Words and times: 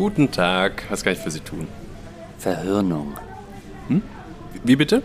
Guten 0.00 0.30
Tag. 0.30 0.84
Was 0.88 1.04
kann 1.04 1.12
ich 1.12 1.18
für 1.18 1.30
Sie 1.30 1.40
tun? 1.40 1.68
Verhirnung. 2.38 3.12
Wie 4.64 4.74
bitte? 4.74 5.02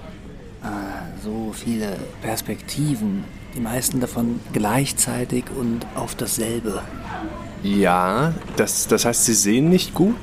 So 1.22 1.52
viele 1.52 1.98
Perspektiven, 2.22 3.26
die 3.54 3.60
meisten 3.60 4.00
davon 4.00 4.40
gleichzeitig 4.54 5.44
und 5.60 5.86
auf 5.96 6.16
dasselbe. 6.16 6.82
Ja, 7.62 8.36
das, 8.56 8.88
das 8.88 9.04
heißt, 9.04 9.26
Sie 9.26 9.34
sehen 9.34 9.68
nicht 9.68 9.94
gut? 9.94 10.16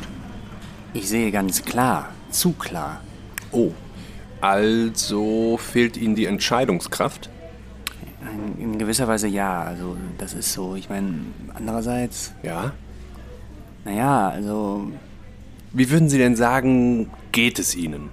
Ich 0.94 1.06
sehe 1.06 1.30
ganz 1.32 1.66
klar, 1.66 2.08
zu 2.30 2.52
klar. 2.52 3.02
Oh. 3.50 3.72
Also 4.40 5.58
fehlt 5.58 5.98
Ihnen 5.98 6.14
die 6.14 6.24
Entscheidungskraft? 6.24 7.28
In, 8.58 8.58
in 8.58 8.78
gewisser 8.78 9.06
Weise 9.06 9.28
ja, 9.28 9.64
also 9.64 9.98
das 10.16 10.32
ist 10.32 10.50
so. 10.54 10.76
Ich 10.76 10.88
meine, 10.88 11.26
andererseits, 11.52 12.32
Ja. 12.42 12.72
Naja, 13.84 14.28
also, 14.28 14.90
Wie 15.72 15.90
würden 15.90 16.08
Sie 16.08 16.18
denn 16.18 16.36
sagen, 16.36 17.10
geht 17.32 17.58
es 17.58 17.74
Ihnen? 17.74 18.10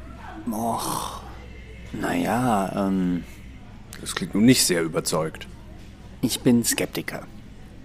och, 0.51 1.21
naja, 1.93 2.71
ähm, 2.87 3.23
Das 4.01 4.15
klingt 4.15 4.33
nun 4.33 4.45
nicht 4.45 4.63
sehr 4.65 4.81
überzeugt. 4.83 5.47
ich 6.21 6.39
bin 6.41 6.63
Skeptiker. 6.63 7.21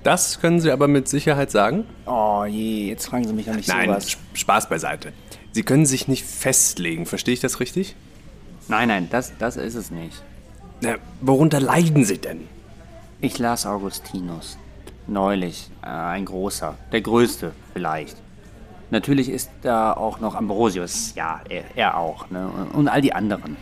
Das 0.03 0.41
können 0.41 0.61
Sie 0.61 0.71
aber 0.71 0.87
mit 0.87 1.09
Sicherheit 1.09 1.51
sagen? 1.51 1.85
Oh 2.07 2.45
je, 2.47 2.89
jetzt 2.89 3.07
fragen 3.07 3.27
Sie 3.27 3.33
mich 3.33 3.47
doch 3.47 3.55
nicht 3.57 3.69
Nein, 3.69 3.89
sowas. 3.89 4.09
Sp- 4.13 4.21
Spaß 4.35 4.69
beiseite. 4.69 5.13
Sie 5.53 5.63
können 5.63 5.87
sich 5.87 6.09
nicht 6.09 6.25
festlegen, 6.25 7.07
verstehe 7.07 7.35
ich 7.35 7.41
das 7.41 7.59
richtig? 7.61 7.97
Nein, 8.69 8.89
nein, 8.89 9.09
das, 9.11 9.33
das 9.39 9.57
ist 9.57 9.75
es 9.75 9.91
nicht. 9.91 10.23
Na, 10.83 10.97
worunter 11.21 11.61
leiden 11.61 12.05
Sie 12.05 12.19
denn? 12.19 12.49
Ich 13.21 13.39
las 13.39 13.65
Augustinus. 13.67 14.59
Neulich. 15.07 15.71
Äh, 15.83 15.89
ein 15.89 16.25
großer. 16.25 16.77
Der 16.93 17.01
größte 17.01 17.53
vielleicht. 17.73 18.17
Natürlich 18.91 19.29
ist 19.29 19.51
da 19.63 19.93
auch 19.93 20.21
noch 20.21 20.35
Ambrosius. 20.35 21.15
Ja, 21.15 21.41
er, 21.49 21.65
er 21.77 21.97
auch. 21.99 22.31
Ne? 22.31 22.49
Und 22.73 22.89
all 22.89 23.01
die 23.01 23.13
anderen. 23.13 23.57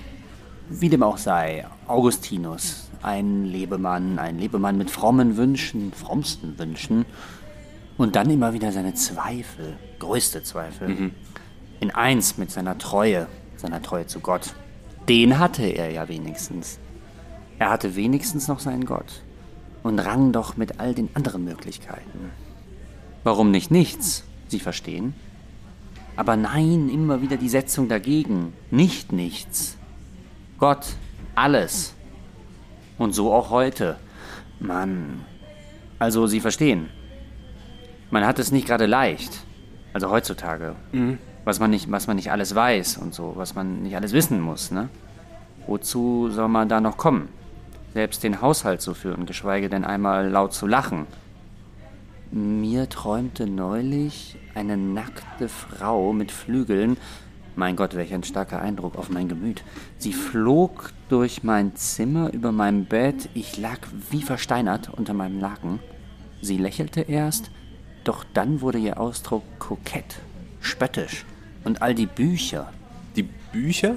Wie 0.68 0.88
dem 0.88 1.02
auch 1.02 1.18
sei. 1.18 1.66
Augustinus. 1.86 2.88
Ein 3.02 3.44
Lebemann. 3.44 4.18
Ein 4.18 4.38
Lebemann 4.38 4.78
mit 4.78 4.90
frommen 4.90 5.36
Wünschen. 5.36 5.92
Frommsten 5.92 6.58
Wünschen. 6.58 7.06
Und 7.98 8.16
dann 8.16 8.30
immer 8.30 8.52
wieder 8.52 8.72
seine 8.72 8.94
Zweifel. 8.94 9.76
Größte 9.98 10.42
Zweifel. 10.42 11.12
In 11.80 11.90
eins 11.90 12.38
mit 12.38 12.50
seiner 12.50 12.78
Treue. 12.78 13.26
Seiner 13.56 13.82
Treue 13.82 14.06
zu 14.06 14.20
Gott. 14.20 14.54
Den 15.08 15.38
hatte 15.38 15.64
er 15.64 15.90
ja 15.90 16.08
wenigstens. 16.08 16.78
Er 17.58 17.70
hatte 17.70 17.96
wenigstens 17.96 18.48
noch 18.48 18.60
seinen 18.60 18.84
Gott 18.84 19.22
und 19.82 19.98
rang 19.98 20.32
doch 20.32 20.56
mit 20.56 20.80
all 20.80 20.94
den 20.94 21.08
anderen 21.14 21.44
Möglichkeiten. 21.44 22.30
Warum 23.24 23.50
nicht 23.50 23.70
nichts? 23.70 24.24
Sie 24.48 24.60
verstehen? 24.60 25.14
Aber 26.16 26.36
nein, 26.36 26.88
immer 26.88 27.22
wieder 27.22 27.36
die 27.36 27.48
Setzung 27.48 27.88
dagegen. 27.88 28.52
Nicht 28.70 29.12
nichts. 29.12 29.76
Gott, 30.58 30.86
alles. 31.34 31.94
Und 32.98 33.14
so 33.14 33.32
auch 33.32 33.50
heute. 33.50 33.96
Mann. 34.60 35.24
Also, 35.98 36.26
Sie 36.26 36.40
verstehen. 36.40 36.88
Man 38.10 38.26
hat 38.26 38.38
es 38.38 38.52
nicht 38.52 38.66
gerade 38.66 38.86
leicht. 38.86 39.44
Also 39.92 40.10
heutzutage. 40.10 40.76
Was, 41.44 41.60
man 41.60 41.70
nicht, 41.70 41.90
was 41.90 42.06
man 42.06 42.16
nicht 42.16 42.30
alles 42.30 42.54
weiß 42.54 42.98
und 42.98 43.14
so, 43.14 43.32
was 43.36 43.54
man 43.54 43.82
nicht 43.82 43.96
alles 43.96 44.12
wissen 44.12 44.40
muss, 44.40 44.70
ne? 44.70 44.88
Wozu 45.66 46.28
soll 46.30 46.48
man 46.48 46.68
da 46.68 46.80
noch 46.80 46.96
kommen? 46.96 47.28
Selbst 47.94 48.22
den 48.22 48.40
Haushalt 48.40 48.80
zu 48.80 48.94
führen, 48.94 49.26
geschweige 49.26 49.68
denn 49.68 49.84
einmal 49.84 50.28
laut 50.28 50.54
zu 50.54 50.66
lachen. 50.66 51.06
Mir 52.30 52.88
träumte 52.88 53.46
neulich 53.46 54.36
eine 54.54 54.76
nackte 54.78 55.48
Frau 55.48 56.12
mit 56.14 56.32
Flügeln. 56.32 56.96
Mein 57.54 57.76
Gott, 57.76 57.94
welch 57.94 58.14
ein 58.14 58.22
starker 58.22 58.62
Eindruck 58.62 58.96
auf 58.96 59.10
mein 59.10 59.28
Gemüt. 59.28 59.62
Sie 59.98 60.14
flog 60.14 60.92
durch 61.10 61.44
mein 61.44 61.76
Zimmer 61.76 62.32
über 62.32 62.50
meinem 62.50 62.86
Bett. 62.86 63.28
Ich 63.34 63.58
lag 63.58 63.78
wie 64.10 64.22
versteinert 64.22 64.88
unter 64.88 65.12
meinem 65.12 65.38
Laken. 65.38 65.78
Sie 66.40 66.56
lächelte 66.56 67.02
erst, 67.02 67.50
doch 68.04 68.24
dann 68.32 68.62
wurde 68.62 68.78
ihr 68.78 68.98
Ausdruck 68.98 69.42
kokett, 69.58 70.16
spöttisch. 70.60 71.26
Und 71.64 71.82
all 71.82 71.94
die 71.94 72.06
Bücher, 72.06 72.72
Die 73.16 73.28
Bücher? 73.52 73.96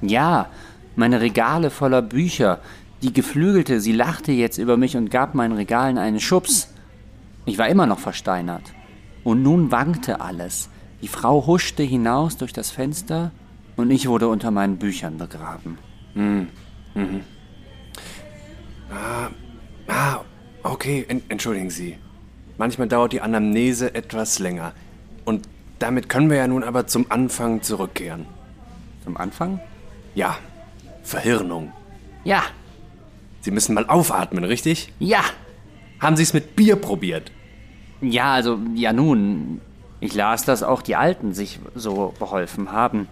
ja, 0.00 0.48
meine 0.94 1.20
Regale 1.20 1.70
voller 1.70 2.02
Bücher. 2.02 2.60
Die 3.02 3.12
Geflügelte, 3.12 3.80
sie 3.80 3.92
lachte 3.92 4.32
jetzt 4.32 4.58
über 4.58 4.76
mich 4.76 4.96
und 4.96 5.10
gab 5.10 5.34
meinen 5.34 5.52
Regalen 5.52 5.98
einen 5.98 6.18
Schubs. 6.18 6.74
Ich 7.46 7.56
war 7.58 7.68
immer 7.68 7.86
noch 7.86 8.00
versteinert. 8.00 8.72
Und 9.24 9.42
nun 9.42 9.70
wankte 9.70 10.20
alles. 10.20 10.68
Die 11.00 11.08
Frau 11.08 11.46
huschte 11.46 11.82
hinaus 11.82 12.36
durch 12.38 12.52
das 12.52 12.70
Fenster 12.70 13.30
und 13.76 13.90
ich 13.90 14.08
wurde 14.08 14.26
unter 14.28 14.50
meinen 14.50 14.78
Büchern 14.78 15.16
begraben. 15.16 15.78
Ah, 19.86 20.20
okay, 20.64 21.06
en 21.08 21.22
entschuldigen 21.28 21.70
Sie. 21.70 21.96
Manchmal 22.56 22.88
dauert 22.88 23.12
die 23.12 23.20
Anamnese 23.20 23.94
etwas 23.94 24.40
länger. 24.40 24.72
Und 25.24 25.48
damit 25.78 26.08
können 26.08 26.30
wir 26.30 26.38
ja 26.38 26.48
nun 26.48 26.64
aber 26.64 26.88
zum 26.88 27.08
Anfang 27.10 27.62
zurückkehren. 27.62 28.26
Zum 29.04 29.16
Anfang? 29.16 29.60
Ja, 30.16 30.36
Verhirnung. 31.04 31.72
Ja, 32.24 32.42
Sie 33.48 33.52
müssen 33.54 33.72
mal 33.74 33.86
aufatmen, 33.86 34.44
richtig? 34.44 34.92
ja. 34.98 35.24
Haben 36.00 36.16
Sie 36.16 36.22
es 36.22 36.34
mit 36.34 36.54
Bier 36.54 36.76
probiert? 36.76 37.32
Ja, 38.02 38.34
also, 38.34 38.58
ja 38.74 38.92
nun. 38.92 39.62
Ich 40.00 40.14
las, 40.14 40.44
dass 40.44 40.62
auch 40.62 40.82
die 40.82 40.96
Alten 40.96 41.32
sich 41.32 41.58
so 41.74 42.12
beholfen 42.18 42.72
haben. 42.72 43.08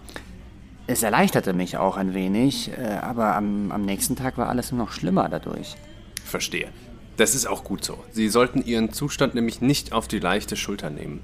Es 0.85 1.01
erleichterte 1.01 1.53
mich 1.53 1.77
auch 1.77 1.97
ein 1.97 2.13
wenig, 2.13 2.69
äh, 2.69 2.99
aber 3.01 3.35
am, 3.35 3.71
am 3.71 3.81
nächsten 3.83 4.15
Tag 4.15 4.37
war 4.37 4.47
alles 4.47 4.71
nur 4.71 4.79
noch 4.79 4.91
schlimmer 4.91 5.27
dadurch. 5.27 5.75
Verstehe. 6.23 6.67
Das 7.15 7.33
ist 7.33 7.47
auch 7.47 7.63
gut 7.63 7.83
so. 7.83 7.97
Sie 8.11 8.29
sollten 8.29 8.61
Ihren 8.61 8.93
Zustand 8.93 9.33
nämlich 9.33 9.59
nicht 9.59 9.91
auf 9.91 10.07
die 10.07 10.19
leichte 10.19 10.55
Schulter 10.55 10.91
nehmen. 10.91 11.21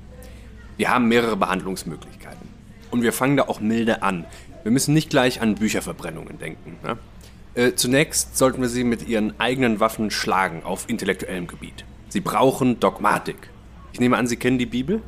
Wir 0.78 0.90
haben 0.90 1.08
mehrere 1.08 1.38
Behandlungsmöglichkeiten. 1.38 2.50
Und 2.90 3.04
wir 3.04 3.14
fangen 3.14 3.38
da 3.38 3.44
auch 3.44 3.60
milde 3.60 4.02
an. 4.02 4.26
Wir 4.64 4.72
müssen 4.72 4.96
nicht 4.96 5.12
gleich 5.12 5.40
an 5.40 5.54
Bücherverbrennungen 5.54 6.40
denken. 6.40 6.78
Ne? 6.84 6.98
Äh, 7.56 7.74
zunächst 7.76 8.38
sollten 8.38 8.62
wir 8.62 8.70
Sie 8.70 8.84
mit 8.84 9.08
Ihren 9.08 9.40
eigenen 9.40 9.80
Waffen 9.80 10.10
schlagen 10.10 10.64
auf 10.64 10.90
intellektuellem 10.90 11.48
Gebiet. 11.48 11.86
Sie 12.10 12.20
brauchen 12.20 12.80
Dogmatik. 12.80 13.50
Ich 13.92 14.00
nehme 14.00 14.18
an, 14.18 14.28
Sie 14.28 14.38
kennen 14.38 14.58
die 14.58 14.66
Bibel? 14.66 15.02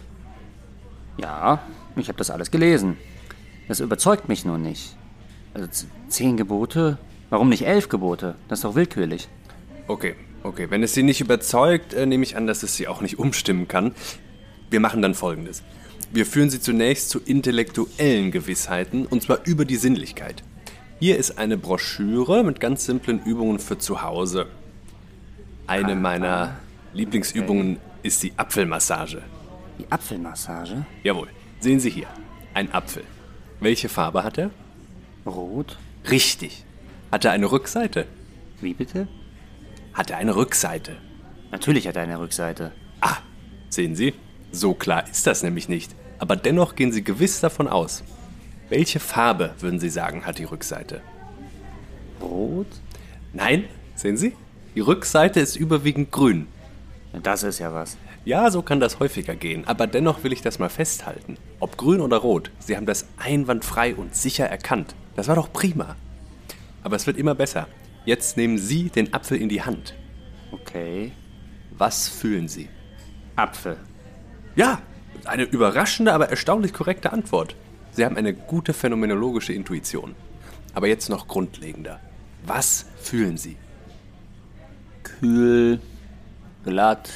Ja, 1.17 1.63
ich 1.95 2.07
habe 2.07 2.17
das 2.17 2.29
alles 2.29 2.51
gelesen. 2.51 2.97
Das 3.67 3.79
überzeugt 3.79 4.29
mich 4.29 4.45
nur 4.45 4.59
nicht. 4.59 4.95
Also 5.53 5.67
zehn 6.07 6.37
Gebote? 6.37 6.99
Warum 7.31 7.49
nicht 7.49 7.65
elf 7.65 7.89
Gebote? 7.89 8.35
Das 8.47 8.59
ist 8.59 8.63
doch 8.63 8.75
willkürlich. 8.75 9.27
Okay, 9.87 10.15
okay. 10.43 10.67
Wenn 10.69 10.83
es 10.83 10.93
Sie 10.93 11.03
nicht 11.03 11.21
überzeugt, 11.21 11.93
äh, 11.93 12.05
nehme 12.05 12.23
ich 12.23 12.37
an, 12.37 12.45
dass 12.45 12.61
es 12.61 12.75
Sie 12.75 12.87
auch 12.87 13.01
nicht 13.01 13.17
umstimmen 13.17 13.67
kann. 13.67 13.95
Wir 14.69 14.79
machen 14.79 15.01
dann 15.01 15.15
Folgendes. 15.15 15.63
Wir 16.11 16.25
führen 16.25 16.51
Sie 16.51 16.59
zunächst 16.59 17.09
zu 17.09 17.19
intellektuellen 17.19 18.31
Gewissheiten, 18.31 19.07
und 19.07 19.23
zwar 19.23 19.39
über 19.45 19.65
die 19.65 19.77
Sinnlichkeit. 19.77 20.43
Hier 20.97 21.17
ist 21.17 21.37
eine 21.37 21.57
Broschüre 21.57 22.41
mit 22.43 22.61
ganz 22.61 22.85
simplen 22.85 23.21
Übungen 23.25 23.59
für 23.59 23.77
zu 23.77 24.01
Hause. 24.01 24.47
Eine 25.67 25.93
meiner 25.93 26.55
Lieblingsübungen 26.93 27.77
ist 28.01 28.23
die 28.23 28.31
Apfelmassage. 28.37 29.21
Die 29.77 29.91
Apfelmassage? 29.91 30.85
Jawohl, 31.03 31.27
sehen 31.59 31.81
Sie 31.81 31.89
hier. 31.89 32.07
Ein 32.53 32.73
Apfel. 32.73 33.03
Welche 33.59 33.89
Farbe 33.89 34.23
hat 34.23 34.37
er? 34.37 34.51
Rot? 35.25 35.77
Richtig. 36.09 36.63
Hat 37.11 37.25
er 37.25 37.31
eine 37.31 37.51
Rückseite? 37.51 38.05
Wie 38.61 38.73
bitte? 38.73 39.09
Hat 39.93 40.11
er 40.11 40.17
eine 40.17 40.37
Rückseite? 40.37 40.95
Natürlich 41.51 41.89
hat 41.89 41.97
er 41.97 42.03
eine 42.03 42.19
Rückseite. 42.21 42.71
Ah, 43.01 43.17
sehen 43.67 43.97
Sie? 43.97 44.13
So 44.53 44.73
klar 44.73 45.09
ist 45.09 45.27
das 45.27 45.43
nämlich 45.43 45.67
nicht. 45.67 45.93
Aber 46.19 46.37
dennoch 46.37 46.75
gehen 46.75 46.93
Sie 46.93 47.03
gewiss 47.03 47.41
davon 47.41 47.67
aus. 47.67 48.01
Welche 48.69 48.99
Farbe, 48.99 49.53
würden 49.59 49.79
Sie 49.79 49.89
sagen, 49.89 50.25
hat 50.25 50.39
die 50.39 50.43
Rückseite? 50.43 51.01
Rot? 52.19 52.67
Nein, 53.33 53.65
sehen 53.95 54.17
Sie? 54.17 54.33
Die 54.73 54.79
Rückseite 54.79 55.39
ist 55.39 55.55
überwiegend 55.55 56.11
grün. 56.11 56.47
Das 57.21 57.43
ist 57.43 57.59
ja 57.59 57.73
was. 57.73 57.97
Ja, 58.25 58.49
so 58.49 58.63
kann 58.63 58.79
das 58.79 58.99
häufiger 58.99 59.35
gehen, 59.35 59.65
aber 59.67 59.85
dennoch 59.85 60.23
will 60.23 60.33
ich 60.33 60.41
das 60.41 60.57
mal 60.57 60.69
festhalten. 60.69 61.37
Ob 61.59 61.77
grün 61.77 62.01
oder 62.01 62.17
rot, 62.17 62.49
Sie 62.57 62.75
haben 62.75 62.87
das 62.87 63.05
einwandfrei 63.17 63.93
und 63.93 64.15
sicher 64.15 64.47
erkannt. 64.47 64.95
Das 65.15 65.27
war 65.27 65.35
doch 65.35 65.53
prima. 65.53 65.95
Aber 66.81 66.95
es 66.95 67.05
wird 67.05 67.17
immer 67.17 67.35
besser. 67.35 67.67
Jetzt 68.03 68.35
nehmen 68.35 68.57
Sie 68.57 68.89
den 68.89 69.13
Apfel 69.13 69.39
in 69.39 69.49
die 69.49 69.61
Hand. 69.61 69.93
Okay. 70.51 71.11
Was 71.77 72.09
fühlen 72.09 72.47
Sie? 72.47 72.69
Apfel. 73.35 73.77
Ja, 74.55 74.81
eine 75.25 75.43
überraschende, 75.43 76.13
aber 76.13 76.29
erstaunlich 76.29 76.73
korrekte 76.73 77.13
Antwort. 77.13 77.55
Sie 77.95 78.03
haben 78.03 78.17
eine 78.17 78.33
gute 78.33 78.73
phänomenologische 78.73 79.53
Intuition. 79.53 80.15
Aber 80.73 80.87
jetzt 80.87 81.09
noch 81.09 81.29
grundlegender. 81.29 82.01
Was 82.45 82.85
fühlen 83.01 83.37
Sie? 83.37 83.55
Kühl, 85.03 85.79
glatt, 86.65 87.09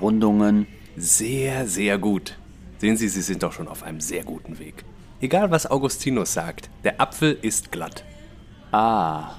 Rundungen. 0.00 0.68
Sehr, 0.96 1.66
sehr 1.66 1.98
gut. 1.98 2.38
Sehen 2.78 2.96
Sie, 2.96 3.08
Sie 3.08 3.22
sind 3.22 3.42
doch 3.42 3.52
schon 3.52 3.66
auf 3.66 3.82
einem 3.82 4.00
sehr 4.00 4.22
guten 4.22 4.60
Weg. 4.60 4.84
Egal 5.20 5.50
was 5.50 5.68
Augustinus 5.68 6.32
sagt, 6.32 6.70
der 6.84 7.00
Apfel 7.00 7.36
ist 7.42 7.72
glatt. 7.72 8.04
Ah. 8.70 9.32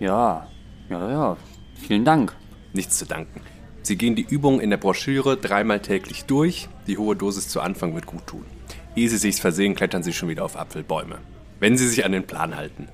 Ja. 0.00 0.48
Ja, 0.88 1.10
ja. 1.10 1.36
Vielen 1.74 2.06
Dank. 2.06 2.34
Nichts 2.72 2.96
zu 2.96 3.04
danken. 3.04 3.42
Sie 3.82 3.96
gehen 3.96 4.16
die 4.16 4.26
Übungen 4.26 4.60
in 4.60 4.70
der 4.70 4.76
Broschüre 4.78 5.36
dreimal 5.36 5.80
täglich 5.80 6.24
durch. 6.24 6.68
Die 6.86 6.96
hohe 6.96 7.14
Dosis 7.14 7.48
zu 7.48 7.60
Anfang 7.60 7.94
wird 7.94 8.06
gut 8.06 8.26
tun. 8.26 8.44
Ehe 8.98 9.08
Sie 9.08 9.16
sich's 9.16 9.38
versehen, 9.38 9.76
klettern 9.76 10.02
Sie 10.02 10.12
schon 10.12 10.28
wieder 10.28 10.44
auf 10.44 10.56
Apfelbäume. 10.56 11.20
Wenn 11.60 11.78
Sie 11.78 11.86
sich 11.86 12.04
an 12.04 12.10
den 12.10 12.26
Plan 12.26 12.56
halten. 12.56 12.88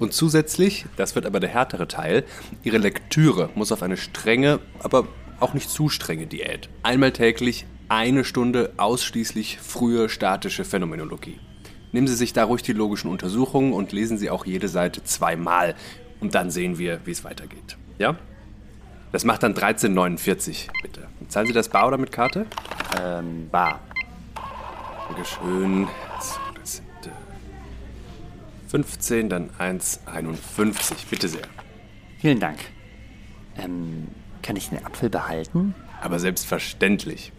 Und 0.00 0.12
zusätzlich, 0.12 0.84
das 0.96 1.14
wird 1.14 1.26
aber 1.26 1.38
der 1.38 1.48
härtere 1.48 1.86
Teil, 1.86 2.24
Ihre 2.64 2.78
Lektüre 2.78 3.50
muss 3.54 3.70
auf 3.70 3.84
eine 3.84 3.96
strenge, 3.96 4.58
aber 4.80 5.06
auch 5.38 5.54
nicht 5.54 5.70
zu 5.70 5.88
strenge 5.88 6.26
Diät. 6.26 6.68
Einmal 6.82 7.12
täglich 7.12 7.66
eine 7.88 8.24
Stunde 8.24 8.72
ausschließlich 8.78 9.60
frühe 9.60 10.08
statische 10.08 10.64
Phänomenologie. 10.64 11.38
Nehmen 11.92 12.08
Sie 12.08 12.16
sich 12.16 12.32
da 12.32 12.42
ruhig 12.42 12.62
die 12.62 12.72
logischen 12.72 13.08
Untersuchungen 13.08 13.74
und 13.74 13.92
lesen 13.92 14.18
Sie 14.18 14.30
auch 14.30 14.46
jede 14.46 14.66
Seite 14.66 15.04
zweimal. 15.04 15.76
Und 16.18 16.34
dann 16.34 16.50
sehen 16.50 16.78
wir, 16.78 16.98
wie 17.04 17.12
es 17.12 17.22
weitergeht. 17.22 17.76
Ja? 18.00 18.16
Das 19.12 19.24
macht 19.24 19.44
dann 19.44 19.54
13,49, 19.54 20.66
bitte. 20.82 21.06
Zahlen 21.28 21.46
Sie 21.46 21.52
das 21.52 21.68
bar 21.68 21.86
oder 21.86 21.98
mit 21.98 22.10
Karte? 22.10 22.46
Ähm, 23.00 23.48
bar. 23.52 23.78
Dankeschön. 25.08 25.86
So, 26.20 26.32
das 26.60 26.76
sind 26.76 26.86
äh, 27.06 28.68
15, 28.68 29.28
dann 29.28 29.50
1,51. 29.50 30.94
Bitte 31.10 31.28
sehr. 31.28 31.46
Vielen 32.20 32.40
Dank. 32.40 32.58
Ähm, 33.56 34.08
kann 34.42 34.56
ich 34.56 34.70
den 34.70 34.84
Apfel 34.84 35.10
behalten? 35.10 35.74
Aber 36.00 36.18
selbstverständlich. 36.18 37.32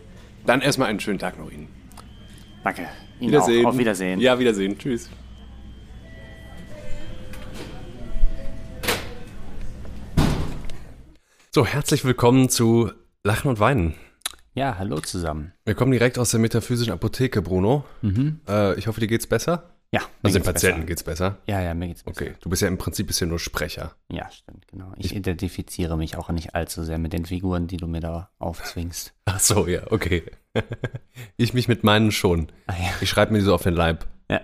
Dann 0.45 0.61
erstmal 0.61 0.89
einen 0.89 0.99
schönen 0.99 1.19
Tag 1.19 1.39
noch 1.39 1.51
Ihnen. 1.51 1.67
Danke. 2.63 2.87
Ihnen 3.19 3.31
Wiedersehen. 3.31 3.65
Auch. 3.65 3.69
Auf 3.69 3.77
Wiedersehen. 3.77 4.19
Ja, 4.19 4.39
Wiedersehen. 4.39 4.77
Tschüss. 4.77 5.09
So, 11.51 11.65
herzlich 11.65 12.03
willkommen 12.03 12.49
zu 12.49 12.91
Lachen 13.23 13.49
und 13.49 13.59
Weinen. 13.59 13.95
Ja, 14.55 14.77
hallo 14.77 14.99
zusammen. 15.01 15.51
Wir 15.65 15.75
kommen 15.75 15.91
direkt 15.91 16.17
aus 16.17 16.31
der 16.31 16.39
metaphysischen 16.39 16.93
Apotheke, 16.93 17.41
Bruno. 17.41 17.83
Äh, 18.47 18.79
ich 18.79 18.87
hoffe, 18.87 19.01
dir 19.01 19.07
geht's 19.07 19.27
besser. 19.27 19.69
Ja, 19.91 19.99
mir 19.99 20.05
Also 20.23 20.39
den 20.39 20.43
geht's 20.43 20.45
Patienten 20.45 20.79
besser. 20.81 20.87
geht's 20.87 21.03
besser. 21.03 21.37
Ja, 21.45 21.61
ja, 21.61 21.73
mir 21.73 21.87
geht's 21.89 22.03
besser. 22.03 22.21
Okay, 22.21 22.35
du 22.39 22.49
bist 22.49 22.61
ja 22.61 22.69
im 22.69 22.77
Prinzip 22.77 23.07
bist 23.07 23.19
ja 23.19 23.27
nur 23.27 23.39
Sprecher. 23.39 23.95
Ja, 24.09 24.31
stimmt, 24.31 24.65
genau. 24.67 24.93
Ich, 24.97 25.13
identifiziere 25.13 25.97
mich 25.97 26.15
auch 26.15 26.29
nicht 26.29 26.55
allzu 26.55 26.83
sehr 26.83 26.97
mit 26.97 27.11
den 27.11 27.25
Figuren, 27.25 27.67
die 27.67 27.75
du 27.77 27.87
mir 27.87 27.99
da 27.99 28.29
aufzwingst. 28.39 29.13
Ach 29.25 29.39
so, 29.41 29.67
ja, 29.67 29.91
okay. 29.91 30.23
ich 31.37 31.53
mich 31.53 31.67
mit 31.67 31.83
meinen 31.83 32.11
schon. 32.13 32.47
Ah, 32.67 32.75
ja. 32.81 32.89
Ich 33.01 33.09
schreibe 33.09 33.33
mir 33.33 33.39
die 33.39 33.45
so 33.45 33.53
auf 33.53 33.63
den 33.63 33.73
Leib. 33.75 34.07
Ja. 34.31 34.39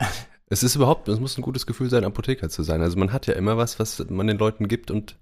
Es 0.47 0.61
ist 0.61 0.75
überhaupt, 0.75 1.07
es 1.07 1.21
muss 1.21 1.37
ein 1.37 1.41
gutes 1.41 1.65
Gefühl 1.65 1.89
sein, 1.89 2.03
Apotheker 2.03 2.49
zu 2.49 2.63
sein. 2.63 2.81
Also 2.81 2.99
man 2.99 3.13
hat 3.13 3.27
ja 3.27 3.33
immer 3.35 3.55
was, 3.55 3.79
was 3.79 4.03
man 4.09 4.27
den 4.27 4.37
Leuten 4.37 4.67
gibt 4.67 4.91
und 4.91 5.15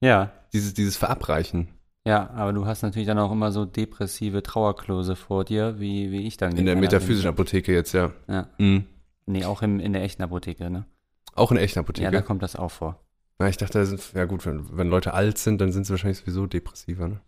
ja, 0.00 0.30
dieses, 0.52 0.74
dieses 0.74 0.98
Verabreichen. 0.98 1.68
Ja, 2.06 2.30
aber 2.30 2.52
du 2.52 2.66
hast 2.66 2.82
natürlich 2.82 3.06
dann 3.06 3.18
auch 3.18 3.32
immer 3.32 3.50
so 3.50 3.64
depressive 3.64 4.42
Trauerklose 4.42 5.16
vor 5.16 5.44
dir, 5.44 5.80
wie, 5.80 6.12
wie 6.12 6.26
ich 6.26 6.36
dann. 6.36 6.56
In 6.56 6.66
der 6.66 6.76
metaphysischen 6.76 7.28
Apotheke 7.28 7.72
jetzt, 7.72 7.92
ja. 7.92 8.08
bin. 8.08 8.34
Ja. 8.34 8.48
Mhm. 8.58 8.84
Nee, 9.26 9.44
auch 9.44 9.62
im, 9.62 9.80
in 9.80 9.92
der 9.92 10.02
echten 10.04 10.22
Apotheke, 10.22 10.70
ne? 10.70 10.86
Auch 11.34 11.50
in 11.50 11.56
der 11.56 11.64
echten 11.64 11.78
Ja, 11.78 11.82
Apotheke. 11.82 12.10
da 12.12 12.22
kommt 12.22 12.42
das 12.42 12.54
auch 12.54 12.70
vor. 12.70 13.00
Ja, 13.40 13.48
ich 13.48 13.56
dachte, 13.56 13.78
da 13.78 13.84
sind, 13.84 14.00
ja 14.14 14.24
gut, 14.24 14.46
wenn, 14.46 14.76
wenn 14.76 14.88
Leute 14.88 15.14
alt 15.14 15.36
sind, 15.38 15.60
dann 15.60 15.72
sind 15.72 15.84
sie 15.84 15.90
wahrscheinlich 15.90 16.18
sowieso 16.18 16.46
depressiver. 16.46 17.08
Ne? 17.08 17.20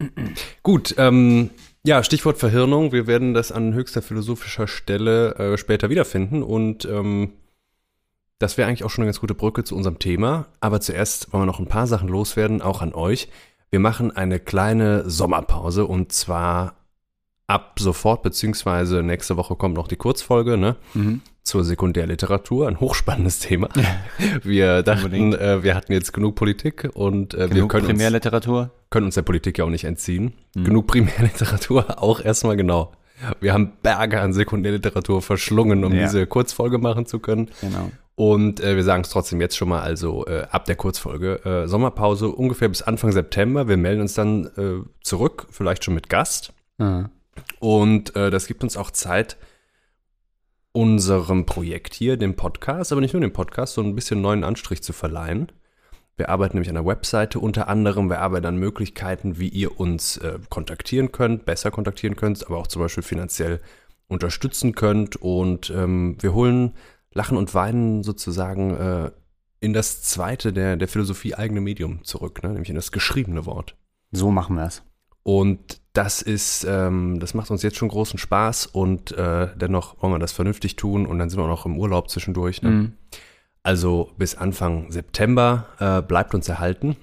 gut, 0.62 0.96
ähm, 0.98 1.50
ja, 1.86 2.02
Stichwort 2.02 2.36
Verhirnung. 2.38 2.90
Wir 2.90 3.06
werden 3.06 3.32
das 3.32 3.52
an 3.52 3.74
höchster 3.74 4.02
philosophischer 4.02 4.66
Stelle 4.66 5.36
äh, 5.36 5.56
später 5.56 5.88
wiederfinden 5.88 6.42
und 6.42 6.84
ähm, 6.84 7.32
das 8.38 8.58
wäre 8.58 8.68
eigentlich 8.68 8.84
auch 8.84 8.90
schon 8.90 9.02
eine 9.02 9.08
ganz 9.08 9.20
gute 9.20 9.34
Brücke 9.34 9.64
zu 9.64 9.76
unserem 9.76 9.98
Thema. 9.98 10.46
Aber 10.60 10.80
zuerst 10.80 11.32
wollen 11.32 11.42
wir 11.42 11.46
noch 11.46 11.60
ein 11.60 11.68
paar 11.68 11.86
Sachen 11.86 12.08
loswerden, 12.08 12.60
auch 12.60 12.82
an 12.82 12.92
euch. 12.92 13.28
Wir 13.74 13.80
machen 13.80 14.12
eine 14.16 14.38
kleine 14.38 15.02
Sommerpause 15.10 15.84
und 15.86 16.12
zwar 16.12 16.74
ab 17.48 17.80
sofort, 17.80 18.22
beziehungsweise 18.22 19.02
nächste 19.02 19.36
Woche 19.36 19.56
kommt 19.56 19.74
noch 19.74 19.88
die 19.88 19.96
Kurzfolge, 19.96 20.56
ne? 20.56 20.76
Mhm. 20.94 21.22
zur 21.42 21.64
Sekundärliteratur, 21.64 22.68
ein 22.68 22.78
hochspannendes 22.78 23.40
Thema. 23.40 23.68
Wir 24.44 24.84
dachten, 24.84 25.32
äh, 25.32 25.64
wir 25.64 25.74
hatten 25.74 25.92
jetzt 25.92 26.12
genug 26.12 26.36
Politik 26.36 26.88
und 26.94 27.34
äh, 27.34 27.38
wir 27.40 27.48
Genug 27.48 27.70
können 27.72 27.86
uns, 27.86 27.94
Primärliteratur? 27.94 28.70
können 28.90 29.06
uns 29.06 29.16
der 29.16 29.22
Politik 29.22 29.58
ja 29.58 29.64
auch 29.64 29.70
nicht 29.70 29.82
entziehen. 29.82 30.34
Genug 30.54 30.86
Primärliteratur 30.86 32.00
auch 32.00 32.20
erstmal 32.24 32.56
genau. 32.56 32.92
Wir 33.40 33.52
haben 33.54 33.72
Berge 33.82 34.20
an 34.20 34.32
Sekundärliteratur 34.32 35.20
verschlungen, 35.20 35.82
um 35.82 35.92
Ja. 35.92 36.04
diese 36.04 36.28
Kurzfolge 36.28 36.78
machen 36.78 37.06
zu 37.06 37.18
können. 37.18 37.50
Genau. 37.60 37.90
Und 38.16 38.60
äh, 38.60 38.76
wir 38.76 38.84
sagen 38.84 39.02
es 39.02 39.10
trotzdem 39.10 39.40
jetzt 39.40 39.56
schon 39.56 39.68
mal, 39.68 39.80
also 39.80 40.26
äh, 40.26 40.46
ab 40.50 40.66
der 40.66 40.76
Kurzfolge 40.76 41.44
äh, 41.44 41.66
Sommerpause 41.66 42.28
ungefähr 42.28 42.68
bis 42.68 42.82
Anfang 42.82 43.10
September. 43.10 43.66
Wir 43.66 43.76
melden 43.76 44.02
uns 44.02 44.14
dann 44.14 44.46
äh, 44.56 44.88
zurück, 45.02 45.46
vielleicht 45.50 45.84
schon 45.84 45.94
mit 45.94 46.08
Gast. 46.08 46.52
Mhm. 46.78 47.10
Und 47.58 48.14
äh, 48.14 48.30
das 48.30 48.46
gibt 48.46 48.62
uns 48.62 48.76
auch 48.76 48.92
Zeit, 48.92 49.36
unserem 50.70 51.46
Projekt 51.46 51.94
hier, 51.94 52.16
dem 52.16 52.34
Podcast, 52.34 52.92
aber 52.92 53.00
nicht 53.00 53.14
nur 53.14 53.20
dem 53.20 53.32
Podcast, 53.32 53.74
so 53.74 53.80
ein 53.82 53.94
bisschen 53.94 54.20
neuen 54.20 54.44
Anstrich 54.44 54.82
zu 54.82 54.92
verleihen. 54.92 55.50
Wir 56.16 56.28
arbeiten 56.28 56.56
nämlich 56.56 56.68
an 56.68 56.76
der 56.76 56.86
Webseite 56.86 57.40
unter 57.40 57.68
anderem. 57.68 58.08
Wir 58.08 58.20
arbeiten 58.20 58.46
an 58.46 58.56
Möglichkeiten, 58.56 59.38
wie 59.38 59.48
ihr 59.48 59.80
uns 59.80 60.16
äh, 60.18 60.38
kontaktieren 60.48 61.10
könnt, 61.10 61.44
besser 61.44 61.72
kontaktieren 61.72 62.14
könnt, 62.14 62.46
aber 62.46 62.58
auch 62.58 62.68
zum 62.68 62.82
Beispiel 62.82 63.02
finanziell 63.02 63.60
unterstützen 64.06 64.74
könnt. 64.74 65.16
Und 65.16 65.70
ähm, 65.70 66.16
wir 66.20 66.32
holen 66.34 66.74
Lachen 67.14 67.38
und 67.38 67.54
Weinen 67.54 68.02
sozusagen 68.02 68.76
äh, 68.76 69.10
in 69.60 69.72
das 69.72 70.02
zweite 70.02 70.52
der, 70.52 70.76
der 70.76 70.88
Philosophie 70.88 71.34
eigene 71.34 71.60
Medium 71.60 72.04
zurück, 72.04 72.42
ne? 72.42 72.50
nämlich 72.50 72.68
in 72.68 72.76
das 72.76 72.92
geschriebene 72.92 73.46
Wort. 73.46 73.76
So 74.12 74.30
machen 74.30 74.56
wir 74.56 74.66
es. 74.66 74.82
Und 75.22 75.80
das 75.94 76.20
ist, 76.20 76.66
ähm, 76.68 77.18
das 77.18 77.32
macht 77.32 77.50
uns 77.50 77.62
jetzt 77.62 77.76
schon 77.76 77.88
großen 77.88 78.18
Spaß 78.18 78.66
und 78.66 79.12
äh, 79.12 79.48
dennoch 79.56 80.02
wollen 80.02 80.12
wir 80.12 80.18
das 80.18 80.32
vernünftig 80.32 80.76
tun 80.76 81.06
und 81.06 81.18
dann 81.18 81.30
sind 81.30 81.38
wir 81.38 81.44
auch 81.44 81.48
noch 81.48 81.66
im 81.66 81.78
Urlaub 81.78 82.10
zwischendurch. 82.10 82.62
Ne? 82.62 82.70
Mhm. 82.70 82.92
Also 83.62 84.10
bis 84.18 84.34
Anfang 84.34 84.92
September 84.92 85.66
äh, 85.78 86.02
bleibt 86.02 86.34
uns 86.34 86.48
erhalten. 86.48 86.96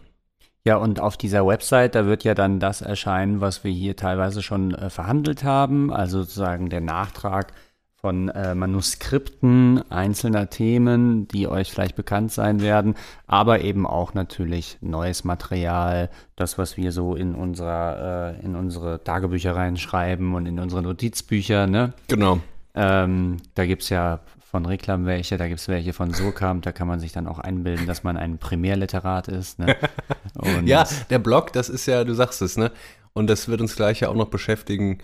Ja, 0.64 0.76
und 0.76 1.00
auf 1.00 1.18
dieser 1.18 1.48
Website, 1.48 1.96
da 1.96 2.06
wird 2.06 2.24
ja 2.24 2.36
dann 2.36 2.60
das 2.60 2.82
erscheinen, 2.82 3.42
was 3.42 3.64
wir 3.64 3.72
hier 3.72 3.96
teilweise 3.96 4.44
schon 4.44 4.76
äh, 4.76 4.92
verhandelt 4.92 5.44
haben, 5.44 5.92
also 5.92 6.22
sozusagen 6.22 6.70
der 6.70 6.82
Nachtrag 6.82 7.54
von 8.02 8.30
äh, 8.30 8.56
Manuskripten 8.56 9.84
einzelner 9.92 10.50
Themen, 10.50 11.28
die 11.28 11.48
euch 11.48 11.72
vielleicht 11.72 11.96
bekannt 11.96 12.32
sein 12.32 12.60
werden, 12.62 12.96
aber 13.28 13.62
eben 13.62 13.86
auch 13.86 14.16
natürlich 14.16 14.80
neues 14.82 15.24
Material, 15.24 16.10
das, 16.36 16.58
was 16.58 16.78
wir 16.78 16.92
so 16.92 17.16
in 17.16 17.36
unserer, 17.36 18.38
äh, 18.40 18.46
in 18.46 18.56
unsere 18.56 19.04
Tagebücher 19.04 19.56
reinschreiben 19.56 20.34
und 20.34 20.48
in 20.48 20.60
unsere 20.60 20.82
Notizbücher, 20.82 21.68
ne? 21.68 21.94
Genau. 22.08 22.40
Ähm, 22.74 23.38
da 23.54 23.68
gibt 23.68 23.84
es 23.84 23.90
ja 23.90 24.22
von 24.40 24.66
Reklam 24.66 25.06
welche, 25.06 25.38
da 25.38 25.48
gibt 25.48 25.60
es 25.60 25.68
welche 25.68 25.94
von 25.94 26.14
Surkamp, 26.14 26.64
da 26.64 26.72
kann 26.72 26.88
man 26.88 27.00
sich 27.00 27.12
dann 27.12 27.28
auch 27.28 27.40
einbilden, 27.40 27.86
dass 27.86 28.04
man 28.04 28.18
ein 28.18 28.38
Primärliterat 28.38 29.28
ist. 29.28 29.60
Ne? 29.60 29.76
Ja, 30.66 30.88
der 31.10 31.20
Blog, 31.20 31.54
das 31.54 31.70
ist 31.70 31.86
ja, 31.86 32.04
du 32.04 32.16
sagst 32.16 32.42
es, 32.42 32.58
ne? 32.58 32.72
Und 33.14 33.30
das 33.30 33.48
wird 33.48 33.62
uns 33.62 33.76
gleich 33.76 34.00
ja 34.00 34.10
auch 34.10 34.16
noch 34.16 34.30
beschäftigen, 34.30 35.00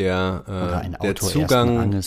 der, 0.00 0.82
äh, 0.92 1.02
der 1.02 1.16
Zugang, 1.16 2.02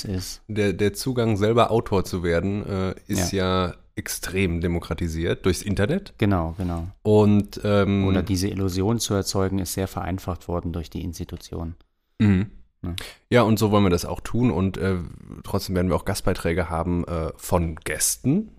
der, 0.47 0.73
der 0.73 0.93
Zugang, 0.93 1.38
selber 1.38 1.71
Autor 1.71 2.03
zu 2.03 2.23
werden, 2.23 2.65
äh, 2.65 2.95
ist 3.07 3.31
ja. 3.31 3.73
extrem 3.95 4.62
demokratisiert 4.62 5.45
durchs 5.45 5.62
Internet. 5.62 6.13
Genau, 6.17 6.55
genau. 6.57 6.88
Und 7.03 7.62
ähm, 7.63 8.07
Oder 8.07 8.23
diese 8.23 8.47
Illusion 8.47 9.00
zu 9.00 9.13
erzeugen, 9.13 9.59
ist 9.59 9.73
sehr 9.73 9.88
vereinfacht 9.88 10.47
worden 10.47 10.73
durch 10.73 10.89
die 10.89 11.03
Institution. 11.03 11.75
Mhm. 12.19 12.47
Ja. 12.83 12.95
Ja, 13.29 13.41
und 13.43 13.59
so 13.59 13.71
wollen 13.71 13.83
wir 13.83 13.89
das 13.89 14.05
auch 14.05 14.19
tun. 14.19 14.51
Und 14.51 14.77
äh, 14.77 14.97
trotzdem 15.43 15.75
werden 15.75 15.89
wir 15.89 15.95
auch 15.95 16.05
Gastbeiträge 16.05 16.69
haben 16.69 17.05
äh, 17.05 17.31
von 17.38 17.75
Gästen 17.75 18.50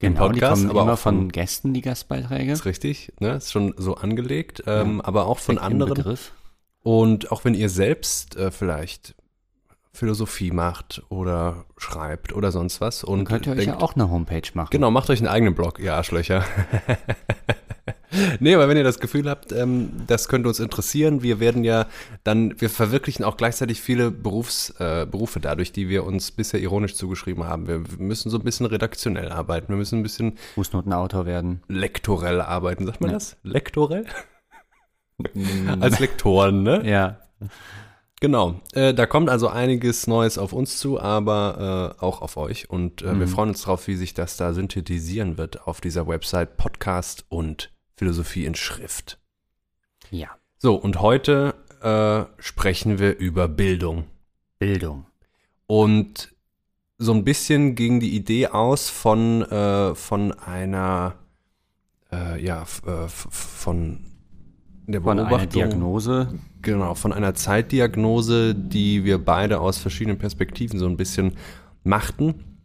Genau, 0.00 0.26
Podcast, 0.26 0.62
die 0.62 0.66
kommen 0.66 0.70
aber 0.70 0.82
immer 0.82 0.92
auch 0.94 0.98
von 0.98 1.28
Gästen, 1.28 1.74
die 1.74 1.80
Gastbeiträge. 1.80 2.50
ist 2.50 2.64
richtig, 2.64 3.12
ne? 3.20 3.34
Ist 3.36 3.52
schon 3.52 3.72
so 3.76 3.94
angelegt, 3.94 4.64
ähm, 4.66 5.00
aber 5.00 5.26
auch 5.26 5.38
von 5.38 5.58
anderen. 5.58 5.94
Begriff. 5.94 6.32
Und 6.82 7.30
auch 7.32 7.44
wenn 7.44 7.54
ihr 7.54 7.68
selbst 7.68 8.36
äh, 8.36 8.50
vielleicht 8.50 9.14
Philosophie 9.94 10.50
macht 10.50 11.02
oder 11.10 11.66
schreibt 11.76 12.32
oder 12.32 12.50
sonst 12.50 12.80
was 12.80 13.04
und 13.04 13.18
Dann 13.20 13.26
könnt 13.26 13.46
ihr 13.46 13.52
euch 13.52 13.58
denkt, 13.66 13.74
ja 13.74 13.80
auch 13.80 13.94
eine 13.94 14.10
Homepage 14.10 14.48
machen. 14.54 14.68
Genau, 14.70 14.90
macht 14.90 15.10
euch 15.10 15.18
einen 15.20 15.28
eigenen 15.28 15.54
Blog, 15.54 15.78
ihr 15.78 15.94
Arschlöcher. 15.94 16.44
nee, 18.40 18.54
aber 18.54 18.68
wenn 18.68 18.76
ihr 18.78 18.84
das 18.84 19.00
Gefühl 19.00 19.28
habt, 19.28 19.52
ähm, 19.52 19.90
das 20.06 20.28
könnte 20.28 20.48
uns 20.48 20.60
interessieren, 20.60 21.22
wir 21.22 21.40
werden 21.40 21.62
ja 21.62 21.86
dann, 22.24 22.58
wir 22.60 22.70
verwirklichen 22.70 23.22
auch 23.24 23.36
gleichzeitig 23.36 23.82
viele 23.82 24.10
Berufs, 24.10 24.70
äh, 24.78 25.06
Berufe 25.08 25.40
dadurch, 25.40 25.72
die 25.72 25.90
wir 25.90 26.04
uns 26.04 26.30
bisher 26.30 26.60
ironisch 26.60 26.94
zugeschrieben 26.94 27.44
haben. 27.44 27.68
Wir 27.68 27.82
müssen 27.98 28.30
so 28.30 28.38
ein 28.38 28.44
bisschen 28.44 28.64
redaktionell 28.66 29.30
arbeiten, 29.30 29.68
wir 29.68 29.76
müssen 29.76 29.98
ein 30.00 30.02
bisschen 30.02 30.38
Fußnotenautor 30.54 31.26
werden. 31.26 31.62
lektorell 31.68 32.40
arbeiten. 32.40 32.86
Sagt 32.86 33.02
man 33.02 33.10
Ja. 33.10 33.16
das? 33.16 33.36
Lektorell? 33.42 34.06
Als 35.80 35.98
Lektoren, 35.98 36.62
ne? 36.62 36.88
Ja. 36.88 37.18
Genau, 38.22 38.60
äh, 38.72 38.94
da 38.94 39.06
kommt 39.06 39.28
also 39.28 39.48
einiges 39.48 40.06
Neues 40.06 40.38
auf 40.38 40.52
uns 40.52 40.78
zu, 40.78 41.00
aber 41.00 41.96
äh, 41.98 42.04
auch 42.04 42.22
auf 42.22 42.36
euch. 42.36 42.70
Und 42.70 43.02
äh, 43.02 43.18
wir 43.18 43.26
freuen 43.26 43.48
uns 43.48 43.62
drauf, 43.62 43.88
wie 43.88 43.96
sich 43.96 44.14
das 44.14 44.36
da 44.36 44.52
synthetisieren 44.52 45.38
wird 45.38 45.66
auf 45.66 45.80
dieser 45.80 46.06
Website 46.06 46.56
Podcast 46.56 47.24
und 47.30 47.72
Philosophie 47.96 48.44
in 48.44 48.54
Schrift. 48.54 49.18
Ja. 50.12 50.28
So, 50.58 50.76
und 50.76 51.00
heute 51.00 51.54
äh, 51.82 52.40
sprechen 52.40 53.00
wir 53.00 53.18
über 53.18 53.48
Bildung. 53.48 54.04
Bildung. 54.60 55.06
Und 55.66 56.32
so 56.98 57.12
ein 57.12 57.24
bisschen 57.24 57.74
ging 57.74 57.98
die 57.98 58.14
Idee 58.14 58.46
aus 58.46 58.88
von, 58.88 59.42
äh, 59.42 59.96
von 59.96 60.30
einer, 60.30 61.16
äh, 62.12 62.40
ja, 62.40 62.64
von 62.66 64.11
der 64.86 65.02
Von 65.02 65.18
einer 65.18 65.28
Beobachtung. 65.28 65.52
Diagnose. 65.52 66.38
Genau, 66.60 66.94
von 66.94 67.12
einer 67.12 67.34
Zeitdiagnose, 67.34 68.54
die 68.54 69.04
wir 69.04 69.18
beide 69.18 69.60
aus 69.60 69.78
verschiedenen 69.78 70.18
Perspektiven 70.18 70.78
so 70.78 70.86
ein 70.86 70.96
bisschen 70.96 71.34
machten. 71.84 72.58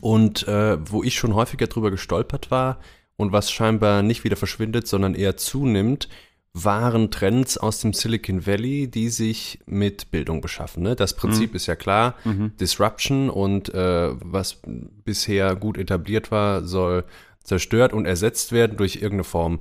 Und 0.00 0.46
äh, 0.46 0.78
wo 0.90 1.02
ich 1.02 1.14
schon 1.14 1.34
häufiger 1.34 1.66
drüber 1.66 1.90
gestolpert 1.90 2.50
war 2.50 2.78
und 3.16 3.32
was 3.32 3.50
scheinbar 3.50 4.02
nicht 4.02 4.24
wieder 4.24 4.36
verschwindet, 4.36 4.86
sondern 4.86 5.14
eher 5.14 5.36
zunimmt, 5.36 6.08
waren 6.52 7.10
Trends 7.10 7.58
aus 7.58 7.80
dem 7.80 7.92
Silicon 7.92 8.46
Valley, 8.46 8.88
die 8.90 9.08
sich 9.08 9.60
mit 9.66 10.10
Bildung 10.10 10.40
beschaffen. 10.40 10.82
Ne? 10.82 10.96
Das 10.96 11.14
Prinzip 11.14 11.54
ist 11.54 11.66
ja 11.66 11.76
klar, 11.76 12.14
Disruption 12.60 13.30
und 13.30 13.72
äh, 13.74 14.10
was 14.14 14.60
bisher 15.04 15.56
gut 15.56 15.78
etabliert 15.78 16.30
war, 16.30 16.64
soll 16.64 17.04
zerstört 17.42 17.92
und 17.92 18.06
ersetzt 18.06 18.52
werden 18.52 18.76
durch 18.76 18.96
irgendeine 18.96 19.24
Form 19.24 19.60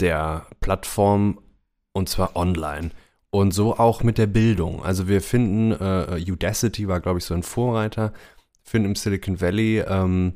der 0.00 0.46
Plattform 0.60 1.40
und 1.92 2.08
zwar 2.08 2.36
online. 2.36 2.90
Und 3.30 3.52
so 3.52 3.76
auch 3.76 4.02
mit 4.02 4.18
der 4.18 4.28
Bildung. 4.28 4.84
Also 4.84 5.08
wir 5.08 5.20
finden, 5.20 5.72
äh, 5.72 6.24
Udacity 6.30 6.86
war, 6.86 7.00
glaube 7.00 7.18
ich, 7.18 7.24
so 7.24 7.34
ein 7.34 7.42
Vorreiter, 7.42 8.12
finden 8.62 8.90
im 8.90 8.94
Silicon 8.94 9.40
Valley 9.40 9.80
ähm, 9.80 10.34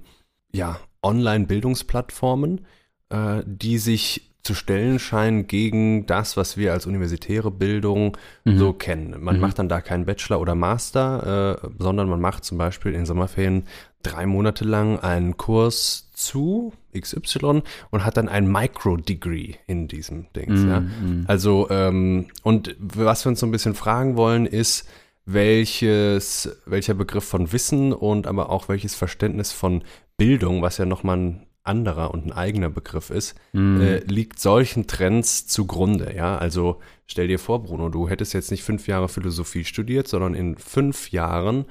ja, 0.52 0.80
Online-Bildungsplattformen, 1.02 2.66
äh, 3.10 3.42
die 3.46 3.78
sich 3.78 4.28
zu 4.42 4.54
stellen 4.54 4.98
scheinen 4.98 5.46
gegen 5.46 6.06
das, 6.06 6.36
was 6.36 6.56
wir 6.56 6.72
als 6.72 6.86
universitäre 6.86 7.50
Bildung 7.50 8.16
so 8.44 8.72
kennen. 8.72 9.22
Man 9.22 9.40
macht 9.40 9.58
dann 9.58 9.68
da 9.68 9.82
keinen 9.82 10.06
Bachelor 10.06 10.40
oder 10.40 10.54
Master, 10.54 11.60
äh, 11.62 11.68
sondern 11.78 12.08
man 12.08 12.20
macht 12.20 12.44
zum 12.44 12.56
Beispiel 12.56 12.94
in 12.94 13.04
Sommerferien 13.04 13.64
drei 14.02 14.24
Monate 14.24 14.64
lang 14.64 14.98
einen 15.00 15.36
Kurs 15.36 16.07
zu 16.18 16.72
XY 16.98 17.62
und 17.90 18.04
hat 18.04 18.16
dann 18.16 18.28
ein 18.28 18.50
Micro-Degree 18.50 19.54
in 19.66 19.88
diesem 19.88 20.26
Dings. 20.34 20.64
Ja? 20.64 20.82
Also, 21.26 21.68
ähm, 21.70 22.26
und 22.42 22.76
was 22.78 23.24
wir 23.24 23.30
uns 23.30 23.40
so 23.40 23.46
ein 23.46 23.52
bisschen 23.52 23.74
fragen 23.74 24.16
wollen, 24.16 24.46
ist, 24.46 24.88
welches, 25.30 26.58
welcher 26.64 26.94
Begriff 26.94 27.24
von 27.24 27.52
Wissen 27.52 27.92
und 27.92 28.26
aber 28.26 28.50
auch 28.50 28.68
welches 28.68 28.94
Verständnis 28.94 29.52
von 29.52 29.84
Bildung, 30.16 30.62
was 30.62 30.78
ja 30.78 30.86
nochmal 30.86 31.18
ein 31.18 31.46
anderer 31.64 32.12
und 32.12 32.24
ein 32.26 32.32
eigener 32.32 32.70
Begriff 32.70 33.10
ist, 33.10 33.34
äh, 33.80 33.98
liegt 34.06 34.40
solchen 34.40 34.86
Trends 34.86 35.46
zugrunde. 35.46 36.14
Ja, 36.16 36.38
also 36.38 36.80
stell 37.06 37.28
dir 37.28 37.38
vor, 37.38 37.62
Bruno, 37.62 37.90
du 37.90 38.08
hättest 38.08 38.32
jetzt 38.32 38.50
nicht 38.50 38.62
fünf 38.62 38.88
Jahre 38.88 39.10
Philosophie 39.10 39.64
studiert, 39.64 40.08
sondern 40.08 40.34
in 40.34 40.56
fünf 40.56 41.12
Jahren 41.12 41.66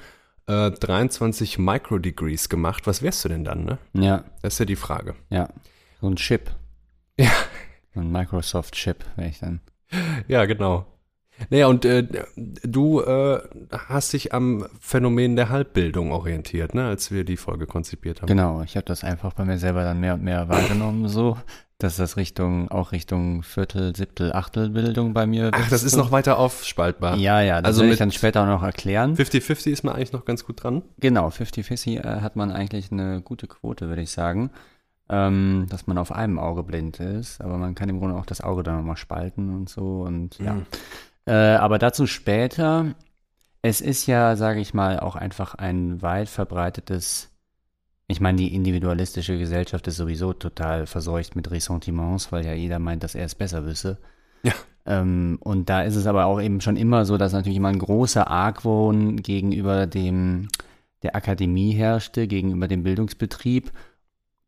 äh, 0.48 0.72
23 0.72 1.58
Micro-Degrees 1.60 2.50
gemacht. 2.50 2.88
Was 2.88 3.02
wärst 3.02 3.24
du 3.26 3.30
denn 3.30 3.44
dann, 3.44 3.66
ne? 3.66 3.78
Ja, 3.94 4.24
Das 4.42 4.54
ist 4.54 4.60
ja 4.60 4.66
die 4.66 4.76
Frage. 4.76 5.16
ja. 5.30 5.50
So 6.00 6.08
ein 6.08 6.16
Chip. 6.16 6.52
Ja. 7.20 7.32
So 7.96 8.02
ein 8.02 8.12
Microsoft-Chip, 8.12 9.04
wäre 9.16 9.30
ich 9.30 9.40
dann. 9.40 9.62
Ja, 10.28 10.46
genau. 10.46 10.86
Naja, 11.50 11.68
und 11.68 11.86
äh, 11.86 12.06
du 12.36 13.02
äh, 13.02 13.40
hast 13.88 14.14
dich 14.14 14.34
am 14.34 14.66
Phänomen 14.80 15.36
der 15.36 15.50
Halbbildung 15.50 16.12
orientiert, 16.12 16.76
ne, 16.76 16.86
als 16.88 17.12
wir 17.12 17.24
die 17.24 17.38
Folge 17.38 17.66
konzipiert 17.68 18.22
haben. 18.22 18.28
Genau, 18.28 18.62
ich 18.62 18.76
habe 18.76 18.86
das 18.86 19.04
einfach 19.04 19.34
bei 19.34 19.46
mir 19.46 19.58
selber 19.58 19.84
dann 19.84 20.00
mehr 20.00 20.14
und 20.16 20.24
mehr 20.24 20.50
wahrgenommen, 20.50 21.08
so, 21.08 21.38
dass 21.80 21.98
das 21.98 22.18
Richtung, 22.18 22.72
auch 22.72 22.92
Richtung 22.92 23.44
Viertel, 23.44 23.96
Siebtel, 23.96 24.34
Achtelbildung 24.34 25.14
bei 25.14 25.28
mir 25.28 25.52
Ach, 25.54 25.70
das 25.70 25.84
ist 25.84 25.96
noch 25.96 26.12
weiter 26.12 26.40
aufspaltbar. 26.40 27.18
Ja, 27.18 27.42
ja, 27.42 27.62
das 27.62 27.70
Also 27.70 27.84
will 27.84 27.92
ich 27.92 28.00
dann 28.00 28.12
später 28.12 28.42
auch 28.42 28.48
noch 28.48 28.64
erklären. 28.64 29.16
50-50 29.16 29.70
ist 29.70 29.84
man 29.84 29.96
eigentlich 29.96 30.12
noch 30.12 30.26
ganz 30.26 30.44
gut 30.44 30.64
dran. 30.64 30.82
Genau, 31.00 31.28
50-50 31.28 32.00
äh, 32.00 32.22
hat 32.22 32.36
man 32.36 32.52
eigentlich 32.52 32.92
eine 32.92 33.22
gute 33.22 33.48
Quote, 33.48 33.90
würde 33.90 34.02
ich 34.02 34.12
sagen. 34.12 34.50
Ähm, 35.10 35.68
dass 35.70 35.88
man 35.88 35.98
auf 35.98 36.12
einem 36.12 36.38
Auge 36.38 36.64
blind 36.64 37.00
ist, 37.00 37.40
aber 37.40 37.58
man 37.58 37.76
kann 37.76 37.88
im 37.88 38.00
Grunde 38.00 38.16
auch 38.16 38.26
das 38.26 38.42
Auge 38.42 38.64
dann 38.64 38.76
nochmal 38.76 38.98
spalten 38.98 39.56
und 39.56 39.70
so 39.70 40.02
und 40.02 40.38
ja. 40.40 40.58
Äh, 41.26 41.56
aber 41.58 41.78
dazu 41.78 42.08
später. 42.08 42.96
Es 43.62 43.82
ist 43.82 44.06
ja, 44.06 44.36
sage 44.36 44.60
ich 44.60 44.74
mal, 44.74 45.00
auch 45.00 45.16
einfach 45.16 45.56
ein 45.56 46.02
weit 46.02 46.30
verbreitetes, 46.30 47.30
ich 48.08 48.22
meine, 48.22 48.38
die 48.38 48.56
individualistische 48.56 49.38
Gesellschaft 49.38 49.86
ist 49.88 49.98
sowieso 49.98 50.32
total 50.34 50.88
verseucht 50.88 51.36
mit 51.36 51.52
Ressentiments, 51.52 52.32
weil 52.32 52.46
ja 52.46 52.54
jeder 52.54 52.80
meint, 52.80 53.04
dass 53.04 53.16
er 53.16 53.26
es 53.26 53.36
besser 53.36 53.66
wisse. 53.66 53.98
Ja. 54.44 54.54
Ähm, 54.86 55.38
und 55.42 55.70
da 55.70 55.82
ist 55.82 55.98
es 55.98 56.08
aber 56.08 56.26
auch 56.26 56.42
eben 56.42 56.62
schon 56.62 56.78
immer 56.78 57.06
so, 57.06 57.18
dass 57.18 57.34
natürlich 57.34 57.58
immer 57.58 57.68
ein 57.68 57.80
großer 57.80 58.30
Argwohn 58.30 59.18
gegenüber 59.18 59.88
dem, 59.88 60.48
der 61.04 61.18
Akademie 61.18 61.74
herrschte, 61.74 62.28
gegenüber 62.28 62.70
dem 62.70 62.84
Bildungsbetrieb. 62.84 63.72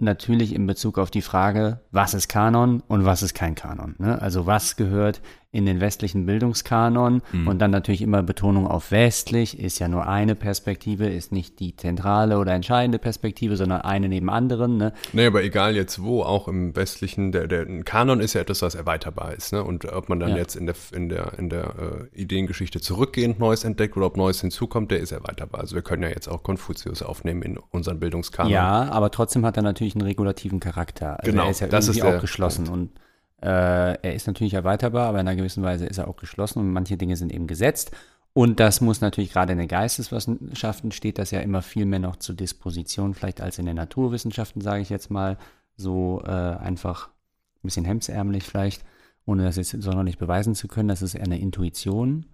Natürlich 0.01 0.55
in 0.55 0.65
Bezug 0.65 0.97
auf 0.97 1.11
die 1.11 1.21
Frage, 1.21 1.81
was 1.91 2.13
ist 2.13 2.29
Kanon 2.29 2.81
und 2.87 3.03
was 3.03 3.21
ist 3.21 3.33
kein 3.33 3.55
Kanon. 3.55 3.95
Ne? 3.97 4.21
Also 4.21 4.45
was 4.45 4.77
gehört 4.77 5.21
in 5.51 5.65
den 5.65 5.81
westlichen 5.81 6.27
Bildungskanon 6.27 7.23
und 7.47 7.59
dann 7.59 7.71
natürlich 7.71 8.03
immer 8.03 8.21
Betonung 8.21 8.67
auf 8.67 8.91
westlich, 8.91 9.59
ist 9.59 9.79
ja 9.79 9.87
nur 9.87 10.07
eine 10.07 10.35
Perspektive, 10.35 11.07
ist 11.07 11.31
nicht 11.31 11.59
die 11.59 11.75
zentrale 11.75 12.37
oder 12.37 12.53
entscheidende 12.53 12.99
Perspektive, 12.99 13.57
sondern 13.57 13.81
eine 13.81 14.09
neben 14.09 14.29
anderen. 14.29 14.77
Ne? 14.77 14.93
Nee, 15.11 15.25
aber 15.25 15.43
egal 15.43 15.75
jetzt 15.75 16.03
wo, 16.03 16.21
auch 16.21 16.47
im 16.47 16.75
westlichen, 16.75 17.31
der, 17.31 17.47
der 17.47 17.61
ein 17.63 17.83
Kanon 17.83 18.19
ist 18.19 18.33
ja 18.33 18.41
etwas, 18.41 18.61
was 18.61 18.75
erweiterbar 18.75 19.33
ist. 19.33 19.51
Ne? 19.51 19.63
Und 19.63 19.85
ob 19.91 20.07
man 20.07 20.19
dann 20.19 20.29
Ja. 20.31 20.37
jetzt 20.37 20.55
in 20.55 20.67
der, 20.67 20.75
in 20.93 21.09
der, 21.09 21.33
in 21.39 21.49
der 21.49 22.09
äh, 22.13 22.21
Ideengeschichte 22.21 22.79
zurückgehend 22.79 23.39
Neues 23.39 23.63
entdeckt 23.63 23.97
oder 23.97 24.05
ob 24.05 24.17
Neues 24.17 24.41
hinzukommt, 24.41 24.91
der 24.91 24.99
ist 24.99 25.11
erweiterbar. 25.11 25.61
Also 25.61 25.73
wir 25.73 25.81
können 25.81 26.03
ja 26.03 26.09
jetzt 26.09 26.27
auch 26.27 26.43
Konfuzius 26.43 27.01
aufnehmen 27.01 27.41
in 27.41 27.57
unseren 27.71 27.99
Bildungskanon. 27.99 28.51
Ja, 28.51 28.89
aber 28.91 29.09
trotzdem 29.09 29.43
hat 29.47 29.57
er 29.57 29.63
natürlich 29.63 29.95
einen 29.95 30.05
regulativen 30.05 30.59
Charakter. 30.59 31.19
Also 31.19 31.31
Genau, 31.31 31.45
er 31.45 31.49
ist 31.51 31.61
ja 31.61 31.67
das 31.67 31.87
ist 31.87 31.99
der 32.01 32.17
auch 32.17 32.21
geschlossen 32.21 32.67
und 32.67 32.89
äh, 32.89 32.99
er 33.45 34.13
ist 34.13 34.27
natürlich 34.27 34.53
erweiterbar, 34.53 35.07
aber 35.07 35.19
in 35.19 35.27
einer 35.27 35.37
gewissen 35.37 35.63
Weise 35.63 35.85
ist 35.85 35.97
er 35.97 36.07
auch 36.07 36.17
geschlossen 36.17 36.59
und 36.59 36.71
manche 36.71 36.97
Dinge 36.97 37.15
sind 37.15 37.31
eben 37.31 37.47
gesetzt. 37.47 37.91
Und 38.33 38.59
das 38.59 38.79
muss 38.81 39.01
natürlich 39.01 39.33
gerade 39.33 39.53
in 39.53 39.59
den 39.59 39.67
Geisteswissenschaften 39.67 40.91
steht 40.91 41.17
das 41.17 41.31
ja 41.31 41.39
immer 41.39 41.61
viel 41.61 41.85
mehr 41.85 41.99
noch 41.99 42.15
zur 42.17 42.35
Disposition, 42.35 43.13
vielleicht 43.13 43.41
als 43.41 43.57
in 43.57 43.65
den 43.65 43.75
Naturwissenschaften, 43.75 44.61
sage 44.61 44.81
ich 44.81 44.89
jetzt 44.89 45.09
mal, 45.09 45.37
so 45.75 46.21
äh, 46.25 46.29
einfach 46.29 47.07
ein 47.07 47.63
bisschen 47.63 47.85
hemdsärmlich 47.85 48.43
vielleicht, 48.43 48.83
ohne 49.25 49.43
das 49.43 49.55
jetzt 49.55 49.71
sonderlich 49.71 50.17
beweisen 50.17 50.55
zu 50.55 50.67
können. 50.67 50.89
Das 50.89 51.01
ist 51.01 51.15
eher 51.15 51.25
eine 51.25 51.39
Intuition. 51.39 52.25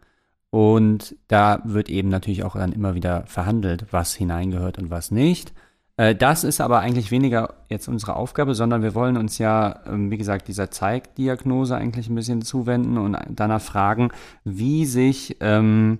Und 0.50 1.16
da 1.28 1.62
wird 1.66 1.90
eben 1.90 2.10
natürlich 2.10 2.44
auch 2.44 2.56
dann 2.56 2.72
immer 2.72 2.96
wieder 2.96 3.26
verhandelt, 3.28 3.88
was 3.92 4.14
hineingehört 4.14 4.78
und 4.78 4.90
was 4.90 5.12
nicht. 5.12 5.54
Äh, 5.98 6.16
Das 6.16 6.44
ist 6.44 6.62
aber 6.62 6.80
eigentlich 6.80 7.12
weniger 7.12 7.54
jetzt 7.70 7.88
unsere 7.88 8.16
Aufgabe, 8.16 8.56
sondern 8.56 8.82
wir 8.84 8.96
wollen 8.96 9.18
uns 9.18 9.38
ja, 9.38 9.82
ähm, 9.88 10.12
wie 10.12 10.18
gesagt, 10.18 10.48
dieser 10.48 10.72
Zeitdiagnose 10.72 11.76
eigentlich 11.76 12.10
ein 12.10 12.16
bisschen 12.16 12.42
zuwenden 12.42 12.98
und 12.98 13.18
danach 13.30 13.62
fragen, 13.62 14.10
wie 14.44 14.86
sich 14.86 15.38
ähm, 15.40 16.00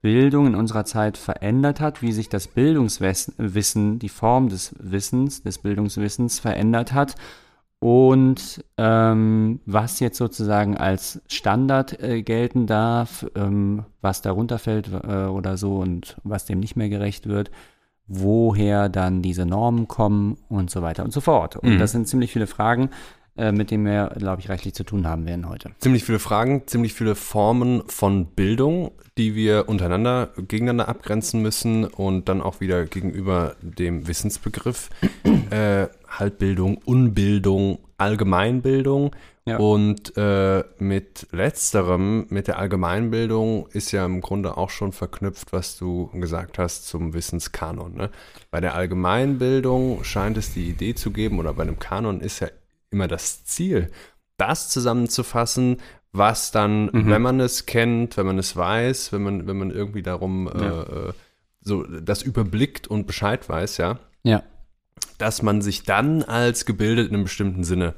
Bildung 0.00 0.46
in 0.48 0.54
unserer 0.54 0.84
Zeit 0.84 1.16
verändert 1.18 1.80
hat, 1.80 2.02
wie 2.02 2.12
sich 2.12 2.28
das 2.28 2.48
Bildungswissen, 2.48 3.98
die 3.98 4.08
Form 4.08 4.48
des 4.48 4.74
Wissens, 4.78 5.42
des 5.42 5.58
Bildungswissens 5.58 6.40
verändert 6.40 6.92
hat 6.92 7.14
und 7.78 8.64
ähm, 8.78 9.60
was 9.66 9.98
jetzt 9.98 10.18
sozusagen 10.18 10.76
als 10.76 11.20
Standard 11.26 12.00
äh, 12.00 12.22
gelten 12.22 12.66
darf, 12.66 13.26
ähm, 13.34 13.84
was 14.00 14.22
darunter 14.22 14.58
fällt 14.60 14.88
äh, 14.92 15.24
oder 15.26 15.56
so 15.56 15.78
und 15.78 16.16
was 16.22 16.46
dem 16.46 16.60
nicht 16.60 16.76
mehr 16.76 16.88
gerecht 16.88 17.26
wird, 17.28 17.50
woher 18.14 18.88
dann 18.90 19.22
diese 19.22 19.46
Normen 19.46 19.88
kommen 19.88 20.36
und 20.48 20.70
so 20.70 20.82
weiter 20.82 21.02
und 21.04 21.12
so 21.12 21.20
fort. 21.20 21.56
Und 21.56 21.74
Mhm. 21.74 21.78
das 21.78 21.92
sind 21.92 22.06
ziemlich 22.06 22.30
viele 22.32 22.46
Fragen, 22.46 22.90
äh, 23.36 23.52
mit 23.52 23.70
denen 23.70 23.86
wir, 23.86 24.12
glaube 24.18 24.42
ich, 24.42 24.50
reichlich 24.50 24.74
zu 24.74 24.84
tun 24.84 25.06
haben 25.06 25.24
werden 25.26 25.48
heute. 25.48 25.70
Ziemlich 25.78 26.04
viele 26.04 26.18
Fragen, 26.18 26.66
ziemlich 26.66 26.92
viele 26.92 27.14
Formen 27.14 27.82
von 27.86 28.26
Bildung, 28.26 28.90
die 29.16 29.34
wir 29.34 29.68
untereinander, 29.70 30.28
gegeneinander 30.36 30.88
abgrenzen 30.88 31.40
müssen 31.40 31.84
und 31.86 32.28
dann 32.28 32.42
auch 32.42 32.60
wieder 32.60 32.84
gegenüber 32.84 33.56
dem 33.62 34.06
Wissensbegriff. 34.06 34.90
äh, 35.50 35.86
Halbbildung, 36.08 36.76
Unbildung, 36.84 37.78
Allgemeinbildung. 37.96 39.12
Ja. 39.44 39.56
Und 39.56 40.16
äh, 40.16 40.62
mit 40.78 41.26
letzterem, 41.32 42.26
mit 42.28 42.46
der 42.46 42.58
Allgemeinbildung, 42.58 43.66
ist 43.72 43.90
ja 43.90 44.04
im 44.06 44.20
Grunde 44.20 44.56
auch 44.56 44.70
schon 44.70 44.92
verknüpft, 44.92 45.52
was 45.52 45.76
du 45.76 46.06
gesagt 46.12 46.58
hast 46.58 46.86
zum 46.86 47.12
Wissenskanon. 47.12 47.94
Ne? 47.94 48.10
Bei 48.52 48.60
der 48.60 48.74
Allgemeinbildung 48.76 50.04
scheint 50.04 50.36
es 50.38 50.54
die 50.54 50.68
Idee 50.68 50.94
zu 50.94 51.10
geben, 51.10 51.40
oder 51.40 51.54
bei 51.54 51.62
einem 51.62 51.78
Kanon 51.80 52.20
ist 52.20 52.38
ja 52.40 52.48
immer 52.90 53.08
das 53.08 53.44
Ziel, 53.44 53.90
das 54.36 54.68
zusammenzufassen, 54.68 55.78
was 56.12 56.50
dann, 56.52 56.90
wenn 56.92 57.22
man 57.22 57.40
es 57.40 57.64
kennt, 57.66 58.16
wenn 58.18 58.26
man 58.26 58.38
es 58.38 58.54
weiß, 58.54 59.12
wenn 59.12 59.22
man, 59.22 59.46
wenn 59.46 59.56
man 59.56 59.70
irgendwie 59.70 60.02
darum 60.02 60.46
Ja. 60.46 60.82
äh, 60.82 61.08
äh, 61.08 61.12
so 61.62 61.84
das 61.84 62.22
überblickt 62.22 62.86
und 62.86 63.06
Bescheid 63.06 63.48
weiß, 63.48 63.78
ja, 63.78 63.98
Ja. 64.22 64.42
dass 65.18 65.42
man 65.42 65.62
sich 65.62 65.84
dann 65.84 66.22
als 66.22 66.66
gebildet 66.66 67.08
in 67.08 67.14
einem 67.14 67.24
bestimmten 67.24 67.64
Sinne 67.64 67.94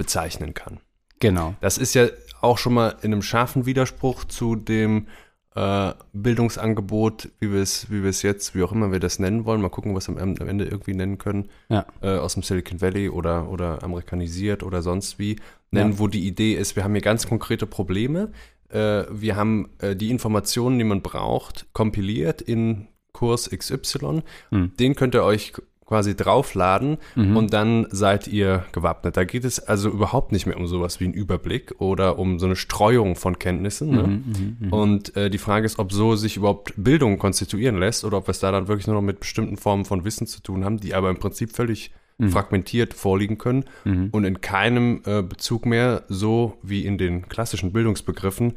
bezeichnen 0.00 0.54
kann. 0.54 0.80
Genau. 1.18 1.54
Das 1.60 1.76
ist 1.76 1.92
ja 1.94 2.08
auch 2.40 2.56
schon 2.56 2.72
mal 2.72 2.96
in 3.02 3.12
einem 3.12 3.20
scharfen 3.20 3.66
Widerspruch 3.66 4.24
zu 4.24 4.56
dem 4.56 5.08
äh, 5.54 5.92
Bildungsangebot, 6.14 7.28
wie 7.38 7.52
wir 7.52 7.60
es, 7.60 7.90
wie 7.90 8.02
wir 8.02 8.08
es 8.08 8.22
jetzt, 8.22 8.54
wie 8.54 8.62
auch 8.62 8.72
immer 8.72 8.92
wir 8.92 8.98
das 9.00 9.18
nennen 9.18 9.44
wollen. 9.44 9.60
Mal 9.60 9.68
gucken, 9.68 9.94
was 9.94 10.08
wir 10.08 10.18
am, 10.18 10.36
am 10.40 10.48
Ende 10.48 10.64
irgendwie 10.64 10.94
nennen 10.94 11.18
können. 11.18 11.50
Ja. 11.68 11.84
Äh, 12.00 12.16
aus 12.16 12.32
dem 12.32 12.42
Silicon 12.42 12.80
Valley 12.80 13.10
oder, 13.10 13.50
oder 13.50 13.82
amerikanisiert 13.82 14.62
oder 14.62 14.80
sonst 14.80 15.18
wie 15.18 15.36
nennen, 15.70 15.92
Ja. 15.92 15.98
wo 15.98 16.08
die 16.08 16.26
Idee 16.26 16.54
ist, 16.54 16.76
wir 16.76 16.84
haben 16.84 16.94
hier 16.94 17.02
ganz 17.02 17.26
konkrete 17.26 17.66
Probleme. 17.66 18.32
Äh, 18.70 19.04
wir 19.10 19.36
haben 19.36 19.68
äh, 19.80 19.94
die 19.94 20.10
Informationen, 20.10 20.78
die 20.78 20.84
man 20.84 21.02
braucht, 21.02 21.66
kompiliert 21.74 22.40
in 22.40 22.86
Kurs 23.12 23.50
XY. 23.50 24.22
Hm. 24.50 24.72
Den 24.78 24.94
könnt 24.94 25.14
ihr 25.14 25.24
euch 25.24 25.52
quasi 25.90 26.14
draufladen 26.14 26.98
Mhm. 27.16 27.36
und 27.36 27.52
dann 27.52 27.86
seid 27.90 28.28
ihr 28.28 28.64
gewappnet. 28.70 29.16
Da 29.16 29.24
geht 29.24 29.44
es 29.44 29.58
also 29.58 29.90
überhaupt 29.90 30.30
nicht 30.30 30.46
mehr 30.46 30.56
um 30.56 30.68
sowas 30.68 31.00
wie 31.00 31.04
einen 31.06 31.14
Überblick 31.14 31.74
oder 31.80 32.16
um 32.16 32.38
so 32.38 32.46
eine 32.46 32.54
Streuung 32.54 33.16
von 33.16 33.40
Kenntnissen. 33.40 33.90
Ne? 33.90 34.22
Mhm, 34.60 34.72
Und 34.72 35.16
äh, 35.16 35.30
die 35.30 35.38
Frage 35.38 35.66
ist, 35.66 35.80
ob 35.80 35.92
so 35.92 36.14
sich 36.14 36.36
überhaupt 36.36 36.74
Bildung 36.76 37.18
konstituieren 37.18 37.76
lässt 37.76 38.04
oder 38.04 38.18
ob 38.18 38.28
wir 38.28 38.30
es 38.30 38.38
da 38.38 38.52
dann 38.52 38.68
wirklich 38.68 38.86
nur 38.86 38.94
noch 38.94 39.02
mit 39.02 39.18
bestimmten 39.18 39.56
Formen 39.56 39.84
von 39.84 40.04
Wissen 40.04 40.28
zu 40.28 40.40
tun 40.40 40.64
haben, 40.64 40.78
die 40.78 40.94
aber 40.94 41.10
im 41.10 41.18
Prinzip 41.18 41.50
völlig 41.50 41.90
fragmentiert 42.28 42.94
vorliegen 42.94 43.38
können 43.38 43.64
Mhm. 43.84 44.08
und 44.12 44.24
in 44.24 44.40
keinem 44.42 45.00
äh, 45.06 45.22
Bezug 45.22 45.66
mehr 45.66 46.04
so 46.08 46.56
wie 46.62 46.84
in 46.86 46.98
den 46.98 47.28
klassischen 47.28 47.72
Bildungsbegriffen, 47.72 48.52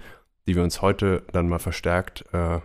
die 0.46 0.56
wir 0.56 0.63
uns 0.63 0.82
heute 0.84 1.24
dann 1.32 1.48
mal 1.50 1.60
verstärkt 1.60 2.25
äh, 2.34 2.60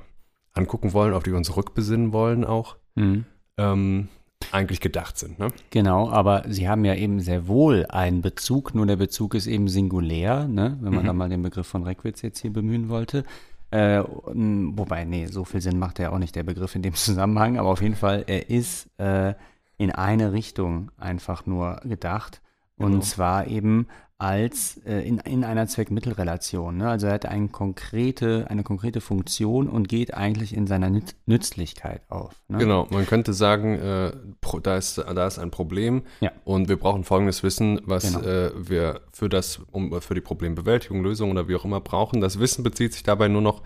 angucken 0.53 0.93
wollen, 0.93 1.15
auf 1.15 1.23
die 1.23 1.31
wir 1.31 1.39
uns 1.39 1.57
rückbesinnen 1.57 2.13
wollen 2.13 2.45
auch, 2.45 2.77
Mhm. 2.97 3.25
ähm, 3.57 4.09
eigentlich 4.53 4.81
gedacht 4.81 5.19
sind. 5.19 5.39
Ne? 5.39 5.49
Genau, 5.71 6.09
aber 6.11 6.45
sie 6.49 6.69
haben 6.69 6.85
ja 6.85 6.95
eben 6.95 7.21
sehr 7.21 7.49
wohl 7.49 7.87
einen 7.87 8.23
Bezug, 8.23 8.75
nur 8.75 8.87
der 8.87 8.97
Bezug 8.97 9.35
ist 9.35 9.47
eben 9.47 9.69
singulär, 9.69 10.49
ne? 10.49 10.79
wenn 10.81 10.95
man 10.95 11.05
da 11.05 11.13
mal 11.13 11.29
den 11.29 11.43
Begriff 11.43 11.67
von 11.67 11.83
Reckwitz 11.83 12.23
jetzt 12.23 12.41
hier 12.41 12.53
bemühen 12.53 12.89
wollte. 12.89 13.25
Äh, 13.71 14.03
wobei, 14.07 15.05
nee, 15.05 15.27
so 15.27 15.45
viel 15.45 15.61
Sinn 15.61 15.79
macht 15.79 15.99
ja 15.99 16.11
auch 16.11 16.19
nicht 16.19 16.35
der 16.35 16.45
Begriff 16.45 16.75
in 16.75 16.83
dem 16.83 16.95
Zusammenhang, 16.95 17.59
aber 17.59 17.69
auf 17.69 17.83
jeden 17.83 17.97
Fall, 17.97 18.25
er 18.27 18.49
ist 18.49 18.89
äh, 18.99 19.35
in 19.77 19.91
eine 19.91 20.33
Richtung 20.33 20.91
einfach 20.97 21.45
nur 21.47 21.81
gedacht. 21.85 22.41
Und 22.79 22.93
Genau. 22.93 23.03
zwar 23.03 23.47
eben 23.49 23.89
als 24.19 24.81
äh, 24.85 25.07
in, 25.07 25.19
in 25.19 25.45
einer 25.45 25.69
Zweck-Mittel-Relation. 25.69 26.77
Ne? 26.77 26.89
Also 26.91 27.07
er 27.07 27.13
hat 27.15 27.27
eine 27.27 27.49
konkrete, 27.49 28.47
eine 28.51 28.65
konkrete 28.65 29.01
Funktion 29.01 29.69
und 29.69 29.89
geht 29.89 30.13
eigentlich 30.13 30.55
in 30.57 30.67
seiner 30.67 30.91
Nütz 30.91 31.15
Nützlichkeit 31.27 32.03
auf. 32.09 32.35
Ne? 32.49 32.59
Genau, 32.59 32.89
man 32.91 33.07
könnte 33.07 33.33
sagen, 33.33 33.79
äh, 33.79 34.13
pro, 34.41 34.59
da, 34.59 34.77
ist, 34.77 34.99
da 34.99 35.27
ist 35.27 35.39
ein 35.39 35.53
Problem 35.53 36.03
Ja. 36.21 36.33
und 36.45 36.69
wir 36.69 36.79
brauchen 36.79 37.05
folgendes 37.05 37.45
Wissen, 37.45 37.81
was 37.85 38.13
Genau. 38.15 38.27
äh, 38.27 38.51
wir 38.57 39.03
für 39.13 39.29
das, 39.29 39.61
um, 39.71 40.01
für 40.03 40.15
die 40.15 40.21
Problembewältigung, 40.21 41.03
Lösung 41.03 41.31
oder 41.31 41.47
wie 41.47 41.55
auch 41.55 41.65
immer 41.65 41.81
brauchen. 41.81 42.21
Das 42.21 42.41
Wissen 42.41 42.65
bezieht 42.65 42.95
sich 42.95 43.05
dabei 43.05 43.29
nur 43.29 43.43
noch 43.43 43.63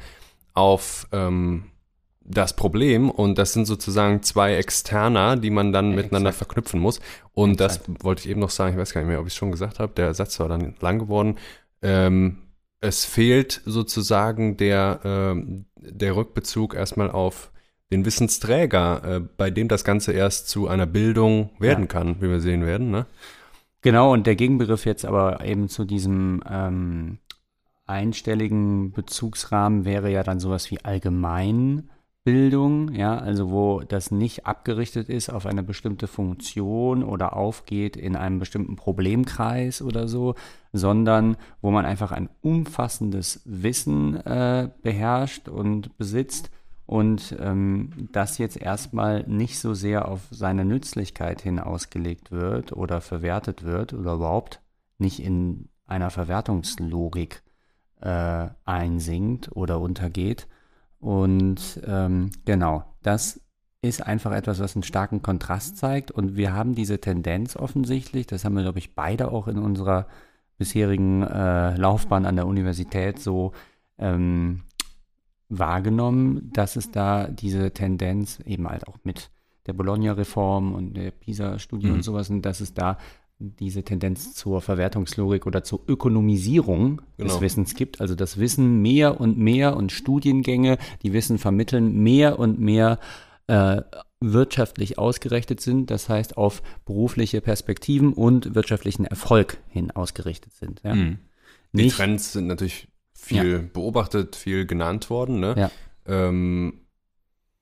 auf 0.52 1.06
ähm, 1.12 1.64
das 2.24 2.54
Problem 2.54 3.10
und 3.10 3.36
das 3.38 3.52
sind 3.52 3.66
sozusagen 3.66 4.22
zwei 4.22 4.54
Externer, 4.56 5.36
die 5.36 5.50
man 5.50 5.72
dann 5.72 5.90
Ja, 5.90 5.96
miteinander 5.96 6.30
exakt. 6.30 6.48
verknüpfen 6.52 6.80
muss. 6.80 7.00
Und 7.34 7.60
Exakt. 7.60 7.88
das 7.88 8.04
wollte 8.04 8.22
ich 8.22 8.28
eben 8.30 8.40
noch 8.40 8.50
sagen, 8.50 8.72
ich 8.74 8.78
weiß 8.78 8.92
gar 8.94 9.00
nicht 9.00 9.08
mehr, 9.08 9.20
ob 9.20 9.26
ich 9.26 9.32
es 9.32 9.36
schon 9.36 9.50
gesagt 9.50 9.78
habe, 9.80 9.92
der 9.94 10.14
Satz 10.14 10.38
war 10.40 10.48
dann 10.48 10.74
lang 10.80 10.98
geworden. 10.98 11.36
Ähm, 11.82 12.38
es 12.80 13.04
fehlt 13.04 13.60
sozusagen 13.64 14.56
der, 14.56 15.00
ähm, 15.04 15.66
der 15.76 16.16
Rückbezug 16.16 16.74
erstmal 16.74 17.10
auf 17.10 17.50
den 17.92 18.04
Wissensträger, 18.04 19.02
äh, 19.04 19.20
bei 19.20 19.50
dem 19.50 19.68
das 19.68 19.84
Ganze 19.84 20.12
erst 20.12 20.48
zu 20.48 20.68
einer 20.68 20.86
Bildung 20.86 21.50
werden 21.58 21.82
Ja. 21.84 21.86
kann, 21.88 22.16
wie 22.20 22.28
wir 22.30 22.40
sehen 22.40 22.64
werden. 22.64 22.90
Ne? 22.90 23.06
Genau, 23.82 24.12
und 24.12 24.26
der 24.26 24.36
Gegenbegriff 24.36 24.86
jetzt 24.86 25.04
aber 25.04 25.44
eben 25.44 25.68
zu 25.68 25.84
diesem 25.84 26.42
ähm, 26.48 27.18
einstelligen 27.86 28.92
Bezugsrahmen 28.92 29.84
wäre 29.84 30.10
ja 30.10 30.22
dann 30.22 30.40
sowas 30.40 30.70
wie 30.70 30.78
Allgemeinbildung, 32.24 32.92
ja, 32.94 33.18
also 33.18 33.50
wo 33.50 33.80
das 33.80 34.10
nicht 34.12 34.46
abgerichtet 34.46 35.08
ist 35.08 35.28
auf 35.28 35.46
eine 35.46 35.62
bestimmte 35.62 36.06
Funktion 36.06 37.02
oder 37.02 37.36
aufgeht 37.36 37.96
in 37.96 38.14
einem 38.16 38.38
bestimmten 38.38 38.76
Problemkreis 38.76 39.82
oder 39.82 40.06
so, 40.06 40.34
sondern 40.72 41.36
wo 41.62 41.70
man 41.70 41.84
einfach 41.84 42.12
ein 42.12 42.28
umfassendes 42.40 43.42
Wissen 43.44 44.16
äh, 44.24 44.68
beherrscht 44.82 45.48
und 45.48 45.96
besitzt 45.98 46.50
und 46.86 47.36
ähm, 47.40 47.90
das 48.12 48.38
jetzt 48.38 48.56
erstmal 48.56 49.24
nicht 49.26 49.58
so 49.58 49.74
sehr 49.74 50.06
auf 50.08 50.20
seine 50.30 50.64
Nützlichkeit 50.64 51.40
hin 51.40 51.58
ausgelegt 51.58 52.30
wird 52.30 52.72
oder 52.72 53.00
verwertet 53.00 53.64
wird 53.64 53.94
oder 53.94 54.14
überhaupt 54.14 54.60
nicht 54.98 55.18
in 55.20 55.68
einer 55.86 56.10
Verwertungslogik 56.10 57.42
äh, 58.00 58.48
einsinkt 58.64 59.50
oder 59.56 59.80
untergeht. 59.80 60.46
Und 61.02 61.80
ähm, 61.84 62.30
genau, 62.44 62.84
das 63.02 63.40
ist 63.82 64.06
einfach 64.06 64.30
etwas, 64.30 64.60
was 64.60 64.76
einen 64.76 64.84
starken 64.84 65.20
Kontrast 65.20 65.76
zeigt. 65.76 66.12
Und 66.12 66.36
wir 66.36 66.52
haben 66.54 66.76
diese 66.76 67.00
Tendenz 67.00 67.56
offensichtlich, 67.56 68.28
das 68.28 68.44
haben 68.44 68.54
wir, 68.54 68.62
glaube 68.62 68.78
ich, 68.78 68.94
beide 68.94 69.32
auch 69.32 69.48
in 69.48 69.58
unserer 69.58 70.06
bisherigen 70.58 71.24
äh, 71.24 71.76
Laufbahn 71.76 72.24
an 72.24 72.36
der 72.36 72.46
Universität 72.46 73.18
so 73.18 73.50
ähm, 73.98 74.62
wahrgenommen, 75.48 76.50
dass 76.52 76.76
es 76.76 76.92
da 76.92 77.26
diese 77.26 77.72
Tendenz 77.72 78.38
eben 78.46 78.68
halt 78.68 78.86
auch 78.86 78.98
mit 79.02 79.28
der 79.66 79.72
Bologna-Reform 79.72 80.72
und 80.72 80.94
der 80.94 81.10
PISA-Studie 81.10 81.88
Mhm. 81.88 81.94
und 81.94 82.02
sowas, 82.02 82.30
und 82.30 82.42
dass 82.42 82.60
es 82.60 82.74
da 82.74 82.96
diese 83.42 83.82
Tendenz 83.82 84.34
zur 84.34 84.60
Verwertungslogik 84.60 85.46
oder 85.46 85.64
zur 85.64 85.80
Ökonomisierung 85.88 87.02
Genau. 87.16 87.32
des 87.32 87.40
Wissens 87.40 87.74
gibt. 87.74 88.00
Also 88.00 88.14
das 88.14 88.38
Wissen 88.38 88.80
mehr 88.82 89.20
und 89.20 89.38
mehr 89.38 89.76
und 89.76 89.92
Studiengänge, 89.92 90.78
die 91.02 91.12
Wissen 91.12 91.38
vermitteln, 91.38 92.02
mehr 92.02 92.38
und 92.38 92.60
mehr 92.60 92.98
äh, 93.48 93.82
wirtschaftlich 94.20 94.98
ausgerichtet 94.98 95.60
sind, 95.60 95.90
das 95.90 96.08
heißt 96.08 96.36
auf 96.36 96.62
berufliche 96.84 97.40
Perspektiven 97.40 98.12
und 98.12 98.54
wirtschaftlichen 98.54 99.04
Erfolg 99.04 99.58
hin 99.68 99.90
ausgerichtet 99.90 100.52
sind. 100.52 100.80
Ja. 100.84 100.94
Die 100.94 101.16
Nicht, 101.72 101.96
Trends 101.96 102.32
sind 102.32 102.46
natürlich 102.46 102.86
viel 103.14 103.58
beobachtet, 103.60 104.36
viel 104.36 104.66
genannt 104.66 105.10
worden. 105.10 105.40
Ne? 105.40 105.54
Ja. 105.56 105.70
Ähm, 106.06 106.82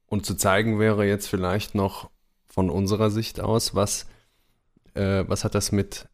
und 0.07 0.27
zu 0.27 0.35
zeigen 0.35 0.79
wäre 0.79 1.07
jetzt 1.07 1.29
vielleicht 1.29 1.75
noch 1.75 2.11
von 2.49 2.69
unserer 2.69 3.11
Sicht 3.11 3.41
aus, 3.41 3.75
was, 3.75 4.07
äh, 4.95 5.25
was 5.27 5.45
hat 5.45 5.55
das 5.55 5.73
mit 5.73 6.09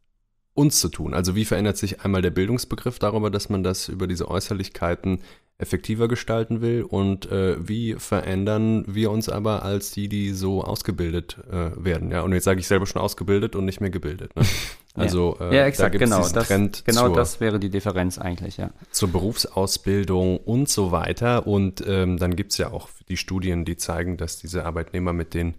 uns 0.54 0.80
zu 0.80 0.88
tun? 0.88 1.14
Also 1.14 1.36
wie 1.36 1.44
verändert 1.44 1.76
sich 1.76 2.00
einmal 2.00 2.22
der 2.22 2.30
Bildungsbegriff 2.30 2.98
darüber, 2.98 3.30
dass 3.30 3.48
man 3.48 3.62
das 3.62 3.88
über 3.88 4.06
diese 4.06 4.28
Äußerlichkeiten 4.28 5.20
effektiver 5.58 6.06
gestalten 6.06 6.60
will 6.60 6.82
und 6.82 7.30
äh, 7.30 7.56
wie 7.66 7.94
verändern 7.94 8.84
wir 8.86 9.10
uns 9.10 9.28
aber 9.30 9.62
als 9.62 9.90
die, 9.90 10.08
die 10.08 10.32
so 10.32 10.62
ausgebildet 10.62 11.38
äh, 11.50 11.70
werden? 11.82 12.10
Ja, 12.10 12.22
und 12.22 12.32
jetzt 12.32 12.44
sage 12.44 12.60
ich 12.60 12.66
selber 12.66 12.86
schon 12.86 13.00
ausgebildet 13.00 13.56
und 13.56 13.64
nicht 13.64 13.80
mehr 13.80 13.90
gebildet. 13.90 14.34
Ne? 14.36 14.42
Also 14.98 15.36
äh, 15.40 15.54
ja, 15.54 15.60
da 15.60 15.66
exakt, 15.66 15.92
gibt's 15.92 16.08
genau. 16.08 16.26
Das, 16.26 16.48
Trend 16.48 16.84
genau 16.86 17.08
zur, 17.08 17.16
das 17.16 17.38
wäre 17.38 17.60
die 17.60 17.68
Differenz 17.68 18.16
eigentlich, 18.16 18.56
ja. 18.56 18.70
zur 18.90 19.10
Berufsausbildung 19.10 20.38
und 20.38 20.70
so 20.70 20.90
weiter. 20.90 21.46
Und 21.46 21.84
ähm, 21.86 22.16
dann 22.16 22.34
gibt 22.34 22.52
es 22.52 22.56
ja 22.56 22.70
auch 22.70 22.88
die 23.06 23.18
Studien, 23.18 23.66
die 23.66 23.76
zeigen, 23.76 24.16
dass 24.16 24.38
diese 24.38 24.64
Arbeitnehmer 24.64 25.12
mit 25.12 25.34
den 25.34 25.54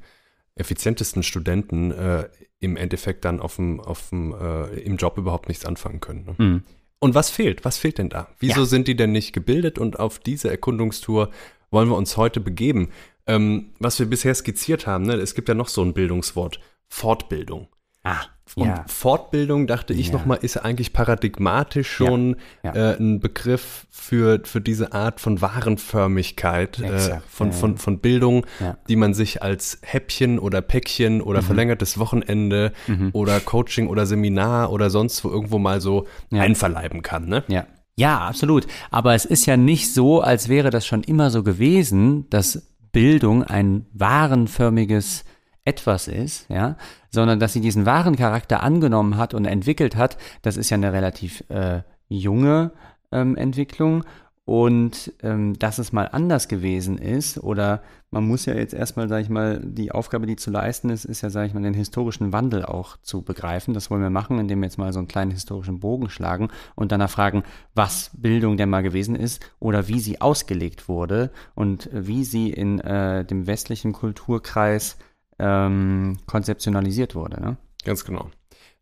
effizientesten 0.60 1.24
Studenten 1.24 1.92
äh, 1.92 2.30
im 2.60 2.76
Endeffekt 2.78 3.26
dann 3.26 3.40
auf 3.40 3.56
dem, 3.58 3.80
auf 3.80 4.10
dem, 4.10 4.34
äh, 4.34 4.80
im 4.80 4.98
Job 4.98 5.18
überhaupt 5.18 5.48
nichts 5.48 5.66
anfangen 5.66 6.00
können. 6.00 6.26
Ne? 6.26 6.36
Mhm. 6.38 6.64
Und 7.00 7.14
was 7.16 7.30
fehlt? 7.30 7.64
Was 7.64 7.78
fehlt 7.78 8.00
denn 8.00 8.10
da? 8.10 8.28
Wieso 8.40 8.62
Ja. 8.62 8.66
sind 8.66 8.88
die 8.88 8.96
denn 8.96 9.12
nicht 9.12 9.34
gebildet? 9.34 9.78
Und 9.78 10.00
auf 10.00 10.18
diese 10.20 10.50
Erkundungstour 10.50 11.30
wollen 11.70 11.90
wir 11.90 11.96
uns 11.96 12.18
heute 12.18 12.40
begeben. 12.40 12.90
Ähm, 13.28 13.74
was 13.80 14.00
wir 14.00 14.06
bisher 14.08 14.34
skizziert 14.34 14.88
haben, 14.88 15.06
ne? 15.06 15.14
es 15.16 15.36
gibt 15.36 15.50
ja 15.50 15.54
noch 15.56 15.68
so 15.68 15.82
ein 15.84 15.94
Bildungswort, 15.94 16.60
Fortbildung. 16.88 17.68
Ah, 18.04 18.26
Und 18.56 18.68
ja. 18.68 18.86
Fortbildung, 18.88 19.68
dachte 19.68 19.94
ich 19.94 20.08
Ja. 20.08 20.14
nochmal, 20.14 20.40
ist 20.42 20.58
eigentlich 20.58 20.94
paradigmatisch 20.94 21.90
schon 21.92 22.38
Ja. 22.64 22.74
Äh, 22.74 22.98
ein 23.00 23.20
Begriff 23.20 23.86
für, 23.92 24.40
für 24.46 24.62
diese 24.62 24.94
Art 24.94 25.20
von 25.20 25.42
Warenförmigkeit, 25.42 26.80
äh, 26.80 26.88
von, 27.28 27.48
ja, 27.48 27.54
ja. 27.54 27.60
von, 27.60 27.78
von 27.78 28.00
Bildung, 28.00 28.46
Ja. 28.60 28.78
die 28.88 28.96
man 28.96 29.14
sich 29.14 29.42
als 29.44 29.80
Häppchen 29.82 30.40
oder 30.40 30.62
Päckchen 30.62 31.22
oder 31.22 31.42
Mhm. 31.42 31.46
verlängertes 31.46 31.98
Wochenende 31.98 32.72
oder 33.14 33.40
Coaching 33.40 33.88
oder 33.88 34.06
Seminar 34.06 34.72
oder 34.72 34.90
sonst 34.90 35.24
wo 35.24 35.30
irgendwo 35.30 35.60
mal 35.60 35.82
so 35.82 36.06
Ja. 36.32 36.42
einverleiben 36.42 37.02
kann. 37.02 37.28
Ne? 37.28 37.44
Ja. 37.48 37.66
Ja, 38.00 38.20
absolut. 38.28 38.68
Aber 38.92 39.16
es 39.16 39.26
ist 39.26 39.48
ja 39.48 39.58
nicht 39.58 39.92
so, 39.92 40.22
als 40.22 40.50
wäre 40.50 40.70
das 40.70 40.86
schon 40.86 41.02
immer 41.04 41.32
so 41.32 41.42
gewesen, 41.42 42.30
dass 42.30 42.72
Bildung 42.92 43.44
ein 43.44 43.88
warenförmiges 43.94 45.24
etwas 45.68 46.08
ist, 46.08 46.50
ja, 46.50 46.78
sondern 47.10 47.40
dass 47.40 47.54
sie 47.54 47.62
diesen 47.62 47.86
wahren 47.86 48.16
Charakter 48.16 48.64
angenommen 48.64 49.18
hat 49.18 49.34
und 49.34 49.46
entwickelt 49.46 49.98
hat, 49.98 50.18
das 50.42 50.56
ist 50.56 50.70
ja 50.70 50.76
eine 50.76 50.94
relativ 50.94 51.44
äh, 51.50 51.82
junge 52.08 52.72
ähm, 53.12 53.36
Entwicklung. 53.36 54.04
Und 54.46 55.12
ähm, 55.24 55.60
dass 55.60 55.78
es 55.78 55.92
mal 55.92 56.08
anders 56.10 56.48
gewesen 56.48 56.98
ist, 56.98 57.38
oder 57.38 57.82
man 58.12 58.26
muss 58.26 58.46
ja 58.46 58.54
jetzt 58.54 58.74
erstmal, 58.74 59.10
sage 59.10 59.24
ich 59.24 59.30
mal, 59.30 59.60
die 59.62 59.92
Aufgabe, 59.92 60.26
die 60.26 60.38
zu 60.38 60.52
leisten 60.52 60.90
ist, 60.90 61.04
ist 61.04 61.22
ja, 61.22 61.30
sage 61.30 61.48
ich 61.48 61.54
mal, 61.54 61.64
den 61.64 61.74
historischen 61.74 62.32
Wandel 62.32 62.64
auch 62.64 62.96
zu 63.02 63.24
begreifen. 63.24 63.74
Das 63.74 63.92
wollen 63.92 64.02
wir 64.02 64.10
machen, 64.10 64.40
indem 64.40 64.62
wir 64.62 64.68
jetzt 64.68 64.78
mal 64.78 64.94
so 64.94 65.00
einen 65.00 65.10
kleinen 65.10 65.32
historischen 65.32 65.82
Bogen 65.82 66.10
schlagen 66.10 66.48
und 66.76 66.94
danach 66.94 67.10
fragen, 67.10 67.44
was 67.76 68.12
Bildung 68.14 68.56
denn 68.56 68.70
mal 68.70 68.84
gewesen 68.84 69.18
ist 69.18 69.42
oder 69.60 69.90
wie 69.90 70.00
sie 70.00 70.22
ausgelegt 70.22 70.88
wurde 70.88 71.30
und 71.54 71.90
wie 71.92 72.24
sie 72.24 72.50
in 72.50 72.80
äh, 72.80 73.26
dem 73.26 73.48
westlichen 73.48 73.92
Kulturkreis 73.92 74.98
ähm, 75.40 76.18
konzeptionalisiert 76.26 77.16
wurde. 77.16 77.42
Ne? 77.42 77.58
Ganz 77.84 78.06
genau. 78.06 78.30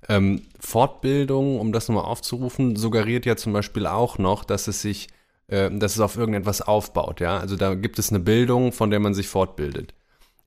Ähm, 0.07 0.43
Fortbildung, 0.59 1.59
um 1.59 1.71
das 1.71 1.87
nochmal 1.87 2.05
aufzurufen, 2.05 2.75
suggeriert 2.75 3.25
ja 3.25 3.35
zum 3.35 3.53
Beispiel 3.53 3.87
auch 3.87 4.17
noch, 4.17 4.43
dass 4.43 4.67
es 4.67 4.81
sich 4.81 5.07
äh, 5.47 5.69
dass 5.71 5.93
es 5.93 5.99
auf 5.99 6.17
irgendetwas 6.17 6.61
aufbaut, 6.61 7.19
ja. 7.19 7.37
Also 7.37 7.55
da 7.55 7.75
gibt 7.75 7.99
es 7.99 8.09
eine 8.09 8.19
Bildung, 8.19 8.71
von 8.71 8.89
der 8.89 8.99
man 8.99 9.13
sich 9.13 9.27
fortbildet. 9.27 9.93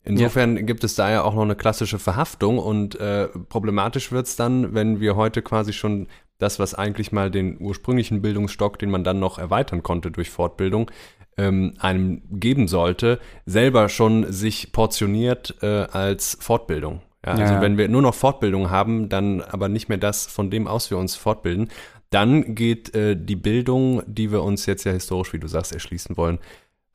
Insofern 0.04 0.56
ja. 0.56 0.62
gibt 0.62 0.84
es 0.84 0.94
da 0.94 1.10
ja 1.10 1.22
auch 1.22 1.34
noch 1.34 1.42
eine 1.42 1.56
klassische 1.56 1.98
Verhaftung 1.98 2.58
und 2.58 2.98
äh, 2.98 3.28
problematisch 3.28 4.10
wird 4.10 4.26
es 4.26 4.36
dann, 4.36 4.74
wenn 4.74 5.00
wir 5.00 5.16
heute 5.16 5.42
quasi 5.42 5.72
schon 5.72 6.08
das, 6.38 6.58
was 6.58 6.74
eigentlich 6.74 7.12
mal 7.12 7.30
den 7.30 7.60
ursprünglichen 7.60 8.22
Bildungsstock, 8.22 8.78
den 8.78 8.90
man 8.90 9.04
dann 9.04 9.18
noch 9.18 9.38
erweitern 9.38 9.82
konnte 9.82 10.10
durch 10.10 10.30
Fortbildung, 10.30 10.90
ähm, 11.38 11.74
einem 11.78 12.22
geben 12.30 12.68
sollte, 12.68 13.20
selber 13.46 13.88
schon 13.88 14.30
sich 14.30 14.72
portioniert 14.72 15.54
äh, 15.62 15.86
als 15.90 16.36
Fortbildung. 16.40 17.00
Ja, 17.24 17.32
also 17.32 17.54
ja. 17.54 17.60
wenn 17.60 17.78
wir 17.78 17.88
nur 17.88 18.02
noch 18.02 18.14
Fortbildung 18.14 18.70
haben, 18.70 19.08
dann 19.08 19.40
aber 19.40 19.68
nicht 19.68 19.88
mehr 19.88 19.98
das, 19.98 20.26
von 20.26 20.50
dem 20.50 20.66
aus 20.66 20.90
wir 20.90 20.98
uns 20.98 21.16
fortbilden, 21.16 21.68
dann 22.10 22.54
geht 22.54 22.94
äh, 22.94 23.16
die 23.16 23.36
Bildung, 23.36 24.02
die 24.06 24.30
wir 24.30 24.42
uns 24.42 24.66
jetzt 24.66 24.84
ja 24.84 24.92
historisch, 24.92 25.32
wie 25.32 25.38
du 25.38 25.48
sagst, 25.48 25.72
erschließen 25.72 26.16
wollen, 26.16 26.38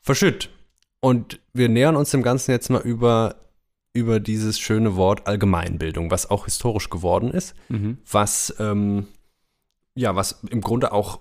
verschütt. 0.02 0.50
Und 1.00 1.40
wir 1.54 1.70
nähern 1.70 1.96
uns 1.96 2.12
dem 2.12 2.24
Ganzen 2.24 2.52
jetzt 2.52 2.70
mal 2.70 2.82
über, 2.82 3.36
über 3.94 4.20
dieses 4.20 4.60
schöne 4.60 4.96
Wort 4.96 5.28
Allgemeinbildung, 5.28 6.10
was 6.10 6.30
auch 6.30 6.46
historisch 6.46 6.90
geworden 6.90 7.32
ist, 7.32 7.56
mhm. 7.70 7.98
was, 8.10 8.56
ähm, 8.60 9.08
ja, 9.96 10.16
was 10.16 10.44
im 10.50 10.62
Grunde 10.62 10.94
auch 10.94 11.20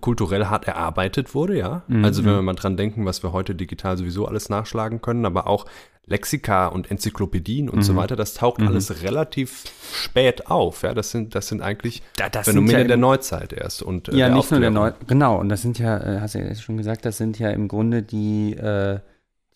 kulturell 0.00 0.46
hart 0.46 0.66
erarbeitet 0.66 1.34
wurde, 1.34 1.56
ja. 1.58 1.82
Mhm. 1.88 2.04
Also 2.04 2.24
wenn 2.24 2.34
wir 2.34 2.42
mal 2.42 2.54
dran 2.54 2.76
denken, 2.76 3.04
was 3.04 3.22
wir 3.22 3.32
heute 3.32 3.54
digital 3.54 3.96
sowieso 3.96 4.26
alles 4.26 4.48
nachschlagen 4.48 5.00
können, 5.00 5.24
aber 5.24 5.46
auch 5.46 5.66
Lexika 6.08 6.66
und 6.66 6.90
Enzyklopädien 6.90 7.68
und 7.68 7.78
mhm. 7.78 7.82
so 7.82 7.96
weiter, 7.96 8.16
das 8.16 8.34
taucht 8.34 8.60
mhm. 8.60 8.68
alles 8.68 9.02
relativ 9.02 9.64
spät 9.92 10.48
auf. 10.48 10.82
Ja, 10.82 10.94
das 10.94 11.10
sind, 11.10 11.34
das 11.34 11.48
sind 11.48 11.60
eigentlich 11.62 12.02
da, 12.16 12.28
das 12.28 12.46
Phänomene 12.46 12.80
ja 12.80 12.84
der 12.84 12.96
Neuzeit 12.96 13.52
erst. 13.52 13.82
Und, 13.82 14.08
äh, 14.08 14.16
ja, 14.16 14.28
nicht 14.28 14.50
nur 14.50 14.60
der 14.60 14.70
Neuzeit, 14.70 15.06
genau. 15.06 15.38
Und 15.38 15.48
das 15.48 15.62
sind 15.62 15.78
ja, 15.78 15.98
äh, 15.98 16.20
hast 16.20 16.34
du 16.34 16.38
ja 16.38 16.54
schon 16.54 16.76
gesagt, 16.76 17.04
das 17.04 17.18
sind 17.18 17.38
ja 17.38 17.50
im 17.50 17.68
Grunde 17.68 18.02
die, 18.02 18.54
äh, 18.54 19.00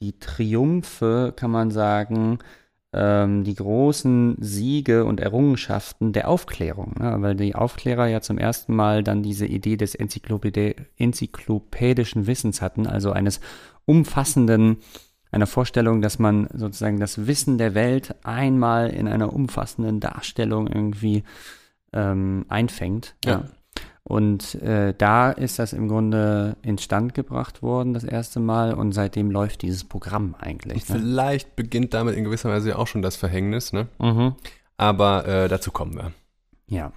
die 0.00 0.18
Triumphe, 0.18 1.32
kann 1.34 1.50
man 1.50 1.70
sagen, 1.70 2.38
ähm, 2.92 3.44
die 3.44 3.54
großen 3.54 4.36
Siege 4.40 5.04
und 5.04 5.20
Errungenschaften 5.20 6.12
der 6.12 6.28
Aufklärung. 6.28 6.94
Ne? 6.98 7.16
Weil 7.20 7.34
die 7.34 7.54
Aufklärer 7.54 8.06
ja 8.06 8.20
zum 8.20 8.38
ersten 8.38 8.74
Mal 8.74 9.02
dann 9.02 9.22
diese 9.22 9.46
Idee 9.46 9.76
des 9.76 9.94
enzyklopädischen 9.94 12.26
Wissens 12.26 12.60
hatten, 12.60 12.86
also 12.86 13.12
eines 13.12 13.40
umfassenden 13.86 14.78
einer 15.32 15.46
Vorstellung, 15.46 16.02
dass 16.02 16.18
man 16.18 16.46
sozusagen 16.52 17.00
das 17.00 17.26
Wissen 17.26 17.56
der 17.56 17.74
Welt 17.74 18.14
einmal 18.22 18.90
in 18.90 19.08
einer 19.08 19.32
umfassenden 19.32 19.98
Darstellung 19.98 20.66
irgendwie 20.66 21.24
ähm, 21.94 22.44
einfängt. 22.48 23.16
Ja. 23.24 23.30
ja. 23.30 23.44
Und 24.04 24.56
äh, 24.56 24.94
da 24.96 25.30
ist 25.30 25.58
das 25.58 25.72
im 25.72 25.88
Grunde 25.88 26.56
instand 26.62 27.14
gebracht 27.14 27.62
worden, 27.62 27.94
das 27.94 28.02
erste 28.02 28.40
Mal, 28.40 28.74
und 28.74 28.92
seitdem 28.92 29.30
läuft 29.30 29.62
dieses 29.62 29.84
Programm 29.84 30.34
eigentlich. 30.38 30.88
Ne? 30.88 30.98
Vielleicht 30.98 31.54
beginnt 31.54 31.94
damit 31.94 32.16
in 32.16 32.24
gewisser 32.24 32.50
Weise 32.50 32.78
auch 32.78 32.88
schon 32.88 33.02
das 33.02 33.14
Verhängnis, 33.16 33.72
ne? 33.72 33.86
Mhm. 33.98 34.34
Aber 34.76 35.26
äh, 35.26 35.48
dazu 35.48 35.70
kommen 35.70 35.94
wir. 35.94 36.12
Ja. 36.66 36.92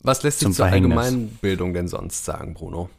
Was 0.00 0.22
lässt 0.22 0.38
sich 0.38 0.46
zur 0.48 0.66
Verhängnis. 0.66 0.96
Allgemeinbildung 0.96 1.74
denn 1.74 1.88
sonst 1.88 2.24
sagen, 2.24 2.54
Bruno? 2.54 2.90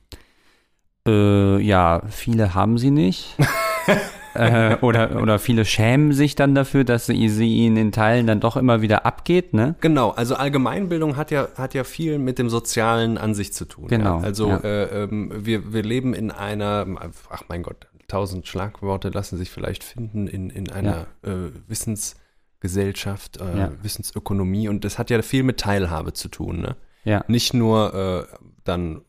Äh, 1.07 1.61
ja, 1.61 2.01
viele 2.09 2.53
haben 2.53 2.77
sie 2.77 2.91
nicht. 2.91 3.37
äh, 4.37 4.77
oder, 4.81 5.21
oder 5.21 5.39
viele 5.39 5.65
schämen 5.65 6.13
sich 6.13 6.35
dann 6.35 6.55
dafür, 6.55 6.83
dass 6.83 7.05
sie, 7.07 7.29
sie 7.29 7.55
ihnen 7.57 7.77
in 7.77 7.91
Teilen 7.91 8.27
dann 8.27 8.39
doch 8.39 8.57
immer 8.57 8.81
wieder 8.81 9.05
abgeht, 9.05 9.53
ne? 9.53 9.75
Genau, 9.81 10.11
also 10.11 10.35
Allgemeinbildung 10.35 11.17
hat 11.17 11.31
ja, 11.31 11.47
hat 11.55 11.73
ja 11.73 11.83
viel 11.83 12.19
mit 12.19 12.39
dem 12.39 12.49
Sozialen 12.49 13.17
an 13.17 13.33
sich 13.33 13.53
zu 13.53 13.65
tun. 13.65 13.87
Genau. 13.87 14.19
Ja? 14.19 14.23
Also 14.23 14.49
ja. 14.49 14.57
Äh, 14.57 15.03
ähm, 15.03 15.31
wir, 15.35 15.73
wir 15.73 15.83
leben 15.83 16.13
in 16.13 16.31
einer, 16.31 16.85
ach 17.29 17.43
mein 17.49 17.63
Gott, 17.63 17.87
tausend 18.07 18.47
Schlagworte 18.47 19.09
lassen 19.09 19.37
sich 19.37 19.49
vielleicht 19.49 19.83
finden 19.83 20.27
in, 20.27 20.49
in 20.49 20.71
einer 20.71 21.07
ja. 21.25 21.31
äh, 21.31 21.51
Wissensgesellschaft, 21.67 23.37
äh, 23.37 23.69
Wissensökonomie 23.81 24.69
und 24.69 24.85
das 24.85 24.97
hat 24.97 25.09
ja 25.09 25.21
viel 25.21 25.43
mit 25.43 25.59
Teilhabe 25.59 26.13
zu 26.13 26.29
tun, 26.29 26.61
ne? 26.61 26.75
Ja. 27.03 27.23
Nicht 27.27 27.53
nur 27.53 27.93
äh, 27.93 28.37
dann 28.65 29.01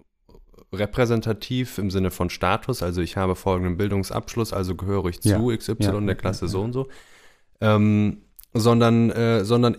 repräsentativ 0.73 1.79
im 1.79 1.91
Sinne 1.91 2.11
von 2.11 2.31
Status, 2.31 2.83
also 2.83 3.01
ich 3.01 3.17
habe 3.17 3.35
folgenden 3.35 3.77
Bildungsabschluss, 3.77 4.53
also 4.53 4.75
gehöre 4.75 5.07
ich 5.07 5.21
zu 5.21 5.51
ja. 5.51 5.57
XY 5.57 5.77
ja, 5.81 6.01
der 6.01 6.15
Klasse 6.15 6.47
ja, 6.47 6.51
so 6.51 6.61
und 6.61 6.73
so, 6.73 6.89
ähm, 7.61 8.23
sondern, 8.53 9.11
äh, 9.11 9.45
sondern 9.45 9.77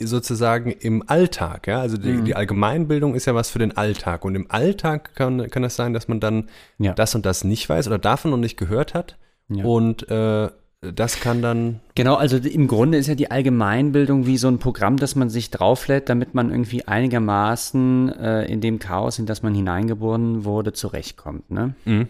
sozusagen 0.00 0.72
im 0.72 1.08
Alltag, 1.08 1.68
ja, 1.68 1.80
also 1.80 1.96
die, 1.96 2.12
mhm. 2.12 2.24
die, 2.24 2.34
Allgemeinbildung 2.34 3.14
ist 3.14 3.26
ja 3.26 3.34
was 3.34 3.50
für 3.50 3.60
den 3.60 3.76
Alltag. 3.76 4.24
Und 4.24 4.34
im 4.34 4.50
Alltag 4.50 5.14
kann, 5.14 5.48
kann 5.50 5.62
es 5.62 5.76
sein, 5.76 5.92
dass 5.92 6.08
man 6.08 6.20
dann 6.20 6.48
das 6.78 7.14
und 7.14 7.24
das 7.24 7.44
nicht 7.44 7.68
weiß 7.68 7.86
oder 7.86 7.98
davon 7.98 8.32
noch 8.32 8.38
nicht 8.38 8.56
gehört 8.56 8.94
hat. 8.94 9.16
Und 9.48 10.08
äh, 10.10 10.50
das 10.92 11.20
kann 11.20 11.42
dann. 11.42 11.80
Genau, 11.94 12.14
also 12.14 12.36
im 12.36 12.66
Grunde 12.66 12.98
ist 12.98 13.06
ja 13.06 13.14
die 13.14 13.30
Allgemeinbildung 13.30 14.26
wie 14.26 14.36
so 14.36 14.48
ein 14.48 14.58
Programm, 14.58 14.96
das 14.96 15.14
man 15.14 15.30
sich 15.30 15.50
drauflädt, 15.50 16.08
damit 16.08 16.34
man 16.34 16.50
irgendwie 16.50 16.86
einigermaßen 16.86 18.12
äh, 18.12 18.44
in 18.46 18.60
dem 18.60 18.78
Chaos, 18.78 19.18
in 19.18 19.26
das 19.26 19.42
man 19.42 19.54
hineingeboren 19.54 20.44
wurde, 20.44 20.72
zurechtkommt. 20.72 21.50
Ne? 21.50 21.74
Mhm. 21.84 22.08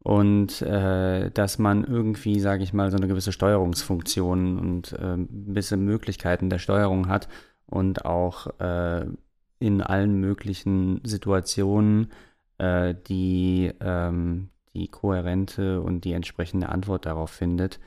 Und 0.00 0.62
äh, 0.62 1.30
dass 1.32 1.58
man 1.58 1.84
irgendwie, 1.84 2.38
sage 2.38 2.62
ich 2.62 2.72
mal, 2.72 2.90
so 2.90 2.96
eine 2.96 3.08
gewisse 3.08 3.32
Steuerungsfunktion 3.32 4.58
und 4.58 4.92
äh, 4.92 5.16
gewisse 5.46 5.76
Möglichkeiten 5.76 6.48
der 6.48 6.58
Steuerung 6.58 7.08
hat 7.08 7.28
und 7.66 8.04
auch 8.04 8.46
äh, 8.60 9.06
in 9.58 9.82
allen 9.82 10.20
möglichen 10.20 11.00
Situationen 11.02 12.12
äh, 12.58 12.94
die, 13.08 13.72
ähm, 13.80 14.50
die 14.74 14.86
kohärente 14.88 15.80
und 15.80 16.04
die 16.04 16.12
entsprechende 16.12 16.68
Antwort 16.68 17.06
darauf 17.06 17.30
findet 17.30 17.80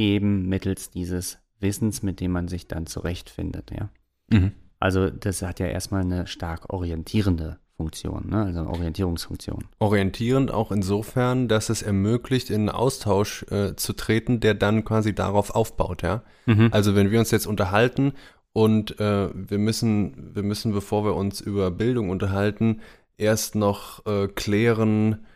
eben 0.00 0.48
mittels 0.48 0.90
dieses 0.90 1.38
Wissens, 1.60 2.02
mit 2.02 2.20
dem 2.20 2.32
man 2.32 2.48
sich 2.48 2.66
dann 2.66 2.86
zurechtfindet, 2.86 3.70
ja. 3.70 3.90
Mhm. 4.30 4.52
Also 4.80 5.10
das 5.10 5.42
hat 5.42 5.60
ja 5.60 5.66
erstmal 5.66 6.00
eine 6.00 6.26
stark 6.26 6.72
orientierende 6.72 7.58
Funktion, 7.76 8.30
ne? 8.30 8.44
also 8.44 8.60
eine 8.60 8.70
Orientierungsfunktion. 8.70 9.66
Orientierend 9.78 10.50
auch 10.50 10.72
insofern, 10.72 11.48
dass 11.48 11.68
es 11.68 11.82
ermöglicht, 11.82 12.48
in 12.48 12.62
einen 12.62 12.68
Austausch 12.70 13.44
äh, 13.50 13.76
zu 13.76 13.92
treten, 13.92 14.40
der 14.40 14.54
dann 14.54 14.84
quasi 14.84 15.14
darauf 15.14 15.50
aufbaut, 15.50 16.02
ja. 16.02 16.22
Mhm. 16.46 16.70
Also 16.72 16.94
wenn 16.94 17.10
wir 17.10 17.18
uns 17.18 17.30
jetzt 17.30 17.46
unterhalten 17.46 18.14
und 18.54 18.98
äh, 19.00 19.28
wir 19.34 19.58
müssen, 19.58 20.34
wir 20.34 20.42
müssen, 20.42 20.72
bevor 20.72 21.04
wir 21.04 21.14
uns 21.14 21.42
über 21.42 21.70
Bildung 21.70 22.08
unterhalten, 22.08 22.80
erst 23.18 23.54
noch 23.54 24.06
äh, 24.06 24.28
klären, 24.28 25.26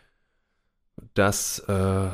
dass 1.13 1.59
äh, 1.67 2.07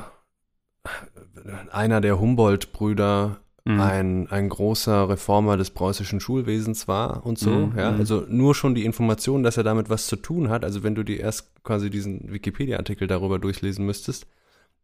einer 1.72 2.02
der 2.02 2.20
Humboldt-Brüder 2.20 3.42
mhm. 3.66 3.82
ein, 3.82 4.28
ein 4.30 4.50
großer 4.50 5.10
Reformer 5.10 5.58
des 5.58 5.72
preußischen 5.72 6.20
Schulwesens 6.20 6.88
war 6.88 7.26
und 7.26 7.38
so. 7.38 7.52
Mhm. 7.52 7.78
Ja, 7.78 7.92
mhm. 7.92 8.00
also 8.00 8.26
nur 8.28 8.56
schon 8.56 8.76
die 8.76 8.86
Information, 8.86 9.44
dass 9.44 9.58
er 9.58 9.64
damit 9.64 9.90
was 9.90 10.08
zu 10.08 10.16
tun 10.16 10.50
hat. 10.50 10.64
Also 10.64 10.84
wenn 10.84 10.96
du 10.96 11.04
dir 11.04 11.20
erst 11.20 11.64
quasi 11.64 11.90
diesen 11.90 12.32
Wikipedia-Artikel 12.32 13.08
darüber 13.08 13.40
durchlesen 13.40 13.86
müsstest, 13.86 14.28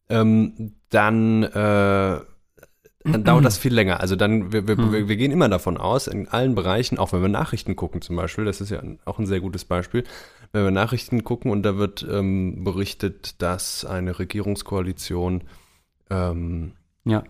ähm, 0.09 0.73
dann, 0.89 1.43
äh, 1.43 2.19
dann 3.03 3.23
dauert 3.23 3.45
das 3.45 3.57
viel 3.57 3.73
länger. 3.73 3.99
Also 3.99 4.15
dann, 4.15 4.51
wir, 4.51 4.67
wir, 4.67 4.77
mhm. 4.77 5.07
wir, 5.07 5.17
gehen 5.17 5.31
immer 5.31 5.49
davon 5.49 5.77
aus, 5.77 6.07
in 6.07 6.27
allen 6.27 6.55
Bereichen, 6.55 6.97
auch 6.97 7.13
wenn 7.13 7.21
wir 7.21 7.29
Nachrichten 7.29 7.75
gucken 7.75 8.01
zum 8.01 8.15
Beispiel, 8.15 8.45
das 8.45 8.61
ist 8.61 8.69
ja 8.69 8.81
auch 9.05 9.19
ein 9.19 9.25
sehr 9.25 9.39
gutes 9.39 9.65
Beispiel, 9.65 10.03
wenn 10.51 10.63
wir 10.63 10.71
Nachrichten 10.71 11.23
gucken 11.23 11.51
und 11.51 11.63
da 11.63 11.77
wird 11.77 12.05
ähm, 12.09 12.63
berichtet, 12.63 13.41
dass 13.41 13.85
eine 13.85 14.17
Regierungskoalition 14.19 15.43
ähm, 16.09 16.73
ja. 17.05 17.23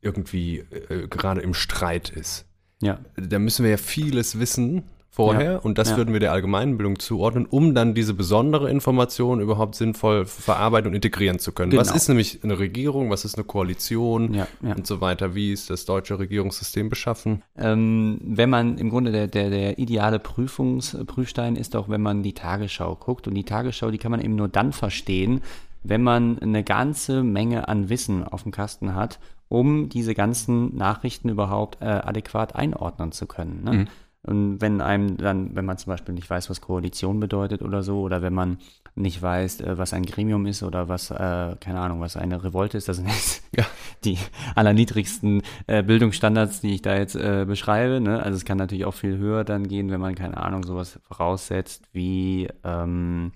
irgendwie 0.00 0.58
äh, 0.88 1.06
gerade 1.08 1.40
im 1.40 1.54
Streit 1.54 2.10
ist. 2.10 2.46
Ja. 2.80 2.98
Da 3.16 3.38
müssen 3.38 3.62
wir 3.64 3.70
ja 3.70 3.76
vieles 3.76 4.38
wissen 4.40 4.82
vorher 5.14 5.52
Ja. 5.52 5.58
und 5.58 5.76
das 5.76 5.94
würden 5.96 6.14
wir 6.14 6.20
der 6.20 6.32
Allgemeinbildung 6.32 6.98
zuordnen, 6.98 7.44
um 7.44 7.74
dann 7.74 7.94
diese 7.94 8.14
besondere 8.14 8.70
Information 8.70 9.40
überhaupt 9.40 9.74
sinnvoll 9.74 10.24
verarbeiten 10.24 10.88
und 10.88 10.94
integrieren 10.94 11.38
zu 11.38 11.52
können. 11.52 11.70
Was 11.76 11.88
Genau. 11.88 11.96
ist 11.96 12.08
nämlich 12.08 12.42
eine 12.42 12.58
Regierung, 12.58 13.10
was 13.10 13.26
ist 13.26 13.36
eine 13.36 13.44
Koalition 13.44 14.42
und 14.62 14.86
so 14.86 15.02
weiter, 15.02 15.34
wie 15.34 15.52
ist 15.52 15.68
das 15.68 15.84
deutsche 15.84 16.18
Regierungssystem 16.18 16.88
beschaffen? 16.88 17.42
Ähm, 17.58 18.20
wenn 18.24 18.48
man 18.48 18.78
im 18.78 18.88
Grunde 18.88 19.12
der, 19.12 19.26
der, 19.28 19.50
der 19.50 19.78
ideale 19.78 20.18
Prüfungs, 20.18 20.96
Prüfstein 21.06 21.56
ist 21.56 21.76
auch, 21.76 21.90
wenn 21.90 22.00
man 22.02 22.22
die 22.22 22.32
Tagesschau 22.32 22.96
guckt. 22.96 23.28
Und 23.28 23.34
die 23.34 23.44
Tagesschau, 23.44 23.90
die 23.90 23.98
kann 23.98 24.12
man 24.12 24.20
eben 24.22 24.34
nur 24.34 24.48
dann 24.48 24.72
verstehen, 24.72 25.42
wenn 25.82 26.02
man 26.02 26.38
eine 26.38 26.64
ganze 26.64 27.22
Menge 27.22 27.68
an 27.68 27.88
Wissen 27.88 28.24
auf 28.24 28.42
dem 28.42 28.52
Kasten 28.52 28.94
hat, 28.94 29.18
um 29.48 29.88
diese 29.88 30.14
ganzen 30.14 30.76
Nachrichten 30.76 31.28
überhaupt 31.28 31.82
äh, 31.82 31.86
adäquat 31.86 32.56
einordnen 32.56 33.12
zu 33.12 33.26
können. 33.26 33.64
Ne? 33.64 33.86
Und 34.24 34.60
wenn 34.60 34.80
einem 34.80 35.16
dann, 35.16 35.56
wenn 35.56 35.64
man 35.64 35.78
zum 35.78 35.90
Beispiel 35.90 36.14
nicht 36.14 36.30
weiß, 36.30 36.48
was 36.48 36.60
Koalition 36.60 37.18
bedeutet 37.18 37.60
oder 37.60 37.82
so, 37.82 38.00
oder 38.02 38.22
wenn 38.22 38.32
man 38.32 38.58
nicht 38.94 39.20
weiß, 39.20 39.62
äh, 39.62 39.78
was 39.78 39.92
ein 39.92 40.04
Gremium 40.04 40.46
ist 40.46 40.62
oder 40.62 40.88
was, 40.88 41.10
äh, 41.10 41.56
keine 41.58 41.80
Ahnung, 41.80 42.00
was 42.00 42.16
eine 42.16 42.42
Revolte 42.44 42.78
ist, 42.78 42.88
das 42.88 42.96
sind 42.96 43.08
jetzt 43.08 43.42
Ja. 43.56 43.64
die 44.04 44.18
allerniedrigsten 44.54 45.42
äh, 45.66 45.82
Bildungsstandards, 45.82 46.60
die 46.60 46.74
ich 46.74 46.82
da 46.82 46.96
jetzt 46.96 47.16
äh, 47.16 47.44
beschreibe. 47.46 48.00
Ne? 48.00 48.22
Also 48.22 48.36
es 48.36 48.44
kann 48.44 48.58
natürlich 48.58 48.84
auch 48.84 48.94
viel 48.94 49.18
höher 49.18 49.44
dann 49.44 49.66
gehen, 49.66 49.90
wenn 49.90 50.00
man, 50.00 50.14
keine 50.14 50.38
Ahnung, 50.38 50.64
sowas 50.64 51.00
voraussetzt, 51.02 51.84
wie, 51.92 52.48
ähm, 52.64 53.32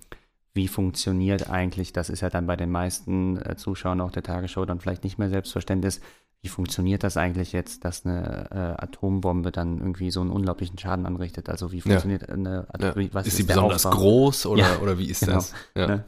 wie 0.57 0.69
funktioniert 0.69 1.51
eigentlich, 1.51 1.93
das 1.93 2.11
ist 2.11 2.23
ja 2.23 2.31
dann 2.31 2.47
bei 2.47 2.57
den 2.57 2.71
meisten 2.71 3.37
äh, 3.37 3.57
Zuschauern 3.57 4.01
auch 4.01 4.11
der 4.11 4.23
Tagesschau 4.23 4.65
dann 4.65 4.81
vielleicht 4.81 5.05
nicht 5.05 5.19
mehr 5.19 5.29
selbstverständlich, 5.29 6.01
wie 6.43 6.49
funktioniert 6.49 7.03
das 7.03 7.17
eigentlich 7.17 7.53
jetzt, 7.53 7.85
dass 7.85 8.05
eine 8.05 8.51
äh, 8.51 8.83
Atombombe 8.85 9.51
dann 9.53 9.79
irgendwie 9.79 10.11
so 10.11 10.21
einen 10.21 10.31
unglaublichen 10.31 10.79
Schaden 10.79 11.07
anrichtet? 11.07 11.49
Also 11.49 11.73
wie 11.73 11.81
funktioniert 11.81 12.29
eine 12.29 12.67
Ja. 12.81 12.89
Atom 12.91 13.09
was 13.13 13.27
ist 13.27 13.37
sie 13.37 13.47
der 13.47 13.55
besonders 13.55 13.87
Aufbau? 13.87 13.99
groß 13.99 14.47
oder, 14.47 14.63
Ja, 14.63 14.79
oder 14.79 14.99
wie 14.99 15.07
ist 15.11 15.21
genau. 15.21 15.35
das? 15.35 15.55
Ja. 15.75 15.87
Ne? 15.87 16.05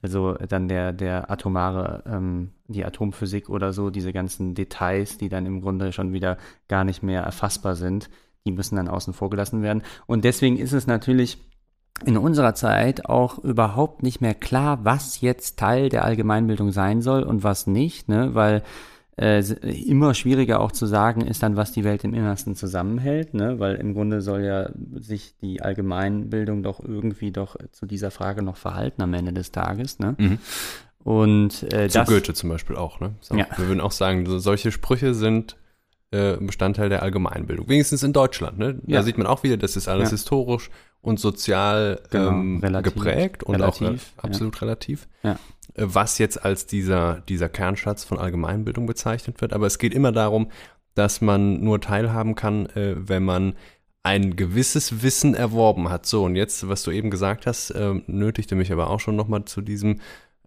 Also 0.00 0.34
dann 0.34 0.68
der, 0.68 0.92
der 0.92 1.30
atomare, 1.30 2.04
ähm, 2.06 2.52
die 2.68 2.84
Atomphysik 2.84 3.48
oder 3.48 3.72
so, 3.72 3.90
diese 3.90 4.12
ganzen 4.12 4.54
Details, 4.54 5.18
die 5.18 5.28
dann 5.28 5.46
im 5.46 5.60
Grunde 5.60 5.92
schon 5.92 6.12
wieder 6.12 6.38
gar 6.68 6.84
nicht 6.84 7.02
mehr 7.02 7.22
erfassbar 7.22 7.74
sind, 7.74 8.08
die 8.44 8.52
müssen 8.52 8.76
dann 8.76 8.88
außen 8.88 9.12
vor 9.14 9.30
gelassen 9.30 9.62
werden. 9.62 9.82
Und 10.06 10.24
deswegen 10.24 10.58
ist 10.58 10.72
es 10.72 10.86
natürlich 10.86 11.38
in 12.04 12.16
unserer 12.16 12.54
Zeit 12.54 13.06
auch 13.06 13.38
überhaupt 13.38 14.02
nicht 14.02 14.20
mehr 14.20 14.34
klar, 14.34 14.84
was 14.84 15.20
jetzt 15.20 15.58
Teil 15.58 15.88
der 15.88 16.04
Allgemeinbildung 16.04 16.72
sein 16.72 17.02
soll 17.02 17.22
und 17.22 17.44
was 17.44 17.66
nicht, 17.66 18.08
ne? 18.08 18.34
weil 18.34 18.62
äh, 19.16 19.40
immer 19.40 20.14
schwieriger 20.14 20.60
auch 20.60 20.72
zu 20.72 20.86
sagen 20.86 21.20
ist 21.20 21.42
dann, 21.42 21.56
was 21.56 21.72
die 21.72 21.84
Welt 21.84 22.02
im 22.02 22.14
Innersten 22.14 22.56
zusammenhält, 22.56 23.34
ne? 23.34 23.60
weil 23.60 23.76
im 23.76 23.94
Grunde 23.94 24.20
soll 24.20 24.42
ja 24.42 24.70
sich 24.94 25.36
die 25.40 25.62
Allgemeinbildung 25.62 26.62
doch 26.62 26.80
irgendwie 26.80 27.30
doch 27.30 27.56
zu 27.72 27.86
dieser 27.86 28.10
Frage 28.10 28.42
noch 28.42 28.56
verhalten 28.56 29.02
am 29.02 29.14
Ende 29.14 29.32
des 29.32 29.52
Tages. 29.52 29.98
Ne? 29.98 30.16
Mhm. 30.18 30.38
Und 31.04 31.64
äh, 31.72 31.88
Zu 31.88 31.98
das, 31.98 32.08
Goethe 32.08 32.34
zum 32.34 32.48
Beispiel 32.48 32.76
auch, 32.76 33.00
ne? 33.00 33.14
So, 33.20 33.34
Ja. 33.34 33.46
Wir 33.56 33.66
würden 33.66 33.80
auch 33.80 33.90
sagen, 33.90 34.24
so, 34.24 34.38
solche 34.38 34.70
Sprüche 34.70 35.14
sind 35.14 35.56
äh, 36.12 36.36
Bestandteil 36.40 36.88
der 36.88 37.02
Allgemeinbildung. 37.02 37.68
Wenigstens 37.68 38.02
in 38.02 38.12
Deutschland, 38.12 38.58
ne? 38.58 38.74
Da 38.74 38.80
Ja. 38.96 39.02
sieht 39.02 39.18
man 39.18 39.26
auch 39.26 39.42
wieder, 39.42 39.56
das 39.56 39.76
ist 39.76 39.88
alles 39.88 40.10
Ja. 40.10 40.12
historisch 40.12 40.70
und 41.00 41.18
sozial 41.18 42.00
Genau, 42.10 42.28
ähm, 42.28 42.60
relativ. 42.62 42.94
geprägt 42.94 43.42
und 43.42 43.54
Relativ, 43.56 44.12
auch 44.18 44.24
äh, 44.24 44.26
absolut 44.28 44.60
relativ. 44.62 45.08
Ja. 45.22 45.32
Äh, 45.32 45.36
Was 45.86 46.18
jetzt 46.18 46.44
als 46.44 46.66
dieser, 46.66 47.22
dieser 47.28 47.48
Kernschatz 47.48 48.04
von 48.04 48.18
Allgemeinbildung 48.18 48.86
bezeichnet 48.86 49.40
wird. 49.40 49.52
Aber 49.52 49.66
es 49.66 49.78
geht 49.78 49.94
immer 49.94 50.12
darum, 50.12 50.50
dass 50.94 51.20
man 51.20 51.62
nur 51.64 51.80
teilhaben 51.80 52.34
kann, 52.34 52.66
äh, 52.66 52.94
wenn 52.96 53.24
man 53.24 53.54
ein 54.04 54.34
gewisses 54.36 55.02
Wissen 55.02 55.34
erworben 55.34 55.88
hat. 55.88 56.06
So, 56.06 56.24
und 56.24 56.34
jetzt, 56.36 56.68
was 56.68 56.82
du 56.82 56.90
eben 56.90 57.08
gesagt 57.10 57.46
hast, 57.46 57.70
äh, 57.70 57.94
nötigte 58.06 58.54
mich 58.56 58.72
aber 58.72 58.90
auch 58.90 59.00
schon 59.00 59.16
nochmal 59.16 59.44
zu 59.44 59.60
diesem 59.62 60.00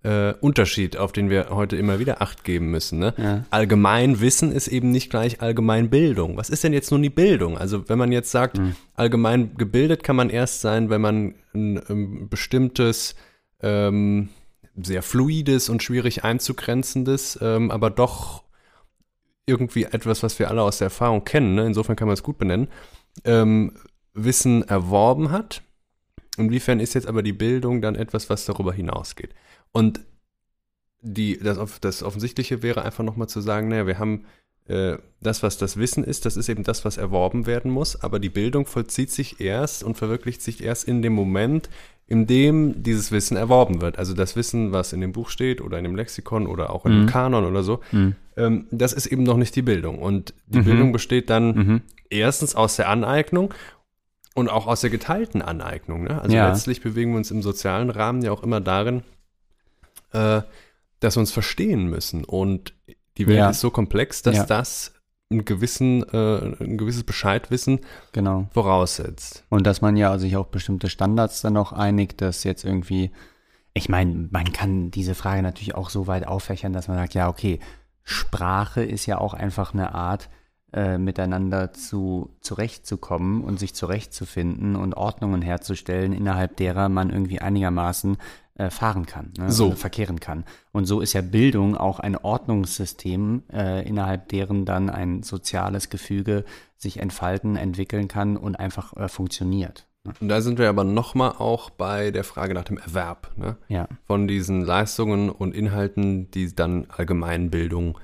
äh, 0.05 0.33
Unterschied, 0.39 0.97
auf 0.97 1.11
den 1.11 1.29
wir 1.29 1.47
heute 1.49 1.75
immer 1.75 1.97
wieder 1.99 2.21
Acht 2.21 2.43
geben 2.43 2.69
müssen. 2.69 2.99
Ne? 2.99 3.13
Ja. 3.17 3.43
Allgemeinwissen 3.49 4.51
ist 4.51 4.67
eben 4.67 4.91
nicht 4.91 5.09
gleich 5.09 5.41
Allgemeinbildung. 5.41 6.37
Was 6.37 6.49
ist 6.49 6.63
denn 6.63 6.73
jetzt 6.73 6.91
nun 6.91 7.01
die 7.01 7.09
Bildung? 7.09 7.57
Also 7.57 7.89
wenn 7.89 7.97
man 7.97 8.11
jetzt 8.11 8.29
sagt, 8.31 8.57
Mhm. 8.59 8.75
allgemein 8.93 9.55
gebildet 9.57 10.03
kann 10.03 10.15
man 10.15 10.29
erst 10.29 10.61
sein, 10.61 10.89
wenn 10.89 11.01
man 11.01 11.33
ein, 11.53 11.81
ähm, 11.89 12.29
bestimmtes, 12.29 13.15
ähm, 13.61 14.29
sehr 14.75 15.01
fluides 15.01 15.69
und 15.69 15.81
schwierig 15.81 16.23
einzugrenzendes, 16.23 17.39
ähm, 17.41 17.71
aber 17.71 17.89
doch 17.89 18.43
irgendwie 19.47 19.83
etwas, 19.85 20.21
was 20.23 20.37
wir 20.39 20.49
alle 20.49 20.61
aus 20.63 20.79
der 20.79 20.87
Erfahrung 20.87 21.23
kennen, 21.23 21.55
ne? 21.55 21.65
insofern 21.65 21.95
kann 21.95 22.07
man 22.07 22.13
es 22.13 22.23
gut 22.23 22.37
benennen, 22.37 22.67
ähm, 23.23 23.73
Wissen 24.13 24.63
erworben 24.67 25.31
hat. 25.31 25.61
Inwiefern 26.37 26.79
ist 26.79 26.93
jetzt 26.95 27.07
aber 27.07 27.23
die 27.23 27.33
Bildung 27.33 27.81
dann 27.81 27.95
etwas, 27.95 28.29
was 28.29 28.45
darüber 28.45 28.73
hinausgeht? 28.73 29.33
Und 29.75 29.99
die, 31.01 31.37
das, 31.37 31.59
das 31.81 32.01
Offensichtliche 32.01 32.63
wäre 32.63 32.83
einfach 32.83 33.03
nochmal 33.03 33.27
zu 33.27 33.41
sagen, 33.41 33.67
naja, 33.67 33.85
wir 33.85 33.99
haben 33.99 34.23
äh, 34.67 34.97
das, 35.21 35.43
was 35.43 35.57
das 35.57 35.75
Wissen 35.75 36.05
ist, 36.05 36.25
das 36.25 36.37
ist 36.37 36.47
eben 36.47 36.63
das, 36.63 36.85
was 36.85 36.95
erworben 36.95 37.45
werden 37.45 37.69
muss, 37.71 38.01
aber 38.01 38.19
die 38.19 38.29
Bildung 38.29 38.65
vollzieht 38.65 39.11
sich 39.11 39.41
erst 39.41 39.83
und 39.83 39.97
verwirklicht 39.97 40.41
sich 40.41 40.63
erst 40.63 40.87
in 40.87 41.01
dem 41.01 41.11
Moment, 41.13 41.69
in 42.07 42.25
dem 42.25 42.83
dieses 42.83 43.11
Wissen 43.11 43.35
erworben 43.35 43.81
wird. 43.81 43.99
Also 43.99 44.13
das 44.13 44.37
Wissen, 44.37 44.71
was 44.71 44.93
in 44.93 45.01
dem 45.01 45.11
Buch 45.11 45.29
steht 45.29 45.59
oder 45.59 45.77
in 45.77 45.83
dem 45.83 45.95
Lexikon 45.97 46.47
oder 46.47 46.69
auch 46.69 46.85
in 46.85 46.93
dem 46.93 47.01
Mhm. 47.01 47.07
Kanon 47.07 47.43
oder 47.45 47.61
so, 47.61 47.81
Mhm. 47.91 48.15
ähm, 48.37 48.67
das 48.71 48.93
ist 48.93 49.07
eben 49.07 49.23
noch 49.23 49.37
nicht 49.37 49.55
die 49.57 49.61
Bildung. 49.61 49.99
Und 49.99 50.33
die 50.47 50.59
Mhm. 50.59 50.63
Bildung 50.65 50.91
besteht 50.93 51.29
dann 51.29 51.47
Mhm. 51.55 51.81
erstens 52.09 52.55
aus 52.55 52.77
der 52.77 52.87
Aneignung 52.89 53.53
und 54.35 54.49
auch 54.49 54.67
aus 54.67 54.81
der 54.81 54.89
geteilten 54.89 55.41
Aneignung. 55.41 56.05
Ne? 56.05 56.21
Also 56.21 56.33
Ja. 56.35 56.47
letztlich 56.49 56.81
bewegen 56.81 57.11
wir 57.11 57.17
uns 57.17 57.29
im 57.29 57.41
sozialen 57.41 57.89
Rahmen 57.89 58.21
ja 58.21 58.31
auch 58.31 58.41
immer 58.41 58.61
darin, 58.61 59.03
äh, 60.15 60.41
dass 61.01 61.15
wir 61.17 61.19
uns 61.19 61.31
verstehen 61.31 61.85
müssen. 61.87 62.23
Und 62.23 62.73
die 63.17 63.27
Welt 63.27 63.37
Ja. 63.37 63.49
ist 63.49 63.59
so 63.59 63.69
komplex, 63.69 64.21
dass 64.21 64.37
Ja. 64.37 64.45
das 64.45 64.93
einen 65.31 65.43
gewissen, 65.43 66.03
äh, 66.13 66.63
ein 66.63 66.77
gewisses 66.77 67.03
Bescheidwissen 67.03 67.79
Genau. 68.11 68.47
voraussetzt. 68.53 69.43
Und 69.49 69.65
dass 69.67 69.81
man 69.81 69.97
ja 69.97 70.17
sich 70.19 70.37
auf 70.37 70.49
bestimmte 70.51 70.89
Standards 70.89 71.41
dann 71.41 71.57
auch 71.57 71.71
einigt, 71.71 72.21
dass 72.21 72.43
jetzt 72.43 72.63
irgendwie, 72.63 73.11
ich 73.73 73.89
meine, 73.89 74.29
man 74.31 74.53
kann 74.53 74.91
diese 74.91 75.15
Frage 75.15 75.41
natürlich 75.41 75.75
auch 75.75 75.89
so 75.89 76.07
weit 76.07 76.27
auffächern, 76.27 76.73
dass 76.73 76.87
man 76.87 76.97
sagt, 76.97 77.13
ja, 77.15 77.27
okay, 77.27 77.59
Sprache 78.03 78.83
ist 78.83 79.07
ja 79.07 79.17
auch 79.17 79.33
einfach 79.33 79.73
eine 79.73 79.95
Art, 79.95 80.29
äh, 80.73 80.97
miteinander 80.97 81.73
zu 81.73 82.35
zurechtzukommen 82.41 83.43
und 83.43 83.59
sich 83.59 83.73
zurechtzufinden 83.73 84.75
und 84.75 84.93
Ordnungen 84.95 85.41
herzustellen, 85.41 86.13
innerhalb 86.13 86.57
derer 86.57 86.87
man 86.89 87.09
irgendwie 87.09 87.39
einigermaßen 87.41 88.17
äh, 88.57 88.69
fahren 88.69 89.05
kann, 89.05 89.33
ne? 89.37 89.51
So. 89.51 89.67
oder 89.67 89.75
verkehren 89.75 90.19
kann. 90.19 90.45
Und 90.71 90.85
so 90.85 91.01
ist 91.01 91.13
ja 91.13 91.21
Bildung 91.21 91.75
auch 91.75 91.99
ein 91.99 92.15
Ordnungssystem, 92.17 93.43
äh, 93.51 93.87
innerhalb 93.87 94.29
deren 94.29 94.65
dann 94.65 94.89
ein 94.89 95.23
soziales 95.23 95.89
Gefüge 95.89 96.45
sich 96.77 96.99
entfalten, 96.99 97.57
entwickeln 97.57 98.07
kann 98.07 98.37
und 98.37 98.55
einfach 98.55 98.95
äh, 98.95 99.09
funktioniert. 99.09 99.87
ne? 100.03 100.13
Und 100.19 100.29
da 100.29 100.41
sind 100.41 100.57
wir 100.57 100.69
aber 100.69 100.83
nochmal 100.83 101.31
auch 101.37 101.69
bei 101.69 102.11
der 102.11 102.23
Frage 102.23 102.53
nach 102.53 102.63
dem 102.63 102.77
Erwerb. 102.77 103.31
Ne? 103.35 103.57
Ja, 103.67 103.87
von 104.05 104.27
diesen 104.27 104.61
Leistungen 104.61 105.29
und 105.29 105.53
Inhalten, 105.53 106.31
die 106.31 106.55
dann 106.55 106.87
Allgemeinbildung 106.89 107.97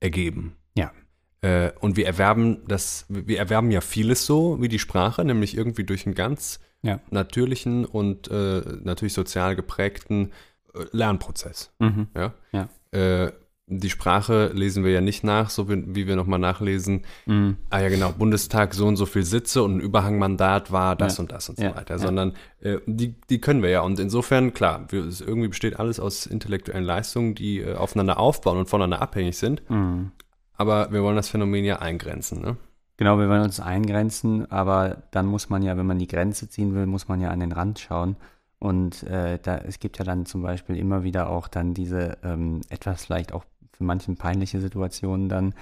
ergeben. 0.00 0.56
ja, 0.74 0.90
Äh, 1.42 1.70
und 1.80 1.96
wir 1.96 2.06
erwerben 2.06 2.62
das, 2.66 3.06
wir 3.08 3.38
erwerben 3.38 3.70
ja 3.70 3.80
vieles 3.80 4.26
so 4.26 4.60
wie 4.60 4.68
die 4.68 4.78
Sprache, 4.80 5.24
nämlich 5.24 5.56
irgendwie 5.56 5.84
durch 5.84 6.06
einen 6.06 6.14
ganz 6.16 6.58
ja. 6.82 7.00
natürlichen 7.10 7.84
und 7.84 8.30
äh, 8.30 8.62
natürlich 8.82 9.14
sozial 9.14 9.56
geprägten 9.56 10.32
äh, 10.74 10.84
Lernprozess. 10.92 11.72
Mhm. 11.78 12.08
Ja? 12.16 12.34
Ja. 12.52 12.68
Äh, 12.98 13.32
die 13.68 13.90
Sprache 13.90 14.50
lesen 14.52 14.84
wir 14.84 14.90
ja 14.90 15.00
nicht 15.00 15.24
nach, 15.24 15.48
so 15.48 15.68
wie, 15.68 15.94
wie 15.94 16.06
wir 16.06 16.16
nochmal 16.16 16.40
nachlesen. 16.40 17.02
Mhm. 17.26 17.56
Ah 17.70 17.80
ja, 17.80 17.88
genau, 17.88 18.12
Bundestag 18.12 18.74
so 18.74 18.86
und 18.86 18.96
so 18.96 19.06
viel 19.06 19.22
Sitze 19.22 19.62
und 19.62 19.76
ein 19.76 19.80
Überhangmandat 19.80 20.72
war 20.72 20.96
das 20.96 21.16
Ja. 21.16 21.22
und 21.22 21.32
das 21.32 21.48
und 21.48 21.58
so 21.58 21.64
Ja, 21.64 21.76
weiter, 21.76 21.98
sondern 21.98 22.34
äh, 22.60 22.78
die, 22.86 23.14
die 23.30 23.40
können 23.40 23.62
wir 23.62 23.70
ja. 23.70 23.80
Und 23.82 23.98
insofern, 23.98 24.52
klar, 24.52 24.86
wir, 24.90 25.04
es 25.06 25.20
irgendwie 25.20 25.48
besteht 25.48 25.78
alles 25.78 26.00
aus 26.00 26.26
intellektuellen 26.26 26.84
Leistungen, 26.84 27.34
die 27.34 27.60
äh, 27.60 27.74
aufeinander 27.74 28.18
aufbauen 28.18 28.58
und 28.58 28.68
voneinander 28.68 29.00
abhängig 29.00 29.38
sind. 29.38 29.62
Mhm. 29.70 30.10
Aber 30.54 30.92
wir 30.92 31.02
wollen 31.02 31.16
das 31.16 31.28
Phänomen 31.28 31.64
ja 31.64 31.78
eingrenzen. 31.78 32.42
Ne? 32.42 32.56
Genau, 33.02 33.18
wir 33.18 33.28
wollen 33.28 33.42
uns 33.42 33.58
eingrenzen, 33.58 34.48
aber 34.48 35.02
dann 35.10 35.26
muss 35.26 35.50
man 35.50 35.64
ja, 35.64 35.76
wenn 35.76 35.86
man 35.86 35.98
die 35.98 36.06
Grenze 36.06 36.48
ziehen 36.48 36.72
will, 36.72 36.86
muss 36.86 37.08
man 37.08 37.20
ja 37.20 37.30
an 37.30 37.40
den 37.40 37.50
Rand 37.50 37.80
schauen. 37.80 38.14
Und 38.60 39.02
äh, 39.02 39.40
da, 39.42 39.56
es 39.56 39.80
gibt 39.80 39.98
ja 39.98 40.04
dann 40.04 40.24
zum 40.24 40.40
Beispiel 40.40 40.76
immer 40.76 41.02
wieder 41.02 41.28
auch 41.28 41.48
dann 41.48 41.74
diese 41.74 42.16
ähm, 42.22 42.60
etwas 42.68 43.06
vielleicht 43.06 43.32
auch 43.32 43.44
für 43.72 43.82
manchen 43.82 44.16
peinliche 44.16 44.60
Situationen 44.60 45.28
dann, 45.28 45.52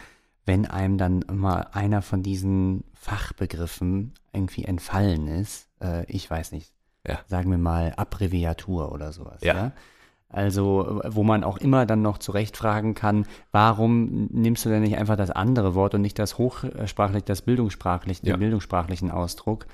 wenn 0.45 0.67
einem 0.67 0.99
dann 0.99 1.25
mal 1.33 1.67
einer 1.73 2.03
von 2.03 2.23
diesen 2.23 2.85
Fachbegriffen 2.93 4.13
irgendwie 4.35 4.67
entfallen 4.67 5.27
ist, 5.27 5.67
äh, 5.83 6.05
ich 6.13 6.31
weiß 6.31 6.53
nicht, 6.53 6.75
Ja. 7.09 7.21
sagen 7.27 7.51
wir 7.51 7.57
mal 7.57 7.95
Abbreviatur 7.97 8.93
oder 8.93 9.13
sowas. 9.15 9.41
Ja. 9.41 9.55
Ja. 9.55 9.73
Also, 10.31 11.01
wo 11.09 11.23
man 11.25 11.43
auch 11.45 11.59
immer 11.59 11.87
dann 11.87 12.03
noch 12.03 12.19
zurechtfragen 12.19 12.95
kann, 12.95 13.27
warum 13.51 14.29
nimmst 14.31 14.65
du 14.65 14.69
denn 14.69 14.83
nicht 14.83 14.97
einfach 14.97 15.17
das 15.17 15.31
andere 15.31 15.75
Wort 15.75 15.95
und 15.95 16.03
nicht 16.03 16.19
das 16.19 16.39
hochsprachlich, 16.39 17.25
das 17.25 17.43
bildungssprachlich, 17.43 18.21
den 18.23 18.31
Ja. 18.31 18.37
bildungssprachlichen 18.37 19.11
Ausdruck? 19.11 19.67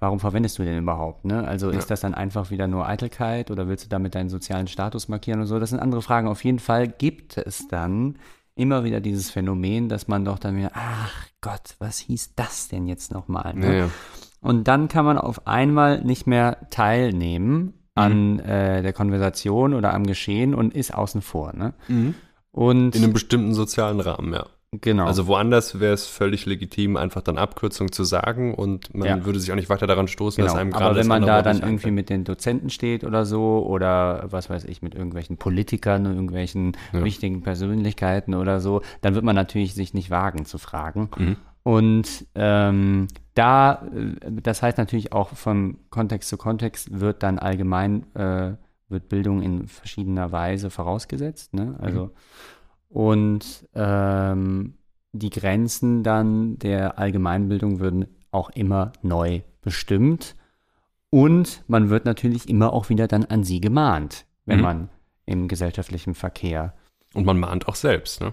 warum 0.00 0.20
verwendest 0.20 0.58
du 0.58 0.64
den 0.64 0.78
überhaupt? 0.78 1.24
Ne? 1.24 1.46
Also 1.46 1.70
ist 1.70 1.90
das 1.90 2.00
dann 2.00 2.12
einfach 2.14 2.50
wieder 2.50 2.66
nur 2.66 2.86
Eitelkeit 2.86 3.50
oder 3.50 3.68
willst 3.68 3.86
du 3.86 3.88
damit 3.88 4.14
deinen 4.14 4.28
sozialen 4.28 4.66
Status 4.66 5.08
markieren 5.08 5.40
und 5.40 5.46
so? 5.46 5.58
Das 5.58 5.70
sind 5.70 5.78
andere 5.80 6.02
Fragen. 6.02 6.28
Auf 6.28 6.44
jeden 6.44 6.58
Fall 6.58 6.88
gibt 6.88 7.38
es 7.38 7.68
dann 7.68 8.16
immer 8.54 8.84
wieder 8.84 9.00
dieses 9.00 9.30
Phänomen, 9.30 9.88
dass 9.88 10.06
man 10.06 10.24
doch 10.26 10.38
dann 10.38 10.56
wieder, 10.58 10.72
ach 10.74 11.28
Gott, 11.40 11.76
was 11.78 11.98
hieß 12.00 12.34
das 12.34 12.68
denn 12.68 12.86
jetzt 12.86 13.12
nochmal? 13.12 13.54
Ne? 13.54 13.66
Ja, 13.66 13.72
ja. 13.84 13.90
Und 14.42 14.68
dann 14.68 14.88
kann 14.88 15.06
man 15.06 15.16
auf 15.16 15.46
einmal 15.46 16.02
nicht 16.04 16.26
mehr 16.26 16.68
teilnehmen 16.68 17.72
an 17.94 18.38
äh, 18.40 18.82
der 18.82 18.92
Konversation 18.92 19.74
oder 19.74 19.94
am 19.94 20.04
Geschehen 20.06 20.54
und 20.54 20.74
ist 20.74 20.92
außen 20.94 21.22
vor. 21.22 21.52
Ne? 21.54 21.74
Und 22.52 22.94
In 22.96 23.04
einem 23.04 23.12
bestimmten 23.12 23.54
sozialen 23.54 24.00
Rahmen, 24.00 24.32
ja. 24.32 24.46
genau. 24.80 25.06
Also 25.06 25.26
woanders 25.26 25.78
wäre 25.80 25.94
es 25.94 26.06
völlig 26.06 26.46
legitim, 26.46 26.96
einfach 26.96 27.22
dann 27.22 27.38
Abkürzung 27.38 27.92
zu 27.92 28.04
sagen 28.04 28.54
und 28.54 28.94
man 28.94 29.06
Ja. 29.08 29.24
würde 29.24 29.38
sich 29.40 29.50
auch 29.52 29.56
nicht 29.56 29.68
weiter 29.70 29.86
daran 29.86 30.08
stoßen, 30.08 30.42
dass 30.42 30.52
Genau, 30.52 30.60
einem 30.60 30.70
gerade 30.72 30.84
aber 30.86 30.96
wenn 30.96 31.06
man 31.06 31.22
da 31.22 31.42
dann 31.42 31.56
irgendwie 31.58 31.72
einfällt. 31.74 31.94
mit 31.94 32.10
den 32.10 32.24
Dozenten 32.24 32.70
steht 32.70 33.04
oder 33.04 33.24
so 33.24 33.64
oder 33.66 34.24
was 34.30 34.50
weiß 34.50 34.64
ich, 34.64 34.82
mit 34.82 34.94
irgendwelchen 34.94 35.36
Politikern, 35.36 36.04
irgendwelchen 36.06 36.76
wichtigen 36.92 37.42
Persönlichkeiten 37.42 38.34
oder 38.34 38.60
so, 38.60 38.82
dann 39.02 39.14
wird 39.14 39.24
man 39.24 39.36
natürlich 39.36 39.74
sich 39.74 39.94
nicht 39.94 40.10
wagen 40.10 40.44
zu 40.46 40.58
fragen. 40.58 41.08
Mhm. 41.16 41.36
Und 41.64 42.26
ähm, 42.36 43.08
da, 43.34 43.82
äh, 43.92 44.30
das 44.30 44.62
heißt 44.62 44.78
natürlich 44.78 45.12
auch 45.12 45.30
von 45.30 45.78
Kontext 45.90 46.28
zu 46.28 46.36
Kontext 46.36 47.00
wird 47.00 47.22
dann 47.24 47.40
allgemein, 47.40 48.06
äh, 48.14 48.52
wird 48.88 49.08
Bildung 49.08 49.42
in 49.42 49.66
verschiedener 49.66 50.30
Weise 50.30 50.70
vorausgesetzt. 50.70 51.54
Ne? 51.54 51.74
Also, 51.80 52.10
und 52.90 53.66
ähm, 53.74 54.74
die 55.12 55.30
Grenzen 55.30 56.02
dann 56.04 56.58
der 56.58 56.98
Allgemeinbildung 56.98 57.80
würden 57.80 58.06
auch 58.30 58.50
immer 58.50 58.92
neu 59.02 59.40
bestimmt. 59.62 60.36
Und 61.10 61.62
man 61.66 61.88
wird 61.90 62.04
natürlich 62.04 62.48
immer 62.48 62.72
auch 62.72 62.88
wieder 62.90 63.08
dann 63.08 63.24
an 63.24 63.42
sie 63.42 63.60
gemahnt, 63.60 64.26
wenn 64.44 64.58
Mhm. 64.58 64.62
man 64.62 64.88
im 65.26 65.48
gesellschaftlichen 65.48 66.14
Verkehr. 66.14 66.74
Und 67.14 67.24
man 67.24 67.38
mahnt 67.38 67.68
auch 67.68 67.76
selbst, 67.76 68.20
ne? 68.20 68.32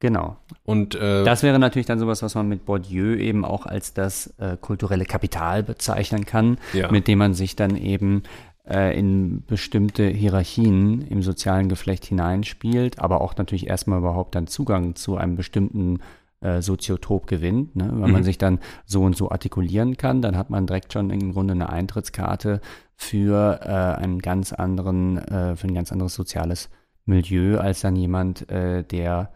Genau. 0.00 0.36
Und 0.64 0.94
äh, 0.94 1.24
Das 1.24 1.42
wäre 1.42 1.58
natürlich 1.58 1.86
dann 1.86 1.98
sowas, 1.98 2.22
was 2.22 2.34
man 2.34 2.48
mit 2.48 2.64
Bourdieu 2.64 3.16
eben 3.16 3.44
auch 3.44 3.66
als 3.66 3.92
das 3.94 4.28
äh, 4.38 4.56
kulturelle 4.60 5.04
Kapital 5.04 5.62
bezeichnen 5.62 6.24
kann, 6.24 6.56
Ja. 6.72 6.90
mit 6.90 7.06
dem 7.06 7.18
man 7.18 7.34
sich 7.34 7.54
dann 7.54 7.76
eben 7.76 8.22
äh, 8.68 8.98
in 8.98 9.44
bestimmte 9.46 10.06
Hierarchien 10.06 11.02
im 11.02 11.22
sozialen 11.22 11.68
Geflecht 11.68 12.06
hineinspielt, 12.06 12.98
aber 12.98 13.20
auch 13.20 13.36
natürlich 13.36 13.66
erstmal 13.66 13.98
überhaupt 13.98 14.34
dann 14.34 14.46
Zugang 14.46 14.94
zu 14.94 15.16
einem 15.16 15.36
bestimmten 15.36 15.98
äh, 16.40 16.62
Soziotop 16.62 17.26
gewinnt. 17.26 17.76
Ne? 17.76 17.90
Wenn 17.92 18.10
man 18.10 18.24
sich 18.24 18.38
dann 18.38 18.58
so 18.86 19.02
und 19.02 19.16
so 19.16 19.30
artikulieren 19.30 19.98
kann, 19.98 20.22
dann 20.22 20.38
hat 20.38 20.48
man 20.48 20.66
direkt 20.66 20.94
schon 20.94 21.10
im 21.10 21.32
Grunde 21.32 21.52
eine 21.52 21.68
Eintrittskarte 21.68 22.62
für 22.96 23.60
äh, 23.62 24.00
einen 24.02 24.20
ganz 24.20 24.54
anderen, 24.54 25.18
äh, 25.18 25.56
für 25.56 25.66
ein 25.68 25.74
ganz 25.74 25.92
anderes 25.92 26.14
soziales 26.14 26.70
Milieu 27.04 27.58
als 27.58 27.80
dann 27.80 27.96
jemand, 27.96 28.48
äh, 28.50 28.82
der 28.82 29.30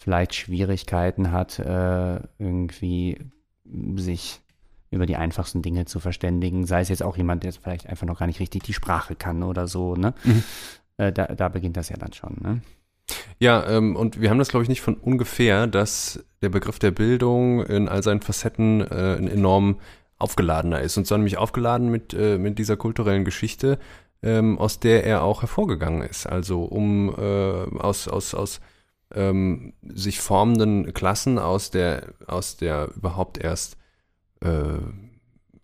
vielleicht 0.00 0.34
Schwierigkeiten 0.34 1.30
hat, 1.30 1.58
äh, 1.58 2.20
irgendwie 2.38 3.18
sich 3.96 4.40
über 4.90 5.06
die 5.06 5.16
einfachsten 5.16 5.62
Dinge 5.62 5.84
zu 5.84 6.00
verständigen. 6.00 6.66
Sei 6.66 6.80
es 6.80 6.88
jetzt 6.88 7.02
auch 7.02 7.16
jemand, 7.16 7.44
der 7.44 7.52
vielleicht 7.52 7.86
einfach 7.86 8.06
noch 8.06 8.18
gar 8.18 8.26
nicht 8.26 8.40
richtig 8.40 8.62
die 8.62 8.72
Sprache 8.72 9.14
kann 9.14 9.42
oder 9.42 9.68
so. 9.68 9.94
Ne? 9.94 10.14
Äh, 10.96 11.12
da, 11.12 11.28
da 11.28 11.48
beginnt 11.48 11.78
das 11.78 11.88
ja 11.88 11.96
dann 11.96 12.12
schon. 12.12 12.36
Ne? 12.42 12.60
Ja, 13.38 13.66
ähm, 13.68 13.96
und 13.96 14.20
wir 14.20 14.28
haben 14.28 14.38
das, 14.38 14.50
glaube 14.50 14.64
ich, 14.64 14.68
nicht 14.68 14.82
von 14.82 14.96
ungefähr, 14.96 15.66
dass 15.66 16.22
der 16.42 16.50
Begriff 16.50 16.78
der 16.78 16.90
Bildung 16.90 17.64
in 17.64 17.88
all 17.88 18.02
seinen 18.02 18.20
Facetten 18.20 18.82
äh, 18.82 19.16
ein 19.16 19.26
enorm 19.26 19.80
aufgeladener 20.18 20.80
ist. 20.80 20.98
Und 20.98 21.06
zwar 21.06 21.16
nämlich 21.16 21.38
aufgeladen 21.38 21.90
mit, 21.90 22.12
äh, 22.12 22.36
mit 22.36 22.58
dieser 22.58 22.76
kulturellen 22.76 23.24
Geschichte, 23.24 23.78
ähm, 24.22 24.58
aus 24.58 24.78
der 24.78 25.04
er 25.04 25.22
auch 25.22 25.40
hervorgegangen 25.40 26.02
ist. 26.02 26.26
Also 26.26 26.64
um 26.64 27.14
äh, 27.16 27.78
aus, 27.78 28.08
aus, 28.08 28.34
aus 28.34 28.60
ähm, 29.14 29.72
sich 29.82 30.20
formenden 30.20 30.92
Klassen, 30.92 31.38
aus 31.38 31.70
der, 31.70 32.14
aus 32.26 32.56
der 32.56 32.90
überhaupt 32.96 33.38
erst 33.38 33.76
äh, 34.40 34.78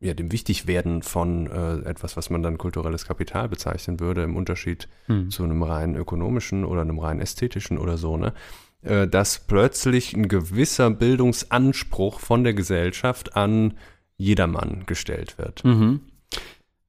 ja, 0.01 0.15
dem 0.15 0.31
Wichtigwerden 0.31 1.03
von 1.03 1.47
äh, 1.47 1.89
etwas, 1.89 2.17
was 2.17 2.31
man 2.31 2.43
dann 2.43 2.59
kulturelles 2.59 3.07
Kapital 3.07 3.49
bezeichnen 3.49 3.99
würde, 3.99 4.23
im 4.23 4.37
Unterschied 4.37 4.89
zu 5.31 5.43
einem 5.43 5.63
rein 5.63 5.97
ökonomischen 5.97 6.65
oder 6.65 6.83
einem 6.83 6.99
rein 6.99 7.21
ästhetischen 7.21 7.79
oder 7.79 7.97
so, 7.97 8.17
ne? 8.17 8.35
Äh, 8.83 9.09
dass 9.09 9.41
plötzlich 9.41 10.15
ein 10.15 10.29
gewisser 10.29 10.91
Bildungsanspruch 10.91 12.21
von 12.21 12.45
der 12.45 12.55
Gesellschaft 12.55 13.37
an 13.37 13.75
jedermann 14.17 14.85
gestellt 14.87 15.39
wird. 15.39 15.65
Mhm. 15.65 16.01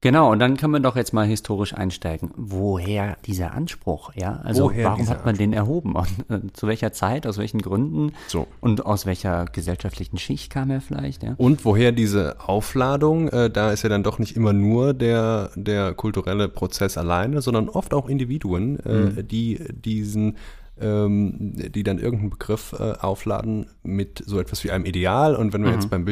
Genau, 0.00 0.30
und 0.30 0.38
dann 0.38 0.56
kann 0.56 0.70
man 0.70 0.84
doch 0.84 0.94
jetzt 0.94 1.12
mal 1.12 1.26
historisch 1.26 1.74
einsteigen. 1.74 2.30
Woher 2.36 3.16
dieser 3.26 3.52
Anspruch? 3.52 4.12
Ja, 4.14 4.40
also 4.44 4.66
Woher 4.66 4.84
warum 4.84 5.08
hat 5.08 5.26
man 5.26 5.36
den 5.36 5.52
erhoben? 5.52 5.96
Und, 5.96 6.08
äh, 6.30 6.52
zu 6.52 6.68
welcher 6.68 6.92
Zeit, 6.92 7.26
aus 7.26 7.36
welchen 7.36 7.60
Gründen? 7.60 8.12
So. 8.28 8.46
Und 8.60 8.86
aus 8.86 9.06
welcher 9.06 9.46
gesellschaftlichen 9.46 10.16
Schicht 10.18 10.50
kam 10.50 10.70
er 10.70 10.80
vielleicht? 10.80 11.24
Ja? 11.24 11.34
Und 11.36 11.64
woher 11.64 11.90
diese 11.90 12.36
Aufladung? 12.46 13.28
Äh, 13.28 13.50
da 13.50 13.72
ist 13.72 13.82
ja 13.82 13.88
dann 13.88 14.04
doch 14.04 14.20
nicht 14.20 14.36
immer 14.36 14.52
nur 14.52 14.94
der, 14.94 15.50
der 15.56 15.94
kulturelle 15.94 16.48
Prozess 16.48 16.96
alleine, 16.96 17.42
sondern 17.42 17.68
oft 17.68 17.92
auch 17.92 18.08
Individuen, 18.08 18.78
äh, 18.78 19.24
die 19.24 19.60
diesen, 19.72 20.36
ähm, 20.80 21.54
die 21.56 21.82
dann 21.82 21.98
irgendeinen 21.98 22.30
Begriff 22.30 22.72
äh, 22.78 22.92
aufladen 22.92 23.66
mit 23.82 24.22
so 24.24 24.38
etwas 24.38 24.62
wie 24.62 24.70
einem 24.70 24.84
Ideal. 24.84 25.34
Und 25.34 25.52
wenn 25.52 25.64
wir 25.64 25.72
jetzt 25.72 25.90
beim 25.90 26.06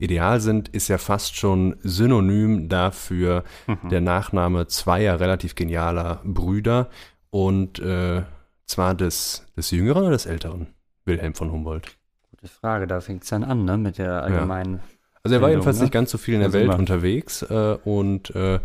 Bildungsideal 0.00 0.40
sind, 0.40 0.68
ist 0.70 0.88
ja 0.88 0.98
fast 0.98 1.36
schon 1.36 1.76
synonym 1.82 2.68
dafür 2.68 3.44
der 3.90 4.00
Nachname 4.00 4.66
zweier 4.66 5.20
relativ 5.20 5.54
genialer 5.54 6.20
Brüder 6.24 6.88
und 7.30 7.78
äh, 7.78 8.22
zwar 8.64 8.94
des, 8.94 9.46
des 9.56 9.70
Jüngeren 9.70 10.02
oder 10.02 10.12
des 10.12 10.26
Älteren, 10.26 10.68
Wilhelm 11.04 11.34
von 11.34 11.52
Humboldt. 11.52 11.96
Gute 12.30 12.48
Frage, 12.48 12.86
da 12.86 13.00
fängt 13.00 13.24
es 13.24 13.28
dann 13.28 13.44
an, 13.44 13.64
ne, 13.64 13.76
mit 13.76 13.98
der 13.98 14.22
allgemeinen. 14.22 14.80
Also 15.22 15.34
er 15.34 15.42
war 15.42 15.48
Bildung, 15.48 15.50
jedenfalls 15.50 15.76
ne? 15.78 15.82
nicht 15.84 15.92
ganz 15.92 16.10
so 16.10 16.18
viel 16.18 16.34
in 16.34 16.40
der 16.40 16.50
sind 16.50 16.60
Welt 16.60 16.70
wir. 16.70 16.78
unterwegs 16.78 17.42
äh, 17.42 17.76
und 17.84 18.34
äh, 18.34 18.58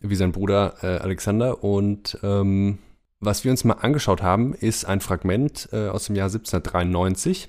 wie 0.00 0.14
sein 0.14 0.32
Bruder 0.32 0.76
äh, 0.82 0.98
Alexander. 0.98 1.62
Und 1.62 2.18
ähm, 2.22 2.78
was 3.20 3.44
wir 3.44 3.50
uns 3.50 3.64
mal 3.64 3.74
angeschaut 3.74 4.22
haben, 4.22 4.54
ist 4.54 4.86
ein 4.86 5.00
Fragment 5.00 5.68
äh, 5.72 5.88
aus 5.88 6.06
dem 6.06 6.16
Jahr 6.16 6.28
1793. 6.28 7.48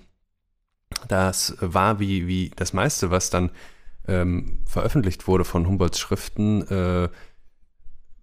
Das 1.07 1.55
war 1.59 1.99
wie, 1.99 2.27
wie 2.27 2.51
das 2.55 2.73
meiste, 2.73 3.11
was 3.11 3.29
dann 3.29 3.51
ähm, 4.07 4.59
veröffentlicht 4.65 5.27
wurde 5.27 5.45
von 5.45 5.67
Humboldts 5.67 5.99
Schriften, 5.99 6.67
äh, 6.67 7.09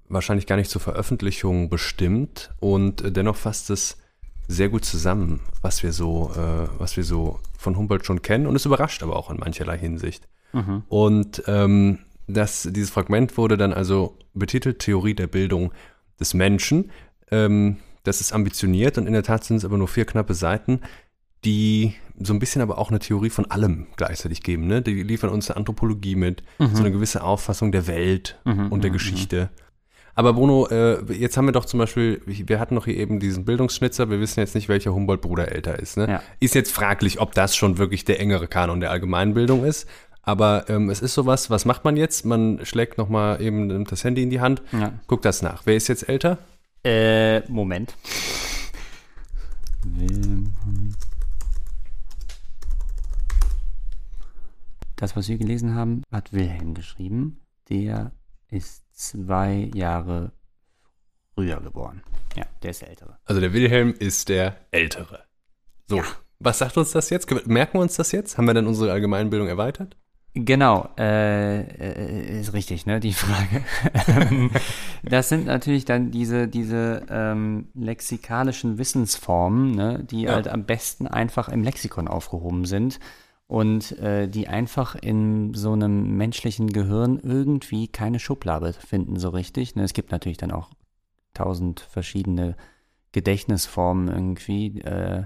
wahrscheinlich 0.09 0.47
gar 0.47 0.57
nicht 0.57 0.71
zur 0.71 0.81
Veröffentlichung 0.81 1.69
bestimmt 1.69 2.51
und 2.61 3.03
äh, 3.03 3.13
dennoch 3.13 3.37
fasst 3.37 3.71
es 3.71 3.99
sehr 4.49 4.69
gut 4.69 4.85
zusammen, 4.85 5.41
was 5.63 5.83
wir 5.83 5.93
so, 5.93 6.33
äh, 6.35 6.69
was 6.79 6.97
wir 6.97 7.05
so 7.05 7.41
von 7.59 7.77
Humboldt 7.77 8.07
schon 8.07 8.23
kennen 8.23 8.47
und 8.47 8.57
es 8.57 8.67
überrascht 8.67 9.03
aber 9.03 9.17
auch 9.17 9.31
in 9.31 9.39
mancherlei 9.39 9.79
Hinsicht. 9.79 10.29
Mhm. 10.53 10.85
Und 10.89 11.43
ähm, 11.47 11.99
das, 12.29 12.69
dieses 12.71 12.91
Fragment 12.91 13.37
wurde 13.37 13.57
dann 13.57 13.73
also 13.73 14.17
betitelt 14.35 14.81
Theorie 14.81 15.15
der 15.15 15.27
Bildung 15.27 15.73
des 16.21 16.35
Menschen. 16.35 16.91
Ähm, 17.31 17.79
das 18.05 18.21
ist 18.21 18.33
ambitioniert 18.33 18.99
und 18.99 19.07
in 19.07 19.13
der 19.13 19.25
Tat 19.25 19.45
sind 19.45 19.57
es 19.57 19.65
aber 19.65 19.79
nur 19.79 19.89
vier 19.89 20.05
knappe 20.05 20.35
Seiten, 20.35 20.81
die 21.47 21.95
so 22.19 22.33
ein 22.35 22.39
bisschen 22.39 22.61
aber 22.63 22.77
auch 22.79 22.91
eine 22.91 22.99
Theorie 22.99 23.31
von 23.31 23.51
allem 23.51 23.87
gleichzeitig 23.97 24.43
geben. 24.43 24.67
Ne? 24.67 24.83
Die 24.83 25.03
liefern 25.03 25.31
uns 25.31 25.49
eine 25.51 25.57
Anthropologie 25.57 26.15
mit, 26.17 26.43
so 26.59 26.81
eine 26.81 26.91
gewisse 26.93 27.23
Auffassung 27.23 27.73
der 27.73 27.87
Welt 27.87 28.39
und 28.45 28.83
der 28.85 28.91
Geschichte. 28.91 29.49
Aber 30.19 30.33
Bruno, 30.33 30.67
äh, 30.69 31.13
jetzt 31.13 31.37
haben 31.37 31.45
wir 31.45 31.53
doch 31.53 31.67
zum 31.67 31.77
Beispiel, 31.79 32.23
wir 32.25 32.59
hatten 32.59 32.75
noch 32.75 32.87
hier 32.87 32.97
eben 32.97 33.21
diesen 33.21 33.45
Bildungsschnitzer, 33.45 34.09
wir 34.09 34.19
wissen 34.19 34.41
jetzt 34.41 34.55
nicht, 34.55 34.67
welcher 34.71 34.95
Humboldt-Bruder 34.95 35.53
älter 35.53 35.79
ist. 35.79 35.99
Ne? 35.99 36.09
Ja. 36.09 36.23
Ist 36.41 36.55
jetzt 36.55 36.73
fraglich, 36.73 37.21
ob 37.21 37.35
das 37.35 37.55
schon 37.55 37.77
wirklich 37.77 38.07
der 38.07 38.19
engere 38.19 38.49
Kanon 38.49 38.81
der 38.81 38.91
Allgemeinbildung 38.91 39.65
ist. 39.67 39.87
Aber 40.23 40.71
ähm, 40.71 40.89
es 40.89 41.03
ist 41.03 41.13
sowas, 41.13 41.51
was 41.51 41.67
macht 41.67 41.85
man 41.85 41.99
jetzt? 41.99 42.25
Man 42.25 42.61
schlägt 42.65 42.97
nochmal 42.97 43.43
eben 43.43 43.85
das 43.85 44.03
Handy 44.05 44.23
in 44.23 44.31
die 44.31 44.41
Hand, 44.41 44.63
Ja. 44.73 44.95
guckt 45.07 45.27
das 45.27 45.43
nach. 45.43 45.63
Wer 45.67 45.77
ist 45.77 45.87
jetzt 45.89 46.09
älter? 46.09 46.39
Äh, 46.83 47.41
Moment. 47.51 47.95
Wilhelm. 49.85 50.53
Das, 54.97 55.15
was 55.15 55.29
wir 55.29 55.37
gelesen 55.39 55.75
haben, 55.75 56.03
hat 56.11 56.33
Wilhelm 56.33 56.73
geschrieben. 56.75 57.41
Der 57.69 58.13
ist 58.49 58.85
zwei 58.99 59.71
Jahre 59.75 60.33
früher 61.35 61.61
geboren. 61.61 62.03
Ja, 62.35 62.45
der 62.63 62.71
ist 62.71 62.81
der 62.81 62.89
Ältere. 62.89 63.19
Also 63.27 63.41
der 63.41 63.53
Wilhelm 63.53 63.93
ist 63.99 64.29
der 64.31 64.57
Ältere. 64.71 65.25
So, 65.87 66.03
was 66.39 66.59
sagt 66.59 66.79
uns 66.79 66.93
das 66.93 67.11
jetzt? 67.11 67.31
Merken 67.47 67.79
wir 67.79 67.83
uns 67.83 67.97
das 67.97 68.11
jetzt? 68.13 68.39
Haben 68.39 68.47
wir 68.47 68.55
dann 68.55 68.67
unsere 68.67 68.91
Allgemeinbildung 68.91 69.49
erweitert? 69.49 69.97
Genau, 70.39 70.91
äh, 70.99 71.61
äh, 71.61 72.41
ist 72.41 72.53
richtig, 72.53 72.85
ne, 72.85 73.01
die 73.01 73.15
Frage. 73.15 73.65
Das 75.03 75.29
sind 75.29 75.47
natürlich 75.47 75.85
dann 75.85 76.11
diese, 76.11 76.49
diese 76.49 77.07
ähm, 77.09 77.69
lexikalischen 77.75 78.77
Wissensformen, 78.77 79.75
ne, 79.75 80.05
die 80.05 80.23
Ja. 80.23 80.35
halt 80.35 80.49
am 80.49 80.65
besten 80.65 81.07
einfach 81.07 81.49
im 81.49 81.63
Lexikon 81.63 82.09
aufgehoben 82.09 82.65
sind 82.65 82.99
und 83.49 83.93
äh, 83.99 84.29
die 84.29 84.49
einfach 84.49 84.97
in 84.97 85.55
so 85.55 85.73
einem 85.73 86.17
menschlichen 86.17 86.73
Gehirn 86.73 87.21
irgendwie 87.23 87.89
keine 87.89 88.19
Schublade 88.19 88.73
finden 88.73 89.19
so 89.19 89.29
richtig. 89.29 89.77
Ne? 89.77 89.85
Es 89.85 89.93
gibt 89.93 90.11
natürlich 90.11 90.39
dann 90.39 90.51
auch 90.51 90.71
tausend 91.33 91.81
verschiedene 91.81 92.57
Gedächtnisformen 93.13 94.09
irgendwie. 94.09 94.81
Äh, 94.81 95.25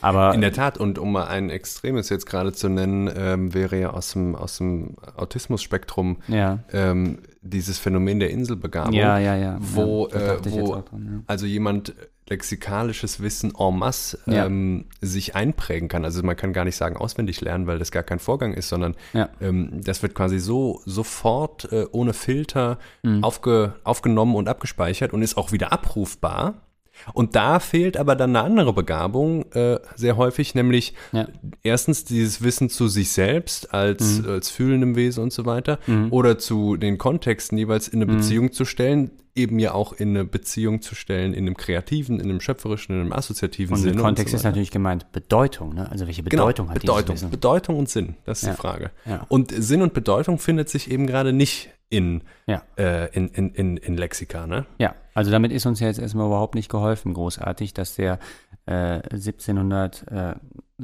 aber 0.00 0.34
In 0.34 0.40
der 0.40 0.52
Tat, 0.52 0.78
und 0.78 0.98
um 0.98 1.12
mal 1.12 1.26
ein 1.28 1.50
Extremes 1.50 2.08
jetzt 2.08 2.26
gerade 2.26 2.52
zu 2.52 2.68
nennen, 2.68 3.10
ähm, 3.14 3.54
wäre 3.54 3.78
ja 3.78 3.90
aus 3.90 4.14
dem, 4.14 4.34
aus 4.34 4.58
dem 4.58 4.96
Autismus-Spektrum 5.16 6.16
ja, 6.28 6.60
ähm, 6.72 7.18
dieses 7.42 7.78
Phänomen 7.78 8.18
der 8.18 8.30
Inselbegabung, 8.30 8.94
ja, 8.94 9.18
ja, 9.18 9.36
ja. 9.36 9.58
wo, 9.60 10.08
äh, 10.08 10.38
wo 10.44 10.74
dran, 10.80 11.22
also 11.26 11.46
jemand 11.46 11.94
lexikalisches 12.28 13.20
Wissen 13.22 13.52
en 13.58 13.78
masse 13.78 14.18
Ja. 14.26 14.46
ähm, 14.46 14.86
sich 15.00 15.34
einprägen 15.34 15.88
kann. 15.88 16.04
Also 16.04 16.22
man 16.22 16.36
kann 16.36 16.52
gar 16.52 16.64
nicht 16.64 16.76
sagen 16.76 16.96
auswendig 16.96 17.40
lernen, 17.40 17.66
weil 17.66 17.78
das 17.78 17.90
gar 17.90 18.02
kein 18.02 18.18
Vorgang 18.18 18.54
ist, 18.54 18.68
sondern 18.68 18.94
Ja. 19.12 19.28
ähm, 19.40 19.80
das 19.84 20.02
wird 20.02 20.14
quasi 20.14 20.38
so 20.38 20.80
sofort 20.84 21.70
äh, 21.72 21.86
ohne 21.92 22.12
Filter 22.12 22.78
Mhm. 23.02 23.24
aufge, 23.24 23.74
aufgenommen 23.84 24.34
und 24.36 24.48
abgespeichert 24.48 25.12
und 25.12 25.22
ist 25.22 25.36
auch 25.36 25.52
wieder 25.52 25.72
abrufbar. 25.72 26.54
Und 27.14 27.34
da 27.36 27.58
fehlt 27.58 27.96
aber 27.96 28.14
dann 28.14 28.36
eine 28.36 28.44
andere 28.44 28.72
Begabung 28.74 29.50
äh, 29.52 29.78
sehr 29.96 30.16
häufig, 30.18 30.54
nämlich 30.54 30.94
Ja. 31.10 31.26
erstens 31.62 32.04
dieses 32.04 32.42
Wissen 32.42 32.68
zu 32.68 32.86
sich 32.86 33.10
selbst 33.12 33.72
als, 33.72 34.20
Mhm. 34.20 34.28
als 34.28 34.50
fühlendem 34.50 34.94
Wesen 34.94 35.22
und 35.24 35.32
so 35.32 35.46
weiter 35.46 35.78
oder 36.10 36.38
zu 36.38 36.76
den 36.76 36.98
Kontexten 36.98 37.56
jeweils 37.58 37.88
in 37.88 38.02
eine 38.02 38.12
Mhm. 38.12 38.16
Beziehung 38.18 38.52
zu 38.52 38.64
stellen, 38.66 39.10
eben 39.34 39.58
ja 39.58 39.72
auch 39.72 39.92
in 39.94 40.10
eine 40.10 40.24
Beziehung 40.24 40.82
zu 40.82 40.94
stellen, 40.94 41.32
in 41.32 41.46
einem 41.46 41.56
kreativen, 41.56 42.20
in 42.20 42.28
einem 42.28 42.40
schöpferischen, 42.40 42.94
in 42.94 43.00
einem 43.00 43.12
assoziativen 43.12 43.74
Und 43.74 43.80
Sinne. 43.80 43.94
im 43.94 44.00
Kontext 44.00 44.32
und 44.32 44.36
ist 44.36 44.42
so 44.42 44.44
weiter. 44.44 44.50
natürlich 44.52 44.70
gemeint 44.70 45.10
Bedeutung, 45.12 45.74
ne? 45.74 45.90
Also 45.90 46.06
welche 46.06 46.22
Genau, 46.22 46.42
Bedeutung 46.44 46.68
hat 46.70 46.80
Bedeutung, 46.80 47.14
dieses 47.14 47.22
Wissen? 47.22 47.30
Bedeutung 47.30 47.78
und 47.78 47.88
Sinn, 47.88 48.16
das 48.24 48.42
ist 48.42 48.48
Ja. 48.48 48.54
die 48.54 48.60
Frage. 48.60 48.90
Ja. 49.06 49.24
Und 49.28 49.50
Sinn 49.56 49.80
und 49.82 49.94
Bedeutung 49.94 50.38
findet 50.38 50.68
sich 50.68 50.90
eben 50.90 51.06
gerade 51.06 51.32
nicht 51.32 51.70
in, 51.88 52.22
Ja. 52.46 52.62
äh, 52.76 53.08
in, 53.16 53.28
in, 53.28 53.50
in, 53.54 53.76
in 53.78 53.96
Lexika, 53.96 54.46
ne? 54.46 54.66
Ja, 54.78 54.94
also 55.14 55.30
damit 55.30 55.50
ist 55.52 55.64
uns 55.66 55.80
ja 55.80 55.86
jetzt 55.88 55.98
erstmal 55.98 56.26
überhaupt 56.26 56.54
nicht 56.54 56.70
geholfen, 56.70 57.14
großartig, 57.14 57.72
dass 57.74 57.96
der 57.96 58.18
äh, 58.66 59.00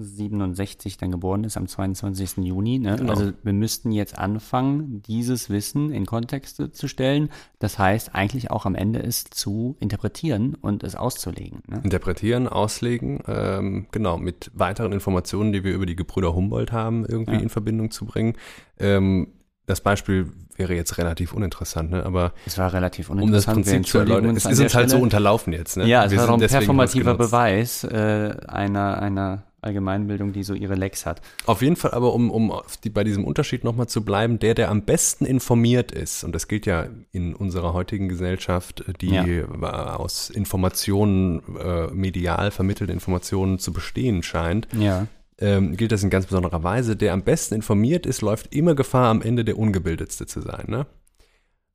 1767 0.03 0.97
dann 0.97 1.11
geboren 1.11 1.45
ist, 1.45 1.57
am 1.57 1.67
22. 1.67 2.39
Juni. 2.39 2.79
Ne? 2.79 2.97
Genau. 2.97 3.11
Also 3.13 3.33
wir 3.43 3.53
müssten 3.53 3.93
jetzt 3.93 4.19
anfangen, 4.19 5.03
dieses 5.07 5.51
Wissen 5.51 5.91
in 5.91 6.07
Kontexte 6.07 6.71
zu 6.73 6.89
stellen. 6.89 7.31
Das 7.59 7.79
heißt, 7.79 8.15
eigentlich 8.15 8.51
auch 8.51 8.67
am 8.67 8.75
Ende 8.75 9.03
es 9.03 9.25
zu 9.25 9.77
interpretieren 9.81 10.55
und 10.61 10.83
es 10.85 10.95
auszulegen. 10.97 11.63
Ne? 11.69 11.81
Interpretieren, 11.85 12.49
auslegen, 12.49 13.21
ähm, 13.27 13.87
genau, 13.93 14.19
mit 14.19 14.51
weiteren 14.55 14.93
Informationen, 14.93 15.53
die 15.53 15.65
wir 15.65 15.73
über 15.75 15.87
die 15.87 15.97
Gebrüder 15.97 16.35
Humboldt 16.35 16.73
haben, 16.73 17.05
irgendwie 17.07 17.35
Ja. 17.35 17.41
in 17.41 17.49
Verbindung 17.49 17.91
zu 17.91 18.05
bringen. 18.07 18.35
Ähm, 18.79 19.29
das 19.67 19.83
Beispiel 19.83 20.33
wäre 20.57 20.75
jetzt 20.75 20.97
relativ 20.99 21.35
uninteressant, 21.35 21.91
ne? 21.91 22.05
aber 22.07 22.33
Es 22.47 22.57
war 22.57 22.73
relativ 22.73 23.11
um 23.11 23.17
das 23.17 23.23
uninteressant. 23.47 23.55
Prinzip 23.67 23.87
zu 23.87 23.99
erläutern, 23.99 24.35
es 24.35 24.45
ist 24.47 24.59
uns 24.61 24.75
halt 24.75 24.89
so 24.89 24.95
Stelle. 24.97 25.03
unterlaufen 25.05 25.53
jetzt. 25.53 25.77
Ne? 25.77 25.87
Ja, 25.87 26.05
es 26.07 26.11
Wir 26.11 26.19
war 26.19 26.31
ein 26.31 26.41
performativer. 26.41 27.15
Beweis 27.15 27.85
äh, 27.85 28.35
einer, 28.49 29.01
einer 29.01 29.45
Allgemeinbildung, 29.61 30.33
die 30.33 30.43
so 30.43 30.55
ihre 30.55 30.75
Lecks 30.75 31.07
hat. 31.07 31.21
Auf 31.47 31.63
jeden 31.63 31.77
Fall 31.77 31.93
aber, 31.93 32.15
um, 32.15 32.31
um 32.31 32.53
die, 32.85 32.91
bei 32.91 33.05
diesem 33.05 33.25
Unterschied 33.25 33.65
nochmal 33.65 33.89
zu 33.89 34.05
bleiben, 34.05 34.39
der, 34.39 34.55
der 34.55 34.71
am 34.71 34.83
besten 34.83 35.25
informiert 35.25 35.93
ist, 35.93 36.25
und 36.25 36.35
das 36.35 36.49
gilt 36.49 36.67
ja 36.67 36.87
in 37.13 37.35
unserer 37.35 37.73
heutigen 37.73 38.09
Gesellschaft, 38.09 38.85
die 39.01 39.11
Ja. 39.15 39.97
aus 39.97 40.31
Informationen, 40.31 41.43
äh, 41.59 41.89
medial 41.89 42.51
vermittelten 42.51 42.95
Informationen 42.95 43.59
zu 43.59 43.73
bestehen 43.73 44.23
scheint, 44.23 44.69
Ja. 44.79 45.07
ähm, 45.41 45.77
gilt 45.77 45.93
das 45.93 46.03
in 46.03 46.11
ganz 46.11 46.27
besonderer 46.27 46.63
Weise. 46.63 46.97
Der 46.97 47.13
am 47.13 47.23
besten 47.23 47.55
informiert 47.55 48.07
ist, 48.07 48.23
läuft 48.23 48.55
immer 48.55 48.75
Gefahr, 48.75 49.09
am 49.11 49.23
Ende 49.23 49.45
der 49.45 49.59
Ungebildetste 49.59 50.27
zu 50.27 50.41
sein. 50.41 50.65
Ne? 50.69 50.87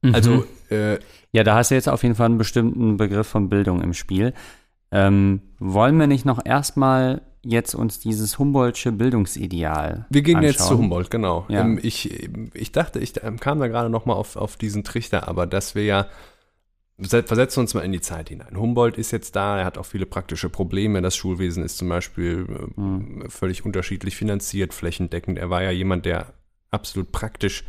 Mhm. 0.02 0.16
Also, 0.16 0.46
äh, 0.70 1.00
Ja, 1.32 1.44
da 1.44 1.56
hast 1.56 1.72
du 1.72 1.76
jetzt 1.76 1.90
auf 1.90 2.04
jeden 2.04 2.16
Fall 2.16 2.28
einen 2.28 2.38
bestimmten 2.38 2.98
Begriff 2.98 3.28
von 3.28 3.50
Bildung 3.50 3.82
im 3.82 3.94
Spiel. 3.94 4.34
Ähm, 4.92 5.42
wollen 5.58 5.98
wir 5.98 6.06
nicht 6.08 6.26
noch 6.26 6.46
erstmal 6.46 7.22
jetzt 7.46 7.76
uns 7.76 8.00
dieses 8.00 8.40
Humboldtsche 8.40 8.92
Bildungsideal 8.92 10.06
wir 10.10 10.22
gehen 10.22 10.38
anschauen? 10.38 10.52
jetzt 10.52 10.68
zu 10.68 10.78
Humboldt, 10.78 11.12
genau. 11.12 11.46
Ja. 11.50 11.62
Ähm, 11.62 11.80
ich, 11.82 12.28
ich 12.54 12.72
dachte, 12.72 13.00
ich 13.00 13.22
ähm, 13.24 13.40
kam 13.40 13.60
da 13.60 13.68
gerade 13.68 13.90
nochmal 13.90 14.16
auf, 14.16 14.36
auf 14.36 14.56
diesen 14.58 14.84
Trichter, 14.84 15.28
aber 15.28 15.46
dass 15.48 15.76
wir 15.76 15.84
ja 15.84 16.08
Verse- 17.00 17.24
Versetzen 17.24 17.58
wir 17.58 17.62
uns 17.62 17.74
mal 17.74 17.82
in 17.82 17.92
die 17.92 18.02
Zeit 18.02 18.30
hinein. 18.30 18.56
Humboldt 18.56 18.98
ist 18.98 19.12
jetzt 19.12 19.36
da, 19.36 19.58
er 19.60 19.66
hat 19.66 19.78
auch 19.80 19.86
viele 19.86 20.06
praktische 20.06 20.48
Probleme. 20.50 21.02
Das 21.02 21.16
Schulwesen 21.16 21.64
ist 21.64 21.78
zum 21.78 21.90
Beispiel 21.90 22.46
Mhm. 22.76 23.26
völlig 23.30 23.66
unterschiedlich 23.66 24.16
finanziert, 24.16 24.74
flächendeckend. 24.74 25.38
Er 25.40 25.50
war 25.50 25.64
ja 25.64 25.72
jemand, 25.72 26.06
der 26.06 26.34
absolut 26.70 27.12
praktisch 27.12 27.64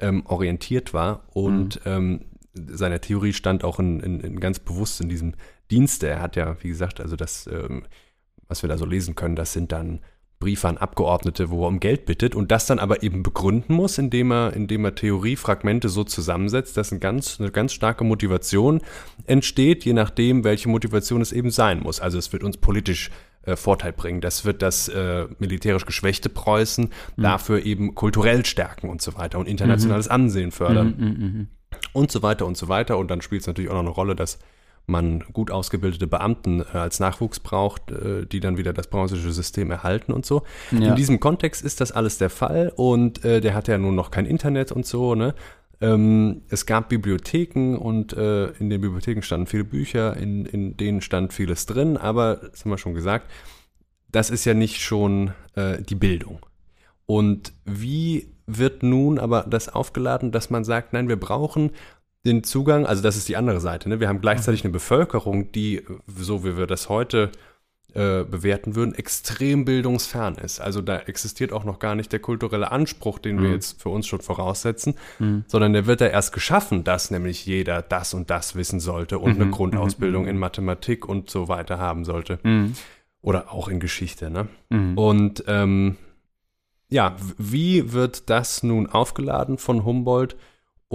ähm, 0.00 0.26
orientiert 0.26 0.92
war 0.92 1.22
und 1.32 1.80
ähm, 1.86 2.26
seine 2.52 3.00
Theorie 3.00 3.32
stand 3.32 3.64
auch 3.64 3.78
in, 3.78 4.00
in, 4.00 4.20
in 4.20 4.40
ganz 4.40 4.58
bewusst 4.58 5.00
in 5.00 5.08
diesem 5.08 5.34
Dienste. 5.70 6.08
Er 6.08 6.20
hat 6.20 6.36
ja, 6.36 6.56
wie 6.62 6.68
gesagt, 6.68 7.00
also 7.00 7.14
das, 7.16 7.46
ähm, 7.46 7.84
was 8.48 8.62
wir 8.62 8.68
da 8.68 8.78
so 8.78 8.86
lesen 8.86 9.14
können, 9.14 9.36
das 9.36 9.52
sind 9.52 9.72
dann 9.72 10.00
Briefe 10.40 10.68
an 10.68 10.76
Abgeordnete, 10.76 11.48
wo 11.48 11.64
er 11.64 11.68
um 11.68 11.80
Geld 11.80 12.04
bittet 12.04 12.34
und 12.34 12.50
das 12.50 12.66
dann 12.66 12.78
aber 12.78 13.02
eben 13.02 13.22
begründen 13.22 13.74
muss, 13.74 13.96
indem 13.96 14.30
er, 14.30 14.52
indem 14.52 14.84
er 14.84 14.94
Theoriefragmente 14.94 15.88
so 15.88 16.04
zusammensetzt, 16.04 16.76
dass 16.76 16.92
ein 16.92 17.00
ganz, 17.00 17.40
eine 17.40 17.50
ganz 17.50 17.72
starke 17.72 18.04
Motivation 18.04 18.82
entsteht, 19.26 19.84
je 19.84 19.94
nachdem, 19.94 20.44
welche 20.44 20.68
Motivation 20.68 21.22
es 21.22 21.32
eben 21.32 21.50
sein 21.50 21.80
muss. 21.80 22.00
Also 22.00 22.18
es 22.18 22.32
wird 22.32 22.42
uns 22.42 22.58
politisch 22.58 23.10
äh, 23.46 23.56
Vorteil 23.56 23.92
bringen. 23.92 24.20
Das 24.20 24.44
wird 24.44 24.60
das 24.60 24.88
äh, 24.88 25.26
militärisch 25.38 25.86
geschwächte 25.86 26.28
Preußen 26.28 26.90
dafür 27.16 27.64
eben 27.64 27.94
kulturell 27.94 28.44
stärken 28.44 28.90
und 28.90 29.00
so 29.00 29.16
weiter 29.16 29.38
und 29.38 29.48
internationales 29.48 30.08
Ansehen 30.08 30.50
fördern 30.50 30.94
Mhm, 30.98 31.06
mhm, 31.06 31.48
und 31.92 32.10
so 32.10 32.22
weiter 32.22 32.46
und 32.46 32.56
so 32.56 32.68
weiter. 32.68 32.98
Und 32.98 33.10
dann 33.10 33.22
spielt 33.22 33.42
es 33.42 33.46
natürlich 33.46 33.70
auch 33.70 33.74
noch 33.74 33.80
eine 33.80 33.90
Rolle, 33.90 34.14
dass 34.14 34.38
man 34.86 35.20
gut 35.32 35.50
ausgebildete 35.50 36.06
Beamten 36.06 36.60
äh, 36.60 36.78
als 36.78 37.00
Nachwuchs 37.00 37.40
braucht, 37.40 37.90
äh, 37.90 38.26
die 38.26 38.40
dann 38.40 38.58
wieder 38.58 38.72
das 38.72 38.88
preußische 38.88 39.32
System 39.32 39.70
erhalten 39.70 40.12
und 40.12 40.26
so. 40.26 40.42
Ja. 40.70 40.90
In 40.90 40.96
diesem 40.96 41.20
Kontext 41.20 41.64
ist 41.64 41.80
das 41.80 41.92
alles 41.92 42.18
der 42.18 42.30
Fall 42.30 42.72
und 42.74 43.24
äh, 43.24 43.40
der 43.40 43.54
hat 43.54 43.68
ja 43.68 43.78
nun 43.78 43.94
noch 43.94 44.10
kein 44.10 44.26
Internet 44.26 44.72
und 44.72 44.86
so, 44.86 45.14
ne? 45.14 45.34
Ähm, 45.80 46.42
es 46.48 46.66
gab 46.66 46.88
Bibliotheken 46.88 47.76
und 47.76 48.12
äh, 48.12 48.46
in 48.52 48.70
den 48.70 48.80
Bibliotheken 48.80 49.22
standen 49.22 49.46
viele 49.46 49.64
Bücher, 49.64 50.16
in, 50.16 50.46
in 50.46 50.76
denen 50.76 51.00
stand 51.00 51.32
vieles 51.32 51.66
drin, 51.66 51.96
aber, 51.96 52.36
das 52.36 52.60
haben 52.60 52.70
wir 52.70 52.78
schon 52.78 52.94
gesagt, 52.94 53.30
das 54.12 54.30
ist 54.30 54.44
ja 54.44 54.54
nicht 54.54 54.80
schon 54.80 55.32
äh, 55.56 55.82
die 55.82 55.96
Bildung. 55.96 56.38
Und 57.06 57.52
wie 57.64 58.28
wird 58.46 58.82
nun 58.82 59.18
aber 59.18 59.44
das 59.48 59.68
aufgeladen, 59.68 60.30
dass 60.30 60.50
man 60.50 60.64
sagt, 60.64 60.92
nein, 60.92 61.08
wir 61.08 61.18
brauchen 61.18 61.70
den 62.24 62.42
Zugang, 62.42 62.86
also 62.86 63.02
das 63.02 63.16
ist 63.16 63.28
die 63.28 63.36
andere 63.36 63.60
Seite. 63.60 63.88
Ne? 63.88 64.00
Wir 64.00 64.08
haben 64.08 64.20
gleichzeitig 64.20 64.64
eine 64.64 64.72
Bevölkerung, 64.72 65.52
die, 65.52 65.82
so 66.06 66.44
wie 66.44 66.56
wir 66.56 66.66
das 66.66 66.88
heute 66.88 67.30
äh, 67.94 68.24
bewerten 68.24 68.74
würden, 68.74 68.94
extrem 68.94 69.64
bildungsfern 69.64 70.34
ist. 70.36 70.58
Also 70.58 70.80
da 70.80 70.98
existiert 70.98 71.52
auch 71.52 71.62
noch 71.62 71.78
gar 71.78 71.94
nicht 71.94 72.10
der 72.12 72.18
kulturelle 72.18 72.72
Anspruch, 72.72 73.20
den 73.20 73.40
wir 73.40 73.50
jetzt 73.50 73.80
für 73.80 73.90
uns 73.90 74.08
schon 74.08 74.20
voraussetzen, 74.20 74.94
sondern 75.46 75.74
der 75.74 75.86
wird 75.86 76.00
da 76.00 76.06
erst 76.06 76.32
geschaffen, 76.32 76.82
dass 76.82 77.12
nämlich 77.12 77.46
jeder 77.46 77.82
das 77.82 78.12
und 78.12 78.30
das 78.30 78.56
wissen 78.56 78.80
sollte 78.80 79.20
und 79.20 79.40
eine 79.40 79.48
Grundausbildung 79.48 80.26
in 80.26 80.38
Mathematik 80.38 81.08
und 81.08 81.30
so 81.30 81.46
weiter 81.46 81.78
haben 81.78 82.04
sollte. 82.04 82.40
mhm. 82.42 82.74
Oder 83.20 83.52
auch 83.52 83.68
in 83.68 83.80
Geschichte. 83.80 84.28
Ne? 84.28 84.48
Mhm. 84.70 84.98
Und 84.98 85.44
ähm, 85.46 85.96
ja, 86.88 87.16
wie 87.38 87.92
wird 87.92 88.28
das 88.28 88.62
nun 88.62 88.86
aufgeladen 88.86 89.56
von 89.56 89.84
Humboldt, 89.84 90.36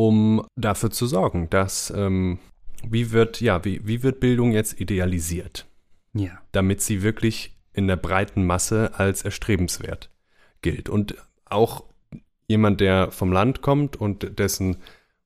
um 0.04 0.46
dafür 0.56 0.92
zu 0.92 1.08
sorgen, 1.08 1.50
dass 1.50 1.92
ähm, 1.94 2.40
wie 2.88 3.12
wird 3.12 3.42
ja 3.42 3.66
wie, 3.66 3.82
wie 3.86 4.02
wird 4.02 4.22
Bildung 4.22 4.54
jetzt 4.54 4.80
idealisiert, 4.80 5.68
Ja. 6.14 6.40
damit 6.54 6.82
sie 6.82 7.02
wirklich 7.04 7.58
in 7.74 7.88
der 7.88 7.98
breiten 7.98 8.46
Masse 8.46 8.92
als 8.98 9.24
erstrebenswert 9.24 10.10
gilt 10.62 10.88
und 10.88 11.16
auch 11.46 11.84
jemand, 12.48 12.80
der 12.80 13.12
vom 13.12 13.34
Land 13.34 13.62
kommt 13.62 13.98
und 13.98 14.40
dessen 14.40 14.78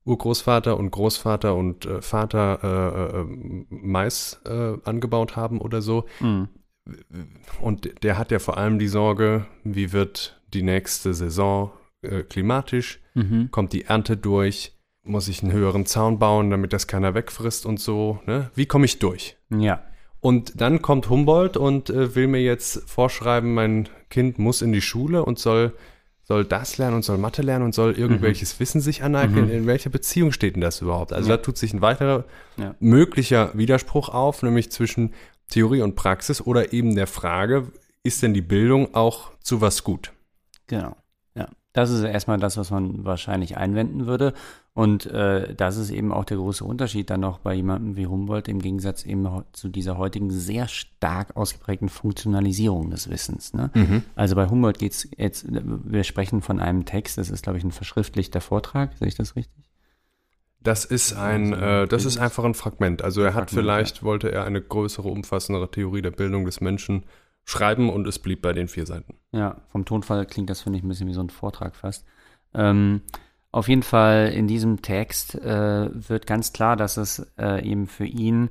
Urgroßvater 0.04 0.76
und 0.76 0.90
Großvater 0.90 1.54
und 1.54 1.86
äh, 1.86 2.02
Vater 2.02 2.58
äh, 2.62 3.20
äh, 3.20 3.24
Mais 3.70 4.40
äh, 4.44 4.76
angebaut 4.84 5.36
haben 5.36 5.60
oder 5.60 5.80
so, 5.82 6.04
Mhm. 6.20 6.48
und 7.60 8.02
der 8.02 8.18
hat 8.18 8.30
ja 8.32 8.38
vor 8.40 8.58
allem 8.58 8.78
die 8.78 8.88
Sorge, 8.88 9.46
wie 9.62 9.92
wird 9.92 10.40
die 10.52 10.62
nächste 10.62 11.14
Saison 11.14 11.70
äh, 12.02 12.22
klimatisch? 12.24 13.00
Mhm. 13.14 13.50
Kommt 13.50 13.72
die 13.72 13.84
Ernte 13.84 14.16
durch? 14.16 14.72
Muss 15.06 15.28
ich 15.28 15.42
einen 15.42 15.52
höheren 15.52 15.84
Zaun 15.86 16.18
bauen, 16.18 16.50
damit 16.50 16.72
das 16.72 16.86
keiner 16.86 17.14
wegfrisst 17.14 17.66
und 17.66 17.78
so? 17.78 18.20
Ne? 18.26 18.50
Wie 18.54 18.66
komme 18.66 18.86
ich 18.86 18.98
durch? 18.98 19.36
Ja. 19.50 19.82
Und 20.20 20.60
dann 20.60 20.80
kommt 20.80 21.10
Humboldt 21.10 21.56
und 21.58 21.90
äh, 21.90 22.14
will 22.14 22.26
mir 22.26 22.40
jetzt 22.40 22.88
vorschreiben, 22.88 23.52
mein 23.52 23.88
Kind 24.08 24.38
muss 24.38 24.62
in 24.62 24.72
die 24.72 24.80
Schule 24.80 25.22
und 25.24 25.38
soll, 25.38 25.74
soll 26.22 26.46
das 26.46 26.78
lernen 26.78 26.96
und 26.96 27.02
soll 27.04 27.18
Mathe 27.18 27.42
lernen 27.42 27.66
und 27.66 27.74
soll 27.74 27.92
irgendwelches 27.92 28.58
Wissen 28.58 28.80
sich 28.80 29.02
aneignen. 29.02 29.50
In 29.50 29.66
welcher 29.66 29.90
Beziehung 29.90 30.32
steht 30.32 30.54
denn 30.54 30.62
das 30.62 30.80
überhaupt? 30.80 31.12
Also 31.12 31.28
Ja. 31.28 31.36
da 31.36 31.42
tut 31.42 31.58
sich 31.58 31.74
ein 31.74 31.82
weiterer 31.82 32.24
Ja. 32.56 32.74
möglicher 32.80 33.50
Widerspruch 33.52 34.08
auf, 34.08 34.42
nämlich 34.42 34.72
zwischen 34.72 35.12
Theorie 35.50 35.82
und 35.82 35.94
Praxis 35.96 36.40
oder 36.40 36.72
eben 36.72 36.94
der 36.94 37.06
Frage, 37.06 37.70
ist 38.02 38.22
denn 38.22 38.32
die 38.32 38.40
Bildung 38.40 38.94
auch 38.94 39.30
zu 39.40 39.60
was 39.60 39.84
gut? 39.84 40.12
Genau. 40.66 40.96
Das 41.74 41.90
ist 41.90 42.04
erstmal 42.04 42.38
das, 42.38 42.56
was 42.56 42.70
man 42.70 43.04
wahrscheinlich 43.04 43.56
einwenden 43.56 44.06
würde. 44.06 44.32
Und 44.74 45.06
äh, 45.06 45.54
das 45.56 45.76
ist 45.76 45.90
eben 45.90 46.12
auch 46.12 46.24
der 46.24 46.36
große 46.36 46.64
Unterschied 46.64 47.10
dann 47.10 47.20
noch 47.20 47.40
bei 47.40 47.52
jemandem 47.52 47.96
wie 47.96 48.06
Humboldt 48.06 48.46
im 48.46 48.60
Gegensatz 48.60 49.04
eben 49.04 49.28
zu 49.52 49.68
dieser 49.68 49.98
heutigen 49.98 50.30
sehr 50.30 50.68
stark 50.68 51.36
ausgeprägten 51.36 51.88
Funktionalisierung 51.88 52.90
des 52.90 53.10
Wissens. 53.10 53.54
Ne? 53.54 53.72
Mhm. 53.74 54.02
Also 54.14 54.36
bei 54.36 54.48
Humboldt 54.48 54.78
geht 54.78 54.92
es 54.92 55.08
jetzt, 55.16 55.46
wir 55.48 56.04
sprechen 56.04 56.42
von 56.42 56.60
einem 56.60 56.84
Text, 56.84 57.18
das 57.18 57.28
ist, 57.28 57.42
glaube 57.42 57.58
ich, 57.58 57.64
ein 57.64 57.72
verschriftlichter 57.72 58.40
Vortrag, 58.40 58.96
sehe 58.96 59.08
ich 59.08 59.16
das 59.16 59.34
richtig? 59.34 59.64
Das 60.60 60.84
ist 60.84 61.12
ein, 61.12 61.52
äh, 61.52 61.88
das 61.88 62.04
ist 62.04 62.18
einfach 62.18 62.44
ein 62.44 62.54
Fragment. 62.54 63.02
Also 63.02 63.20
er 63.20 63.34
hat 63.34 63.50
Fragment, 63.50 63.50
vielleicht, 63.50 63.96
ja. 63.98 64.02
wollte 64.04 64.30
er 64.30 64.44
eine 64.44 64.62
größere, 64.62 65.08
umfassendere 65.08 65.68
Theorie 65.72 66.02
der 66.02 66.12
Bildung 66.12 66.44
des 66.44 66.60
Menschen 66.60 67.04
schreiben 67.44 67.90
und 67.90 68.06
es 68.06 68.20
blieb 68.20 68.42
bei 68.42 68.52
den 68.52 68.68
vier 68.68 68.86
Seiten. 68.86 69.13
Ja, 69.34 69.56
vom 69.68 69.84
Tonfall 69.84 70.26
klingt 70.26 70.48
das, 70.48 70.60
finde 70.60 70.78
ich, 70.78 70.84
ein 70.84 70.88
bisschen 70.88 71.08
wie 71.08 71.14
so 71.14 71.20
ein 71.20 71.28
Vortrag 71.28 71.74
fast. 71.74 72.06
Ähm, 72.54 73.02
auf 73.50 73.68
jeden 73.68 73.82
Fall 73.82 74.28
in 74.32 74.46
diesem 74.46 74.80
Text 74.80 75.34
äh, 75.34 75.88
wird 75.92 76.28
ganz 76.28 76.52
klar, 76.52 76.76
dass 76.76 76.96
es 76.96 77.26
äh, 77.36 77.68
eben 77.68 77.88
für 77.88 78.06
ihn 78.06 78.50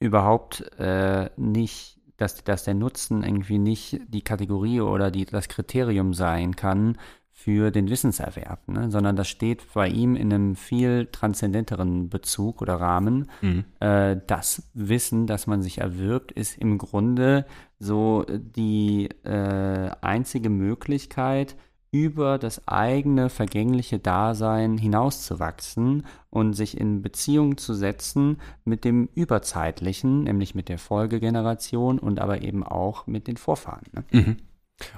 überhaupt 0.00 0.60
äh, 0.78 1.30
nicht, 1.38 1.98
dass, 2.18 2.44
dass 2.44 2.64
der 2.64 2.74
Nutzen 2.74 3.22
irgendwie 3.22 3.58
nicht 3.58 4.00
die 4.08 4.22
Kategorie 4.22 4.82
oder 4.82 5.10
die, 5.10 5.24
das 5.24 5.48
Kriterium 5.48 6.12
sein 6.12 6.56
kann 6.56 6.98
für 7.38 7.70
den 7.70 7.88
Wissenserwerb, 7.88 8.66
ne? 8.66 8.90
sondern 8.90 9.14
das 9.14 9.28
steht 9.28 9.72
bei 9.72 9.86
ihm 9.86 10.16
in 10.16 10.32
einem 10.32 10.56
viel 10.56 11.06
transzendenteren 11.06 12.08
Bezug 12.08 12.60
oder 12.60 12.74
Rahmen. 12.74 13.30
Mhm. 13.42 13.64
Äh, 13.78 14.16
das 14.26 14.68
Wissen, 14.74 15.28
das 15.28 15.46
man 15.46 15.62
sich 15.62 15.78
erwirbt, 15.78 16.32
ist 16.32 16.58
im 16.58 16.78
Grunde 16.78 17.46
so 17.78 18.26
die 18.28 19.08
äh, 19.22 19.90
einzige 20.00 20.50
Möglichkeit, 20.50 21.54
über 21.92 22.38
das 22.38 22.66
eigene 22.66 23.30
vergängliche 23.30 24.00
Dasein 24.00 24.76
hinauszuwachsen 24.76 26.06
und 26.30 26.54
sich 26.54 26.76
in 26.76 27.02
Beziehung 27.02 27.56
zu 27.56 27.72
setzen 27.72 28.38
mit 28.64 28.84
dem 28.84 29.08
Überzeitlichen, 29.14 30.24
nämlich 30.24 30.56
mit 30.56 30.68
der 30.68 30.78
Folgegeneration 30.78 32.00
und 32.00 32.18
aber 32.18 32.42
eben 32.42 32.64
auch 32.64 33.06
mit 33.06 33.28
den 33.28 33.36
Vorfahren. 33.36 33.84
Ne? 33.92 34.04
Mhm. 34.10 34.36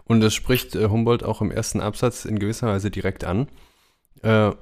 Und 0.05 0.20
das 0.20 0.35
spricht 0.35 0.74
äh, 0.74 0.89
Humboldt 0.89 1.22
auch 1.22 1.41
im 1.41 1.51
ersten 1.51 1.81
Absatz 1.81 2.24
in 2.24 2.39
gewisser 2.39 2.68
Weise 2.68 2.91
direkt 2.91 3.24
an. 3.24 3.49
Äh, 4.22 4.53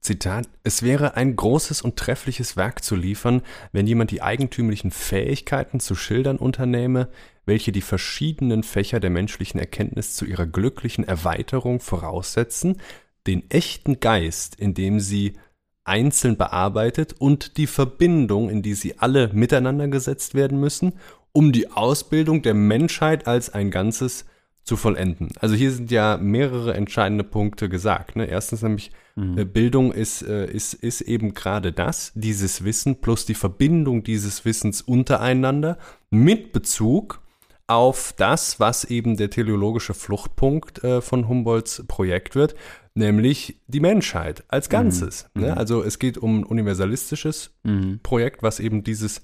Zitat, 0.00 0.48
es 0.64 0.82
wäre 0.82 1.16
ein 1.16 1.34
großes 1.34 1.80
und 1.80 1.96
treffliches 1.96 2.58
Werk 2.58 2.84
zu 2.84 2.94
liefern, 2.94 3.40
wenn 3.72 3.86
jemand 3.86 4.10
die 4.10 4.20
eigentümlichen 4.20 4.90
Fähigkeiten 4.90 5.80
zu 5.80 5.94
schildern 5.94 6.36
unternehme, 6.36 7.08
welche 7.46 7.72
die 7.72 7.80
verschiedenen 7.80 8.62
Fächer 8.64 9.00
der 9.00 9.08
menschlichen 9.08 9.58
Erkenntnis 9.58 10.14
zu 10.14 10.26
ihrer 10.26 10.46
glücklichen 10.46 11.08
Erweiterung 11.08 11.80
voraussetzen, 11.80 12.82
den 13.26 13.50
echten 13.50 14.00
Geist, 14.00 14.56
in 14.56 14.74
dem 14.74 15.00
sie 15.00 15.38
einzeln 15.84 16.36
bearbeitet 16.36 17.14
und 17.18 17.56
die 17.56 17.66
Verbindung, 17.66 18.50
in 18.50 18.62
die 18.62 18.74
sie 18.74 18.98
alle 18.98 19.30
miteinander 19.32 19.88
gesetzt 19.88 20.34
werden 20.34 20.60
müssen, 20.60 20.94
um 21.34 21.52
die 21.52 21.70
Ausbildung 21.70 22.40
der 22.40 22.54
Menschheit 22.54 23.26
als 23.26 23.52
ein 23.52 23.70
Ganzes 23.70 24.24
zu 24.62 24.76
vollenden. 24.76 25.28
Also 25.40 25.54
hier 25.54 25.70
sind 25.70 25.90
ja 25.90 26.16
mehrere 26.16 26.72
entscheidende 26.72 27.24
Punkte 27.24 27.68
gesagt. 27.68 28.16
Ne? 28.16 28.24
Erstens 28.24 28.62
nämlich, 28.62 28.92
mhm. 29.14 29.36
Äh, 29.36 29.44
Bildung 29.44 29.92
ist, 29.92 30.22
äh, 30.22 30.50
ist, 30.50 30.72
ist 30.72 31.02
eben 31.02 31.34
gerade 31.34 31.72
das, 31.72 32.12
dieses 32.14 32.64
Wissen 32.64 33.02
plus 33.02 33.26
die 33.26 33.34
Verbindung 33.34 34.04
dieses 34.04 34.46
Wissens 34.46 34.80
untereinander 34.80 35.76
mit 36.08 36.52
Bezug 36.52 37.20
auf 37.66 38.14
das, 38.16 38.60
was 38.60 38.84
eben 38.84 39.16
der 39.16 39.28
teleologische 39.28 39.92
Fluchtpunkt 39.92 40.82
äh, 40.84 41.02
von 41.02 41.28
Humboldts 41.28 41.84
Projekt 41.86 42.34
wird, 42.34 42.54
nämlich 42.94 43.60
die 43.66 43.80
Menschheit 43.80 44.44
als 44.48 44.68
Ganzes. 44.68 45.28
Mhm. 45.34 45.42
Ne? 45.42 45.50
Mhm. 45.52 45.58
Also 45.58 45.82
es 45.82 45.98
geht 45.98 46.16
um 46.16 46.40
ein 46.40 46.44
universalistisches 46.44 47.50
mhm. 47.64 48.00
Projekt, 48.02 48.42
was 48.42 48.60
eben 48.60 48.84
dieses 48.84 49.22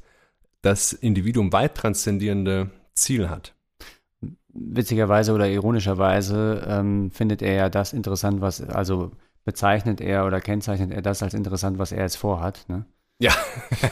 das 0.63 0.93
Individuum 0.93 1.53
weit 1.53 1.75
transzendierende 1.75 2.71
Ziel 2.95 3.31
hat. 3.31 3.55
Witzigerweise 4.53 5.33
oder 5.33 5.49
ironischerweise 5.49 6.67
ähm, 6.69 7.11
findet 7.11 7.41
er 7.41 7.55
ja 7.55 7.69
das 7.69 7.93
interessant, 7.93 8.41
was, 8.41 8.61
also 8.63 9.13
bezeichnet 9.45 10.01
er 10.01 10.27
oder 10.27 10.41
kennzeichnet 10.41 10.93
er 10.93 11.03
das 11.03 11.23
als 11.23 11.35
interessant, 11.35 11.79
was 11.79 11.93
er 11.93 12.03
jetzt 12.03 12.17
vorhat. 12.17 12.65
Ne? 12.69 12.85
Ja, 13.21 13.33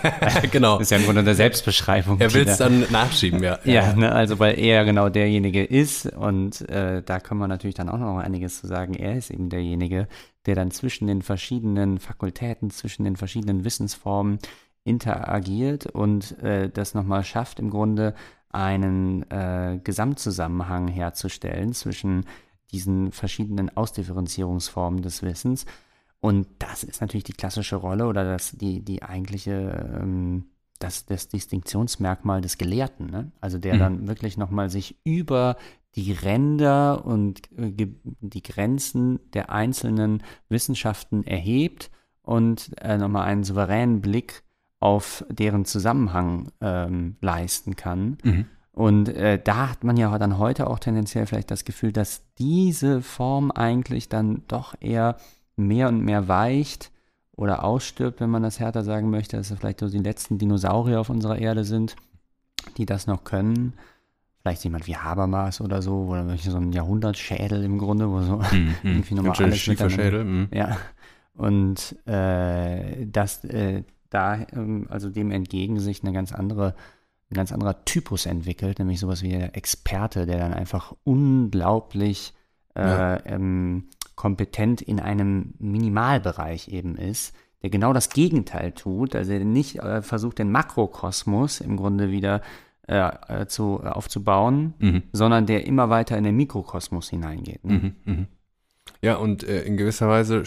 genau. 0.51 0.79
Das 0.79 0.87
ist 0.87 0.91
ja 0.91 0.97
im 0.97 1.05
Grunde 1.05 1.21
eine 1.21 1.35
Selbstbeschreibung. 1.35 2.19
Er 2.19 2.33
will 2.33 2.49
es 2.49 2.57
dann 2.57 2.87
nachschieben, 2.91 3.43
ja. 3.43 3.59
Ja, 3.65 3.93
ne, 3.93 4.11
also 4.11 4.39
weil 4.39 4.59
er 4.59 4.87
genau 4.87 5.11
derjenige 5.11 5.63
ist 5.63 6.07
und 6.07 6.67
äh, 6.71 7.03
da 7.03 7.21
kann 7.21 7.37
man 7.37 7.51
natürlich 7.51 7.75
dann 7.75 7.91
auch 7.91 7.99
noch 7.99 8.17
einiges 8.19 8.61
zu 8.61 8.67
sagen. 8.67 8.95
Er 8.95 9.17
ist 9.17 9.31
eben 9.31 9.51
derjenige, 9.51 10.09
der 10.47 10.55
dann 10.55 10.71
zwischen 10.71 11.07
den 11.07 11.21
verschiedenen 11.21 11.99
Fakultäten, 11.99 12.71
zwischen 12.71 13.05
den 13.05 13.17
verschiedenen 13.17 13.65
Wissensformen 13.65 14.39
interagiert 14.89 15.87
und 15.87 16.39
äh, 16.43 16.71
das 16.71 16.95
nochmal 16.95 17.25
schafft, 17.25 17.61
im 17.61 17.71
Grunde 17.71 18.15
einen 18.51 19.31
äh, 19.31 19.79
Gesamtzusammenhang 19.85 20.89
herzustellen 20.89 21.73
zwischen 21.73 22.25
diesen 22.73 23.13
verschiedenen 23.13 23.75
Ausdifferenzierungsformen 23.77 25.03
des 25.03 25.23
Wissens 25.23 25.67
und 26.21 26.49
das 26.59 26.83
ist 26.83 27.01
natürlich 27.01 27.25
die 27.25 27.33
klassische 27.33 27.77
Rolle 27.77 28.07
oder 28.07 28.25
das, 28.25 28.53
die, 28.53 28.85
die 28.85 29.03
eigentliche, 29.03 29.99
ähm, 30.01 30.47
das, 30.79 31.07
das 31.07 31.29
Distinktionsmerkmal 31.29 32.41
des 32.41 32.59
Gelehrten. 32.59 33.07
Ne? 33.07 33.33
Also 33.41 33.59
der 33.59 33.75
mhm. 33.75 33.79
dann 33.79 34.09
wirklich 34.09 34.37
nochmal 34.37 34.69
sich 34.69 34.97
über 35.05 35.57
die 35.95 36.13
Ränder 36.13 37.05
und 37.05 37.41
äh, 37.57 37.73
die 38.21 38.43
Grenzen 38.43 39.21
der 39.33 39.51
einzelnen 39.51 40.23
Wissenschaften 40.49 41.25
erhebt 41.25 41.91
und 42.23 42.73
äh, 42.81 42.99
nochmal 42.99 43.27
einen 43.27 43.45
souveränen 43.45 44.01
Blick 44.01 44.43
auf 44.81 45.25
deren 45.29 45.65
Zusammenhang 45.65 46.51
ähm, 46.61 47.17
leisten 47.21 47.77
kann. 47.77 48.19
Mhm. 48.23 48.47
Und 48.73 49.09
äh, 49.09 49.41
da 49.43 49.71
hat 49.71 49.83
man 49.83 49.97
ja 49.97 50.17
dann 50.19 50.39
heute 50.39 50.69
auch 50.69 50.79
tendenziell 50.79 51.27
vielleicht 51.27 51.51
das 51.51 51.65
Gefühl, 51.65 51.91
dass 51.91 52.23
diese 52.39 53.03
Form 53.03 53.51
eigentlich 53.51 54.09
dann 54.09 54.43
doch 54.47 54.77
eher 54.79 55.17
mehr 55.57 55.89
und 55.89 56.05
mehr 56.05 56.29
weicht 56.29 56.93
oder 57.35 57.65
ausstirbt, 57.65 58.21
wenn 58.21 58.31
man 58.31 58.45
das 58.45 58.61
härter 58.61 58.85
sagen 58.85 59.11
möchte, 59.11 59.37
dass 59.37 59.51
es 59.51 59.59
vielleicht 59.59 59.81
so 59.81 59.89
die 59.89 59.99
letzten 59.99 60.39
Dinosaurier 60.39 61.01
auf 61.01 61.11
unserer 61.11 61.39
Erde 61.39 61.65
sind, 61.65 61.97
die 62.77 62.87
das 62.87 63.09
noch 63.09 63.25
können. 63.25 63.73
Vielleicht 64.43 64.63
jemand 64.63 64.87
wie 64.87 64.97
Habermas 64.97 65.61
oder 65.61 65.83
so, 65.83 66.07
oder 66.07 66.37
so 66.37 66.57
ein 66.57 66.73
Jahrhundertschädel 66.73 67.65
im 67.65 67.79
Grunde, 67.79 68.09
wo 68.09 68.23
so 68.23 68.37
mm, 68.37 68.75
irgendwie 68.85 69.15
nochmal 69.15 69.37
alles 69.37 69.59
Schädel, 69.59 70.25
mm. 70.25 70.49
Ja. 70.53 70.77
Und 71.35 71.97
äh, 72.07 73.07
das 73.07 73.45
äh, 73.45 73.83
da, 74.11 74.47
ähm, 74.53 74.87
also 74.91 75.11
dem 75.11 75.31
entgegen 75.31 75.81
sich 75.81 76.03
eine 76.03 76.13
ganz 76.13 76.33
andere, 76.33 76.75
ein 77.31 77.35
ganz 77.35 77.53
anderer 77.53 77.85
Typus 77.85 78.27
entwickelt, 78.27 78.79
nämlich 78.79 79.01
sowas 79.01 79.23
wie 79.23 79.31
der 79.31 79.57
Experte, 79.57 80.27
der 80.27 80.39
dann 80.39 80.55
einfach 80.55 80.95
unglaublich 81.05 82.35
äh, 82.75 82.83
ja. 82.83 83.27
ähm, 83.27 83.89
kompetent 84.15 84.83
in 84.83 85.01
einem 85.01 85.55
Minimalbereich 85.59 86.69
eben 86.69 86.97
ist, 86.97 87.35
der 87.63 87.71
genau 87.71 87.93
das 87.93 88.11
Gegenteil 88.11 88.73
tut, 88.73 89.15
also 89.15 89.31
der 89.31 89.45
nicht 89.45 89.79
äh, 89.79 90.03
versucht, 90.03 90.39
den 90.39 90.51
Makrokosmos 90.51 91.61
im 91.61 91.77
Grunde 91.77 92.11
wieder 92.11 92.41
äh, 92.87 93.11
äh 93.29 93.47
zu, 93.47 93.81
äh, 93.83 93.89
aufzubauen, 93.89 94.75
mhm. 94.79 95.03
sondern 95.13 95.47
der 95.47 95.67
immer 95.67 95.91
weiter 95.91 96.17
in 96.17 96.25
den 96.25 96.37
Mikrokosmos 96.37 97.11
hineingeht. 97.11 97.65
Ne? 97.65 97.95
Mhm, 98.05 98.13
mh. 98.13 98.27
Ja, 99.03 99.17
und 99.17 99.45
äh, 99.45 99.63
in 99.63 99.77
gewisser 99.77 100.09
Weise 100.09 100.45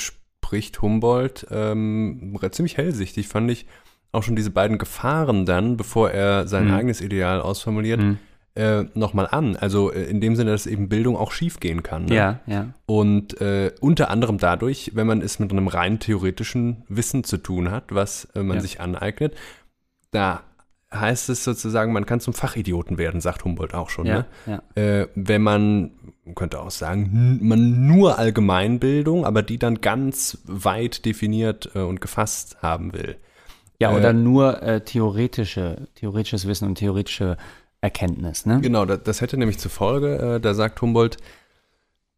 spricht 0.51 0.81
Humboldt 0.81 1.47
ähm, 1.49 2.37
ziemlich 2.51 2.75
hellsichtig, 2.75 3.29
fand 3.29 3.49
ich, 3.49 3.67
auch 4.11 4.23
schon 4.23 4.35
diese 4.35 4.49
beiden 4.49 4.77
Gefahren 4.77 5.45
dann, 5.45 5.77
bevor 5.77 6.11
er 6.11 6.45
sein 6.45 6.67
mhm. 6.67 6.73
eigenes 6.73 6.99
Ideal 6.99 7.39
ausformuliert, 7.39 8.01
mhm 8.01 8.17
äh, 8.53 8.83
nochmal 8.95 9.29
an. 9.31 9.55
Also 9.55 9.93
äh, 9.93 10.03
in 10.03 10.19
dem 10.19 10.35
Sinne, 10.35 10.51
dass 10.51 10.67
eben 10.67 10.89
Bildung 10.89 11.15
auch 11.15 11.31
schiefgehen 11.31 11.83
kann. 11.83 12.03
Ne? 12.03 12.15
Ja, 12.15 12.39
ja. 12.47 12.73
Und 12.85 13.39
äh, 13.39 13.71
unter 13.79 14.09
anderem 14.09 14.39
dadurch, 14.39 14.91
wenn 14.93 15.07
man 15.07 15.21
es 15.21 15.39
mit 15.39 15.53
einem 15.53 15.69
rein 15.69 15.99
theoretischen 15.99 16.83
Wissen 16.89 17.23
zu 17.23 17.37
tun 17.37 17.71
hat, 17.71 17.95
was 17.95 18.25
äh, 18.35 18.43
man 18.43 18.57
ja. 18.57 18.61
sich 18.61 18.81
aneignet, 18.81 19.35
da 20.11 20.43
heißt 20.93 21.29
es 21.29 21.43
sozusagen, 21.43 21.93
man 21.93 22.05
kann 22.05 22.19
zum 22.19 22.33
Fachidioten 22.33 22.97
werden, 22.97 23.21
sagt 23.21 23.45
Humboldt 23.45 23.73
auch 23.73 23.89
schon. 23.89 24.05
Ja, 24.05 24.25
ne? 24.45 24.61
ja. 24.75 24.81
Äh, 24.81 25.07
wenn 25.15 25.41
man, 25.41 25.91
man 26.25 26.35
könnte 26.35 26.59
auch 26.59 26.71
sagen, 26.71 27.39
man 27.41 27.87
nur 27.87 28.19
Allgemeinbildung, 28.19 29.25
aber 29.25 29.41
die 29.41 29.57
dann 29.57 29.81
ganz 29.81 30.39
weit 30.45 31.05
definiert 31.05 31.71
äh, 31.75 31.79
und 31.79 32.01
gefasst 32.01 32.57
haben 32.61 32.93
will. 32.93 33.17
Ja, 33.79 33.95
oder 33.95 34.13
nur 34.13 34.61
äh, 34.61 34.81
theoretische, 34.81 35.87
theoretisches 35.95 36.47
Wissen 36.47 36.67
und 36.67 36.75
theoretische 36.75 37.37
Erkenntnis. 37.81 38.45
Ne? 38.45 38.59
Genau, 38.61 38.85
das, 38.85 39.01
das 39.03 39.21
hätte 39.21 39.37
nämlich 39.37 39.57
zur 39.57 39.71
Folge, 39.71 40.35
äh, 40.35 40.39
da 40.39 40.53
sagt 40.53 40.79
Humboldt, 40.81 41.17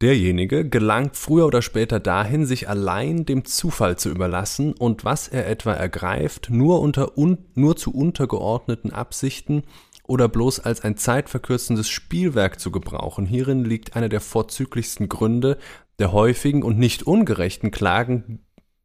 Derjenige 0.03 0.67
gelangt 0.67 1.15
früher 1.15 1.45
oder 1.45 1.61
später 1.61 2.01
dahin, 2.01 2.45
sich 2.45 2.67
allein 2.67 3.25
dem 3.25 3.45
Zufall 3.45 3.97
zu 3.97 4.09
überlassen 4.09 4.73
und 4.73 5.05
was 5.05 5.29
er 5.29 5.47
etwa 5.47 5.71
ergreift, 5.71 6.49
nur, 6.49 6.81
unter 6.81 7.17
un, 7.17 7.37
nur 7.55 7.77
zu 7.77 7.93
untergeordneten 7.93 8.91
Absichten 8.91 9.63
oder 10.05 10.27
bloß 10.27 10.59
als 10.59 10.81
ein 10.81 10.97
zeitverkürzendes 10.97 11.87
Spielwerk 11.87 12.59
zu 12.59 12.69
gebrauchen. 12.69 13.25
Hierin 13.25 13.63
liegt 13.63 13.95
einer 13.95 14.09
der 14.09 14.19
vorzüglichsten 14.19 15.07
Gründe 15.07 15.57
der 15.99 16.11
häufigen 16.11 16.63
und 16.63 16.77
nicht 16.77 17.03
ungerechten 17.03 17.71
Klagen, 17.71 18.39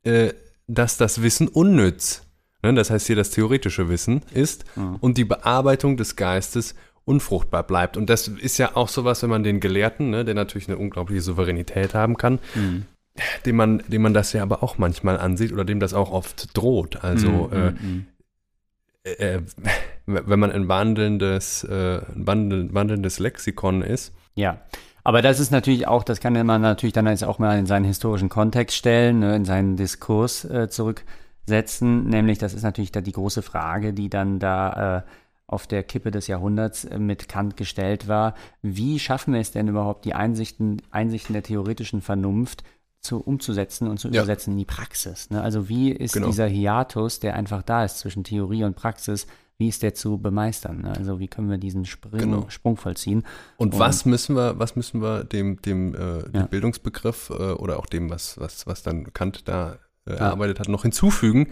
äh, 0.04 0.34
dass 0.68 0.98
das 0.98 1.20
Wissen 1.20 1.48
unnütz, 1.48 2.22
ne, 2.62 2.74
das 2.74 2.90
heißt 2.90 3.08
hier 3.08 3.16
das 3.16 3.30
theoretische 3.30 3.88
Wissen 3.88 4.20
ist, 4.34 4.66
mhm. 4.76 4.98
und 5.00 5.18
die 5.18 5.24
Bearbeitung 5.24 5.96
des 5.96 6.14
Geistes 6.14 6.76
unfruchtbar 7.08 7.62
bleibt. 7.62 7.96
Und 7.96 8.10
das 8.10 8.28
ist 8.28 8.58
ja 8.58 8.76
auch 8.76 8.88
sowas, 8.88 9.22
wenn 9.22 9.30
man 9.30 9.42
den 9.42 9.60
Gelehrten, 9.60 10.10
ne, 10.10 10.24
der 10.24 10.34
natürlich 10.34 10.68
eine 10.68 10.76
unglaubliche 10.76 11.22
Souveränität 11.22 11.94
haben 11.94 12.16
kann, 12.16 12.38
mhm. 12.54 12.84
dem, 13.46 13.56
man, 13.56 13.82
dem 13.88 14.02
man 14.02 14.14
das 14.14 14.32
ja 14.32 14.42
aber 14.42 14.62
auch 14.62 14.78
manchmal 14.78 15.18
ansieht 15.18 15.52
oder 15.52 15.64
dem 15.64 15.80
das 15.80 15.94
auch 15.94 16.12
oft 16.12 16.56
droht. 16.56 17.02
Also 17.02 17.50
mhm, 17.50 17.52
äh, 17.52 17.70
mhm, 17.70 18.06
äh, 19.04 19.36
äh, 19.36 19.42
wenn 20.06 20.38
man 20.38 20.52
ein 20.52 20.68
wandelndes, 20.68 21.64
äh, 21.64 22.00
ein 22.14 22.74
wandelndes 22.74 23.18
Lexikon 23.18 23.82
ist. 23.82 24.12
Ja. 24.34 24.58
Aber 25.04 25.22
das 25.22 25.40
ist 25.40 25.50
natürlich 25.50 25.88
auch, 25.88 26.04
das 26.04 26.20
kann 26.20 26.34
man 26.34 26.60
natürlich 26.60 26.92
dann 26.92 27.06
jetzt 27.06 27.24
auch 27.24 27.38
mal 27.38 27.58
in 27.58 27.64
seinen 27.64 27.84
historischen 27.84 28.28
Kontext 28.28 28.76
stellen, 28.76 29.20
ne, 29.20 29.36
in 29.36 29.46
seinen 29.46 29.76
Diskurs 29.76 30.44
äh, 30.44 30.68
zurücksetzen. 30.68 32.08
Nämlich, 32.08 32.36
das 32.36 32.52
ist 32.52 32.62
natürlich 32.62 32.92
da 32.92 33.00
die 33.00 33.12
große 33.12 33.40
Frage, 33.40 33.94
die 33.94 34.10
dann 34.10 34.38
da 34.38 34.98
äh, 34.98 35.02
auf 35.48 35.66
der 35.66 35.82
Kippe 35.82 36.12
des 36.12 36.28
Jahrhunderts 36.28 36.84
äh, 36.84 36.98
mit 36.98 37.28
Kant 37.28 37.56
gestellt 37.56 38.06
war. 38.06 38.34
Wie 38.62 39.00
schaffen 39.00 39.34
wir 39.34 39.40
es 39.40 39.50
denn 39.50 39.66
überhaupt, 39.66 40.04
die 40.04 40.14
Einsichten, 40.14 40.80
Einsichten 40.92 41.32
der 41.32 41.42
theoretischen 41.42 42.02
Vernunft 42.02 42.62
zu, 43.00 43.18
umzusetzen 43.18 43.88
und 43.88 43.98
zu 43.98 44.08
ja. 44.08 44.20
übersetzen 44.22 44.52
in 44.52 44.58
die 44.58 44.64
Praxis? 44.66 45.30
Ne? 45.30 45.42
Also 45.42 45.68
wie 45.68 45.90
ist 45.90 46.12
genau. 46.12 46.28
dieser 46.28 46.46
Hiatus, 46.46 47.18
der 47.18 47.34
einfach 47.34 47.62
da 47.62 47.84
ist 47.84 47.98
zwischen 47.98 48.24
Theorie 48.24 48.62
und 48.62 48.76
Praxis, 48.76 49.26
wie 49.56 49.68
ist 49.68 49.82
der 49.82 49.94
zu 49.94 50.18
bemeistern? 50.18 50.82
Ne? 50.82 50.92
Also 50.96 51.18
wie 51.18 51.28
können 51.28 51.48
wir 51.48 51.58
diesen 51.58 51.86
Sprung, 51.86 52.18
genau. 52.18 52.46
Sprung 52.50 52.76
vollziehen? 52.76 53.24
Und, 53.56 53.72
und, 53.72 53.80
was 53.80 54.04
müssen 54.04 54.36
wir, 54.36 54.58
was 54.58 54.76
müssen 54.76 55.00
wir 55.00 55.24
dem, 55.24 55.62
dem, 55.62 55.94
äh, 55.94 56.24
dem 56.24 56.34
ja. 56.34 56.46
Bildungsbegriff 56.46 57.30
äh, 57.30 57.52
oder 57.52 57.78
auch 57.78 57.86
dem, 57.86 58.10
was, 58.10 58.38
was, 58.38 58.66
was 58.66 58.82
dann 58.82 59.14
Kant 59.14 59.48
da 59.48 59.78
erarbeitet 60.16 60.60
hat, 60.60 60.68
noch 60.68 60.82
hinzufügen, 60.82 61.48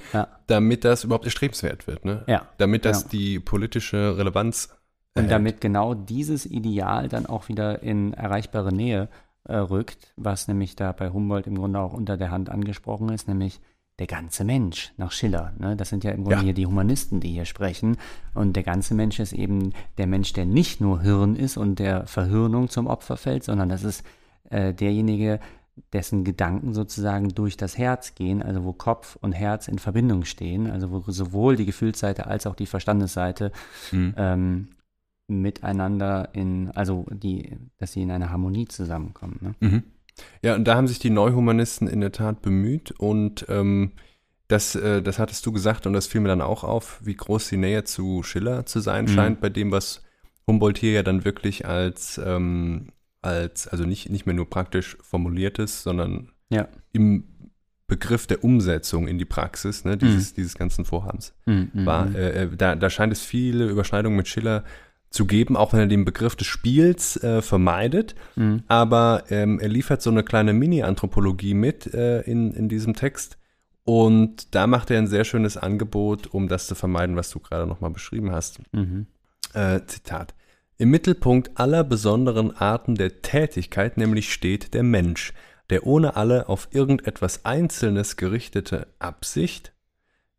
damit 0.47 0.85
das 0.85 1.05
überhaupt 1.05 1.25
erstrebenswert 1.25 1.87
wird. 1.87 2.05
Ne? 2.05 2.25
Ja. 2.27 2.49
Damit 2.59 2.85
das 2.85 3.09
die 3.09 3.41
politische 3.41 4.17
Relevanz 4.17 4.71
und 5.17 5.31
damit 5.31 5.61
genau 5.61 5.95
dieses 5.95 6.45
Ideal 6.45 7.09
dann 7.09 7.27
auch 7.27 7.49
wieder 7.49 7.83
in 7.83 8.13
erreichbare 8.13 8.73
Nähe 8.73 9.09
äh, 9.45 9.57
rückt, 9.57 10.13
was 10.17 10.49
nämlich 10.49 10.77
da 10.77 10.93
bei 10.93 11.11
Humboldt 11.11 11.47
im 11.47 11.57
Grunde 11.57 11.81
auch 11.81 11.93
unter 11.93 12.17
der 12.17 12.31
Hand 12.31 12.51
angesprochen 12.51 13.09
ist, 13.09 13.29
nämlich 13.29 13.61
der 13.99 14.07
ganze 14.07 14.45
Mensch 14.45 14.93
nach 14.99 15.13
Schiller. 15.13 15.55
Ne? 15.59 15.75
Das 15.75 15.89
sind 15.89 16.05
ja 16.05 16.11
im 16.11 16.25
Grunde 16.25 16.41
ja. 16.41 16.43
hier 16.43 16.53
die 16.53 16.67
Humanisten, 16.67 17.21
die 17.21 17.31
hier 17.31 17.47
sprechen. 17.47 17.97
Und 18.35 18.57
der 18.57 18.63
ganze 18.63 18.95
Mensch 18.95 19.19
ist 19.19 19.33
eben 19.33 19.73
der 19.97 20.07
Mensch, 20.07 20.35
der 20.35 20.45
nicht 20.45 20.83
nur 20.83 21.01
Hirn 21.01 21.35
ist 21.35 21.57
und 21.57 21.79
der 21.79 22.07
Verhirnung 22.07 22.69
zum 22.69 22.87
Opfer 22.87 23.17
fällt, 23.17 23.45
sondern 23.45 23.71
das 23.71 23.85
ist 23.85 24.05
äh, 24.51 24.75
derjenige, 24.75 25.41
dessen 25.93 26.25
Gedanken 26.25 26.75
sozusagen 26.75 27.29
durch 27.31 27.57
das 27.57 27.77
Herz 27.77 28.15
gehen, 28.15 28.43
also 28.43 28.65
wo 28.65 28.73
Kopf 28.73 29.17
und 29.21 29.33
Herz 29.33 29.69
in 29.69 29.79
Verbindung 29.79 30.25
stehen, 30.25 30.71
also 30.71 30.91
wo 30.91 31.01
sowohl 31.11 31.57
die 31.57 31.67
Gefühlsseite 31.67 32.27
als 32.27 32.47
auch 32.47 32.55
die 32.55 32.67
Verstandesseite 32.67 33.53
mhm. 33.93 34.15
ähm, 34.17 34.69
miteinander 35.29 36.31
in, 36.33 36.71
also 36.71 37.05
die, 37.11 37.57
dass 37.79 37.93
sie 37.93 38.03
in 38.03 38.11
einer 38.11 38.31
Harmonie 38.31 38.67
zusammenkommen. 38.67 39.39
Ne? 39.41 39.55
Mhm. 39.61 39.83
Ja, 40.43 40.55
und 40.55 40.65
da 40.65 40.77
haben 40.77 40.89
sich 40.89 40.99
die 40.99 41.11
Neuhumanisten 41.11 41.89
in 41.89 42.01
der 42.01 42.13
Tat 42.13 42.41
bemüht 42.41 42.93
und 42.93 43.45
ähm, 43.49 43.93
das, 44.49 44.75
äh, 44.75 45.03
das 45.03 45.19
hattest 45.19 45.45
du 45.45 45.53
gesagt 45.53 45.87
und 45.87 45.93
das 45.93 46.07
fiel 46.07 46.21
mir 46.21 46.29
dann 46.29 46.41
auch 46.41 46.65
auf, 46.65 47.01
wie 47.05 47.17
groß 47.17 47.49
die 47.49 47.59
Nähe 47.59 47.85
zu 47.85 48.23
Schiller 48.23 48.65
zu 48.65 48.81
sein 48.81 49.05
mhm. 49.05 49.09
scheint, 49.09 49.41
bei 49.41 49.51
dem, 49.51 49.73
was 49.73 50.03
Humboldt 50.47 50.79
hier 50.79 50.93
ja 50.93 51.03
dann 51.03 51.25
wirklich 51.25 51.67
als 51.67 52.19
ähm, 52.25 52.93
als, 53.27 53.67
also 53.69 53.85
nicht, 53.85 54.09
nicht 54.09 54.27
mehr 54.27 54.35
nur 54.35 54.49
praktisch 54.49 54.97
formuliertes, 55.03 55.83
sondern 55.83 56.31
ja. 56.49 56.69
im 56.93 57.25
Begriff 57.89 58.27
der 58.27 58.43
Umsetzung 58.43 59.07
in 59.07 59.19
die 59.19 59.25
Praxis 59.25 59.85
ne, 59.85 59.97
dieses, 59.97 60.33
mhm. 60.33 60.35
dieses 60.37 60.55
ganzen 60.57 60.85
Vorhabens 60.85 61.35
mhm 61.47 61.71
war. 61.75 62.07
Mhm. 62.07 62.17
Äh, 62.17 62.29
äh, 62.31 62.57
da, 62.57 62.75
da 62.75 62.91
scheint 62.91 63.13
es 63.13 63.21
viele 63.21 63.67
Überschneidungen 63.67 64.17
mit 64.17 64.29
Schiller 64.29 64.65
zu 65.11 65.25
geben, 65.25 65.57
auch 65.57 65.73
wenn 65.73 65.81
er 65.81 65.87
den 65.87 66.05
Begriff 66.05 66.35
des 66.37 66.47
Spiels 66.47 67.23
äh, 67.23 67.43
vermeidet. 67.43 68.15
Mhm. 68.35 68.65
Aber 68.67 69.25
ähm, 69.31 69.61
er 69.61 69.69
liefert 69.69 70.03
so 70.03 70.11
eine 70.11 70.25
kleine 70.25 70.53
Mini-Anthropologie 70.53 71.55
mit 71.55 71.93
äh, 71.95 72.23
in, 72.23 72.53
in 72.53 72.69
diesem 72.69 72.95
Text. 72.95 73.39
Und 73.85 74.55
da 74.55 74.67
macht 74.67 74.91
er 74.91 74.99
ein 74.99 75.07
sehr 75.07 75.25
schönes 75.25 75.57
Angebot, 75.57 76.27
um 76.27 76.49
das 76.49 76.67
zu 76.67 76.75
vermeiden, 76.75 77.15
was 77.15 77.31
du 77.31 77.39
gerade 77.39 77.69
nochmal 77.69 77.91
beschrieben 77.91 78.33
hast. 78.33 78.59
Mhm. 78.73 79.07
Äh, 79.55 79.81
Zitat. 79.87 80.35
Im 80.79 80.91
Mittelpunkt 80.91 81.59
aller 81.59 81.85
besonderen 81.85 82.55
Arten 82.55 82.97
der 82.97 83.23
Tätigkeit 83.23 83.97
nämlich 83.97 84.33
steht 84.33 84.75
der 84.75 84.83
Mensch, 84.83 85.33
der 85.71 85.87
ohne 85.87 86.17
alle 86.17 86.49
auf 86.49 86.69
irgendetwas 86.71 87.45
Einzelnes 87.45 88.17
gerichtete 88.17 88.87
Absicht 88.99 89.73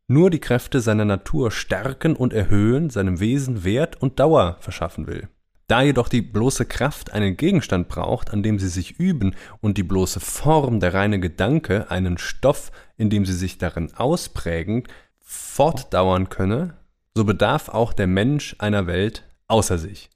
nur 0.08 0.30
die 0.30 0.40
Kräfte 0.40 0.80
seiner 0.80 1.06
Natur 1.06 1.52
stärken 1.52 2.16
und 2.16 2.34
erhöhen, 2.34 2.90
seinem 2.90 3.20
Wesen 3.20 3.64
Wert 3.64 4.02
und 4.02 4.20
Dauer 4.20 4.58
verschaffen 4.62 5.06
will. 5.08 5.28
Da 5.68 5.82
jedoch 5.82 6.08
die 6.08 6.22
bloße 6.22 6.66
Kraft 6.66 7.12
einen 7.12 7.36
Gegenstand 7.36 7.90
braucht, 7.90 8.32
an 8.32 8.42
dem 8.42 8.58
sie 8.58 8.70
sich 8.70 9.00
üben, 9.00 9.36
und 9.60 9.78
die 9.78 9.84
bloße 9.84 10.22
Form, 10.22 10.80
der 10.80 10.94
reine 10.94 11.20
Gedanke, 11.20 11.92
einen 11.92 12.18
Stoff, 12.18 12.72
in 12.96 13.10
dem 13.10 13.26
sie 13.26 13.34
sich 13.34 13.58
darin 13.58 13.94
ausprägen, 13.96 14.84
fortdauern 15.20 16.30
könne, 16.30 16.78
so 17.16 17.26
bedarf 17.26 17.68
auch 17.68 17.92
der 17.92 18.08
Mensch 18.08 18.56
einer 18.60 18.88
Welt 18.88 19.26
außer 19.50 19.78
sich. 19.78 20.10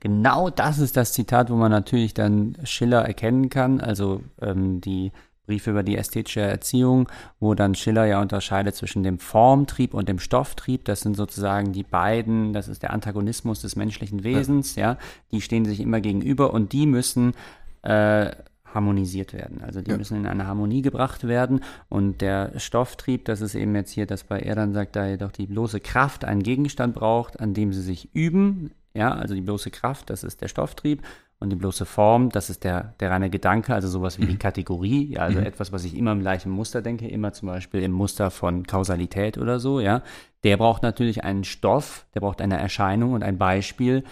Genau 0.00 0.50
das 0.50 0.78
ist 0.78 0.96
das 0.96 1.12
Zitat, 1.12 1.50
wo 1.50 1.56
man 1.56 1.70
natürlich 1.70 2.14
dann 2.14 2.56
Schiller 2.64 3.02
erkennen 3.02 3.50
kann, 3.50 3.80
also 3.80 4.22
ähm, 4.40 4.80
die 4.80 5.12
Briefe 5.46 5.70
über 5.70 5.82
die 5.82 5.96
ästhetische 5.96 6.40
Erziehung, 6.40 7.08
wo 7.40 7.54
dann 7.54 7.74
Schiller 7.74 8.06
ja 8.06 8.20
unterscheidet 8.20 8.74
zwischen 8.74 9.02
dem 9.02 9.18
Formtrieb 9.18 9.92
und 9.92 10.08
dem 10.08 10.18
Stofftrieb. 10.18 10.84
Das 10.84 11.00
sind 11.00 11.16
sozusagen 11.16 11.72
die 11.72 11.82
beiden, 11.82 12.52
das 12.52 12.68
ist 12.68 12.82
der 12.82 12.92
Antagonismus 12.92 13.60
des 13.60 13.76
menschlichen 13.76 14.24
Wesens, 14.24 14.76
ja. 14.76 14.92
ja 14.92 14.98
die 15.32 15.40
stehen 15.40 15.64
sich 15.64 15.80
immer 15.80 16.00
gegenüber 16.00 16.54
und 16.54 16.72
die 16.72 16.86
müssen 16.86 17.34
äh, 17.82 18.30
harmonisiert 18.72 19.32
werden. 19.32 19.62
Also 19.62 19.82
die 19.82 19.90
ja. 19.90 19.98
müssen 19.98 20.16
in 20.16 20.26
eine 20.26 20.46
Harmonie 20.46 20.80
gebracht 20.80 21.26
werden. 21.26 21.60
Und 21.88 22.20
der 22.20 22.58
Stofftrieb, 22.58 23.24
das 23.26 23.40
ist 23.40 23.54
eben 23.54 23.74
jetzt 23.74 23.90
hier, 23.90 24.06
dass 24.06 24.24
bei 24.24 24.38
er 24.38 24.54
dann 24.54 24.72
sagt, 24.72 24.96
da 24.96 25.06
jedoch 25.06 25.32
die 25.32 25.46
bloße 25.46 25.80
Kraft 25.80 26.24
einen 26.24 26.42
Gegenstand 26.42 26.94
braucht, 26.94 27.40
an 27.40 27.52
dem 27.52 27.72
sie 27.72 27.82
sich 27.82 28.14
üben, 28.14 28.70
ja, 28.94 29.12
also 29.12 29.34
die 29.34 29.40
bloße 29.40 29.70
Kraft, 29.70 30.10
das 30.10 30.24
ist 30.24 30.40
der 30.40 30.48
Stofftrieb. 30.48 31.02
Und 31.38 31.50
die 31.50 31.56
bloße 31.56 31.86
Form, 31.86 32.28
das 32.30 32.50
ist 32.50 32.62
der, 32.62 32.94
der 33.00 33.10
reine 33.10 33.28
Gedanke, 33.28 33.74
also 33.74 33.88
sowas 33.88 34.16
wie 34.20 34.26
mhm. 34.26 34.28
die 34.28 34.36
Kategorie, 34.36 35.14
ja, 35.14 35.22
also 35.22 35.40
mhm. 35.40 35.46
etwas, 35.46 35.72
was 35.72 35.82
ich 35.84 35.96
immer 35.96 36.12
im 36.12 36.20
gleichen 36.20 36.52
Muster 36.52 36.82
denke, 36.82 37.08
immer 37.08 37.32
zum 37.32 37.48
Beispiel 37.48 37.82
im 37.82 37.90
Muster 37.90 38.30
von 38.30 38.64
Kausalität 38.64 39.38
oder 39.38 39.58
so, 39.58 39.80
ja. 39.80 40.02
Der 40.44 40.56
braucht 40.56 40.84
natürlich 40.84 41.24
einen 41.24 41.42
Stoff, 41.42 42.06
der 42.14 42.20
braucht 42.20 42.40
eine 42.40 42.58
Erscheinung 42.58 43.14
und 43.14 43.24
ein 43.24 43.38
Beispiel, 43.38 44.04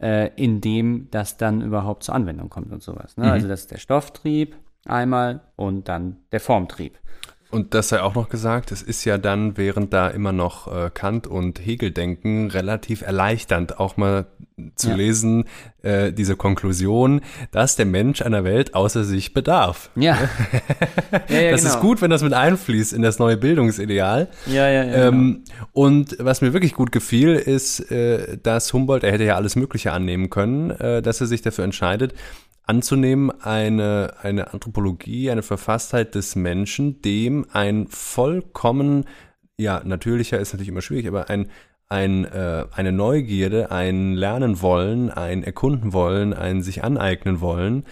äh, 0.00 0.30
in 0.34 0.60
dem 0.60 1.08
das 1.12 1.36
dann 1.36 1.62
überhaupt 1.62 2.02
zur 2.02 2.16
Anwendung 2.16 2.50
kommt 2.50 2.72
und 2.72 2.82
sowas. 2.82 3.16
Ne? 3.16 3.26
Mhm. 3.26 3.30
Also 3.30 3.46
das 3.48 3.60
ist 3.60 3.70
der 3.70 3.78
Stofftrieb 3.78 4.56
einmal 4.84 5.40
und 5.54 5.88
dann 5.88 6.16
der 6.32 6.40
Formtrieb. 6.40 6.98
Und 7.52 7.74
das 7.74 7.90
sei 7.90 8.00
auch 8.00 8.14
noch 8.14 8.30
gesagt, 8.30 8.72
es 8.72 8.80
ist 8.80 9.04
ja 9.04 9.18
dann, 9.18 9.58
während 9.58 9.92
da 9.92 10.08
immer 10.08 10.32
noch 10.32 10.74
äh, 10.74 10.88
Kant 10.88 11.26
und 11.26 11.58
Hegel 11.58 11.90
denken, 11.90 12.48
relativ 12.50 13.02
erleichternd 13.02 13.78
auch 13.78 13.98
mal 13.98 14.24
zu 14.74 14.88
ja. 14.88 14.94
lesen, 14.94 15.44
äh, 15.82 16.12
diese 16.12 16.36
Konklusion, 16.36 17.20
dass 17.50 17.76
der 17.76 17.84
Mensch 17.84 18.22
einer 18.22 18.44
Welt 18.44 18.74
außer 18.74 19.04
sich 19.04 19.34
bedarf. 19.34 19.90
Ja. 19.96 20.16
ja, 21.28 21.40
ja 21.40 21.50
das 21.50 21.62
genau. 21.62 21.74
ist 21.74 21.80
gut, 21.80 22.00
wenn 22.00 22.10
das 22.10 22.22
mit 22.22 22.32
einfließt 22.32 22.94
in 22.94 23.02
das 23.02 23.18
neue 23.18 23.36
Bildungsideal. 23.36 24.28
Ja, 24.46 24.70
ja, 24.70 24.84
ja. 24.84 25.08
Ähm, 25.08 25.42
genau. 25.44 25.66
Und 25.72 26.16
was 26.20 26.40
mir 26.40 26.54
wirklich 26.54 26.72
gut 26.72 26.90
gefiel, 26.90 27.34
ist, 27.34 27.80
äh, 27.90 28.38
dass 28.42 28.72
Humboldt, 28.72 29.04
er 29.04 29.12
hätte 29.12 29.24
ja 29.24 29.36
alles 29.36 29.56
Mögliche 29.56 29.92
annehmen 29.92 30.30
können, 30.30 30.70
äh, 30.70 31.02
dass 31.02 31.20
er 31.20 31.26
sich 31.26 31.42
dafür 31.42 31.64
entscheidet, 31.64 32.14
anzunehmen, 32.64 33.30
eine, 33.42 34.14
eine 34.22 34.52
Anthropologie, 34.52 35.30
eine 35.30 35.42
Verfasstheit 35.42 36.14
des 36.14 36.36
Menschen, 36.36 37.02
dem 37.02 37.46
ein 37.52 37.86
vollkommen, 37.88 39.04
ja, 39.56 39.82
natürlicher 39.84 40.38
ist 40.38 40.52
natürlich 40.52 40.68
immer 40.68 40.82
schwierig, 40.82 41.08
aber 41.08 41.28
ein, 41.28 41.50
ein, 41.88 42.24
äh, 42.24 42.64
eine 42.72 42.92
Neugierde, 42.92 43.70
ein 43.70 44.14
Lernen 44.14 44.62
wollen, 44.62 45.10
ein 45.10 45.42
Erkunden 45.42 45.92
wollen, 45.92 46.32
ein 46.32 46.62
sich 46.62 46.84
aneignen 46.84 47.40
wollen, 47.40 47.84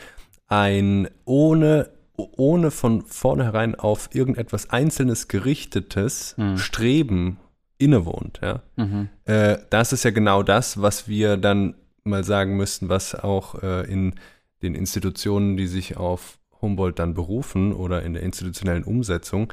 ein 0.46 1.08
ohne, 1.24 1.90
ohne 2.16 2.70
von 2.70 3.02
vornherein 3.02 3.74
auf 3.74 4.10
irgendetwas 4.14 4.70
Einzelnes 4.70 5.28
gerichtetes 5.28 6.34
mhm. 6.38 6.56
Streben 6.58 7.38
innewohnt. 7.78 8.40
Ja? 8.42 8.62
Mhm. 8.76 9.08
Äh, 9.24 9.58
das 9.70 9.92
ist 9.92 10.04
ja 10.04 10.10
genau 10.10 10.42
das, 10.42 10.80
was 10.80 11.08
wir 11.08 11.36
dann 11.36 11.74
mal 12.04 12.24
sagen 12.24 12.56
müssten, 12.56 12.88
was 12.88 13.14
auch 13.14 13.62
äh, 13.62 13.90
in 13.90 14.14
den 14.62 14.74
Institutionen, 14.74 15.56
die 15.56 15.66
sich 15.66 15.96
auf 15.96 16.38
Humboldt 16.60 16.98
dann 16.98 17.14
berufen 17.14 17.72
oder 17.72 18.02
in 18.02 18.12
der 18.12 18.22
institutionellen 18.22 18.84
Umsetzung 18.84 19.52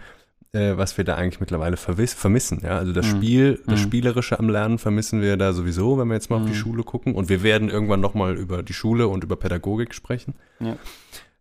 äh, 0.53 0.78
was 0.78 0.97
wir 0.97 1.03
da 1.03 1.16
eigentlich 1.16 1.39
mittlerweile 1.39 1.78
vermissen. 1.78 2.62
Ja? 2.64 2.78
Also 2.78 2.93
das 2.93 3.05
Spiel, 3.05 3.62
das 3.68 3.80
Spielerische 3.80 4.39
am 4.39 4.49
Lernen 4.49 4.78
vermissen 4.78 5.22
wir 5.22 5.38
da 5.38 5.53
sowieso, 5.53 5.97
wenn 5.97 6.08
wir 6.08 6.16
jetzt 6.16 6.30
mal 6.30 6.38
auf 6.38 6.47
die 6.47 6.55
Schule 6.55 6.84
gucken. 6.84 7.16
Und 7.16 7.30
wir 7.30 7.43
werden 7.43 7.70
irgendwann 7.70 7.99
nochmal 7.99 8.36
über 8.36 8.64
die 8.64 8.74
Schule 8.74 9.08
und 9.08 9.24
über 9.24 9.36
Pädagogik 9.36 9.93
sprechen. 9.93 10.36
Ja. 10.60 10.78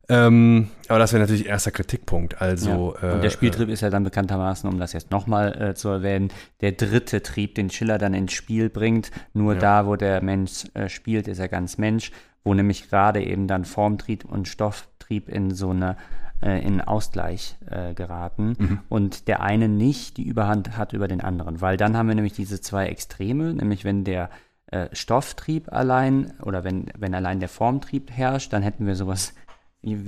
Ähm, 0.08 0.68
aber 0.86 1.00
das 1.00 1.12
wäre 1.12 1.20
natürlich 1.20 1.46
erster 1.46 1.72
Kritikpunkt. 1.72 2.40
Also 2.40 2.94
ja. 3.00 3.08
Und 3.10 3.18
äh, 3.18 3.22
der 3.22 3.30
Spieltrieb 3.30 3.68
ist 3.68 3.80
ja 3.80 3.90
dann 3.90 4.04
bekanntermaßen, 4.04 4.68
um 4.70 4.78
das 4.78 4.92
jetzt 4.92 5.10
nochmal 5.10 5.60
äh, 5.60 5.74
zu 5.74 5.88
erwähnen, 5.88 6.30
der 6.60 6.72
dritte 6.72 7.22
Trieb, 7.22 7.56
den 7.56 7.70
Schiller 7.70 7.98
dann 7.98 8.14
ins 8.14 8.32
Spiel 8.32 8.70
bringt. 8.70 9.10
Nur 9.32 9.54
Ja. 9.54 9.60
da, 9.60 9.86
wo 9.86 9.96
der 9.96 10.22
Mensch 10.22 10.64
äh, 10.74 10.88
spielt, 10.88 11.26
ist 11.26 11.40
er 11.40 11.48
ganz 11.48 11.76
Mensch, 11.78 12.12
wo 12.47 12.55
nämlich 12.55 12.88
gerade 12.88 13.22
eben 13.22 13.49
dann 13.49 13.64
Formtrieb 13.64 14.24
und 14.24 14.49
Stofftrieb 14.49 15.28
in 15.28 15.51
so 15.51 15.70
eine 15.70 15.97
äh, 16.42 16.64
in 16.64 16.80
Ausgleich 16.80 17.57
äh, 17.68 17.92
geraten 17.94 18.57
Mhm. 18.59 18.78
und 18.88 19.26
der 19.28 19.42
eine 19.42 19.68
nicht 19.68 20.16
die 20.16 20.24
Überhand 20.24 20.76
hat 20.76 20.92
über 20.92 21.09
den 21.09 21.20
anderen, 21.20 21.61
weil 21.61 21.76
dann 21.76 21.97
haben 21.97 22.09
wir 22.09 22.14
nämlich 22.14 22.34
diese 22.34 22.61
zwei 22.61 22.86
Extreme, 22.86 23.55
nämlich 23.55 23.84
wenn 23.84 24.05
der 24.05 24.30
äh, 24.66 24.88
Stofftrieb 24.92 25.72
allein 25.72 26.32
oder 26.42 26.62
wenn, 26.62 26.86
wenn 26.97 27.14
allein 27.14 27.40
der 27.40 27.49
Formtrieb 27.49 28.11
herrscht, 28.11 28.53
dann 28.53 28.62
hätten 28.62 28.86
wir 28.86 28.97
sowas, 28.97 29.34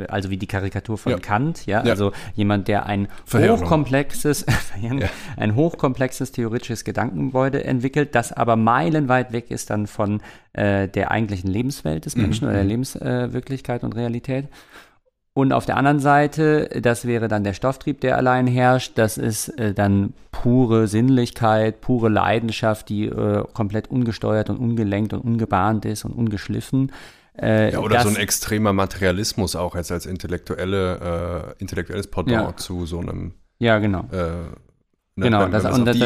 also 0.08 0.30
wie 0.30 0.36
die 0.38 0.46
Karikatur 0.48 0.98
von 0.98 1.12
Ja. 1.12 1.18
Kant, 1.18 1.66
ja, 1.66 1.84
Ja. 1.84 1.90
also 1.92 2.12
jemand, 2.34 2.66
der 2.68 2.86
ein 2.86 3.06
Verheerung. 3.24 3.60
hochkomplexes, 3.60 4.44
Ja. 4.80 4.90
ein 5.36 5.54
hochkomplexes 5.54 6.32
theoretisches 6.32 6.84
Gedankengebäude 6.84 7.62
entwickelt, 7.64 8.14
das 8.14 8.32
aber 8.32 8.56
meilenweit 8.56 9.32
weg 9.32 9.50
ist 9.50 9.70
dann 9.70 9.86
von 9.86 10.20
äh, 10.52 10.88
der 10.88 11.10
eigentlichen 11.12 11.48
Lebenswelt 11.50 12.06
des 12.06 12.16
Menschen 12.16 12.44
oder 12.46 12.54
der 12.54 12.64
Lebenswirklichkeit 12.64 13.82
äh, 13.82 13.86
und 13.86 13.94
Realität. 13.94 14.48
Und 15.34 15.52
auf 15.52 15.66
der 15.66 15.76
anderen 15.76 16.00
Seite, 16.00 16.68
das 16.82 17.04
wäre 17.06 17.28
dann 17.28 17.44
der 17.44 17.52
Stofftrieb, 17.52 18.00
der 18.00 18.16
allein 18.16 18.48
herrscht. 18.48 18.98
Das 18.98 19.16
ist 19.16 19.48
äh, 19.50 19.72
dann 19.72 20.14
pure 20.32 20.88
Sinnlichkeit, 20.88 21.80
pure 21.80 22.08
Leidenschaft, 22.08 22.88
die 22.88 23.04
äh, 23.04 23.44
komplett 23.52 23.88
ungesteuert 23.88 24.50
und 24.50 24.56
ungelenkt 24.56 25.12
und 25.12 25.20
ungebahnt 25.20 25.84
ist 25.84 26.04
und 26.04 26.10
ungeschliffen. 26.12 26.90
Äh, 27.41 27.72
ja, 27.72 27.78
oder 27.78 27.95
das, 27.97 28.03
so 28.05 28.09
ein 28.11 28.16
extremer 28.16 28.72
Materialismus 28.72 29.55
auch 29.57 29.74
jetzt 29.74 29.93
als 29.93 30.07
intellektuelle, 30.07 31.55
äh, 31.59 31.62
intellektuelles 31.62 32.09
Pendant 32.09 32.49
Ja. 32.51 32.57
zu 32.57 32.84
so 32.86 32.99
einem 33.01 33.32
Ja, 33.59 33.78
genau. 33.78 34.01
äh, 34.11 34.16
ne, 34.16 34.53
Genau, 35.16 35.41
wenn, 35.43 35.51
das, 35.53 35.64
wenn 35.64 35.72
und, 35.72 35.84
das, 35.84 35.97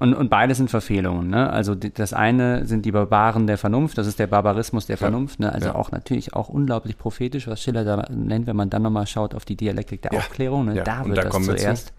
und, 0.00 0.14
und 0.14 0.28
beides 0.28 0.56
sind 0.58 0.70
Verfehlungen. 0.70 1.28
Ne? 1.28 1.50
Also 1.50 1.74
die, 1.74 1.92
das 1.92 2.12
eine 2.12 2.66
sind 2.66 2.84
die 2.84 2.92
Barbaren 2.92 3.46
der 3.46 3.58
Vernunft, 3.58 3.96
das 3.98 4.06
ist 4.06 4.18
der 4.18 4.26
Barbarismus 4.26 4.86
der 4.86 4.96
Vernunft. 4.98 5.40
Ne? 5.40 5.52
Also 5.52 5.68
Ja. 5.68 5.74
auch 5.76 5.92
natürlich 5.92 6.34
auch 6.34 6.48
unglaublich 6.48 6.98
prophetisch, 6.98 7.46
was 7.46 7.60
Schiller 7.62 7.84
da 7.84 8.06
nennt, 8.10 8.46
wenn 8.46 8.56
man 8.56 8.68
dann 8.70 8.82
nochmal 8.82 9.06
schaut 9.06 9.34
auf 9.34 9.44
die 9.44 9.56
Dialektik 9.56 10.02
der 10.02 10.12
Ja. 10.12 10.18
Aufklärung. 10.18 10.66
Ne? 10.66 10.82
Da 10.82 11.04
wird 11.04 11.18
da 11.18 11.22
das 11.22 11.44
zuerst 11.44 11.92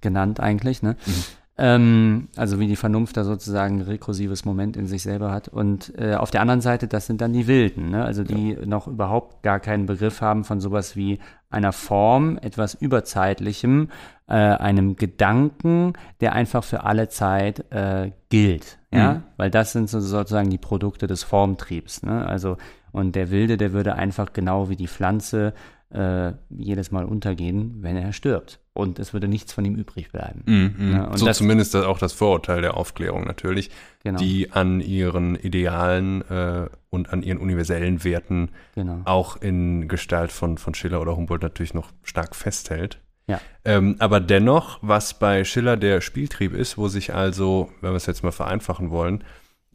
genannt 0.00 0.40
eigentlich. 0.40 0.82
Ne? 0.82 0.96
Mhm. 1.04 1.12
Ähm, 1.60 2.28
also 2.36 2.58
wie 2.58 2.66
die 2.66 2.76
Vernunft 2.76 3.16
da 3.18 3.24
sozusagen 3.24 3.80
ein 3.80 3.82
rekursives 3.82 4.46
Moment 4.46 4.76
in 4.78 4.86
sich 4.86 5.02
selber 5.02 5.30
hat. 5.30 5.48
Und 5.48 5.92
äh, 5.98 6.14
auf 6.14 6.30
der 6.30 6.40
anderen 6.40 6.62
Seite, 6.62 6.88
das 6.88 7.06
sind 7.06 7.20
dann 7.20 7.34
die 7.34 7.46
Wilden, 7.46 7.90
ne? 7.90 8.02
also 8.02 8.24
die 8.24 8.56
noch 8.64 8.88
überhaupt 8.88 9.42
gar 9.42 9.60
keinen 9.60 9.84
Begriff 9.84 10.22
haben 10.22 10.44
von 10.44 10.60
sowas 10.60 10.96
wie 10.96 11.18
einer 11.50 11.72
Form, 11.72 12.38
etwas 12.40 12.74
Überzeitlichem, 12.74 13.90
äh, 14.26 14.32
einem 14.34 14.96
Gedanken, 14.96 15.92
der 16.20 16.32
einfach 16.32 16.64
für 16.64 16.84
alle 16.84 17.08
Zeit 17.08 17.70
äh, 17.70 18.12
gilt. 18.30 18.78
Ja, 18.92 19.14
Mhm. 19.14 19.22
weil 19.36 19.50
das 19.50 19.72
sind 19.72 19.88
so, 19.90 20.00
sozusagen 20.00 20.50
die 20.50 20.58
Produkte 20.58 21.06
des 21.06 21.22
Formtriebs. 21.24 22.02
Ne? 22.02 22.26
Also, 22.26 22.56
und 22.90 23.14
der 23.14 23.30
Wilde, 23.30 23.56
der 23.56 23.72
würde 23.72 23.94
einfach 23.94 24.32
genau 24.32 24.68
wie 24.70 24.76
die 24.76 24.88
Pflanze 24.88 25.52
äh, 25.92 26.32
jedes 26.48 26.90
Mal 26.90 27.04
untergehen, 27.04 27.78
wenn 27.82 27.96
er 27.96 28.12
stirbt. 28.12 28.60
Und 28.80 28.98
es 28.98 29.12
würde 29.12 29.28
nichts 29.28 29.52
von 29.52 29.64
ihm 29.64 29.74
übrig 29.76 30.10
bleiben. 30.10 30.42
Mhm. 30.46 30.92
Ja, 30.92 31.04
und 31.04 31.18
so 31.18 31.26
das- 31.26 31.38
zumindest 31.38 31.76
auch 31.76 31.98
das 31.98 32.12
Vorurteil 32.12 32.62
der 32.62 32.76
Aufklärung 32.76 33.24
natürlich, 33.24 33.70
Genau. 34.02 34.18
die 34.18 34.50
an 34.52 34.80
ihren 34.80 35.36
Idealen 35.36 36.22
äh, 36.30 36.68
und 36.88 37.12
an 37.12 37.22
ihren 37.22 37.38
universellen 37.38 38.02
Werten 38.02 38.48
Genau. 38.74 39.02
auch 39.04 39.36
in 39.36 39.86
Gestalt 39.88 40.32
von, 40.32 40.56
von 40.58 40.74
Schiller 40.74 41.00
oder 41.00 41.16
Humboldt 41.16 41.42
natürlich 41.42 41.74
noch 41.74 41.90
stark 42.02 42.34
festhält. 42.34 42.98
Ja. 43.26 43.40
Ähm, 43.64 43.96
aber 44.00 44.18
dennoch, 44.20 44.78
was 44.82 45.18
bei 45.18 45.44
Schiller 45.44 45.76
der 45.76 46.00
Spieltrieb 46.00 46.52
ist, 46.54 46.78
wo 46.78 46.88
sich 46.88 47.14
also, 47.14 47.70
wenn 47.80 47.92
wir 47.92 47.96
es 47.96 48.06
jetzt 48.06 48.24
mal 48.24 48.32
vereinfachen 48.32 48.90
wollen, 48.90 49.22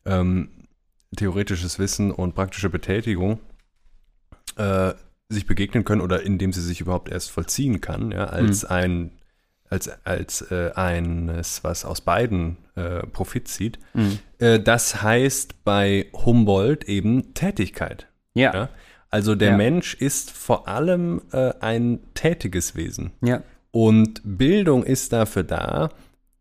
ähm, 0.06 0.49
theoretisches 1.16 1.80
Wissen 1.80 2.12
und 2.12 2.36
praktische 2.36 2.70
Betätigung 2.70 3.39
äh, 4.58 4.93
sich 5.30 5.45
begegnen 5.47 5.84
können 5.86 6.01
oder 6.01 6.23
indem 6.23 6.53
sie 6.53 6.61
sich 6.61 6.82
überhaupt 6.82 7.09
erst 7.09 7.32
vollziehen 7.32 7.82
kann, 7.82 8.11
ja, 8.11 8.26
als 8.26 8.65
ein 8.65 9.11
als, 9.67 9.89
als 10.05 10.41
äh, 10.51 10.71
eines, 10.76 11.63
was 11.63 11.86
aus 11.86 11.99
beiden 12.01 12.57
äh, 12.76 12.99
Profit 13.07 13.47
zieht. 13.47 13.80
Mhm. 13.95 14.19
Äh, 14.38 14.59
das 14.59 15.01
heißt 15.01 15.63
bei 15.63 16.05
Humboldt 16.13 16.84
eben 16.84 17.34
Tätigkeit. 17.34 18.05
Ja. 18.36 18.53
Ja? 18.53 18.69
Also 19.09 19.34
der 19.34 19.51
Ja. 19.51 19.57
Mensch 19.57 19.95
ist 19.95 20.30
vor 20.30 20.67
allem 20.67 21.23
äh, 21.32 21.51
ein 21.61 21.99
tätiges 22.13 22.76
Wesen. 22.76 23.11
Ja. 23.23 23.41
Und 23.71 24.21
Bildung 24.23 24.84
ist 24.84 25.11
dafür 25.13 25.43
da, 25.43 25.89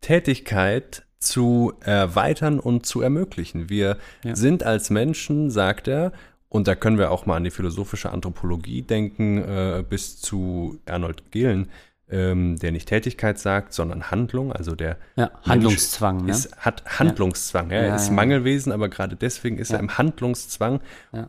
Tätigkeit 0.01 1.03
zu 1.17 1.73
erweitern 1.81 2.59
und 2.59 2.85
zu 2.85 3.01
ermöglichen. 3.01 3.69
Wir 3.69 3.97
Ja. 4.23 4.35
sind 4.35 4.63
als 4.63 4.91
Menschen, 4.91 5.49
sagt 5.49 5.87
er, 5.87 6.11
und 6.55 6.67
da 6.67 6.75
können 6.75 6.97
wir 6.97 7.11
auch 7.11 7.25
mal 7.25 7.35
an 7.35 7.43
die 7.43 7.51
philosophische 7.51 8.11
Anthropologie 8.11 8.81
denken, 8.81 9.37
äh, 9.39 9.83
bis 9.87 10.21
zu 10.21 10.79
Arnold 10.85 11.29
Gehlen, 11.31 11.67
ähm, 12.09 12.57
der 12.57 12.71
nicht 12.71 12.87
Tätigkeit 12.87 13.37
sagt, 13.39 13.73
sondern 13.73 14.09
Handlung, 14.09 14.53
also 14.53 14.73
der 14.73 14.97
Ja, 15.17 15.31
Handlungszwang, 15.43 16.23
ne? 16.25 16.31
ist, 16.31 16.55
hat 16.57 16.83
Handlungszwang. 16.99 17.71
Ja. 17.71 17.77
Er 17.77 17.87
Ja, 17.87 17.95
ist 17.97 18.07
ja. 18.07 18.13
Mangelwesen, 18.13 18.71
aber 18.71 18.87
gerade 18.87 19.17
deswegen 19.17 19.57
ist 19.57 19.73
er 19.73 19.79
im 19.79 19.97
Handlungszwang 19.97 20.79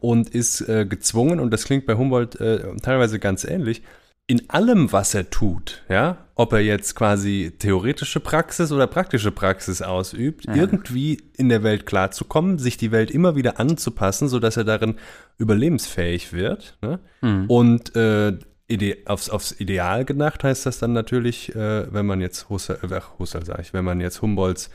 und 0.01 0.29
ist 0.29 0.61
äh, 0.69 0.87
gezwungen, 0.87 1.41
und 1.41 1.51
das 1.51 1.65
klingt 1.65 1.87
bei 1.87 1.95
Humboldt 1.95 2.39
äh, 2.41 2.77
teilweise 2.83 3.19
ganz 3.19 3.43
ähnlich, 3.45 3.83
in 4.29 4.51
allem, 4.51 4.93
was 4.93 5.15
er 5.15 5.31
tut, 5.31 5.85
ja, 5.89 6.27
ob 6.35 6.53
er 6.53 6.61
jetzt 6.61 6.97
quasi 6.97 7.53
theoretische 7.59 8.19
Praxis 8.19 8.73
oder 8.73 8.89
praktische 8.89 9.31
Praxis 9.31 9.83
ausübt, 9.83 10.47
irgendwie 10.47 11.23
in 11.37 11.49
der 11.49 11.63
Welt 11.63 11.87
klarzukommen, 11.87 12.59
sich 12.59 12.77
die 12.77 12.91
Welt 12.91 13.11
immer 13.11 13.37
wieder 13.37 13.61
anzupassen, 13.61 14.29
sodass 14.29 14.57
er 14.57 14.65
darin 14.65 14.97
überlebensfähig 15.39 16.33
wird. 16.33 16.77
Ne? 16.83 16.99
Mhm. 17.21 17.45
Und 17.47 17.95
äh, 17.95 18.37
ide 18.69 18.99
aufs, 19.07 19.31
aufs 19.31 19.53
Ideal 19.61 20.05
gedacht 20.05 20.43
heißt 20.43 20.67
das 20.67 20.81
dann 20.81 20.93
natürlich, 20.93 21.55
äh, 21.55 21.93
wenn 21.93 22.07
man 22.07 22.21
jetzt 22.21 22.49
Husserl, 22.49 22.79
äh, 22.83 22.95
ach, 22.95 23.19
Husserl 23.19 23.45
sag 23.45 23.61
ich, 23.61 23.73
wenn 23.73 23.85
man 23.85 24.01
jetzt 24.01 24.23
Humboldts 24.23 24.71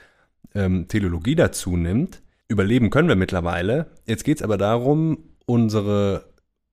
ähm, 0.55 0.87
Teleologie 0.87 1.35
dazu 1.35 1.75
nimmt, 1.75 2.21
überleben 2.47 2.89
können 2.89 3.09
wir 3.09 3.15
mittlerweile. 3.15 3.87
Jetzt 4.05 4.23
geht 4.23 4.37
es 4.37 4.43
aber 4.43 4.57
darum, 4.57 5.17
unsere, 5.45 6.25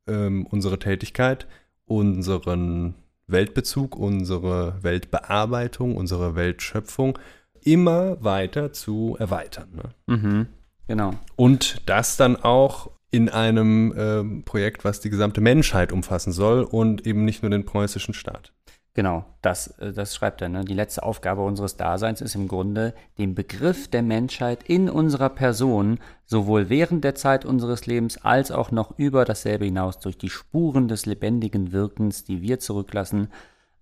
ähm, 0.07 0.47
unsere 0.47 0.79
Tätigkeit, 0.79 1.47
unseren 1.89 2.95
Weltbezug, 3.27 3.97
unsere 3.97 4.83
Weltbearbeitung, 4.83 5.97
unsere 5.97 6.35
Weltschöpfung 6.35 7.19
immer 7.63 8.23
weiter 8.23 8.73
zu 8.73 9.17
erweitern. 9.19 9.69
Ne? 9.75 10.17
Mhm. 10.17 10.47
Genau. 10.87 11.11
Und 11.37 11.83
das 11.87 12.17
dann 12.17 12.37
auch 12.37 12.91
in 13.11 13.29
einem 13.29 13.95
ähm, 13.97 14.43
Projekt, 14.45 14.85
was 14.85 15.01
die 15.01 15.11
gesamte 15.11 15.41
Menschheit 15.41 15.93
umfassen 15.93 16.33
soll 16.33 16.63
und 16.63 17.07
eben 17.07 17.25
nicht 17.25 17.43
nur 17.43 17.51
den 17.51 17.65
preußischen 17.65 18.15
Staat. 18.15 18.53
Genau, 18.99 19.25
das, 19.43 19.79
äh, 19.79 19.93
das 19.93 20.17
schreibt 20.17 20.43
er. 20.43 20.49
Ne? 20.49 20.65
Die 20.65 20.75
letzte 20.75 21.05
Aufgabe 21.05 21.43
unseres 21.43 21.77
Daseins 21.77 22.21
ist 22.21 22.35
im 22.35 22.49
Grunde, 22.49 22.95
den 23.17 23.37
Begriff 23.37 23.87
der 23.87 24.03
Menschheit 24.03 24.65
in 24.65 24.91
unserer 24.91 25.29
Person 25.29 26.01
sowohl 26.27 26.69
während 26.69 27.05
der 27.05 27.15
Zeit 27.15 27.45
unseres 27.45 27.87
Lebens 27.87 28.17
als 28.25 28.51
auch 28.51 28.73
noch 28.73 28.99
über 28.99 29.25
dasselbe 29.25 29.67
hinaus 29.67 30.01
durch 30.01 30.19
die 30.19 30.31
Spuren 30.31 30.89
des 30.89 31.07
lebendigen 31.07 31.71
Wirkens, 31.71 32.25
die 32.25 32.43
wir 32.43 32.59
zurücklassen, 32.59 33.29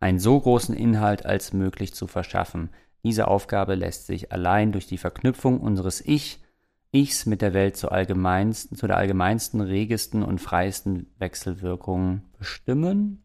einen 0.00 0.18
so 0.18 0.38
großen 0.38 0.76
Inhalt 0.76 1.24
als 1.24 1.54
möglich 1.54 1.94
zu 1.94 2.06
verschaffen. 2.06 2.68
Diese 3.02 3.26
Aufgabe 3.26 3.74
lässt 3.74 4.04
sich 4.04 4.32
allein 4.32 4.70
durch 4.70 4.86
die 4.86 4.98
Verknüpfung 4.98 5.60
unseres 5.60 6.02
Ich, 6.02 6.44
Ichs 6.92 7.24
mit 7.24 7.40
der 7.40 7.54
Welt 7.54 7.78
zur 7.78 7.90
allgemeinsten, 7.90 8.76
zu 8.76 8.86
der 8.86 8.98
allgemeinsten, 8.98 9.62
regesten 9.62 10.22
und 10.22 10.42
freiesten 10.42 11.06
Wechselwirkung 11.18 12.20
bestimmen. 12.38 13.24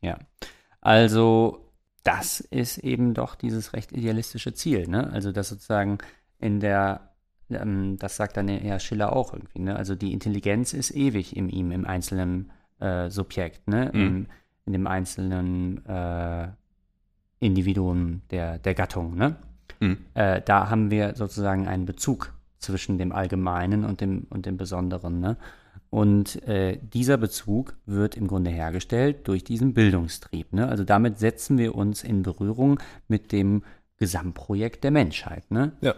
Ja. 0.00 0.18
Also, 0.82 1.70
das 2.02 2.40
ist 2.40 2.78
eben 2.78 3.14
doch 3.14 3.36
dieses 3.36 3.72
recht 3.72 3.92
idealistische 3.92 4.52
Ziel, 4.52 4.88
ne? 4.88 5.10
Also, 5.12 5.32
das 5.32 5.48
sozusagen 5.48 5.98
in 6.38 6.60
der, 6.60 7.12
ähm, 7.48 7.96
das 7.98 8.16
sagt 8.16 8.36
dann 8.36 8.48
ja 8.48 8.78
Schiller 8.78 9.14
auch 9.14 9.32
irgendwie, 9.32 9.60
ne? 9.60 9.76
Also, 9.76 9.94
die 9.94 10.12
Intelligenz 10.12 10.74
ist 10.74 10.90
ewig 10.90 11.36
in 11.36 11.48
ihm, 11.48 11.70
im 11.70 11.86
einzelnen 11.86 12.50
äh, 12.80 13.08
Subjekt, 13.08 13.68
ne? 13.68 13.90
Im, 13.94 14.26
in 14.66 14.72
dem 14.72 14.86
einzelnen 14.86 15.86
äh, 15.86 16.48
Individuum 17.38 18.22
der, 18.30 18.58
der 18.58 18.74
Gattung, 18.74 19.14
ne? 19.14 19.36
Mhm. 19.80 19.98
Äh, 20.14 20.42
da 20.42 20.68
haben 20.68 20.90
wir 20.90 21.14
sozusagen 21.14 21.68
einen 21.68 21.86
Bezug 21.86 22.34
zwischen 22.58 22.98
dem 22.98 23.12
Allgemeinen 23.12 23.84
und 23.84 24.00
dem, 24.00 24.26
und 24.30 24.46
dem 24.46 24.56
Besonderen, 24.56 25.20
ne? 25.20 25.36
Und 25.92 26.42
äh, 26.48 26.78
dieser 26.82 27.18
Bezug 27.18 27.76
wird 27.84 28.16
im 28.16 28.26
Grunde 28.26 28.50
hergestellt 28.50 29.28
durch 29.28 29.44
diesen 29.44 29.74
Bildungstrieb. 29.74 30.50
Ne? 30.54 30.66
Also 30.66 30.84
damit 30.84 31.18
setzen 31.18 31.58
wir 31.58 31.74
uns 31.74 32.02
in 32.02 32.22
Berührung 32.22 32.80
mit 33.08 33.30
dem 33.30 33.62
Gesamtprojekt 33.98 34.84
der 34.84 34.90
Menschheit. 34.90 35.50
Ne? 35.50 35.72
Ja. 35.82 35.94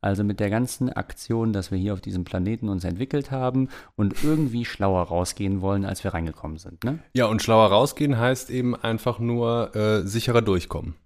Also 0.00 0.24
mit 0.24 0.40
der 0.40 0.50
ganzen 0.50 0.92
Aktion, 0.92 1.52
dass 1.52 1.70
wir 1.70 1.78
hier 1.78 1.92
auf 1.92 2.00
diesem 2.00 2.24
Planeten 2.24 2.68
uns 2.68 2.82
entwickelt 2.82 3.30
haben 3.30 3.68
und 3.94 4.24
irgendwie 4.24 4.64
schlauer 4.64 5.02
rausgehen 5.02 5.60
wollen, 5.60 5.84
als 5.84 6.02
wir 6.02 6.12
reingekommen 6.12 6.58
sind. 6.58 6.82
Ne? 6.82 6.98
Ja, 7.14 7.26
und 7.26 7.40
schlauer 7.40 7.68
rausgehen 7.68 8.18
heißt 8.18 8.50
eben 8.50 8.74
einfach 8.74 9.20
nur 9.20 9.76
äh, 9.76 10.02
sicherer 10.08 10.42
durchkommen. 10.42 10.96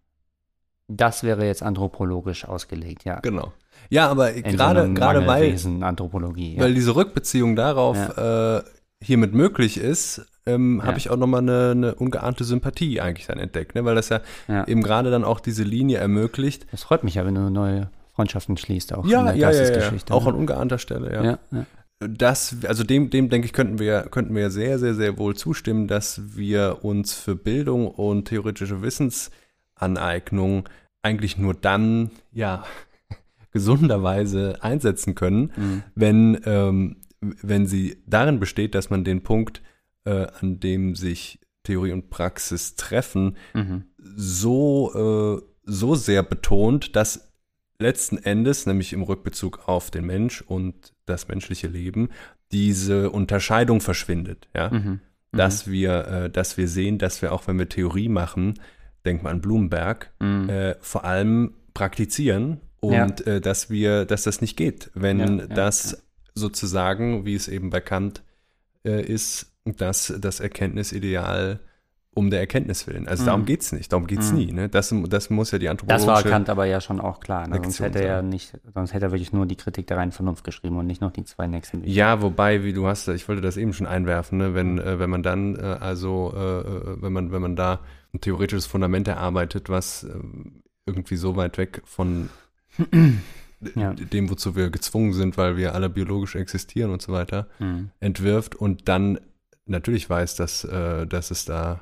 Das 0.88 1.24
wäre 1.24 1.44
jetzt 1.44 1.62
anthropologisch 1.62 2.46
ausgelegt, 2.46 3.04
ja. 3.04 3.20
Genau. 3.20 3.52
Ja, 3.90 4.08
aber 4.08 4.32
In 4.32 4.42
gerade 4.42 4.86
so 4.86 4.94
gerade 4.94 5.26
weil, 5.26 5.56
Anthropologie. 5.82 6.56
Ja. 6.56 6.62
weil 6.62 6.74
diese 6.74 6.94
Rückbeziehung 6.96 7.56
darauf 7.56 7.96
äh, 8.16 8.62
hiermit 9.02 9.34
möglich 9.34 9.78
ist, 9.78 10.26
ähm, 10.46 10.78
Ja. 10.80 10.86
habe 10.88 10.98
ich 10.98 11.10
auch 11.10 11.16
nochmal 11.16 11.40
eine, 11.42 11.70
eine 11.72 11.94
ungeahnte 11.94 12.44
Sympathie 12.44 13.00
eigentlich 13.00 13.26
dann 13.26 13.38
entdeckt, 13.38 13.74
ne? 13.74 13.84
weil 13.84 13.94
das 13.94 14.08
ja, 14.08 14.20
Ja. 14.48 14.66
eben 14.66 14.82
gerade 14.82 15.10
dann 15.10 15.24
auch 15.24 15.40
diese 15.40 15.62
Linie 15.62 15.98
ermöglicht. 15.98 16.66
Das 16.70 16.82
freut 16.82 17.04
mich 17.04 17.14
ja, 17.14 17.24
wenn 17.26 17.34
du 17.34 17.50
neue 17.50 17.90
Freundschaften 18.14 18.56
schließt, 18.56 18.92
auch 18.94 19.04
in 19.04 19.10
Ja, 19.10 19.24
der 19.24 19.34
ja, 19.34 19.50
ja, 19.50 19.52
ja, 19.52 19.58
Geistesgeschichte. 19.58 20.12
auch 20.14 20.24
ne? 20.24 20.30
an 20.30 20.34
ungeahnter 20.36 20.78
Stelle, 20.78 21.12
ja. 21.12 21.24
ja, 21.24 21.38
ja. 21.50 21.66
Das, 22.06 22.56
also 22.66 22.84
dem, 22.84 23.08
dem 23.10 23.28
denke 23.30 23.46
ich, 23.46 23.52
könnten 23.52 23.78
wir, 23.78 24.02
könnten 24.02 24.34
wir 24.34 24.50
sehr, 24.50 24.78
sehr, 24.78 24.94
sehr 24.94 25.16
wohl 25.16 25.34
zustimmen, 25.36 25.88
dass 25.88 26.20
wir 26.36 26.78
uns 26.82 27.14
für 27.14 27.34
Bildung 27.36 27.86
und 27.88 28.26
theoretische 28.28 28.82
Wissensaneignung 28.82 30.68
eigentlich 31.02 31.38
nur 31.38 31.54
dann, 31.54 32.10
ja, 32.32 32.64
gesunderweise 33.54 34.62
einsetzen 34.62 35.14
können, 35.14 35.52
Mhm. 35.56 35.82
wenn, 35.94 36.40
ähm, 36.44 36.96
wenn 37.20 37.66
sie 37.66 38.02
darin 38.06 38.38
besteht, 38.40 38.74
dass 38.74 38.90
man 38.90 39.04
den 39.04 39.22
Punkt, 39.22 39.62
äh, 40.04 40.26
an 40.40 40.60
dem 40.60 40.94
sich 40.94 41.38
Theorie 41.62 41.92
und 41.92 42.10
Praxis 42.10 42.74
treffen, 42.74 43.36
Mhm. 43.54 43.84
so, 43.96 45.40
äh, 45.40 45.42
so 45.64 45.94
sehr 45.94 46.22
betont, 46.22 46.94
dass 46.94 47.32
letzten 47.78 48.18
Endes, 48.18 48.66
nämlich 48.66 48.92
im 48.92 49.02
Rückbezug 49.02 49.66
auf 49.66 49.90
den 49.90 50.04
Mensch 50.04 50.42
und 50.42 50.92
das 51.06 51.28
menschliche 51.28 51.68
Leben, 51.68 52.10
diese 52.52 53.10
Unterscheidung 53.10 53.80
verschwindet. 53.80 54.48
Ja? 54.54 54.70
Mhm. 54.70 55.00
Dass, 55.32 55.68
wir, 55.70 56.06
äh, 56.06 56.30
dass 56.30 56.56
wir 56.58 56.68
sehen, 56.68 56.98
dass 56.98 57.22
wir 57.22 57.32
auch, 57.32 57.46
wenn 57.48 57.58
wir 57.58 57.68
Theorie 57.68 58.08
machen, 58.08 58.54
denk 59.04 59.22
mal 59.22 59.30
an 59.30 59.40
Blumenberg, 59.40 60.12
Mhm. 60.20 60.48
äh, 60.50 60.74
vor 60.80 61.04
allem 61.04 61.54
praktizieren 61.72 62.60
Ja. 62.92 63.04
und 63.04 63.26
äh, 63.26 63.40
dass 63.40 63.70
wir, 63.70 64.04
dass 64.04 64.22
das 64.24 64.40
nicht 64.40 64.56
geht, 64.56 64.90
wenn 64.94 65.18
Ja, 65.18 65.26
ja, 65.26 65.46
das 65.46 66.02
sozusagen, 66.34 67.24
wie 67.24 67.34
es 67.34 67.48
eben 67.48 67.70
bei 67.70 67.80
Kant 67.80 68.22
äh, 68.84 69.02
ist, 69.02 69.52
dass 69.64 70.12
das 70.18 70.40
Erkenntnisideal 70.40 71.60
um 72.16 72.30
der 72.30 72.38
Erkenntnis 72.38 72.86
willen. 72.86 73.08
Also 73.08 73.22
Mhm. 73.22 73.26
darum 73.26 73.44
geht's 73.44 73.72
nicht, 73.72 73.92
darum 73.92 74.06
geht's 74.06 74.30
Mhm. 74.30 74.38
nie. 74.38 74.52
Ne? 74.52 74.68
Das, 74.68 74.94
das 75.08 75.30
muss 75.30 75.50
ja 75.50 75.58
die 75.58 75.64
Das 75.66 75.70
anthropologische... 75.72 76.06
war 76.06 76.22
Kant 76.22 76.48
aber 76.48 76.64
ja 76.64 76.80
schon 76.80 77.00
auch 77.00 77.18
klar. 77.18 77.48
Ne? 77.48 77.56
Sonst 77.60 77.80
hätte 77.80 78.04
er 78.04 78.22
nicht, 78.22 78.52
sonst 78.72 78.92
hätte 78.94 79.06
er 79.06 79.10
wirklich 79.10 79.32
nur 79.32 79.46
die 79.46 79.56
Kritik 79.56 79.88
der 79.88 79.96
reinen 79.96 80.12
Vernunft 80.12 80.44
geschrieben 80.44 80.76
und 80.78 80.86
nicht 80.86 81.00
noch 81.00 81.10
die 81.10 81.24
zwei 81.24 81.48
nächsten 81.48 81.80
Bücher. 81.80 81.92
Ja, 81.92 82.22
wobei, 82.22 82.62
wie 82.62 82.72
du 82.72 82.86
hast, 82.86 83.08
ich 83.08 83.28
wollte 83.28 83.42
das 83.42 83.56
eben 83.56 83.72
schon 83.72 83.88
einwerfen, 83.88 84.38
ne? 84.38 84.54
wenn, 84.54 84.78
äh, 84.78 85.00
wenn 85.00 85.10
man 85.10 85.24
dann, 85.24 85.56
äh, 85.56 85.62
also, 85.62 86.32
äh, 86.36 86.60
äh, 86.60 87.02
wenn 87.02 87.12
man, 87.12 87.32
wenn 87.32 87.42
man 87.42 87.56
da 87.56 87.80
ein 88.12 88.20
theoretisches 88.20 88.66
Fundament 88.66 89.08
erarbeitet, 89.08 89.68
was 89.68 90.04
ähm, 90.04 90.62
irgendwie 90.86 91.16
so 91.16 91.34
weit 91.34 91.58
weg 91.58 91.82
von 91.84 92.28
Ja. 93.74 93.94
dem, 93.94 94.28
wozu 94.28 94.56
wir 94.56 94.68
gezwungen 94.70 95.12
sind, 95.14 95.38
weil 95.38 95.56
wir 95.56 95.74
alle 95.74 95.88
biologisch 95.88 96.34
existieren 96.34 96.90
und 96.90 97.00
so 97.00 97.12
weiter, 97.12 97.48
Mhm. 97.58 97.90
entwirft 98.00 98.54
und 98.54 98.88
dann 98.88 99.18
natürlich 99.66 100.10
weiß, 100.10 100.36
dass, 100.36 100.64
äh, 100.64 101.06
dass 101.06 101.30
es 101.30 101.46
da 101.46 101.80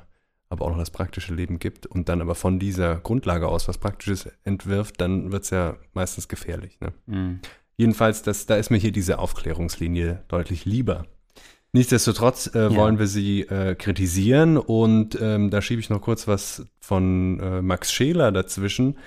aber 0.49 0.65
auch 0.65 0.69
noch 0.69 0.77
das 0.77 0.91
praktische 0.91 1.33
Leben 1.33 1.59
gibt 1.59 1.85
und 1.87 2.07
dann 2.09 2.21
aber 2.21 2.35
von 2.35 2.57
dieser 2.59 2.97
Grundlage 2.97 3.47
aus 3.47 3.67
was 3.67 3.79
Praktisches 3.79 4.29
entwirft, 4.43 5.01
dann 5.01 5.31
wird 5.31 5.43
es 5.43 5.49
ja 5.49 5.75
meistens 5.93 6.27
gefährlich. 6.29 6.79
Ne? 6.79 6.93
Mhm. 7.07 7.39
Jedenfalls, 7.75 8.21
das, 8.21 8.45
da 8.45 8.55
ist 8.55 8.69
mir 8.69 8.77
hier 8.77 8.91
diese 8.91 9.17
Aufklärungslinie 9.19 10.23
deutlich 10.27 10.63
lieber. 10.65 11.05
Nichtsdestotrotz 11.73 12.51
äh, 12.53 12.65
Ja. 12.65 12.75
wollen 12.75 12.99
wir 12.99 13.07
sie 13.07 13.41
äh, 13.41 13.73
kritisieren 13.75 14.57
und 14.57 15.17
ähm, 15.19 15.49
da 15.49 15.59
schiebe 15.61 15.81
ich 15.81 15.89
noch 15.89 16.01
kurz 16.01 16.27
was 16.27 16.65
von 16.79 17.39
äh, 17.39 17.61
Max 17.63 17.91
Scheler 17.91 18.31
dazwischen, 18.31 18.97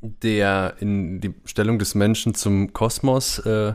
der 0.00 0.74
in 0.80 1.20
die 1.20 1.34
Stellung 1.44 1.78
des 1.78 1.94
Menschen 1.94 2.34
zum 2.34 2.72
Kosmos 2.72 3.38
äh, 3.40 3.74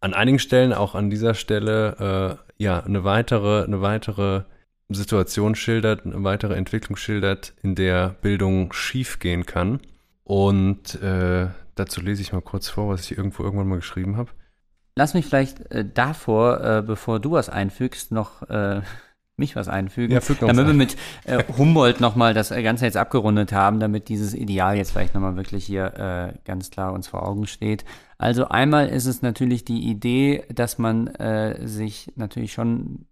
an 0.00 0.14
einigen 0.14 0.38
Stellen, 0.38 0.72
auch 0.72 0.94
an 0.94 1.10
dieser 1.10 1.34
Stelle, 1.34 2.38
äh, 2.58 2.62
ja, 2.62 2.80
eine 2.80 3.04
weitere, 3.04 3.64
eine 3.64 3.80
weitere 3.80 4.44
Situation 4.88 5.54
schildert, 5.54 6.06
eine 6.06 6.22
weitere 6.22 6.54
Entwicklung 6.54 6.96
schildert, 6.96 7.54
in 7.62 7.74
der 7.74 8.10
Bildung 8.20 8.72
schiefgehen 8.72 9.46
kann. 9.46 9.80
Und 10.24 11.00
äh, 11.02 11.48
dazu 11.74 12.00
lese 12.00 12.22
ich 12.22 12.32
mal 12.32 12.42
kurz 12.42 12.68
vor, 12.68 12.88
was 12.88 13.10
ich 13.10 13.16
irgendwo 13.16 13.42
irgendwann 13.42 13.68
mal 13.68 13.76
geschrieben 13.76 14.16
habe. 14.16 14.30
Lass 14.96 15.14
mich 15.14 15.26
vielleicht 15.26 15.70
äh, 15.70 15.84
davor, 15.84 16.60
äh, 16.64 16.82
bevor 16.82 17.20
du 17.20 17.32
was 17.32 17.48
einfügst, 17.48 18.12
noch 18.12 18.42
äh, 18.48 18.80
mich 19.36 19.54
was 19.56 19.68
einfügen. 19.68 20.12
Ja, 20.14 20.20
füg 20.20 20.40
noch 20.40 20.48
damit 20.48 20.66
wir 20.66 20.72
ein. 20.72 20.76
mit 20.76 20.96
äh, 21.24 21.44
Humboldt 21.58 22.00
nochmal 22.00 22.32
das 22.34 22.48
Ganze 22.50 22.86
jetzt 22.86 22.96
abgerundet 22.96 23.52
haben, 23.52 23.80
damit 23.80 24.08
dieses 24.08 24.34
Ideal 24.34 24.76
jetzt 24.76 24.92
vielleicht 24.92 25.14
nochmal 25.14 25.36
wirklich 25.36 25.64
hier 25.66 25.94
äh, 25.94 26.38
ganz 26.44 26.70
klar 26.70 26.92
uns 26.92 27.08
vor 27.08 27.26
Augen 27.26 27.46
steht. 27.46 27.84
Also 28.18 28.48
einmal 28.48 28.88
ist 28.88 29.04
es 29.06 29.20
natürlich 29.22 29.64
die 29.64 29.90
Idee, 29.90 30.44
dass 30.54 30.78
man 30.78 31.08
äh, 31.08 31.66
sich 31.66 32.12
natürlich 32.16 32.52
schon 32.52 33.06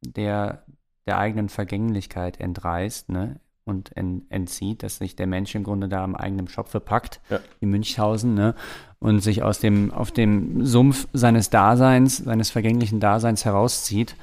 der, 0.00 0.64
der 1.06 1.18
eigenen 1.18 1.48
Vergänglichkeit 1.48 2.40
entreißt, 2.40 3.10
ne? 3.10 3.40
Und 3.64 3.94
en, 3.98 4.22
entzieht, 4.30 4.82
dass 4.82 4.96
sich 4.96 5.14
der 5.14 5.26
Mensch 5.26 5.54
im 5.54 5.62
Grunde 5.62 5.88
da 5.88 6.02
am 6.02 6.16
eigenen 6.16 6.48
Schopfe 6.48 6.80
packt, 6.80 7.20
Ja. 7.28 7.38
wie 7.60 7.66
Münchhausen, 7.66 8.32
ne? 8.34 8.54
Und 8.98 9.20
sich 9.20 9.42
aus 9.42 9.58
dem, 9.60 9.92
auf 9.92 10.10
dem 10.10 10.64
Sumpf 10.64 11.06
seines 11.12 11.50
Daseins, 11.50 12.16
seines 12.16 12.48
vergänglichen 12.50 12.98
Daseins 12.98 13.44
herauszieht 13.44 14.16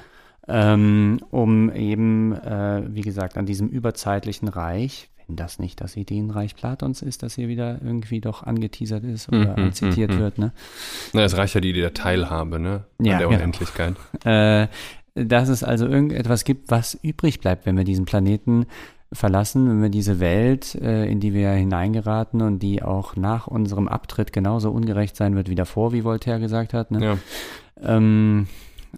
ähm, 0.48 1.20
um 1.32 1.72
eben, 1.72 2.34
äh, 2.34 2.84
wie 2.88 3.02
gesagt, 3.02 3.38
an 3.38 3.46
diesem 3.46 3.68
überzeitlichen 3.70 4.48
Reich, 4.48 5.10
wenn 5.28 5.36
das 5.36 5.58
nicht 5.58 5.82
das 5.82 5.96
Ideenreich 5.98 6.56
Platons 6.56 7.02
ist, 7.02 7.24
das 7.24 7.34
hier 7.36 7.48
wieder 7.48 7.80
irgendwie 7.84 8.22
doch 8.22 8.44
angeteasert 8.44 9.04
ist 9.04 9.28
oder 9.30 9.58
Mhm, 9.58 9.74
zitiert 9.74 10.12
mhm, 10.12 10.20
wird, 10.20 10.38
ne? 10.38 10.52
Na, 11.14 11.24
es 11.24 11.36
reicht 11.36 11.56
ja 11.56 11.62
die 11.62 11.72
Idee 11.72 11.82
der 11.82 11.94
Teilhabe, 11.96 12.60
ne? 12.60 12.84
An 13.00 13.06
Ja, 13.06 13.18
der 13.18 13.28
genau. 13.28 13.40
Unendlichkeit. 13.40 13.96
Äh, 14.26 14.68
dass 15.16 15.48
es 15.50 15.64
also 15.64 15.88
irgendetwas 15.88 16.44
gibt, 16.44 16.70
was 16.70 16.94
übrig 17.02 17.40
bleibt, 17.40 17.66
wenn 17.66 17.78
wir 17.78 17.86
diesen 17.86 18.04
Planeten 18.06 18.66
verlassen, 19.14 19.70
wenn 19.70 19.82
wir 19.82 19.90
diese 19.90 20.20
Welt, 20.20 20.76
äh, 20.76 21.06
in 21.06 21.20
die 21.22 21.34
wir 21.34 21.52
hineingeraten 21.52 22.42
und 22.42 22.60
die 22.60 22.84
auch 22.84 23.16
nach 23.16 23.48
unserem 23.48 23.88
Abtritt 23.88 24.34
genauso 24.34 24.72
ungerecht 24.72 25.16
sein 25.16 25.36
wird 25.36 25.50
wie 25.50 25.56
davor, 25.56 25.94
wie 25.94 26.04
Voltaire 26.04 26.40
gesagt 26.40 26.74
hat, 26.74 26.92
ne? 26.92 27.04
Ja. 27.04 27.18
ähm, 27.96 28.48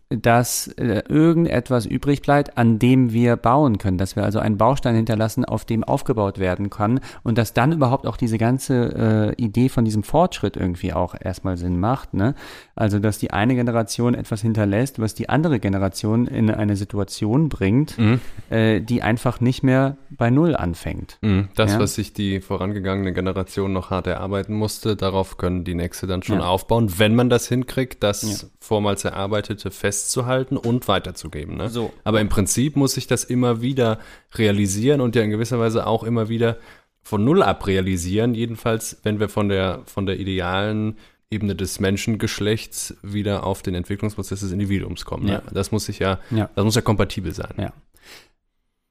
dass 0.10 0.68
äh, 0.78 1.04
irgendetwas 1.10 1.86
übrig 1.86 2.22
bleibt, 2.22 2.58
an 2.58 2.80
dem 2.80 3.12
wir 3.12 3.36
bauen 3.36 3.78
können, 3.78 3.98
dass 3.98 4.16
wir 4.16 4.24
also 4.24 4.40
einen 4.40 4.58
Baustein 4.58 4.96
hinterlassen, 4.96 5.44
auf 5.44 5.66
dem 5.66 5.84
aufgebaut 5.84 6.40
werden 6.40 6.70
kann 6.70 7.02
und 7.24 7.38
dass 7.38 7.54
dann 7.54 7.74
überhaupt 7.74 8.08
auch 8.08 8.16
diese 8.16 8.38
ganze 8.38 9.36
äh, 9.38 9.42
Idee 9.42 9.68
von 9.68 9.84
diesem 9.84 10.04
Fortschritt 10.04 10.56
irgendwie 10.56 10.94
auch 10.94 11.14
erstmal 11.20 11.58
Sinn 11.58 11.80
macht. 11.80 12.14
Ne? 12.14 12.36
Also, 12.76 13.00
dass 13.00 13.18
die 13.18 13.32
eine 13.32 13.56
Generation 13.56 14.14
etwas 14.14 14.42
hinterlässt, 14.42 15.00
was 15.00 15.14
die 15.14 15.28
andere 15.28 15.60
Generation 15.60 16.26
in 16.28 16.50
eine 16.52 16.78
Situation 16.78 17.50
bringt, 17.50 17.98
Mhm. 17.98 18.22
äh, 18.50 18.80
die 18.80 19.02
einfach 19.02 19.42
nicht 19.42 19.62
mehr 19.64 19.98
bei 20.10 20.30
Null 20.30 20.56
anfängt. 20.56 21.18
Mhm. 21.22 21.50
Das, 21.56 21.74
Ja. 21.74 21.80
was 21.80 21.96
sich 21.96 22.14
die 22.14 22.40
vorangegangene 22.40 23.12
Generation 23.12 23.74
noch 23.74 23.90
hart 23.92 24.08
erarbeiten 24.08 24.54
musste, 24.54 24.96
darauf 24.96 25.38
können 25.38 25.66
die 25.66 25.76
nächste 25.76 26.08
dann 26.08 26.24
schon 26.24 26.40
Ja. 26.40 26.46
aufbauen, 26.48 26.94
wenn 26.98 27.14
man 27.14 27.30
das 27.30 27.48
hinkriegt, 27.50 28.04
das 28.04 28.42
Ja. 28.44 28.48
vormals 28.62 29.04
Erarbeitete 29.04 29.70
festzuhalten 29.98 30.58
und 30.58 30.88
weiterzugeben. 30.88 31.58
Ne? 31.58 31.70
So. 31.70 31.92
Aber 32.04 32.22
im 32.22 32.30
Prinzip 32.30 32.76
muss 32.76 32.94
sich 32.94 33.08
das 33.08 33.24
immer 33.24 33.62
wieder 33.62 34.00
realisieren 34.36 35.02
und 35.02 35.16
ja 35.16 35.24
in 35.24 35.32
gewisser 35.32 35.60
Weise 35.60 35.88
auch 35.88 36.04
immer 36.04 36.30
wieder 36.30 36.58
von 37.02 37.24
Null 37.24 37.42
ab 37.42 37.66
realisieren. 37.68 38.36
Jedenfalls, 38.36 39.00
wenn 39.04 39.20
wir 39.20 39.30
von 39.30 39.50
der, 39.50 39.82
von 39.86 40.06
der 40.06 40.20
idealen 40.20 40.98
Ebene 41.30 41.56
des 41.56 41.80
Menschengeschlechts 41.80 42.96
wieder 43.02 43.46
auf 43.46 43.62
den 43.62 43.76
Entwicklungsprozess 43.76 44.42
des 44.42 44.52
Individuums 44.52 45.04
kommen. 45.04 45.26
Ne? 45.26 45.32
Ja. 45.34 45.42
Das 45.52 45.72
muss 45.72 45.86
sich 45.86 46.00
ja, 46.00 46.20
Ja. 46.32 46.50
das 46.56 46.64
muss 46.64 46.76
ja 46.76 46.82
kompatibel 46.82 47.34
sein. 47.34 47.54
Ja. 47.58 47.74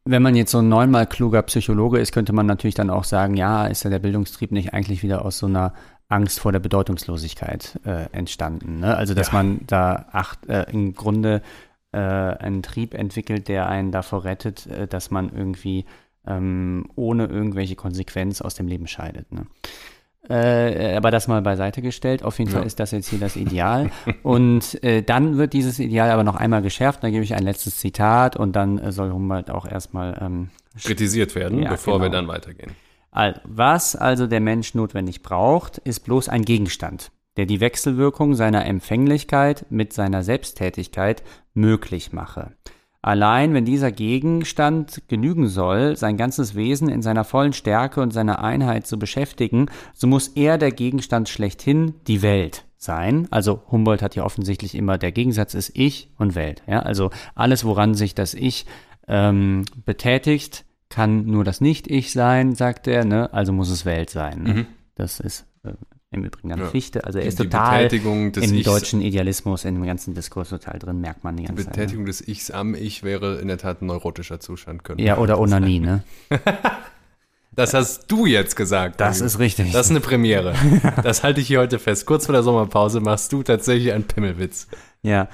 Wenn 0.05 0.23
man 0.23 0.37
jetzt 0.37 0.51
so 0.53 0.59
ein 0.59 0.69
neunmal 0.69 1.07
kluger 1.07 1.43
Psychologe 1.43 1.99
ist, 1.99 2.13
könnte 2.13 2.33
man 2.33 2.47
natürlich 2.47 2.75
dann 2.75 2.91
auch 2.91 3.05
sagen, 3.05 3.37
ja, 3.37 3.67
ist 3.67 3.85
ja 3.85 3.91
der 3.91 3.99
Bildungstrieb 3.99 4.53
nicht 4.53 4.73
eigentlich 4.73 5.03
wieder 5.03 5.25
aus 5.25 5.39
so 5.39 5.47
einer 5.47 5.73
Angst 6.09 6.41
vor 6.41 6.53
der 6.53 6.61
Bedeutungslosigkeit 6.61 7.81
äh, 7.85 8.07
entstanden. 8.13 8.81
Ne? 8.81 8.97
Also, 8.97 9.15
dass 9.15 9.29
Ja. 9.29 9.35
man 9.35 9.61
da 9.67 10.07
acht, 10.13 10.47
äh, 10.49 10.65
im 10.71 10.95
Grunde 10.95 11.43
äh, 11.93 11.99
einen 11.99 12.63
Trieb 12.63 12.95
entwickelt, 12.95 13.49
der 13.49 13.69
einen 13.69 13.91
davor 13.93 14.25
rettet, 14.25 14.67
äh, 14.67 14.87
dass 14.87 15.11
man 15.11 15.31
irgendwie 15.35 15.85
ähm, 16.27 16.87
ohne 16.97 17.27
irgendwelche 17.27 17.77
Konsequenz 17.77 18.41
aus 18.41 18.55
dem 18.55 18.67
Leben 18.69 18.87
scheidet. 18.87 19.27
Ne? 19.33 19.47
Äh, 20.29 20.97
aber 20.97 21.13
das 21.13 21.29
mal 21.29 21.41
beiseite 21.43 21.83
gestellt. 21.83 22.25
Auf 22.25 22.39
jeden 22.41 22.51
Ja. 22.51 22.59
Fall 22.59 22.67
ist 22.67 22.81
das 22.81 22.91
jetzt 22.91 23.09
hier 23.09 23.21
das 23.21 23.37
Ideal. 23.37 23.91
und 24.25 24.83
äh, 24.83 25.03
dann 25.03 25.39
wird 25.39 25.53
dieses 25.53 25.79
Ideal 25.79 26.11
aber 26.11 26.25
noch 26.25 26.35
einmal 26.37 26.63
geschärft. 26.63 27.05
Da 27.05 27.11
gebe 27.11 27.23
ich 27.23 27.35
ein 27.35 27.45
letztes 27.45 27.77
Zitat 27.79 28.37
und 28.37 28.57
dann 28.57 28.91
soll 28.93 29.13
Humboldt 29.13 29.51
auch 29.51 29.67
erstmal 29.67 30.19
ähm, 30.21 30.51
Kritisiert 30.83 31.35
werden, 31.37 31.63
Ja, 31.63 31.71
bevor 31.71 32.01
wir 32.01 32.07
genau. 32.11 32.19
dann 32.19 32.29
weitergehen. 32.29 32.73
Was 33.45 33.97
also 33.97 34.27
der 34.27 34.41
Mensch 34.41 34.75
notwendig 34.75 35.23
braucht, 35.23 35.79
ist 35.79 36.01
bloß 36.01 36.29
ein 36.29 36.45
Gegenstand, 36.45 37.13
der 37.39 37.47
die 37.47 37.61
Wechselwirkung 37.61 38.35
seiner 38.35 38.67
Empfänglichkeit 38.67 39.65
mit 39.71 39.95
seiner 39.95 40.23
Selbsttätigkeit 40.23 41.23
möglich 41.55 42.13
mache. 42.13 42.53
Allein 43.01 43.55
wenn 43.55 43.65
dieser 43.65 43.91
Gegenstand 43.91 45.03
genügen 45.09 45.49
soll, 45.49 45.97
sein 45.97 46.19
ganzes 46.19 46.57
Wesen 46.57 46.89
in 46.89 47.01
seiner 47.01 47.25
vollen 47.25 47.53
Stärke 47.55 48.03
und 48.03 48.13
seiner 48.13 48.43
Einheit 48.43 48.87
zu 48.87 48.99
beschäftigen, 48.99 49.71
so 49.95 50.07
muss 50.07 50.29
er 50.29 50.59
der 50.59 50.73
Gegenstand 50.73 51.29
schlechthin, 51.31 51.95
die 52.07 52.21
Welt 52.21 52.67
sein. 52.77 53.29
Also 53.31 53.63
Humboldt 53.71 54.03
hat 54.03 54.15
ja 54.15 54.25
offensichtlich 54.25 54.75
immer, 54.75 54.99
der 54.99 55.13
Gegensatz 55.13 55.55
ist 55.55 55.71
Ich 55.75 56.11
und 56.19 56.35
Welt. 56.35 56.63
Ja? 56.67 56.81
Also 56.81 57.11
alles, 57.35 57.65
woran 57.65 57.95
sich 57.95 58.15
das 58.15 58.35
Ich 58.35 58.67
ähm, 59.09 59.65
betätigt, 59.87 60.66
kann 60.89 61.27
nur 61.27 61.45
das 61.45 61.61
Nicht-Ich 61.61 62.13
sein, 62.13 62.55
sagt 62.55 62.87
er, 62.87 63.05
ne? 63.05 63.33
also 63.33 63.53
muss 63.53 63.71
es 63.71 63.85
Welt 63.85 64.11
sein. 64.11 64.43
Ne? 64.43 64.67
Das 64.95 65.21
ist 65.21 65.45
äh, 65.65 65.73
im 66.13 66.25
Übrigen 66.25 66.53
an 66.53 66.61
Ja. 66.61 66.67
Fichte. 66.67 67.05
Also 67.05 67.19
er 67.19 67.23
Die- 67.23 67.29
ist 67.29 67.39
die 67.41 67.45
total 67.45 67.83
Betätigung 67.85 68.33
des 68.33 68.45
im 68.51 68.55
Ichs- 68.57 68.65
deutschen 68.65 69.01
Idealismus, 69.03 69.65
in 69.65 69.75
dem 69.75 69.85
ganzen 69.85 70.15
Diskurs 70.15 70.49
total 70.51 70.79
drin, 70.79 71.01
merkt 71.01 71.25
man 71.25 71.37
die 71.37 71.43
Die 71.43 71.49
ganze 71.49 71.65
Zeit. 71.65 71.75
Ne? 71.77 71.81
Betätigung 71.83 72.07
des 72.07 72.27
Ichs 72.27 72.51
am 72.51 72.75
Ich 72.75 73.03
wäre 73.03 73.41
in 73.41 73.49
der 73.49 73.59
Tat 73.59 73.83
ein 73.83 73.87
neurotischer 73.87 74.39
Zustand. 74.41 74.83
Ja, 74.99 75.19
oder 75.19 75.35
das 75.35 75.41
Onanie, 75.41 75.81
ne? 75.81 76.03
Das 77.53 77.73
hast 77.73 78.11
du 78.13 78.27
jetzt 78.27 78.55
gesagt. 78.55 79.01
Das 79.01 79.23
ist 79.23 79.39
richtig. 79.39 79.73
Das 79.73 79.87
ist 79.87 79.91
eine 79.91 80.01
Premiere. 80.01 80.55
Das 81.03 81.23
halte 81.23 81.41
ich 81.41 81.47
hier 81.47 81.59
heute 81.61 81.79
fest. 81.79 82.05
Kurz 82.05 82.27
vor 82.27 82.35
der 82.35 82.43
Sommerpause 82.43 83.01
machst 83.01 83.33
du 83.33 83.43
tatsächlich 83.43 83.95
einen 83.95 84.05
Pimmelwitz. 84.05 84.69
Ja. 85.03 85.29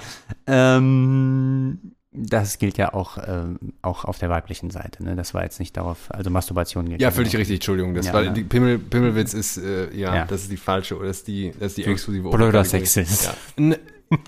Ähm, 0.46 1.94
das 2.12 2.58
gilt 2.58 2.76
ja 2.78 2.92
auch, 2.92 3.16
ähm, 3.26 3.58
auch 3.80 4.04
auf 4.04 4.18
der 4.18 4.28
weiblichen 4.28 4.70
Seite. 4.70 5.02
Ne? 5.02 5.16
Das 5.16 5.32
war 5.34 5.42
jetzt 5.44 5.58
nicht 5.58 5.76
darauf, 5.76 5.98
also 6.10 6.28
Masturbation 6.30 6.88
gilt 6.88 7.00
Ja, 7.00 7.10
völlig 7.10 7.34
richtig, 7.36 7.56
Entschuldigung. 7.56 7.94
Das 7.94 8.06
Ja, 8.06 8.12
war, 8.12 8.22
ja. 8.24 8.32
die 8.32 8.44
Pimmel, 8.44 8.78
Pimmelwitz 8.78 9.32
ist, 9.34 9.56
äh, 9.56 9.94
ja, 9.96 10.14
Ja. 10.14 10.24
das 10.26 10.42
ist 10.42 10.52
die 10.52 10.56
falsche, 10.58 10.96
oder 10.98 11.08
das 11.08 11.18
ist 11.18 11.28
die, 11.28 11.52
das 11.58 11.68
ist 11.72 11.78
die 11.78 11.84
exklusive 11.84 12.28
blöder. 12.30 12.64
Sexist. 12.64 13.24
Ja. 13.24 13.34
Ein, 13.56 13.76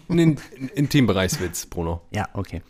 ein, 0.08 0.18
ein 0.18 0.70
Intimbereichswitz, 0.74 1.66
Bruno. 1.66 2.00
Ja, 2.10 2.26
okay. 2.32 2.62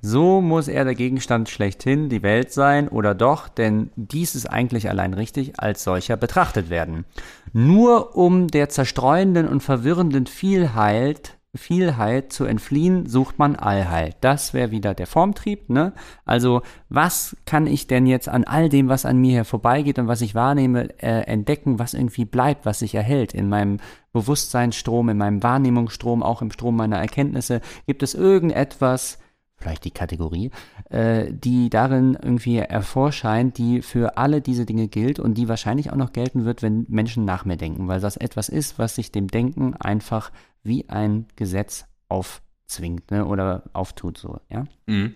So 0.00 0.40
muss 0.40 0.68
er 0.68 0.84
der 0.84 0.94
Gegenstand 0.94 1.48
schlechthin, 1.48 2.08
die 2.08 2.22
Welt 2.22 2.52
sein, 2.52 2.88
oder 2.88 3.14
doch, 3.16 3.48
denn 3.48 3.90
dies 3.96 4.34
ist 4.36 4.46
eigentlich 4.46 4.88
allein 4.88 5.12
richtig, 5.14 5.58
als 5.58 5.82
solcher 5.82 6.16
betrachtet 6.16 6.70
werden. 6.70 7.04
Nur 7.52 8.16
um 8.16 8.46
der 8.48 8.68
zerstreuenden 8.68 9.48
und 9.48 9.60
verwirrenden 9.60 10.26
Vielheit, 10.26 11.37
Vielheit 11.54 12.32
zu 12.32 12.44
entfliehen, 12.44 13.06
sucht 13.06 13.38
man 13.38 13.56
Allheit. 13.56 14.16
Das 14.20 14.52
wäre 14.52 14.70
wieder 14.70 14.94
der 14.94 15.06
Formtrieb, 15.06 15.70
ne? 15.70 15.94
Also, 16.26 16.60
was 16.90 17.36
kann 17.46 17.66
ich 17.66 17.86
denn 17.86 18.06
jetzt 18.06 18.28
an 18.28 18.44
all 18.44 18.68
dem, 18.68 18.88
was 18.88 19.06
an 19.06 19.18
mir 19.18 19.32
hier 19.32 19.44
vorbeigeht 19.46 19.98
und 19.98 20.08
was 20.08 20.20
ich 20.20 20.34
wahrnehme, 20.34 20.90
äh, 21.02 21.22
entdecken, 21.22 21.78
was 21.78 21.94
irgendwie 21.94 22.26
bleibt, 22.26 22.66
was 22.66 22.80
sich 22.80 22.94
erhält 22.94 23.32
in 23.32 23.48
meinem 23.48 23.78
Bewusstseinsstrom, 24.12 25.08
in 25.08 25.16
meinem 25.16 25.42
Wahrnehmungsstrom, 25.42 26.22
auch 26.22 26.42
im 26.42 26.50
Strom 26.50 26.76
meiner 26.76 26.98
Erkenntnisse? 26.98 27.62
Gibt 27.86 28.02
es 28.02 28.14
irgendetwas, 28.14 29.18
vielleicht 29.56 29.84
die 29.84 29.90
Kategorie, 29.90 30.50
äh, 30.90 31.32
die 31.32 31.70
darin 31.70 32.16
irgendwie 32.20 32.60
hervorscheint, 32.60 33.58
die 33.58 33.82
für 33.82 34.16
alle 34.16 34.40
diese 34.40 34.66
Dinge 34.66 34.88
gilt 34.88 35.18
und 35.18 35.34
die 35.34 35.48
wahrscheinlich 35.48 35.90
auch 35.90 35.96
noch 35.96 36.12
gelten 36.12 36.44
wird, 36.44 36.62
wenn 36.62 36.86
Menschen 36.88 37.24
nach 37.24 37.44
mir 37.44 37.56
denken, 37.56 37.88
weil 37.88 38.00
das 38.00 38.16
etwas 38.16 38.48
ist, 38.48 38.78
was 38.78 38.94
sich 38.94 39.12
dem 39.12 39.28
Denken 39.28 39.74
einfach 39.74 40.30
wie 40.68 40.88
ein 40.88 41.26
Gesetz 41.34 41.86
aufzwingt 42.08 43.10
ne, 43.10 43.26
oder 43.26 43.64
auftut 43.72 44.18
so, 44.18 44.40
ja. 44.50 44.64
Mhm. 44.86 45.14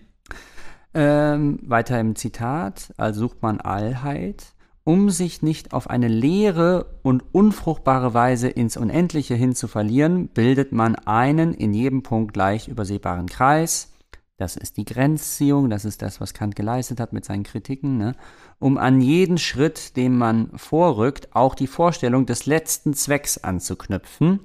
Ähm, 0.95 1.59
weiter 1.63 1.99
im 1.99 2.15
Zitat, 2.15 2.93
also 2.97 3.21
sucht 3.21 3.41
man 3.41 3.59
Allheit, 3.59 4.53
um 4.83 5.09
sich 5.09 5.41
nicht 5.41 5.73
auf 5.73 5.89
eine 5.89 6.07
leere 6.07 6.99
und 7.01 7.23
unfruchtbare 7.31 8.13
Weise 8.13 8.49
ins 8.49 8.77
Unendliche 8.77 9.33
hin 9.33 9.55
zu 9.55 9.67
verlieren, 9.67 10.27
bildet 10.27 10.71
man 10.71 10.95
einen 10.95 11.53
in 11.53 11.73
jedem 11.73 12.03
Punkt 12.03 12.35
leicht 12.35 12.67
übersehbaren 12.67 13.27
Kreis. 13.27 13.93
Das 14.37 14.55
ist 14.55 14.77
die 14.77 14.85
Grenzziehung, 14.85 15.69
das 15.69 15.85
ist 15.85 16.01
das, 16.01 16.19
was 16.19 16.33
Kant 16.33 16.55
geleistet 16.55 16.99
hat 16.99 17.13
mit 17.13 17.23
seinen 17.23 17.43
Kritiken, 17.43 17.97
ne? 17.97 18.15
um 18.59 18.77
an 18.77 18.99
jeden 18.99 19.37
Schritt, 19.37 19.95
den 19.95 20.17
man 20.17 20.49
vorrückt, 20.57 21.33
auch 21.33 21.55
die 21.55 21.67
Vorstellung 21.67 22.25
des 22.25 22.45
letzten 22.45 22.93
Zwecks 22.93 23.37
anzuknüpfen 23.37 24.41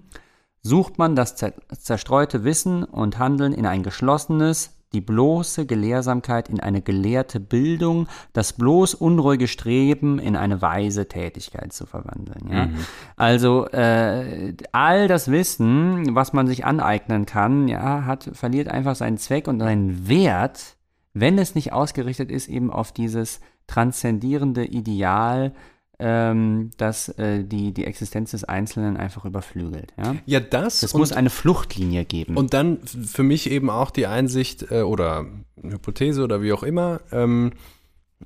sucht 0.63 0.99
man 0.99 1.17
das 1.17 1.37
zer 1.37 1.53
zerstreute 1.79 2.45
Wissen 2.45 2.85
und 2.85 3.19
Handeln 3.19 3.53
in 3.53 3.67
ein 3.67 3.83
geschlossenes, 3.83 4.75
die 4.93 5.01
bloße 5.01 5.67
Gelehrsamkeit 5.67 6.49
in 6.49 6.61
eine 6.61 6.81
gelehrte 6.81 7.41
Bildung, 7.41 8.09
das 8.33 8.55
bloß 8.55 8.95
unruhige 8.95 9.47
Streben 9.47 10.19
in 10.19 10.35
eine 10.35 10.63
weise 10.63 11.09
Tätigkeit 11.09 11.73
zu 11.73 11.85
verwandeln. 11.85 12.49
Ja? 12.51 12.69
Also 13.17 13.67
äh, 13.69 14.55
all 14.73 15.09
das 15.09 15.31
Wissen, 15.31 16.15
was 16.15 16.33
man 16.33 16.47
sich 16.47 16.65
aneignen 16.65 17.27
kann, 17.27 17.69
ja, 17.69 18.07
hat 18.07 18.31
verliert 18.33 18.69
einfach 18.69 18.97
seinen 18.97 19.19
Zweck 19.19 19.47
und 19.47 19.61
seinen 19.61 20.09
Wert, 20.09 20.77
wenn 21.13 21.39
es 21.39 21.55
nicht 21.55 21.73
ausgerichtet 21.73 22.31
ist 22.31 22.49
eben 22.49 22.71
auf 22.71 22.93
dieses 22.93 23.41
transzendierende 23.67 24.65
Ideal, 24.65 25.53
ähm, 25.99 26.71
das 26.77 27.09
äh, 27.11 27.45
die, 27.45 27.73
die 27.73 27.85
Existenz 27.85 28.31
des 28.31 28.45
Einzelnen 28.45 28.97
einfach 28.97 29.25
überflügelt. 29.25 29.93
Ja? 29.97 30.17
Ja, 30.27 30.41
das. 30.41 30.83
Es 30.83 30.95
muss 30.95 31.13
eine 31.13 31.31
Fluchtlinie 31.31 32.05
geben. 32.05 32.37
und 32.37 32.55
dann 32.55 32.79
für 32.87 33.23
mich 33.23 33.51
eben 33.51 33.69
auch 33.71 33.91
die 33.91 34.07
Einsicht 34.07 34.71
äh, 34.71 34.83
oder 34.83 35.27
Hypothese 35.61 36.23
oder 36.23 36.41
wie 36.43 36.53
auch 36.53 36.63
immer. 36.63 37.01
Ähm, 37.11 37.53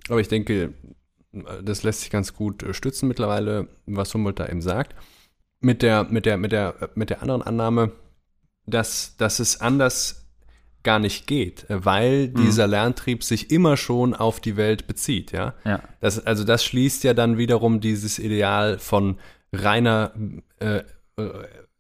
aber 0.09 0.21
ich 0.21 0.29
denke, 0.29 0.75
das 1.63 1.83
lässt 1.83 2.01
sich 2.01 2.11
ganz 2.11 2.35
gut 2.35 2.63
äh, 2.63 2.75
stützen 2.75 3.09
mittlerweile, 3.09 3.69
was 3.87 4.13
Humboldt 4.13 4.41
da 4.41 4.49
eben 4.49 4.63
sagt. 4.63 4.95
Mit 5.61 5.83
der, 5.83 6.05
mit 6.05 6.27
der, 6.27 6.37
mit 6.37 6.53
der, 6.53 6.91
mit 6.95 7.09
der 7.09 7.23
anderen 7.23 7.43
Annahme, 7.43 7.93
dass, 8.67 9.17
dass 9.17 9.39
es 9.39 9.61
anders 9.61 10.22
gar 10.83 10.99
nicht 10.99 11.27
geht, 11.27 11.69
äh, 11.71 11.85
weil 11.85 12.29
dieser 12.29 12.67
Lerntrieb 12.67 13.25
sich 13.25 13.51
immer 13.51 13.77
schon 13.77 14.15
auf 14.15 14.41
die 14.41 14.57
Welt 14.57 14.87
bezieht, 14.87 15.33
ja. 15.33 15.55
ja. 15.65 15.81
Das, 16.01 16.25
also 16.25 16.45
das 16.45 16.65
schließt 16.65 17.05
ja 17.05 17.15
dann 17.15 17.39
wiederum 17.39 17.81
dieses 17.81 18.19
Ideal 18.19 18.79
von 18.79 19.19
reiner 19.53 20.13
äh, 20.61 20.83
äh, 21.17 21.31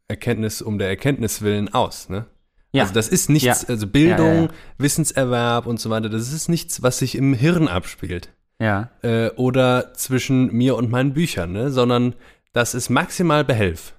Erkenntnis 0.08 0.62
um 0.62 0.78
der 0.78 0.88
Erkenntnis 0.88 1.42
willen 1.42 1.72
aus. 1.72 2.08
Ne? 2.08 2.26
Ja. 2.72 2.82
Also 2.82 2.94
das 2.94 3.08
ist 3.08 3.30
nichts, 3.30 3.62
Ja. 3.62 3.68
also 3.68 3.86
Bildung. 3.86 4.50
Wissenserwerb 4.78 5.66
und 5.66 5.80
so 5.80 5.90
weiter, 5.90 6.08
das 6.08 6.32
ist 6.32 6.48
nichts, 6.48 6.82
was 6.82 6.98
sich 6.98 7.14
im 7.14 7.34
Hirn 7.34 7.68
abspielt 7.68 8.30
ja. 8.58 8.90
äh, 9.02 9.30
oder 9.30 9.94
zwischen 9.94 10.52
mir 10.52 10.76
und 10.76 10.90
meinen 10.90 11.12
Büchern, 11.12 11.52
ne? 11.52 11.70
sondern 11.70 12.14
das 12.52 12.74
ist 12.74 12.90
maximal 12.90 13.44
Behelf. 13.44 13.94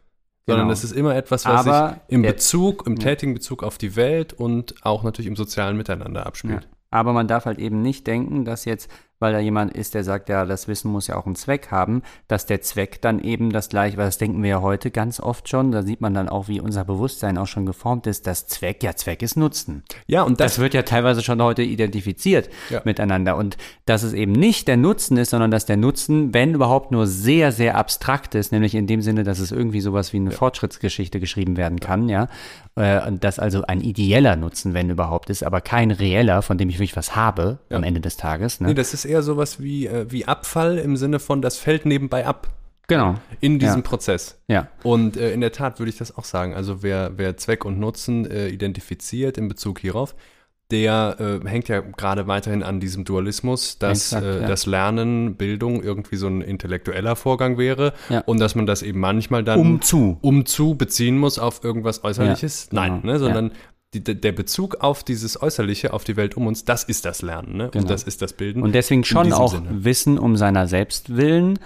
Sondern 0.46 0.66
Genau. 0.66 0.70
das 0.72 0.84
ist 0.84 0.92
immer 0.92 1.16
etwas, 1.16 1.46
was 1.46 1.66
Aber 1.68 1.90
sich 1.90 1.98
im 2.10 2.22
Bezug, 2.24 2.86
im 2.86 3.00
tätigen 3.00 3.34
Bezug 3.34 3.64
auf 3.64 3.78
die 3.78 3.96
Welt 3.96 4.34
und 4.34 4.76
auch 4.84 5.04
natürlich 5.04 5.28
im 5.28 5.36
sozialen 5.38 5.78
Miteinander 5.78 6.22
Ja. 6.22 6.26
abspielt. 6.26 6.68
Aber 6.92 7.14
man 7.14 7.28
darf 7.28 7.46
halt 7.46 7.60
eben 7.60 7.82
nicht 7.82 8.06
denken, 8.08 8.46
dass 8.46 8.66
jetzt, 8.66 8.90
weil 9.24 9.34
da 9.34 9.40
jemand 9.40 9.74
ist, 9.74 9.94
der 9.94 10.04
sagt, 10.04 10.30
ja, 10.30 10.46
das 10.46 10.68
Wissen 10.68 10.92
muss 10.92 11.08
ja 11.08 11.16
auch 11.16 11.26
einen 11.26 11.36
Zweck 11.36 11.72
haben, 11.72 12.04
dass 12.28 12.46
der 12.46 12.62
Zweck 12.62 13.02
dann 13.02 13.20
eben 13.20 13.52
das 13.52 13.70
gleiche, 13.70 13.98
weil 13.98 14.06
das 14.06 14.18
denken 14.18 14.44
wir 14.44 14.50
ja 14.50 14.62
heute 14.62 14.92
ganz 14.92 15.20
oft 15.20 15.48
schon, 15.50 15.72
da 15.72 15.82
sieht 15.82 16.02
man 16.02 16.14
dann 16.14 16.28
auch, 16.30 16.48
wie 16.50 16.60
unser 16.60 16.84
Bewusstsein 16.84 17.38
auch 17.38 17.48
schon 17.48 17.66
geformt 17.66 18.06
ist, 18.06 18.28
dass 18.28 18.48
Zweck, 18.48 18.84
ja, 18.84 18.96
Zweck 18.96 19.22
ist 19.22 19.38
Nutzen. 19.38 19.84
Ja, 20.08 20.24
und 20.24 20.40
das, 20.40 20.54
Das 20.56 20.60
wird 20.60 20.74
ja 20.74 20.84
teilweise 20.84 21.24
schon 21.24 21.42
heute 21.42 21.64
identifiziert 21.64 22.50
Ja. 22.70 22.82
miteinander. 22.84 23.38
Und 23.38 23.58
dass 23.86 24.04
es 24.04 24.14
eben 24.14 24.34
nicht 24.34 24.68
der 24.68 24.78
Nutzen 24.78 25.18
ist, 25.18 25.30
sondern 25.30 25.50
dass 25.52 25.66
der 25.66 25.78
Nutzen, 25.78 26.34
wenn 26.34 26.54
überhaupt 26.54 26.92
nur 26.92 27.08
sehr, 27.08 27.52
sehr 27.54 27.78
abstrakt 27.78 28.36
ist, 28.36 28.52
nämlich 28.52 28.76
in 28.76 28.88
dem 28.88 29.02
Sinne, 29.02 29.24
dass 29.24 29.40
es 29.40 29.52
irgendwie 29.52 29.80
sowas 29.82 30.12
wie 30.12 30.18
eine 30.18 30.32
Fortschrittsgeschichte 30.32 31.20
geschrieben 31.20 31.56
werden 31.58 31.80
kann, 31.80 32.10
ja. 32.10 32.28
Äh, 32.76 33.08
Und 33.08 33.24
das 33.24 33.40
also 33.40 33.62
ein 33.64 33.82
ideeller 33.82 34.36
Nutzen, 34.36 34.74
wenn 34.74 34.90
überhaupt 34.90 35.30
ist, 35.30 35.44
aber 35.44 35.62
kein 35.62 35.92
reeller, 35.92 36.42
von 36.42 36.58
dem 36.58 36.70
ich 36.70 36.76
wirklich 36.76 36.96
was 36.98 37.16
habe 37.16 37.60
am 37.70 37.84
Ende 37.84 38.02
des 38.02 38.18
Tages. 38.18 38.60
Ne? 38.60 38.70
nee, 38.70 38.74
das 38.74 38.94
ist 38.94 39.06
eher 39.06 39.13
sowas 39.22 39.62
wie, 39.62 39.88
äh, 39.88 40.06
wie 40.10 40.26
Abfall 40.26 40.78
im 40.78 40.98
Sinne 40.98 41.20
von, 41.20 41.42
das 41.42 41.58
fällt 41.58 41.86
nebenbei 41.86 42.26
ab 42.26 42.48
genau. 42.88 43.16
in 43.40 43.60
diesem 43.60 43.82
Ja. 43.82 43.88
Prozess. 43.88 44.40
Ja. 44.48 44.68
Und 44.84 45.18
äh, 45.18 45.32
in 45.34 45.42
der 45.42 45.52
Tat 45.52 45.80
würde 45.80 45.90
ich 45.90 45.98
das 45.98 46.18
auch 46.18 46.26
sagen. 46.26 46.54
Also 46.54 46.82
wer, 46.84 47.12
wer 47.18 47.38
Zweck 47.38 47.66
und 47.66 47.80
Nutzen 47.80 48.26
äh, 48.30 48.48
identifiziert 48.48 49.38
in 49.38 49.48
Bezug 49.48 49.80
hierauf, 49.80 50.16
der 50.72 51.18
äh, 51.44 51.48
hängt 51.48 51.68
ja 51.68 51.82
gerade 51.82 52.26
weiterhin 52.26 52.64
an 52.64 52.80
diesem 52.80 53.04
Dualismus, 53.06 53.78
dass 53.78 54.14
Exakt, 54.14 54.26
äh, 54.26 54.42
ja. 54.42 54.48
das 54.48 54.66
Lernen, 54.66 55.36
Bildung 55.36 55.84
irgendwie 55.84 56.16
so 56.16 56.26
ein 56.28 56.42
intellektueller 56.42 57.16
Vorgang 57.16 57.58
wäre 57.60 57.94
Ja. 58.10 58.22
und 58.22 58.40
dass 58.40 58.56
man 58.56 58.66
das 58.66 58.82
eben 58.82 59.00
manchmal 59.00 59.44
dann 59.44 59.60
Um 59.60 59.82
zu. 59.82 60.18
um 60.22 60.46
zu 60.48 60.76
beziehen 60.76 61.18
muss 61.20 61.38
auf 61.38 61.64
irgendwas 61.64 62.04
Äußerliches. 62.04 62.70
Ja, 62.72 62.80
Nein, 62.80 63.02
genau, 63.02 63.14
ne, 63.14 63.20
sondern 63.20 63.52
die, 63.94 64.04
der 64.04 64.32
Bezug 64.32 64.76
auf 64.82 65.04
dieses 65.04 65.42
Äußerliche, 65.42 65.94
auf 65.94 66.04
die 66.04 66.18
Welt 66.18 66.36
um 66.36 66.48
uns, 66.48 66.66
das 66.66 66.84
ist 66.84 67.06
das 67.06 67.22
Lernen, 67.22 67.58
ne? 67.58 67.70
Genau. 67.70 67.84
Und 67.84 67.90
das 67.90 68.04
ist 68.04 68.22
das 68.22 68.34
Bilden. 68.34 68.64
Und 68.64 68.74
deswegen 68.74 69.04
schon 69.04 69.32
auch 69.34 69.54
Sinne. 69.54 69.84
Wissen 69.84 70.18
um 70.18 70.36
seiner 70.36 70.68
selbst 70.68 71.16
willen, 71.16 71.60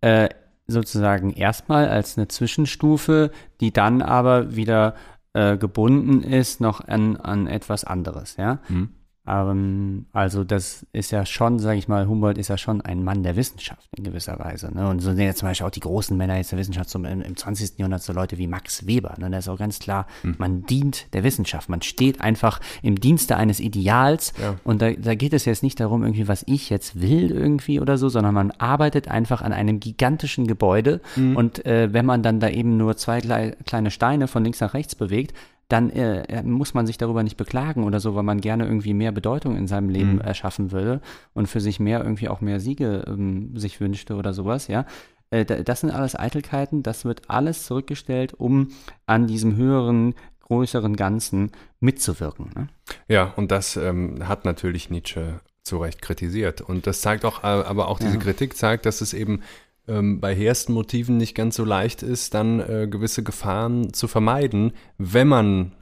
äh, 0.00 0.28
sozusagen 0.66 1.32
erstmal 1.32 1.88
als 1.88 2.16
eine 2.16 2.28
Zwischenstufe, 2.28 3.30
die 3.60 3.72
dann 3.72 4.02
aber 4.02 4.56
wieder 4.56 4.94
äh, 5.32 5.56
gebunden 5.56 6.22
ist 6.22 6.60
noch 6.60 6.86
an, 6.86 7.16
an 7.16 7.46
etwas 7.46 7.84
anderes, 7.84 8.36
ja. 8.36 8.60
Mhm. 8.68 8.90
Ähm, 9.26 10.06
also 10.12 10.44
das 10.44 10.86
ist 10.92 11.10
ja 11.10 11.24
schon, 11.24 11.58
sage 11.58 11.78
ich 11.78 11.88
mal, 11.88 12.06
Humboldt 12.06 12.38
ist 12.38 12.48
ja 12.48 12.58
schon 12.58 12.80
ein 12.82 13.02
Mann 13.02 13.22
der 13.22 13.36
Wissenschaft 13.36 13.88
in 13.96 14.04
gewisser 14.04 14.38
Weise. 14.38 14.72
Ne? 14.74 14.88
Und 14.88 15.00
so 15.00 15.10
sind 15.10 15.20
ja 15.20 15.34
zum 15.34 15.48
Beispiel 15.48 15.66
auch 15.66 15.70
die 15.70 15.80
großen 15.80 16.16
Männer 16.16 16.36
jetzt 16.36 16.52
der 16.52 16.58
Wissenschaft 16.58 16.90
zum, 16.90 17.04
im, 17.04 17.22
im 17.22 17.36
20. 17.36 17.78
Jahrhundert, 17.78 18.02
so 18.02 18.12
Leute 18.12 18.38
wie 18.38 18.46
Max 18.46 18.86
Weber. 18.86 19.14
Ne? 19.18 19.30
Da 19.30 19.38
ist 19.38 19.48
auch 19.48 19.58
ganz 19.58 19.78
klar, 19.78 20.06
Hm. 20.22 20.34
man 20.38 20.66
dient 20.66 21.12
der 21.14 21.24
Wissenschaft. 21.24 21.68
Man 21.68 21.82
steht 21.82 22.20
einfach 22.20 22.60
im 22.82 23.00
Dienste 23.00 23.36
eines 23.36 23.60
Ideals. 23.60 24.32
Ja. 24.40 24.56
Und 24.64 24.82
da, 24.82 24.90
da 24.92 25.14
geht 25.14 25.32
es 25.32 25.44
jetzt 25.44 25.62
nicht 25.62 25.80
darum, 25.80 26.02
irgendwie, 26.02 26.28
was 26.28 26.44
ich 26.46 26.70
jetzt 26.70 27.00
will 27.00 27.30
irgendwie 27.30 27.80
oder 27.80 27.98
so, 27.98 28.08
sondern 28.08 28.34
man 28.34 28.50
arbeitet 28.52 29.08
einfach 29.08 29.42
an 29.42 29.52
einem 29.52 29.80
gigantischen 29.80 30.46
Gebäude. 30.46 31.00
Hm. 31.14 31.36
Und 31.36 31.64
äh, 31.66 31.92
wenn 31.92 32.06
man 32.06 32.22
dann 32.22 32.40
da 32.40 32.48
eben 32.48 32.76
nur 32.76 32.96
zwei 32.96 33.20
klei 33.20 33.56
kleine 33.66 33.90
Steine 33.90 34.28
von 34.28 34.44
links 34.44 34.60
nach 34.60 34.74
rechts 34.74 34.94
bewegt, 34.94 35.34
dann 35.68 35.90
äh, 35.90 36.42
muss 36.42 36.74
man 36.74 36.86
sich 36.86 36.98
darüber 36.98 37.22
nicht 37.22 37.36
beklagen 37.36 37.84
oder 37.84 38.00
so, 38.00 38.14
weil 38.14 38.22
man 38.22 38.40
gerne 38.40 38.64
irgendwie 38.64 38.94
mehr 38.94 39.12
Bedeutung 39.12 39.56
in 39.56 39.66
seinem 39.66 39.88
Leben 39.88 40.20
erschaffen 40.20 40.72
würde 40.72 41.00
und 41.32 41.46
für 41.48 41.60
sich 41.60 41.80
mehr 41.80 42.02
irgendwie 42.02 42.28
auch 42.28 42.40
mehr 42.40 42.60
Siege 42.60 43.04
ähm, 43.06 43.56
sich 43.56 43.80
wünschte 43.80 44.16
oder 44.16 44.32
sowas, 44.34 44.68
ja. 44.68 44.84
Äh, 45.30 45.44
da- 45.46 45.62
das 45.62 45.80
sind 45.80 45.90
alles 45.90 46.14
Eitelkeiten, 46.18 46.82
das 46.82 47.04
wird 47.06 47.22
alles 47.28 47.64
zurückgestellt, 47.64 48.34
um 48.34 48.68
an 49.06 49.26
diesem 49.26 49.56
höheren, 49.56 50.14
größeren 50.40 50.96
Ganzen 50.96 51.50
mitzuwirken. 51.80 52.50
Ne? 52.54 52.68
Ja, 53.08 53.32
und 53.36 53.50
das 53.50 53.76
ähm, 53.76 54.28
hat 54.28 54.44
natürlich 54.44 54.90
Nietzsche 54.90 55.40
zu 55.62 55.78
Recht 55.78 56.02
kritisiert. 56.02 56.60
Und 56.60 56.86
das 56.86 57.00
zeigt 57.00 57.24
auch, 57.24 57.42
äh, 57.42 57.46
aber 57.46 57.88
auch 57.88 57.98
diese 57.98 58.16
Ja. 58.16 58.20
Kritik 58.22 58.54
zeigt, 58.54 58.84
dass 58.84 59.00
es 59.00 59.14
eben 59.14 59.40
ähm, 59.86 60.20
bei 60.20 60.34
hehrsten 60.34 60.74
Motiven 60.74 61.16
nicht 61.16 61.34
ganz 61.34 61.56
so 61.56 61.64
leicht 61.64 62.02
ist, 62.02 62.34
dann 62.34 62.60
äh, 62.60 62.88
gewisse 62.90 63.22
Gefahren 63.22 63.92
zu 63.92 64.08
vermeiden, 64.08 64.72
wenn 64.98 65.28
man 65.28 65.72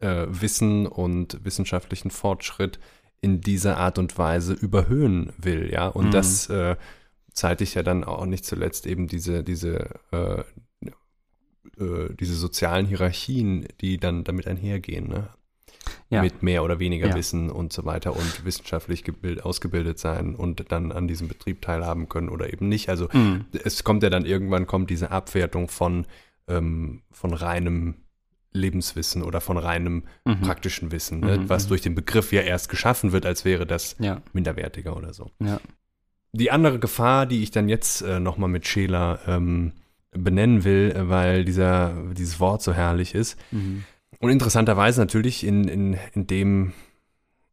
äh, 0.00 0.26
Wissen 0.28 0.86
und 0.86 1.44
wissenschaftlichen 1.44 2.10
Fortschritt 2.10 2.78
in 3.20 3.40
dieser 3.40 3.78
Art 3.78 3.98
und 3.98 4.16
Weise 4.18 4.52
überhöhen 4.52 5.32
will, 5.38 5.70
ja. 5.72 5.88
Und 5.88 6.06
Mhm. 6.06 6.10
das 6.10 6.48
äh, 6.50 6.76
zeitigt 7.32 7.74
ja 7.74 7.82
dann 7.82 8.04
auch 8.04 8.26
nicht 8.26 8.44
zuletzt 8.44 8.86
eben 8.86 9.08
diese, 9.08 9.42
diese, 9.42 9.88
äh, 10.12 10.42
äh, 11.78 12.14
diese 12.18 12.34
sozialen 12.34 12.86
Hierarchien, 12.86 13.66
die 13.80 13.98
dann 13.98 14.24
damit 14.24 14.46
einhergehen, 14.46 15.08
ne? 15.08 15.28
Ja. 16.08 16.22
mit 16.22 16.42
mehr 16.42 16.62
oder 16.62 16.78
weniger 16.78 17.08
Ja. 17.08 17.14
Wissen 17.16 17.50
und 17.50 17.72
so 17.72 17.84
weiter 17.84 18.14
und 18.14 18.44
wissenschaftlich 18.44 19.02
gebild, 19.02 19.44
ausgebildet 19.44 19.98
sein 19.98 20.36
und 20.36 20.70
dann 20.70 20.92
an 20.92 21.08
diesem 21.08 21.26
Betrieb 21.26 21.62
teilhaben 21.62 22.08
können 22.08 22.28
oder 22.28 22.52
eben 22.52 22.68
nicht. 22.68 22.88
Also 22.88 23.08
Mhm. 23.12 23.46
es 23.64 23.82
kommt 23.82 24.04
ja 24.04 24.10
dann 24.10 24.24
irgendwann 24.24 24.66
kommt 24.68 24.88
diese 24.90 25.10
Abwertung 25.10 25.66
von, 25.68 26.06
ähm, 26.46 27.02
von 27.10 27.34
reinem 27.34 27.96
Lebenswissen 28.52 29.22
oder 29.22 29.40
von 29.40 29.58
reinem 29.58 30.04
Mhm. 30.24 30.40
praktischen 30.42 30.92
Wissen, 30.92 31.20
ne? 31.20 31.38
Mhm, 31.38 31.48
was 31.48 31.64
mhm. 31.64 31.68
durch 31.70 31.80
den 31.82 31.94
Begriff 31.94 32.32
ja 32.32 32.40
erst 32.42 32.68
geschaffen 32.68 33.12
wird, 33.12 33.26
als 33.26 33.44
wäre 33.44 33.66
das 33.66 33.96
Ja, 33.98 34.22
minderwertiger 34.32 34.96
oder 34.96 35.12
so. 35.12 35.30
ja. 35.42 35.60
Die 36.32 36.50
andere 36.50 36.78
Gefahr, 36.78 37.24
die 37.26 37.42
ich 37.42 37.50
dann 37.50 37.68
jetzt 37.68 38.02
äh, 38.02 38.20
nochmal 38.20 38.48
mit 38.50 38.66
Scheler 38.66 39.20
ähm, 39.26 39.72
benennen 40.10 40.64
will, 40.64 40.92
äh, 40.94 41.08
weil 41.08 41.44
dieser, 41.44 41.94
dieses 42.12 42.38
Wort 42.40 42.62
so 42.62 42.72
herrlich 42.74 43.14
ist, 43.14 43.38
Mhm. 43.50 43.84
Und 44.20 44.30
interessanterweise 44.30 45.00
natürlich 45.00 45.44
in, 45.44 45.68
in, 45.68 45.96
in 46.14 46.26
dem 46.26 46.72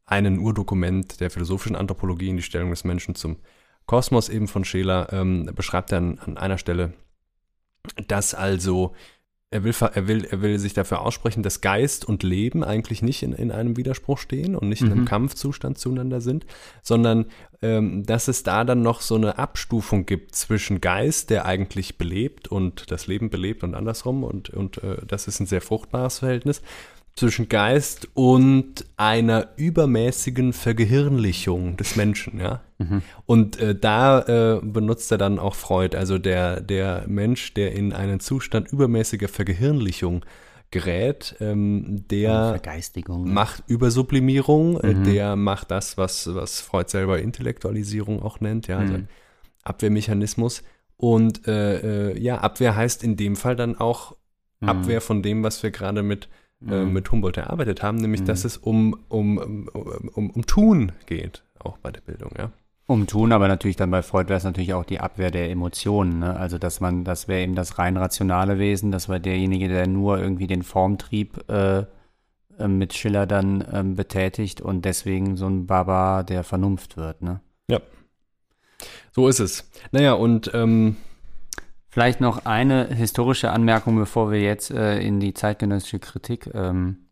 einen 0.05 0.39
Urdokument 0.39 1.19
der 1.19 1.29
philosophischen 1.29 1.75
Anthropologie 1.75 2.29
in 2.29 2.37
die 2.37 2.43
Stellung 2.43 2.69
des 2.69 2.83
Menschen 2.83 3.15
zum 3.15 3.37
Kosmos 3.85 4.29
eben 4.29 4.47
von 4.47 4.63
Scheler 4.63 5.11
ähm, 5.11 5.49
beschreibt 5.55 5.91
er 5.91 5.97
an, 5.99 6.19
an 6.19 6.37
einer 6.37 6.57
Stelle, 6.57 6.93
dass 8.07 8.33
also 8.33 8.93
er 9.53 9.63
will, 9.63 9.73
er, 9.93 10.07
will, 10.07 10.25
er 10.25 10.41
will 10.41 10.57
sich 10.57 10.73
dafür 10.73 11.01
aussprechen, 11.01 11.43
dass 11.43 11.61
Geist 11.61 12.05
und 12.05 12.23
Leben 12.23 12.63
eigentlich 12.63 13.03
nicht 13.03 13.21
in, 13.21 13.33
in 13.33 13.51
einem 13.51 13.77
Widerspruch 13.77 14.17
stehen 14.17 14.55
und 14.55 14.67
nicht 14.67 14.81
in 14.81 14.91
einem 14.91 15.01
Mhm. 15.01 15.05
Kampfzustand 15.05 15.77
zueinander 15.77 16.21
sind, 16.21 16.45
sondern 16.81 17.25
ähm, 17.63 18.05
dass 18.05 18.27
es 18.27 18.43
da 18.43 18.63
dann 18.63 18.81
noch 18.81 19.01
so 19.01 19.15
eine 19.15 19.37
Abstufung 19.37 20.05
gibt 20.05 20.35
zwischen 20.35 20.81
Geist, 20.81 21.29
der 21.29 21.45
eigentlich 21.45 21.97
belebt 21.97 22.47
und 22.49 22.91
das 22.91 23.07
Leben 23.07 23.29
belebt 23.29 23.63
und 23.63 23.73
andersrum 23.73 24.23
und, 24.23 24.49
und 24.49 24.83
äh, 24.83 24.97
das 25.07 25.27
ist 25.27 25.39
ein 25.39 25.45
sehr 25.45 25.61
fruchtbares 25.61 26.19
Verhältnis 26.19 26.61
zwischen 27.15 27.47
Geist 27.47 28.09
und 28.15 28.85
einer 28.97 29.49
übermäßigen 29.55 30.51
Vergehirnlichung 30.51 31.77
des 31.77 31.95
Menschen, 31.95 32.39
ja. 32.39 32.61
Und 33.25 33.59
äh, 33.59 33.75
da 33.75 34.21
äh, 34.57 34.59
benutzt 34.61 35.11
er 35.11 35.17
dann 35.17 35.39
auch 35.39 35.55
Freud, 35.55 35.95
also 35.95 36.17
der, 36.17 36.59
der 36.59 37.05
Mensch, 37.07 37.53
der 37.53 37.73
in 37.73 37.93
einen 37.93 38.19
Zustand 38.19 38.71
übermäßiger 38.71 39.27
Vergehirnlichung 39.27 40.25
gerät, 40.73 41.35
ähm, 41.39 42.03
der 42.09 42.59
ne? 43.25 43.31
macht 43.31 43.63
Übersublimierung, 43.67 44.79
äh, 44.81 44.93
Mhm. 44.93 45.03
der 45.03 45.35
macht 45.35 45.71
das, 45.71 45.97
was, 45.97 46.33
was 46.33 46.59
Freud 46.61 46.89
selber 46.89 47.19
Intellektualisierung 47.19 48.21
auch 48.21 48.39
nennt, 48.41 48.67
ja, 48.67 48.79
also 48.79 48.95
Mhm. 48.95 49.07
Abwehrmechanismus. 49.63 50.63
Und 50.97 51.47
äh, 51.47 52.11
äh, 52.11 52.19
ja, 52.19 52.37
Abwehr 52.39 52.75
heißt 52.75 53.03
in 53.03 53.15
dem 53.17 53.35
Fall 53.35 53.55
dann 53.55 53.77
auch 53.77 54.15
Mhm. 54.61 54.69
Abwehr 54.69 55.01
von 55.01 55.21
dem, 55.21 55.43
was 55.43 55.61
wir 55.63 55.71
gerade 55.71 56.03
mit, 56.03 56.27
äh, 56.67 56.83
Mhm. 56.85 56.93
mit 56.93 57.11
Humboldt 57.11 57.37
erarbeitet 57.37 57.83
haben, 57.83 57.97
nämlich 57.97 58.21
Mhm. 58.21 58.25
dass 58.25 58.45
es 58.45 58.57
um, 58.57 58.97
um, 59.09 59.37
um, 59.37 59.67
um, 60.13 60.29
um 60.31 60.45
Tun 60.45 60.91
geht, 61.05 61.43
auch 61.59 61.77
bei 61.79 61.91
der 61.91 62.01
Bildung, 62.01 62.31
ja. 62.37 62.51
Umtun, 62.93 63.31
aber 63.31 63.47
natürlich 63.47 63.75
dann 63.75 63.91
bei 63.91 64.01
Freud 64.01 64.29
wäre 64.29 64.37
es 64.37 64.43
natürlich 64.43 64.73
auch 64.73 64.85
die 64.85 64.99
Abwehr 64.99 65.31
der 65.31 65.49
Emotionen. 65.49 66.19
Ne? 66.19 66.35
Also 66.35 66.57
dass 66.57 66.79
man, 66.79 67.03
das 67.03 67.27
wäre 67.27 67.41
eben 67.41 67.55
das 67.55 67.77
rein 67.79 67.97
rationale 67.97 68.59
Wesen, 68.59 68.91
das 68.91 69.09
war 69.09 69.19
derjenige, 69.19 69.67
der 69.67 69.87
nur 69.87 70.19
irgendwie 70.19 70.47
den 70.47 70.63
Formtrieb 70.63 71.49
äh, 71.49 71.79
äh, 72.59 72.67
mit 72.67 72.93
Schiller 72.93 73.25
dann 73.25 73.65
ähm, 73.71 73.95
betätigt 73.95 74.61
und 74.61 74.85
deswegen 74.85 75.35
so 75.35 75.47
ein 75.47 75.67
Barbar 75.67 76.23
der 76.23 76.43
Vernunft 76.43 76.95
wird. 76.97 77.21
Ne? 77.21 77.41
So 79.11 79.27
ist 79.27 79.39
es. 79.39 79.69
Naja, 79.91 80.13
und 80.13 80.51
ähm, 80.53 80.97
Vielleicht 81.93 82.21
noch 82.21 82.47
eine 82.47 82.87
historische 82.87 83.51
Anmerkung, 83.51 83.95
bevor 83.97 84.31
wir 84.31 84.41
jetzt 84.41 84.71
äh, 84.71 84.97
in 84.97 85.19
die 85.19 85.35
zeitgenössische 85.35 85.99
Kritik 85.99 86.49
ähm, 86.51 87.05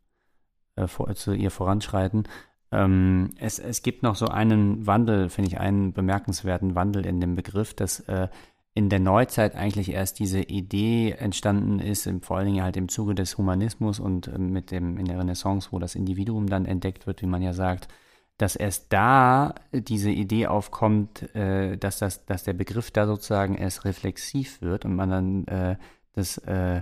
äh, 0.76 0.88
vor, 0.88 1.14
zu 1.14 1.34
ihr 1.34 1.52
voranschreiten. 1.52 2.28
Ähm, 2.72 3.32
es, 3.40 3.60
es 3.60 3.82
gibt 3.82 4.04
noch 4.04 4.16
so 4.16 4.28
einen 4.28 4.88
Wandel, 4.88 5.30
finde 5.30 5.50
ich, 5.50 5.60
einen 5.60 5.94
bemerkenswerten 5.94 6.76
Wandel 6.76 7.06
in 7.06 7.20
dem 7.20 7.36
Begriff, 7.36 7.74
dass 7.74 8.00
äh, 8.02 8.30
in 8.74 8.90
der 8.90 9.00
Neuzeit 9.00 9.56
eigentlich 9.56 9.92
erst 9.92 10.20
diese 10.20 10.42
Idee 10.42 11.12
entstanden 11.12 11.80
ist, 11.80 12.08
im, 12.08 12.22
vor 12.22 12.38
allen 12.38 12.48
Dingen 12.48 12.64
halt 12.64 12.78
im 12.78 12.88
Zuge 12.88 13.16
des 13.16 13.38
Humanismus 13.38 14.00
und 14.00 14.28
äh, 14.28 14.38
mit 14.38 14.72
dem 14.72 14.98
in 14.98 15.06
der 15.06 15.20
Renaissance, 15.20 15.70
wo 15.72 15.80
das 15.80 15.96
Individuum 15.96 16.48
dann 16.48 16.66
entdeckt 16.66 17.08
wird, 17.08 17.22
wie 17.22 17.28
man 17.28 17.42
ja 17.42 17.54
sagt, 17.54 17.90
dass 18.38 18.56
erst 18.56 18.92
da 18.92 19.54
diese 19.74 20.10
Idee 20.10 20.48
aufkommt, 20.48 21.36
äh, 21.36 21.78
dass, 21.78 22.00
das, 22.00 22.26
dass 22.26 22.44
der 22.44 22.54
Begriff 22.54 22.90
da 22.92 23.06
sozusagen 23.06 23.56
erst 23.56 23.86
reflexiv 23.86 24.62
wird 24.62 24.86
und 24.86 24.96
man 24.96 25.10
dann 25.10 25.48
äh, 25.48 25.76
das 26.14 26.38
äh, 26.40 26.82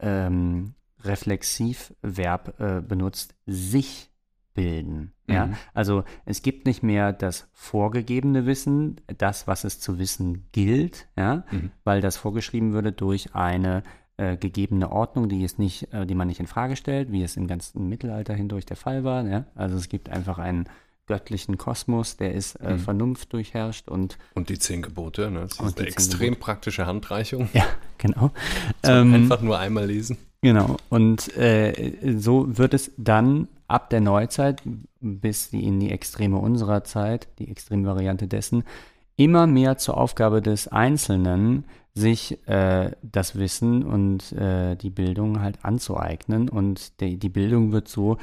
ähm, 0.00 0.74
Reflexivverb 1.02 2.60
äh, 2.60 2.80
benutzt, 2.82 3.34
sich 3.46 4.09
bilden. 4.60 5.12
Ja? 5.26 5.46
Mhm. 5.46 5.54
Also 5.74 6.04
es 6.26 6.42
gibt 6.42 6.66
nicht 6.66 6.82
mehr 6.82 7.12
das 7.12 7.48
vorgegebene 7.52 8.44
Wissen, 8.46 9.00
das, 9.18 9.46
was 9.46 9.64
es 9.64 9.80
zu 9.80 9.98
wissen 9.98 10.46
gilt, 10.52 11.06
ja? 11.16 11.44
Mhm. 11.50 11.70
weil 11.84 12.00
das 12.00 12.16
vorgeschrieben 12.16 12.72
würde 12.72 12.92
durch 12.92 13.34
eine 13.34 13.82
äh, 14.18 14.36
gegebene 14.36 14.90
Ordnung, 14.92 15.28
die 15.30 15.42
es 15.44 15.56
nicht, 15.56 15.92
äh, 15.94 16.04
die 16.04 16.14
man 16.14 16.28
nicht 16.28 16.40
in 16.40 16.46
Frage 16.46 16.76
stellt, 16.76 17.10
wie 17.10 17.22
es 17.22 17.36
im 17.38 17.46
ganzen 17.46 17.88
Mittelalter 17.88 18.34
hindurch 18.34 18.66
der 18.66 18.76
Fall 18.76 19.02
war. 19.04 19.26
Ja? 19.26 19.46
Also 19.54 19.76
es 19.76 19.88
gibt 19.88 20.10
einfach 20.10 20.38
einen 20.38 20.64
göttlichen 21.06 21.56
Kosmos, 21.58 22.16
der 22.18 22.34
ist 22.34 22.56
äh, 22.56 22.74
Mhm. 22.74 22.78
Vernunft 22.80 23.32
durchherrscht 23.32 23.88
und 23.88 24.18
Und 24.34 24.48
die 24.50 24.58
zehn 24.58 24.82
Gebote, 24.82 25.30
ne? 25.30 25.40
das 25.40 25.52
ist 25.58 25.78
eine 25.78 25.86
extrem 25.88 26.36
praktische 26.36 26.84
Handreichung. 26.86 27.48
ja, 27.54 27.64
genau. 27.98 28.30
Ähm, 28.82 29.14
einfach 29.14 29.40
nur 29.40 29.58
einmal 29.58 29.86
lesen. 29.86 30.18
Genau. 30.42 30.76
Und 30.88 31.36
äh, 31.36 32.16
so 32.18 32.56
wird 32.58 32.72
es 32.74 32.92
dann 32.96 33.48
ab 33.70 33.90
der 33.90 34.00
Neuzeit 34.00 34.62
bis 35.00 35.48
in 35.48 35.80
die 35.80 35.90
Extreme 35.90 36.38
unserer 36.38 36.84
Zeit, 36.84 37.28
die 37.38 37.50
Extremvariante 37.50 38.28
dessen, 38.28 38.64
immer 39.16 39.46
mehr 39.46 39.76
zur 39.76 39.98
Aufgabe 39.98 40.40
des 40.40 40.68
Einzelnen, 40.68 41.64
sich 41.94 42.46
äh, 42.48 42.92
das 43.02 43.36
Wissen 43.36 43.82
und 43.84 44.32
äh, 44.32 44.76
die 44.76 44.90
Bildung 44.90 45.40
halt 45.40 45.64
anzueignen. 45.64 46.48
Und 46.48 47.00
die, 47.00 47.18
die 47.18 47.28
Bildung 47.28 47.72
wird 47.72 47.88
so 47.88 48.16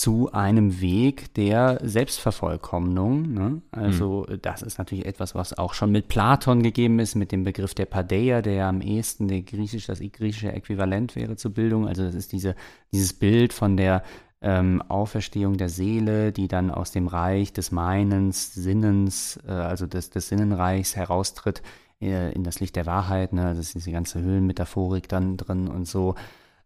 zu 0.00 0.32
einem 0.32 0.80
Weg 0.80 1.34
der 1.34 1.78
Selbstvervollkommnung. 1.82 3.34
Ne? 3.34 3.62
Also 3.70 4.26
das 4.40 4.62
ist 4.62 4.78
natürlich 4.78 5.04
etwas, 5.04 5.34
was 5.34 5.58
auch 5.58 5.74
schon 5.74 5.90
mit 5.90 6.08
Platon 6.08 6.62
gegeben 6.62 7.00
ist, 7.00 7.16
mit 7.16 7.32
dem 7.32 7.44
Begriff 7.44 7.74
der 7.74 7.86
Padeia, 7.86 8.40
der 8.40 8.54
ja 8.54 8.68
am 8.68 8.80
ehesten 8.80 9.28
der 9.28 9.42
griechisch, 9.42 9.86
das 9.86 10.00
griechische 10.00 10.52
Äquivalent 10.52 11.16
wäre 11.16 11.36
zur 11.36 11.52
Bildung. 11.52 11.88
Also 11.88 12.04
das 12.04 12.14
ist 12.14 12.32
diese, 12.32 12.54
dieses 12.92 13.12
Bild 13.12 13.52
von 13.52 13.76
der 13.76 14.02
ähm, 14.42 14.82
Auferstehung 14.88 15.56
der 15.56 15.68
Seele, 15.68 16.32
die 16.32 16.48
dann 16.48 16.70
aus 16.70 16.92
dem 16.92 17.08
Reich 17.08 17.52
des 17.52 17.72
Meinens, 17.72 18.54
Sinnens, 18.54 19.38
äh, 19.46 19.52
also 19.52 19.86
des, 19.86 20.10
des 20.10 20.28
Sinnenreichs 20.28 20.96
heraustritt 20.96 21.62
äh, 22.00 22.32
in 22.32 22.44
das 22.44 22.60
Licht 22.60 22.76
der 22.76 22.86
Wahrheit, 22.86 23.32
ne? 23.32 23.54
Das 23.54 23.58
ist 23.58 23.74
diese 23.74 23.92
ganze 23.92 24.20
Höhlenmetaphorik 24.20 25.08
dann 25.08 25.36
drin 25.36 25.68
und 25.68 25.86
so. 25.86 26.14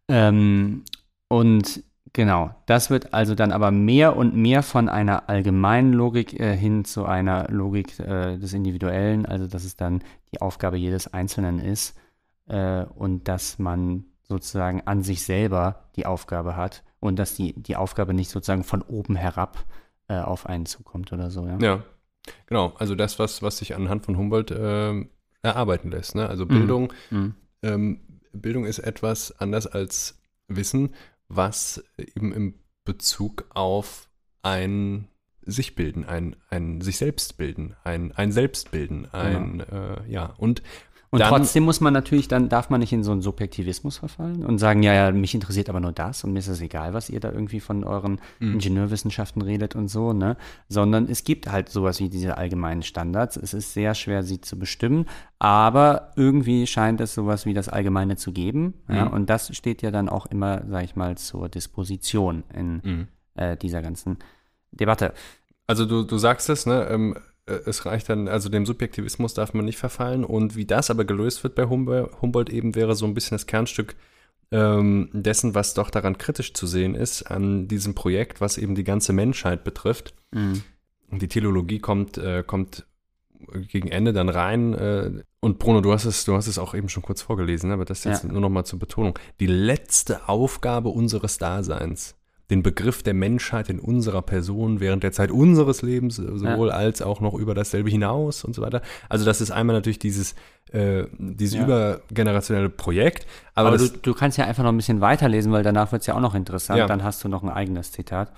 Ähm, 0.09 0.85
und 1.29 1.83
genau, 2.13 2.55
das 2.67 2.91
wird 2.91 3.13
also 3.13 3.35
dann 3.35 3.51
aber 3.51 3.73
mehr 3.73 4.17
und 4.17 4.37
mehr 4.37 4.63
von 4.63 4.89
einer 4.89 5.29
allgemeinen 5.29 5.93
Logik 5.93 6.39
äh, 6.39 6.57
hin 6.57 6.85
zu 6.85 7.07
einer 7.07 7.49
Logik 7.51 7.99
äh, 7.99 8.39
des 8.39 8.53
Individuellen, 8.53 9.27
also 9.27 9.49
dass 9.49 9.65
es 9.65 9.77
dann 9.77 10.03
die 10.33 10.41
Aufgabe 10.41 10.77
jedes 10.77 11.13
Einzelnen 11.13 11.59
ist 11.59 11.99
äh, 12.47 12.85
und 12.85 13.27
dass 13.27 13.59
man 13.59 14.05
sozusagen 14.23 14.83
an 14.87 15.03
sich 15.03 15.25
selber 15.25 15.87
die 15.97 16.07
Aufgabe 16.07 16.57
hat 16.57 16.85
und 17.09 17.19
dass 17.19 17.35
die, 17.35 17.53
die 17.55 17.77
Aufgabe 17.77 18.15
nicht 18.15 18.31
sozusagen 18.31 18.65
von 18.65 18.83
oben 18.83 19.17
herab 19.17 19.65
äh, 20.09 20.19
auf 20.19 20.47
einen 20.47 20.67
zukommt 20.67 21.13
oder 21.13 21.31
so. 21.31 21.47
Ja, 21.47 21.59
ja. 21.59 21.85
genau. 22.47 22.75
Also 22.79 22.95
das, 22.95 23.19
was, 23.19 23.43
was 23.43 23.59
sich 23.59 23.75
anhand 23.75 24.05
von 24.05 24.17
Humboldt 24.17 24.51
äh, 24.51 25.05
erarbeiten 25.43 25.91
lässt. 25.91 26.15
Ne? 26.15 26.29
Also 26.29 26.47
Bildung, 26.47 26.93
mhm. 27.11 27.35
ähm, 27.63 28.01
Bildung 28.33 28.65
ist 28.65 28.79
etwas 28.79 29.39
anders 29.39 29.67
als 29.67 30.19
Wissen, 30.49 30.95
was 31.29 31.85
eben 31.97 32.33
im 32.33 32.55
Bezug 32.85 33.47
auf 33.51 34.09
ein 34.43 35.09
sich 35.43 35.75
bilden, 35.75 36.07
ein, 36.07 36.37
ein 36.49 36.81
sich 36.81 36.97
selbst 36.97 37.37
bilden, 37.37 37.77
ein, 37.85 38.13
ein 38.13 38.33
Selbstbilden, 38.33 39.13
ein, 39.13 39.59
genau. 39.59 39.95
äh, 39.95 40.11
ja, 40.11 40.35
und 40.39 40.63
und 41.15 41.21
dann, 41.21 41.29
trotzdem 41.29 41.63
muss 41.63 41.81
man 41.81 41.93
natürlich, 41.93 42.27
dann 42.27 42.49
darf 42.49 42.71
man 42.71 42.81
nicht 42.81 42.93
in 42.93 43.05
so 43.05 43.13
einen 43.13 43.23
Subjektivismus 43.23 43.99
verfallen 43.99 44.45
und 44.45 44.59
sagen, 44.59 44.83
ja, 44.83 44.93
ja, 44.93 45.13
mich 45.13 45.33
interessiert 45.33 45.69
aber 45.69 45.79
nur 45.79 45.93
das 45.93 46.25
und 46.25 46.33
mir 46.33 46.41
ist 46.41 46.49
es 46.49 46.61
egal, 46.61 46.93
was 46.93 47.09
ihr 47.09 47.21
da 47.21 47.31
irgendwie 47.31 47.61
von 47.61 47.85
euren 47.85 48.21
mhm. 48.41 48.55
Ingenieurwissenschaften 48.55 49.41
redet 49.41 49.77
und 49.77 49.87
so, 49.87 50.13
ne? 50.13 50.37
Sondern 50.69 51.09
es 51.09 51.23
gibt 51.23 51.47
halt 51.47 51.69
sowas 51.69 52.01
wie 52.01 52.09
diese 52.09 52.37
allgemeinen 52.37 52.83
Standards. 52.83 53.37
Es 53.37 53.55
ist 53.55 53.75
sehr 53.75 53.95
schwer, 53.95 54.25
sie 54.25 54.41
zu 54.41 54.59
bestimmen, 54.59 55.07
aber 55.39 56.11
irgendwie 56.17 56.67
scheint 56.67 57.01
es 57.01 57.15
sowas 57.15 57.47
wie 57.47 57.55
das 57.55 57.69
Allgemeine 57.69 58.17
zu 58.17 58.33
geben. 58.33 58.75
Mhm. 58.89 58.95
Ja? 58.97 59.07
Und 59.07 59.31
das 59.31 59.55
steht 59.57 59.83
ja 59.83 59.93
dann 59.93 60.09
auch 60.09 60.27
immer, 60.27 60.63
sag 60.69 60.83
ich 60.83 60.97
mal, 60.97 61.17
zur 61.17 61.49
Disposition 61.49 62.43
in 62.53 62.81
mhm. 62.83 63.09
äh, 63.37 63.57
dieser 63.57 63.83
ganzen 63.83 64.19
Debatte. 64.73 65.13
Also 65.69 65.87
du, 65.87 66.03
du 66.03 66.19
sagst 66.19 66.51
es, 66.51 66.67
ne? 66.67 66.89
Ähm, 66.91 67.15
äh, 67.15 67.21
es 67.47 67.85
reicht 67.85 68.09
dann, 68.09 68.29
also 68.29 68.49
dem 68.49 68.67
Subjektivismus 68.67 69.35
darf 69.35 69.55
man 69.55 69.65
nicht 69.65 69.79
verfallen. 69.79 70.25
Und 70.25 70.57
wie 70.57 70.65
das 70.65 70.91
aber 70.91 71.05
gelöst 71.05 71.45
wird 71.45 71.55
bei 71.55 71.67
Humboldt 71.67 72.51
eben, 72.51 72.75
wäre 72.75 72.95
so 72.95 73.07
ein 73.07 73.15
bisschen 73.15 73.35
das 73.37 73.47
Kernstück 73.47 73.97
ähm, 74.51 75.11
dessen, 75.13 75.55
was 75.55 75.75
doch 75.75 75.91
daran 75.91 76.19
kritisch 76.19 76.55
zu 76.55 76.67
sehen 76.67 76.95
ist, 76.95 77.23
an 77.23 77.69
diesem 77.69 77.95
Projekt, 77.95 78.41
was 78.41 78.59
eben 78.59 78.75
die 78.75 78.85
ganze 78.85 79.13
Menschheit 79.13 79.65
betrifft. 79.65 80.15
Mhm. 80.33 80.63
Die 81.11 81.29
Teleologie 81.29 81.81
kommt, 81.81 82.19
äh, 82.19 82.43
kommt 82.47 82.87
gegen 83.69 83.89
Ende 83.89 84.13
dann 84.13 84.29
rein. 84.29 84.75
Äh, 84.75 85.11
und 85.41 85.59
Bruno, 85.59 85.81
du 85.81 85.93
hast 85.93 86.05
es, 86.07 86.25
du 86.25 86.35
hast 86.35 86.47
es 86.47 86.59
auch 86.59 86.75
eben 86.75 86.89
schon 86.89 87.03
kurz 87.03 87.23
vorgelesen, 87.23 87.71
aber 87.73 87.85
das 87.85 88.05
jetzt 88.05 88.25
ja. 88.25 88.33
nur 88.33 88.41
noch 88.41 88.49
mal 88.49 88.65
zur 88.65 88.79
Betonung. 88.79 89.19
Die 89.41 89.47
letzte 89.47 90.29
Aufgabe 90.29 90.89
unseres 90.89 91.39
Daseins 91.39 92.17
den 92.51 92.63
Begriff 92.63 93.03
der 93.03 93.15
Menschheit 93.15 93.71
in 93.71 93.79
unserer 93.79 94.23
Person 94.23 94.81
während 94.81 95.03
der 95.03 95.13
Zeit 95.13 95.31
unseres 95.31 95.83
Lebens 95.83 96.17
sowohl 96.17 96.69
ja. 96.69 96.75
als 96.75 97.01
auch 97.01 97.21
noch 97.21 97.35
über 97.35 97.55
dasselbe 97.55 97.91
hinaus 97.91 98.45
und 98.45 98.55
so 98.55 98.61
weiter. 98.61 98.83
Also 99.09 99.25
das 99.25 99.41
ist 99.41 99.51
einmal 99.51 99.75
natürlich 99.75 99.99
dieses, 99.99 100.35
äh, 100.73 101.05
dieses 101.19 101.57
ja. 101.57 101.65
übergenerationelle 101.65 102.69
Projekt. 102.69 103.27
Aber, 103.55 103.69
aber 103.69 103.79
du, 103.79 103.89
du, 103.89 104.15
kannst 104.15 104.37
ja 104.37 104.45
einfach 104.45 104.63
noch 104.63 104.73
ein 104.73 104.77
bisschen 104.77 105.01
weiterlesen, 105.01 105.53
weil 105.53 105.63
danach 105.63 105.93
wird 105.93 106.03
es 106.03 106.07
ja 106.07 106.15
auch 106.15 106.21
noch 106.21 106.35
interessant. 106.35 106.79
Ja. 106.79 106.87
Dann 106.87 107.03
hast 107.03 107.25
du 107.25 107.29
noch 107.29 107.43
ein 107.43 107.49
eigenes 107.49 107.93
Zitat. 107.93 108.31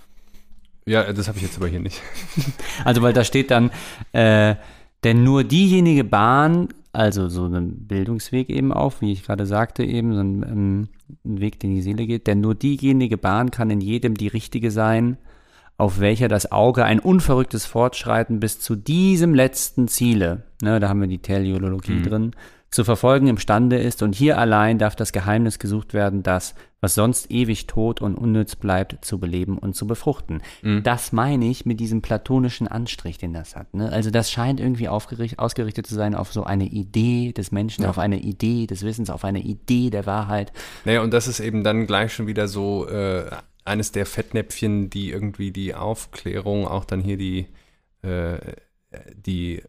Ja, 0.85 1.13
das 1.13 1.27
habe 1.27 1.39
ich 1.39 1.43
jetzt 1.43 1.57
aber 1.57 1.67
hier 1.67 1.81
nicht. 1.81 2.01
also 2.85 3.03
weil 3.03 3.13
da 3.13 3.25
steht 3.25 3.51
dann, 3.51 3.73
äh, 4.13 4.55
denn 5.07 5.23
nur 5.23 5.45
diejenige 5.45 6.05
Bahn 6.05 6.69
also 6.97 7.29
so 7.29 7.45
einen 7.45 7.87
Bildungsweg 7.87 8.49
eben 8.49 8.73
auf, 8.73 9.03
wie 9.03 9.13
ich 9.13 9.23
gerade 9.23 9.47
sagte, 9.47 9.85
eben 9.85 10.15
so 10.15 10.21
ein, 10.21 10.43
ähm, 10.43 10.89
ein 11.25 11.41
Weg, 11.41 11.61
den 11.61 11.75
die 11.75 11.83
Seele 11.83 12.07
geht. 12.07 12.27
Denn 12.27 12.41
nur 12.41 12.55
diejenige 12.55 13.19
Bahn 13.19 13.51
kann 13.51 13.71
in 13.71 13.81
jedem 13.81 14.17
die 14.17 14.29
richtige 14.29 14.71
sein, 14.71 15.19
auf 15.77 16.01
welcher 16.01 16.29
das 16.29 16.51
Auge 16.53 16.85
ein 16.85 16.99
unverrücktes 16.99 17.67
Fortschreiten 17.67 18.41
bis 18.41 18.61
zu 18.61 18.77
diesem 18.77 19.35
letzten 19.35 19.89
Ziele, 19.89 20.45
ne, 20.63 20.81
da 20.81 20.89
haben 20.89 21.03
wir 21.03 21.09
die 21.09 21.19
Teleologie 21.19 21.93
mhm. 21.93 22.03
drin, 22.03 22.31
zu 22.77 22.85
verfolgen 22.85 23.27
imstande 23.27 23.79
ist. 23.79 24.03
Und 24.03 24.15
hier 24.15 24.39
allein 24.39 24.79
darf 24.79 24.95
das 24.95 25.13
Geheimnis 25.13 25.59
gesucht 25.59 25.95
werden, 25.95 26.23
das, 26.23 26.55
was 26.81 26.95
sonst 26.95 27.31
ewig 27.31 27.67
tot 27.67 28.03
und 28.03 28.17
unnütz 28.17 28.55
bleibt, 28.55 29.03
zu 29.03 29.19
beleben 29.19 29.57
und 29.57 29.75
zu 29.75 29.87
befruchten. 29.87 30.43
Mhm. 30.61 30.83
Das 30.83 31.11
meine 31.11 31.47
ich 31.47 31.65
mit 31.65 31.81
diesem 31.81 32.03
platonischen 32.03 32.69
Anstrich, 32.69 33.17
den 33.17 33.33
das 33.33 33.57
hat. 33.57 33.73
Ne? 33.73 33.91
Also 33.91 34.11
das 34.11 34.31
scheint 34.31 34.61
irgendwie 34.61 34.89
ausgerichtet 34.89 35.87
zu 35.87 35.95
sein 35.95 36.15
auf 36.15 36.33
so 36.33 36.45
eine 36.45 36.67
Idee 36.67 37.33
des 37.33 37.51
Menschen, 37.51 37.85
ja. 37.85 37.91
auf 37.91 37.99
eine 37.99 38.21
Idee 38.21 38.67
des 38.67 38.85
Wissens, 38.85 39.09
auf 39.09 39.25
eine 39.25 39.41
Idee 39.41 39.89
der 39.89 40.05
Wahrheit. 40.05 40.53
Naja, 40.85 41.01
und 41.01 41.15
das 41.15 41.29
ist 41.29 41.41
eben 41.41 41.65
dann 41.65 41.87
gleich 41.87 42.13
schon 42.13 42.27
wieder 42.27 42.47
so 42.47 42.87
äh, 42.87 43.31
eines 43.65 43.91
der 43.91 44.05
Fettnäpfchen, 44.05 44.91
die 44.91 45.11
irgendwie 45.11 45.51
die 45.51 45.75
Aufklärung, 45.75 46.69
auch 46.69 46.85
dann 46.85 47.01
hier 47.01 47.17
die, 47.17 47.47
äh, 48.03 48.37
die 49.15 49.63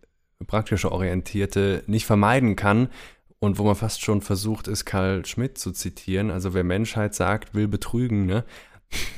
praktische 0.46 0.92
Orientierte 0.92 1.84
nicht 1.88 2.06
vermeiden 2.06 2.56
kann 2.56 2.90
und 3.40 3.58
wo 3.58 3.64
man 3.64 3.76
fast 3.76 4.02
schon 4.02 4.22
versucht 4.22 4.68
ist, 4.68 4.86
Karl 4.86 5.26
Schmidt 5.26 5.58
zu 5.58 5.72
zitieren, 5.72 6.32
also 6.32 6.54
wer 6.54 6.64
Menschheit 6.64 7.16
sagt, 7.16 7.56
will 7.56 7.68
betrügen, 7.68 8.26
ne? 8.26 8.44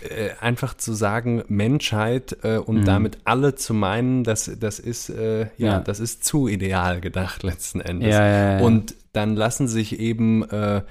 Äh, 0.02 0.32
einfach 0.40 0.74
zu 0.74 0.94
sagen 0.94 1.44
Menschheit 1.48 2.38
äh, 2.42 2.58
und 2.58 2.78
mhm. 2.78 2.86
damit 2.86 3.20
alle 3.26 3.54
zu 3.54 3.76
meinen, 3.76 4.24
dass 4.24 4.50
das 4.60 4.80
ist 4.80 5.10
äh, 5.10 5.42
ja, 5.42 5.50
ja, 5.58 5.80
das 5.80 6.00
ist 6.00 6.26
zu 6.26 6.48
ideal 6.48 7.02
gedacht 7.02 7.44
letzten 7.44 7.80
Endes. 7.80 8.10
Ja, 8.10 8.58
ja, 8.58 8.66
und 8.66 8.96
dann 9.14 9.36
lassen 9.36 9.68
sich 9.68 10.00
eben 10.00 10.44
äh, 10.50 10.82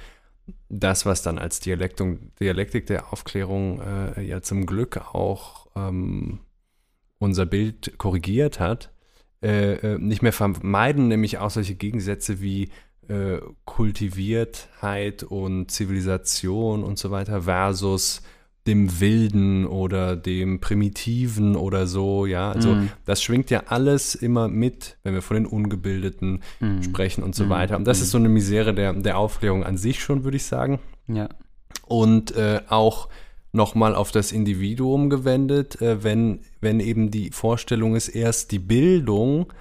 das, 0.69 1.07
was 1.07 1.23
dann 1.23 1.39
als 1.39 1.59
Dialektung, 1.59 2.31
Dialektik 2.39 2.87
der 2.87 3.13
Aufklärung 3.13 3.81
äh, 3.81 4.23
ja 4.23 4.43
zum 4.43 4.65
Glück 4.65 4.97
auch 5.13 5.67
ähm, 5.75 6.39
unser 7.19 7.47
Bild 7.47 7.99
korrigiert 7.99 8.61
hat, 8.61 8.93
äh, 9.43 9.75
äh, 9.75 9.99
nicht 9.99 10.23
mehr 10.23 10.33
vermeiden, 10.33 11.09
nämlich 11.09 11.39
auch 11.39 11.51
solche 11.51 11.75
Gegensätze 11.75 12.41
wie 12.41 12.71
äh, 13.09 13.39
Kultiviertheit 13.65 15.23
und 15.23 15.71
Zivilisation 15.71 16.83
und 16.85 16.99
so 16.99 17.11
weiter 17.11 17.43
versus 17.43 18.23
dem 18.67 19.01
Wilden 19.01 19.67
oder 19.67 20.15
dem 20.15 20.61
Primitiven 20.61 21.57
oder 21.57 21.87
so, 21.87 22.27
ja. 22.27 22.53
Also 22.53 22.75
mm. 22.75 22.91
das 23.07 23.23
schwingt 23.23 23.49
ja 23.49 23.63
alles 23.67 24.15
immer 24.15 24.49
mit, 24.49 24.99
wenn 25.05 25.15
wir 25.15 25.23
von 25.23 25.37
den 25.37 25.47
Ungebildeten 25.47 26.43
mm. 26.61 26.83
sprechen 26.83 27.25
und 27.25 27.35
so 27.35 27.47
mm. 27.47 27.49
weiter. 27.49 27.77
Und 27.77 27.87
das 27.87 28.03
ist 28.03 28.11
so 28.11 28.19
eine 28.19 28.29
Misere 28.29 28.75
der, 28.75 28.93
der 28.93 29.17
Aufklärung 29.17 29.65
an 29.65 29.79
sich 29.79 30.03
schon, 30.03 30.23
würde 30.23 30.37
ich 30.37 30.45
sagen. 30.45 30.81
Ja. 31.07 31.31
Und 31.87 32.37
äh, 32.37 32.61
auch 32.69 33.09
nochmal 33.53 33.95
auf 33.95 34.13
das 34.13 34.33
Individuum 34.33 35.11
gewendet, 35.11 35.81
äh, 35.81 36.03
wenn, 36.03 36.41
wenn 36.61 36.81
eben 36.81 37.11
die 37.11 37.31
Vorstellung 37.31 37.97
ist, 37.97 38.09
erst 38.09 38.53
die 38.53 38.59
Bildung 38.59 39.53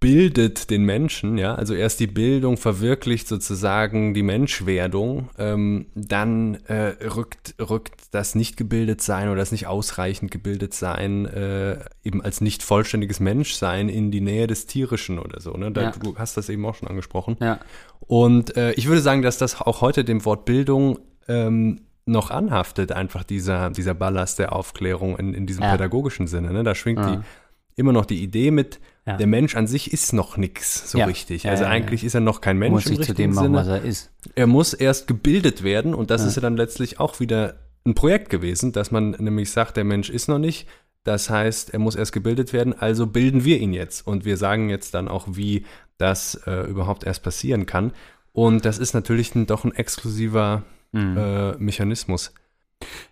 bildet 0.00 0.70
den 0.70 0.84
Menschen, 0.84 1.36
ja, 1.36 1.54
also 1.54 1.74
erst 1.74 2.00
die 2.00 2.06
Bildung 2.06 2.56
verwirklicht 2.56 3.28
sozusagen 3.28 4.14
die 4.14 4.22
Menschwerdung, 4.22 5.28
ähm, 5.38 5.86
dann 5.94 6.54
äh, 6.66 6.94
rückt, 7.04 7.54
rückt 7.60 7.92
das 8.10 8.34
nicht 8.34 8.56
gebildet 8.56 9.02
sein 9.02 9.28
oder 9.28 9.36
das 9.36 9.52
nicht 9.52 9.66
ausreichend 9.66 10.30
gebildet 10.30 10.72
sein 10.72 11.26
äh, 11.26 11.84
eben 12.02 12.22
als 12.22 12.40
nicht 12.40 12.62
vollständiges 12.62 13.20
Menschsein 13.20 13.90
in 13.90 14.10
die 14.10 14.22
Nähe 14.22 14.46
des 14.46 14.64
Tierischen 14.64 15.18
oder 15.18 15.38
so. 15.38 15.52
Ne? 15.52 15.70
Da, 15.70 15.82
ja. 15.82 15.90
Du 15.90 16.16
hast 16.16 16.38
das 16.38 16.48
eben 16.48 16.64
auch 16.64 16.74
schon 16.74 16.88
angesprochen. 16.88 17.36
Ja. 17.38 17.60
Und 18.00 18.56
äh, 18.56 18.72
ich 18.72 18.88
würde 18.88 19.02
sagen, 19.02 19.20
dass 19.20 19.36
das 19.36 19.60
auch 19.60 19.82
heute 19.82 20.02
dem 20.02 20.24
Wort 20.24 20.46
Bildung 20.46 20.98
ähm, 21.28 21.82
noch 22.10 22.30
anhaftet, 22.30 22.92
einfach 22.92 23.24
dieser, 23.24 23.70
dieser 23.70 23.94
Ballast 23.94 24.38
der 24.38 24.54
Aufklärung 24.54 25.16
in, 25.16 25.34
in 25.34 25.46
diesem 25.46 25.64
ja. 25.64 25.72
pädagogischen 25.72 26.26
Sinne. 26.26 26.52
Ne? 26.52 26.62
Da 26.64 26.74
schwingt 26.74 27.00
ja. 27.00 27.16
die, 27.16 27.22
immer 27.76 27.92
noch 27.92 28.04
die 28.04 28.22
Idee 28.22 28.50
mit, 28.50 28.80
ja. 29.06 29.16
der 29.16 29.26
Mensch 29.26 29.56
an 29.56 29.66
sich 29.66 29.92
ist 29.92 30.12
noch 30.12 30.36
nichts 30.36 30.90
so 30.90 31.02
richtig. 31.02 31.48
also 31.48 31.64
eigentlich 31.64 32.04
ist 32.04 32.14
er 32.14 32.20
noch 32.20 32.40
kein 32.40 32.58
Mensch 32.58 32.72
muss 32.72 32.90
richtigen 32.90 33.06
zu 33.06 33.14
dem 33.14 33.34
machen, 33.34 33.54
was 33.54 33.68
er 33.68 33.82
ist. 33.82 34.12
Er 34.34 34.46
muss 34.46 34.74
erst 34.74 35.06
gebildet 35.06 35.62
werden 35.62 35.94
und 35.94 36.10
das 36.10 36.24
ist 36.24 36.36
ja 36.36 36.42
dann 36.42 36.56
letztlich 36.56 37.00
auch 37.00 37.20
wieder 37.20 37.54
ein 37.86 37.94
Projekt 37.94 38.28
gewesen, 38.28 38.72
dass 38.72 38.90
man 38.90 39.12
nämlich 39.12 39.50
sagt, 39.50 39.76
der 39.76 39.84
Mensch 39.84 40.10
ist 40.10 40.28
noch 40.28 40.38
nicht. 40.38 40.68
Das 41.04 41.30
heißt, 41.30 41.72
er 41.72 41.78
muss 41.78 41.96
erst 41.96 42.12
gebildet 42.12 42.52
werden, 42.52 42.78
also 42.78 43.06
bilden 43.06 43.44
wir 43.44 43.58
ihn 43.58 43.72
jetzt. 43.72 44.06
Und 44.06 44.26
wir 44.26 44.36
sagen 44.36 44.68
jetzt 44.68 44.92
dann 44.92 45.08
auch, 45.08 45.26
wie 45.30 45.64
das 45.96 46.34
äh, 46.46 46.68
überhaupt 46.68 47.04
erst 47.04 47.22
passieren 47.22 47.64
kann. 47.64 47.92
Und 48.32 48.64
das 48.64 48.78
ist 48.78 48.92
natürlich 48.92 49.34
ein, 49.34 49.46
doch 49.46 49.64
ein 49.64 49.74
exklusiver 49.74 50.62
mhm. 50.92 51.16
äh, 51.16 51.52
Mechanismus. 51.58 52.32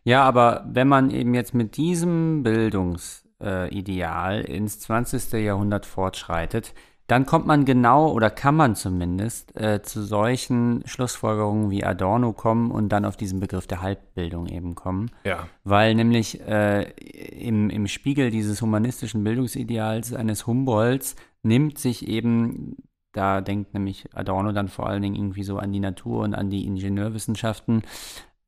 Ja, 0.05 0.22
aber 0.22 0.64
wenn 0.70 0.88
man 0.88 1.10
eben 1.10 1.34
jetzt 1.34 1.55
mit 1.55 1.76
diesem 1.76 2.42
Bildungsideal 2.42 4.40
äh, 4.40 4.56
ins 4.56 4.80
20. 4.80 5.32
Jahrhundert 5.32 5.86
fortschreitet, 5.86 6.74
dann 7.09 7.24
kommt 7.24 7.46
man 7.46 7.64
genau 7.64 8.12
oder 8.12 8.28
kann 8.28 8.55
man 8.55 8.76
zumindest 8.76 9.59
äh, 9.59 9.80
zu 9.82 10.02
solchen 10.02 10.82
Schlussfolgerungen 10.84 11.70
wie 11.70 11.82
Adorno 11.82 12.34
kommen 12.34 12.70
und 12.70 12.90
dann 12.90 13.06
auf 13.06 13.16
diesen 13.16 13.40
Begriff 13.40 13.66
der 13.66 13.80
Halbbildung 13.80 14.46
eben 14.46 14.74
kommen. 14.74 15.10
Ja. 15.24 15.48
Weil 15.64 15.94
nämlich 15.94 16.40
äh, 16.46 16.82
im, 16.82 17.70
im 17.70 17.86
Spiegel 17.86 18.30
dieses 18.30 18.60
humanistischen 18.60 19.24
Bildungsideals 19.24 20.12
eines 20.12 20.46
Humboldts 20.46 21.16
nimmt 21.42 21.78
sich 21.78 22.06
eben 22.06 22.76
Da 23.19 23.40
denkt 23.40 23.74
nämlich 23.74 24.07
Adorno 24.15 24.53
dann 24.53 24.69
vor 24.69 24.86
allen 24.86 25.03
Dingen 25.03 25.16
irgendwie 25.16 25.43
so 25.43 25.59
an 25.59 25.73
die 25.73 25.81
Natur 25.81 26.23
und 26.23 26.35
an 26.35 26.51
die 26.51 26.65
Ingenieurwissenschaften, 26.66 27.82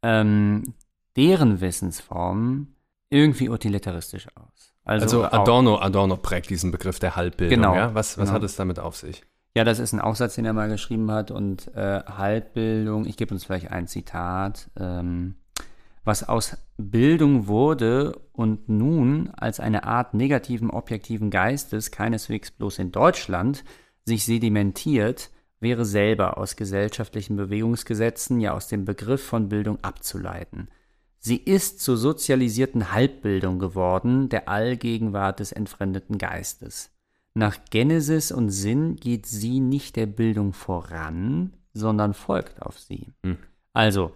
ähm, 0.05 0.75
deren 1.17 1.61
Wissensformen 1.61 2.77
irgendwie 3.09 3.49
utilitaristisch 3.49 4.29
aus. 4.37 4.73
Also, 4.85 5.25
also 5.25 5.37
Adorno, 5.37 5.81
Adorno 5.81 6.17
prägt 6.17 6.51
diesen 6.51 6.71
Begriff 6.71 7.01
der 7.01 7.17
Halbbildung. 7.17 7.59
Genau, 7.59 7.75
ja? 7.75 7.93
Was, 7.97 8.17
was 8.17 8.27
genau. 8.27 8.37
hat 8.37 8.45
es 8.45 8.55
damit 8.55 8.79
auf 8.79 8.95
sich? 8.95 9.25
Ja, 9.57 9.65
das 9.65 9.81
ist 9.81 9.93
ein 9.93 10.01
Aufsatz, 10.01 10.37
den 10.37 10.45
er 10.45 10.53
mal 10.53 10.69
geschrieben 10.69 11.11
hat. 11.11 11.33
Und 11.33 11.75
äh, 11.75 12.05
Halbbildung, 12.05 13.07
ich 13.07 13.17
gebe 13.17 13.35
uns 13.35 13.45
vielleicht 13.45 13.73
ein 13.73 13.89
Zitat, 13.89 14.71
ähm, 14.79 15.35
was 16.05 16.29
aus 16.29 16.57
Bildung 16.79 17.49
wurde 17.49 18.21
und 18.33 18.69
nun 18.69 19.31
als 19.31 19.59
eine 19.59 19.83
Art 19.83 20.15
negativen 20.15 20.71
objektiven 20.71 21.31
Geistes, 21.31 21.91
keineswegs 21.91 22.53
bloß 22.53 22.79
in 22.79 22.93
Deutschland, 22.93 23.65
sich 24.05 24.25
sedimentiert, 24.25 25.31
wäre 25.61 25.85
selber 25.85 26.39
aus 26.39 26.57
gesellschaftlichen 26.57 27.37
Bewegungsgesetzen, 27.37 28.41
ja 28.41 28.53
aus 28.53 28.69
dem 28.69 28.85
Begriff 28.85 29.23
von 29.23 29.49
Bildung 29.49 29.79
abzuleiten. 29.83 30.69
Sie 31.19 31.37
ist 31.37 31.81
zur 31.81 31.99
sozialisierten 31.99 32.93
Halbbildung 32.93 33.59
geworden, 33.59 34.31
der 34.31 34.49
Allgegenwart 34.49 35.41
des 35.41 35.53
entfremdeten 35.53 36.17
Geistes. 36.17 36.91
Nach 37.35 37.59
Genesis 37.71 38.33
und 38.33 38.51
Sinn 38.51 38.97
geht 38.97 39.27
sie 39.27 39.61
nicht 39.61 39.97
der 39.97 40.07
Bildung 40.07 40.55
voran, 40.55 41.53
sondern 41.75 42.15
folgt 42.15 42.63
auf 42.63 42.79
sie. 42.79 43.13
Hm. 43.23 43.37
Also, 43.75 44.13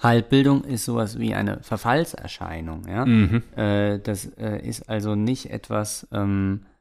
Halbbildung 0.00 0.64
ist 0.64 0.84
sowas 0.84 1.18
wie 1.18 1.34
eine 1.34 1.62
Verfallserscheinung. 1.62 2.86
Ja? 2.88 3.06
Mhm. 3.06 3.42
Äh, 3.56 4.00
das 4.00 4.26
äh, 4.36 4.58
ist 4.66 4.88
also 4.90 5.14
nicht 5.14 5.50
etwas, 5.50 6.06
ähm, 6.12 6.62
äh, 6.64 6.75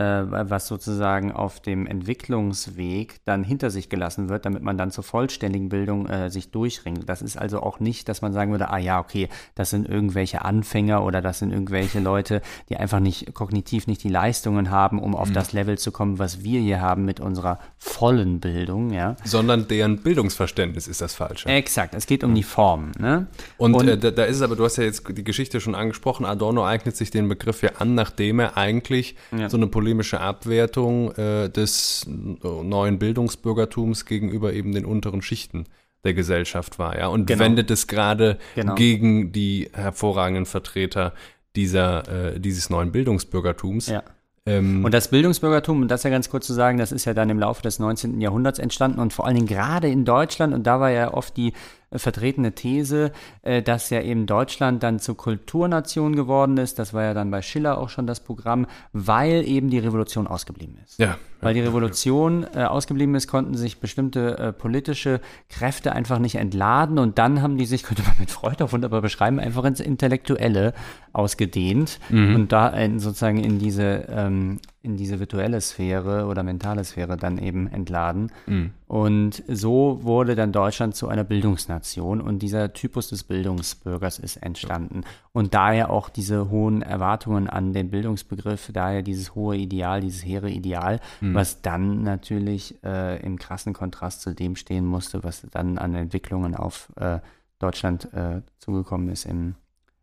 was 0.00 0.66
sozusagen 0.66 1.32
auf 1.32 1.60
dem 1.60 1.86
Entwicklungsweg 1.86 3.20
dann 3.24 3.44
hinter 3.44 3.70
sich 3.70 3.88
gelassen 3.88 4.28
wird, 4.28 4.44
damit 4.46 4.62
man 4.62 4.78
dann 4.78 4.90
zur 4.90 5.04
vollständigen 5.04 5.68
Bildung 5.68 6.06
äh, 6.06 6.30
sich 6.30 6.50
durchringt. 6.50 7.08
Das 7.08 7.22
ist 7.22 7.36
also 7.36 7.60
auch 7.60 7.80
nicht, 7.80 8.08
dass 8.08 8.22
man 8.22 8.32
sagen 8.32 8.50
würde, 8.52 8.70
ah 8.70 8.78
ja, 8.78 9.00
okay, 9.00 9.28
das 9.54 9.70
sind 9.70 9.88
irgendwelche 9.88 10.44
Anfänger 10.44 11.04
oder 11.04 11.20
das 11.20 11.38
sind 11.38 11.52
irgendwelche 11.52 12.00
Leute, 12.00 12.42
die 12.68 12.76
einfach 12.76 13.00
nicht 13.00 13.34
kognitiv 13.34 13.86
nicht 13.86 14.04
die 14.04 14.08
Leistungen 14.08 14.70
haben, 14.70 15.00
um 15.00 15.14
auf 15.14 15.30
mhm. 15.30 15.34
das 15.34 15.52
Level 15.52 15.78
zu 15.78 15.92
kommen, 15.92 16.18
was 16.18 16.42
wir 16.42 16.60
hier 16.60 16.80
haben 16.80 17.04
mit 17.04 17.20
unserer 17.20 17.58
vollen 17.76 18.40
Bildung, 18.40 18.92
ja. 18.92 19.16
Sondern 19.24 19.68
deren 19.68 19.98
Bildungsverständnis 19.98 20.88
ist 20.88 21.00
das 21.00 21.14
Falsche. 21.14 21.48
Exakt, 21.48 21.94
es 21.94 22.06
geht 22.06 22.24
um 22.24 22.34
die 22.34 22.42
Form. 22.42 22.92
Ne? 22.98 23.26
Und, 23.56 23.74
Und 23.74 23.88
äh, 23.88 23.98
da, 23.98 24.10
da, 24.10 24.24
ist 24.24 24.36
es 24.36 24.42
aber, 24.42 24.56
du 24.56 24.64
hast 24.64 24.76
ja 24.76 24.84
jetzt 24.84 25.04
die 25.08 25.24
Geschichte 25.24 25.60
schon 25.60 25.74
angesprochen, 25.74 26.24
Adorno 26.24 26.64
eignet 26.64 26.96
sich 26.96 27.10
den 27.10 27.28
Begriff 27.28 27.62
ja 27.62 27.70
an, 27.78 27.94
nachdem 27.94 28.38
er 28.38 28.56
eigentlich 28.56 29.16
ja. 29.36 29.48
so 29.48 29.56
eine 29.56 29.66
polemische 29.88 30.20
Abwertung 30.20 31.12
äh, 31.12 31.48
des 31.48 32.04
neuen 32.06 32.98
Bildungsbürgertums 32.98 34.04
gegenüber 34.04 34.52
eben 34.52 34.72
den 34.72 34.84
unteren 34.84 35.22
Schichten 35.22 35.64
der 36.04 36.12
Gesellschaft 36.12 36.78
war, 36.78 36.98
ja, 36.98 37.08
und 37.08 37.26
genau. 37.26 37.40
wendet 37.40 37.70
es 37.70 37.86
gerade 37.86 38.36
genau. 38.54 38.74
gegen 38.74 39.32
die 39.32 39.70
hervorragenden 39.72 40.44
Vertreter 40.44 41.14
dieser, 41.56 42.34
äh, 42.34 42.38
dieses 42.38 42.68
neuen 42.68 42.92
Bildungsbürgertums. 42.92 43.88
Ja. 43.88 44.02
Ähm, 44.44 44.84
und 44.84 44.92
das 44.92 45.08
Bildungsbürgertum, 45.08 45.82
um 45.82 45.88
das 45.88 46.02
ja 46.02 46.10
ganz 46.10 46.28
kurz 46.28 46.46
zu 46.46 46.52
sagen, 46.52 46.76
das 46.76 46.92
ist 46.92 47.06
ja 47.06 47.14
dann 47.14 47.30
im 47.30 47.38
Laufe 47.38 47.62
des 47.62 47.78
19. 47.78 48.20
Jahrhunderts 48.20 48.58
entstanden 48.58 49.00
und 49.00 49.14
vor 49.14 49.26
allen 49.26 49.36
Dingen 49.36 49.48
gerade 49.48 49.88
in 49.88 50.04
Deutschland, 50.04 50.52
und 50.52 50.66
da 50.66 50.80
war 50.80 50.90
ja 50.90 51.14
oft 51.14 51.34
die 51.38 51.54
vertretene 51.92 52.52
These, 52.52 53.12
äh, 53.42 53.62
dass 53.62 53.90
ja 53.90 54.02
eben 54.02 54.26
Deutschland 54.26 54.82
dann 54.82 54.98
zur 54.98 55.16
Kulturnation 55.16 56.14
geworden 56.14 56.58
ist. 56.58 56.78
Das 56.78 56.92
war 56.92 57.02
ja 57.02 57.14
dann 57.14 57.30
bei 57.30 57.42
Schiller 57.42 57.78
auch 57.78 57.88
schon 57.88 58.06
das 58.06 58.20
Programm, 58.20 58.66
weil 58.92 59.46
eben 59.46 59.70
die 59.70 59.78
Revolution 59.78 60.26
ausgeblieben 60.26 60.78
ist. 60.84 60.98
Ja. 60.98 61.16
Weil 61.40 61.54
die 61.54 61.60
Revolution 61.60 62.46
äh, 62.54 62.64
ausgeblieben 62.64 63.14
ist, 63.14 63.28
konnten 63.28 63.56
sich 63.56 63.78
bestimmte 63.80 64.38
äh, 64.38 64.52
politische 64.52 65.20
Kräfte 65.48 65.92
einfach 65.92 66.18
nicht 66.18 66.34
entladen 66.34 66.98
und 66.98 67.18
dann 67.18 67.42
haben 67.42 67.56
die 67.56 67.66
sich, 67.66 67.82
könnte 67.84 68.02
man 68.02 68.16
mit 68.18 68.30
Freud 68.30 68.62
auch 68.62 68.72
wunderbar 68.72 69.00
beschreiben, 69.00 69.38
einfach 69.38 69.64
ins 69.64 69.80
Intellektuelle 69.80 70.74
ausgedehnt 71.18 71.98
mhm. 72.10 72.36
und 72.36 72.52
da 72.52 72.68
in, 72.68 73.00
sozusagen 73.00 73.42
in 73.42 73.58
diese 73.58 74.06
ähm, 74.08 74.60
in 74.82 74.96
diese 74.96 75.18
virtuelle 75.18 75.60
Sphäre 75.60 76.26
oder 76.26 76.44
mentale 76.44 76.84
Sphäre 76.84 77.16
dann 77.16 77.36
eben 77.36 77.66
entladen. 77.66 78.30
Mhm. 78.46 78.70
Und 78.86 79.42
so 79.48 79.98
wurde 80.02 80.36
dann 80.36 80.52
Deutschland 80.52 80.94
zu 80.94 81.08
einer 81.08 81.24
Bildungsnation 81.24 82.20
und 82.20 82.38
dieser 82.38 82.72
Typus 82.72 83.08
des 83.08 83.24
Bildungsbürgers 83.24 84.20
ist 84.20 84.36
entstanden. 84.36 85.02
Und 85.32 85.52
daher 85.52 85.90
auch 85.90 86.08
diese 86.08 86.48
hohen 86.50 86.82
Erwartungen 86.82 87.50
an 87.50 87.72
den 87.72 87.90
Bildungsbegriff, 87.90 88.70
daher 88.72 89.02
dieses 89.02 89.34
hohe 89.34 89.56
Ideal, 89.56 90.00
dieses 90.00 90.24
hehre 90.24 90.48
Ideal, 90.48 91.00
mhm. 91.20 91.34
was 91.34 91.60
dann 91.60 92.04
natürlich 92.04 92.76
äh, 92.84 93.20
im 93.20 93.38
krassen 93.38 93.72
Kontrast 93.72 94.22
zu 94.22 94.34
dem 94.34 94.54
stehen 94.54 94.86
musste, 94.86 95.24
was 95.24 95.44
dann 95.50 95.78
an 95.78 95.96
Entwicklungen 95.96 96.54
auf 96.54 96.90
äh, 96.96 97.18
Deutschland 97.58 98.12
äh, 98.14 98.42
zugekommen 98.58 99.08
ist 99.08 99.26
im 99.26 99.56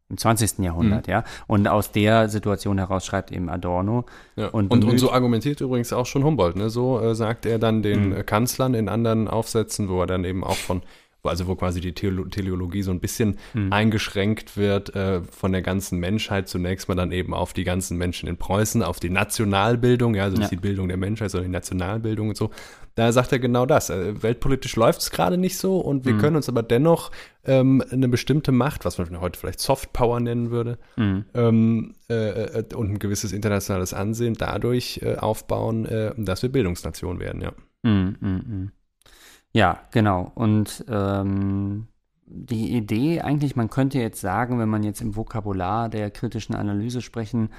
im 0.10 0.18
20. 0.18 0.60
Jahrhundert, 0.60 1.08
mhm. 1.08 1.12
ja. 1.12 1.24
Und 1.48 1.68
aus 1.68 1.92
der 1.92 2.30
Situation 2.30 2.78
heraus 2.78 3.06
schreibt 3.06 3.32
eben 3.32 3.50
Adorno. 3.50 4.06
Ja. 4.36 4.50
Und, 4.50 4.72
und, 4.72 4.84
und, 4.84 4.98
so 5.00 5.12
argumentiert 5.12 5.62
übrigens 5.62 5.92
auch 5.94 6.06
schon 6.06 6.24
Humboldt, 6.24 6.56
ne? 6.56 6.70
So 6.70 7.00
äh, 7.00 7.16
sagt 7.16 7.46
er 7.46 7.58
dann 7.58 7.82
den 7.82 8.10
mhm. 8.10 8.26
Kanzlern 8.26 8.76
in 8.76 8.88
anderen 8.88 9.28
Aufsätzen, 9.28 9.90
wo 9.90 10.02
er 10.02 10.08
dann 10.08 10.24
eben 10.24 10.44
auch 10.44 10.58
von 10.58 10.84
also 11.28 11.48
wo 11.48 11.56
quasi 11.56 11.82
die 11.82 11.94
Teleologie 11.94 12.82
so 12.82 12.92
ein 12.92 13.00
bisschen 13.00 13.38
mhm. 13.54 13.72
eingeschränkt 13.72 14.58
wird 14.58 14.96
äh, 14.96 15.22
von 15.22 15.52
der 15.52 15.62
ganzen 15.62 16.00
Menschheit, 16.00 16.48
zunächst 16.48 16.88
mal 16.88 16.96
dann 16.96 17.12
eben 17.12 17.34
auf 17.34 17.54
die 17.54 17.64
ganzen 17.64 17.98
Menschen 17.98 18.28
in 18.28 18.38
Preußen, 18.38 18.84
auf 18.84 19.00
die 19.00 19.10
Nationalbildung, 19.10 20.16
ja, 20.16 20.24
also 20.24 20.38
nicht 20.38 20.52
ja. 20.52 20.58
die 20.58 20.62
Bildung 20.62 20.88
der 20.88 20.98
Menschheit, 20.98 21.32
sondern 21.32 21.52
die 21.52 21.56
Nationalbildung 21.56 22.30
und 22.30 22.38
so. 22.38 22.52
Da 22.96 23.12
sagt 23.12 23.34
er 23.34 23.40
genau 23.40 23.66
das. 23.66 23.90
Äh, 23.90 24.24
weltpolitisch 24.24 24.76
läuft 24.78 25.02
es 25.02 25.12
gerade 25.12 25.38
nicht 25.38 25.58
so 25.58 25.80
und 25.80 26.06
wir 26.06 26.14
mhm. 26.14 26.20
können 26.20 26.36
uns 26.38 26.48
aber 26.48 26.64
dennoch 26.64 27.12
ähm, 27.44 27.84
eine 27.92 28.08
bestimmte 28.08 28.52
Macht, 28.52 28.86
was 28.86 28.98
man 28.98 29.20
heute 29.20 29.38
vielleicht 29.38 29.60
Soft 29.60 29.92
Power 29.94 30.20
nennen 30.20 30.50
würde, 30.50 30.78
mhm. 30.96 31.26
ähm, 31.34 31.94
äh, 32.10 32.60
äh, 32.60 32.76
und 32.76 32.92
ein 32.92 33.00
gewisses 33.00 33.34
internationales 33.34 33.94
Ansehen 33.94 34.36
dadurch 34.36 35.02
äh, 35.04 35.16
aufbauen, 35.16 35.86
äh, 35.86 36.14
dass 36.18 36.42
wir 36.42 36.52
Bildungsnation 36.52 37.20
werden, 37.20 37.42
ja. 37.42 37.52
Mhm, 37.84 38.16
mh, 38.20 38.42
mh. 38.48 38.72
Ja, 39.56 39.80
genau. 39.92 40.34
Und 40.36 40.84
ähm, 40.90 41.88
die 42.26 42.76
Idee 42.76 43.22
eigentlich, 43.22 43.56
man 43.56 43.70
könnte 43.70 44.00
jetzt 44.00 44.20
sagen, 44.20 44.60
wenn 44.60 44.68
man 44.68 44.84
jetzt 44.84 45.00
im 45.00 45.16
Vokabular 45.16 45.88
der 45.88 46.12
kritischen 46.12 46.56
Analyse 46.56 47.02
sprechen 47.02 47.50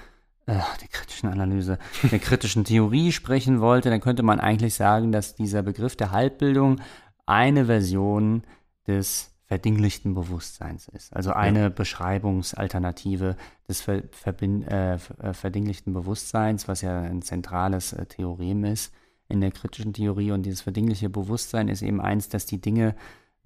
äh, 0.44 0.59
der 0.81 0.89
kritischen 0.93 1.31
Analyse, 1.31 1.78
der 2.10 2.18
kritischen 2.18 2.64
Theorie 2.64 3.12
sprechen 3.12 3.62
wollte, 3.62 3.89
dann 3.89 4.02
könnte 4.02 4.23
man 4.23 4.40
eigentlich 4.40 4.74
sagen, 4.74 5.10
dass 5.10 5.36
dieser 5.36 5.62
Begriff 5.62 5.97
der 5.97 6.10
Halbbildung 6.10 6.82
eine 7.24 7.64
Version 7.64 8.43
des 8.86 9.35
verdinglichten 9.47 10.12
Bewusstseins 10.12 10.89
ist. 10.89 11.16
Also 11.16 11.32
eine 11.32 11.60
ja. 11.60 11.68
Beschreibungsalternative 11.70 13.36
des 13.68 13.81
ver 13.81 14.02
äh, 14.43 14.94
äh, 14.94 14.98
verdinglichten 15.32 15.94
Bewusstseins, 15.94 16.68
was 16.68 16.82
ja 16.82 17.01
ein 17.01 17.23
zentrales 17.23 17.94
äh, 17.94 18.05
Theorem 18.05 18.64
ist 18.64 18.93
in 19.28 19.40
der 19.40 19.51
kritischen 19.51 19.93
Theorie. 19.93 20.32
Und 20.32 20.44
dieses 20.44 20.62
verdingliche 20.62 21.09
Bewusstsein 21.09 21.69
ist 21.69 21.82
eben 21.82 22.01
eins, 22.01 22.28
dass 22.28 22.47
die 22.47 22.61
Dinge 22.61 22.94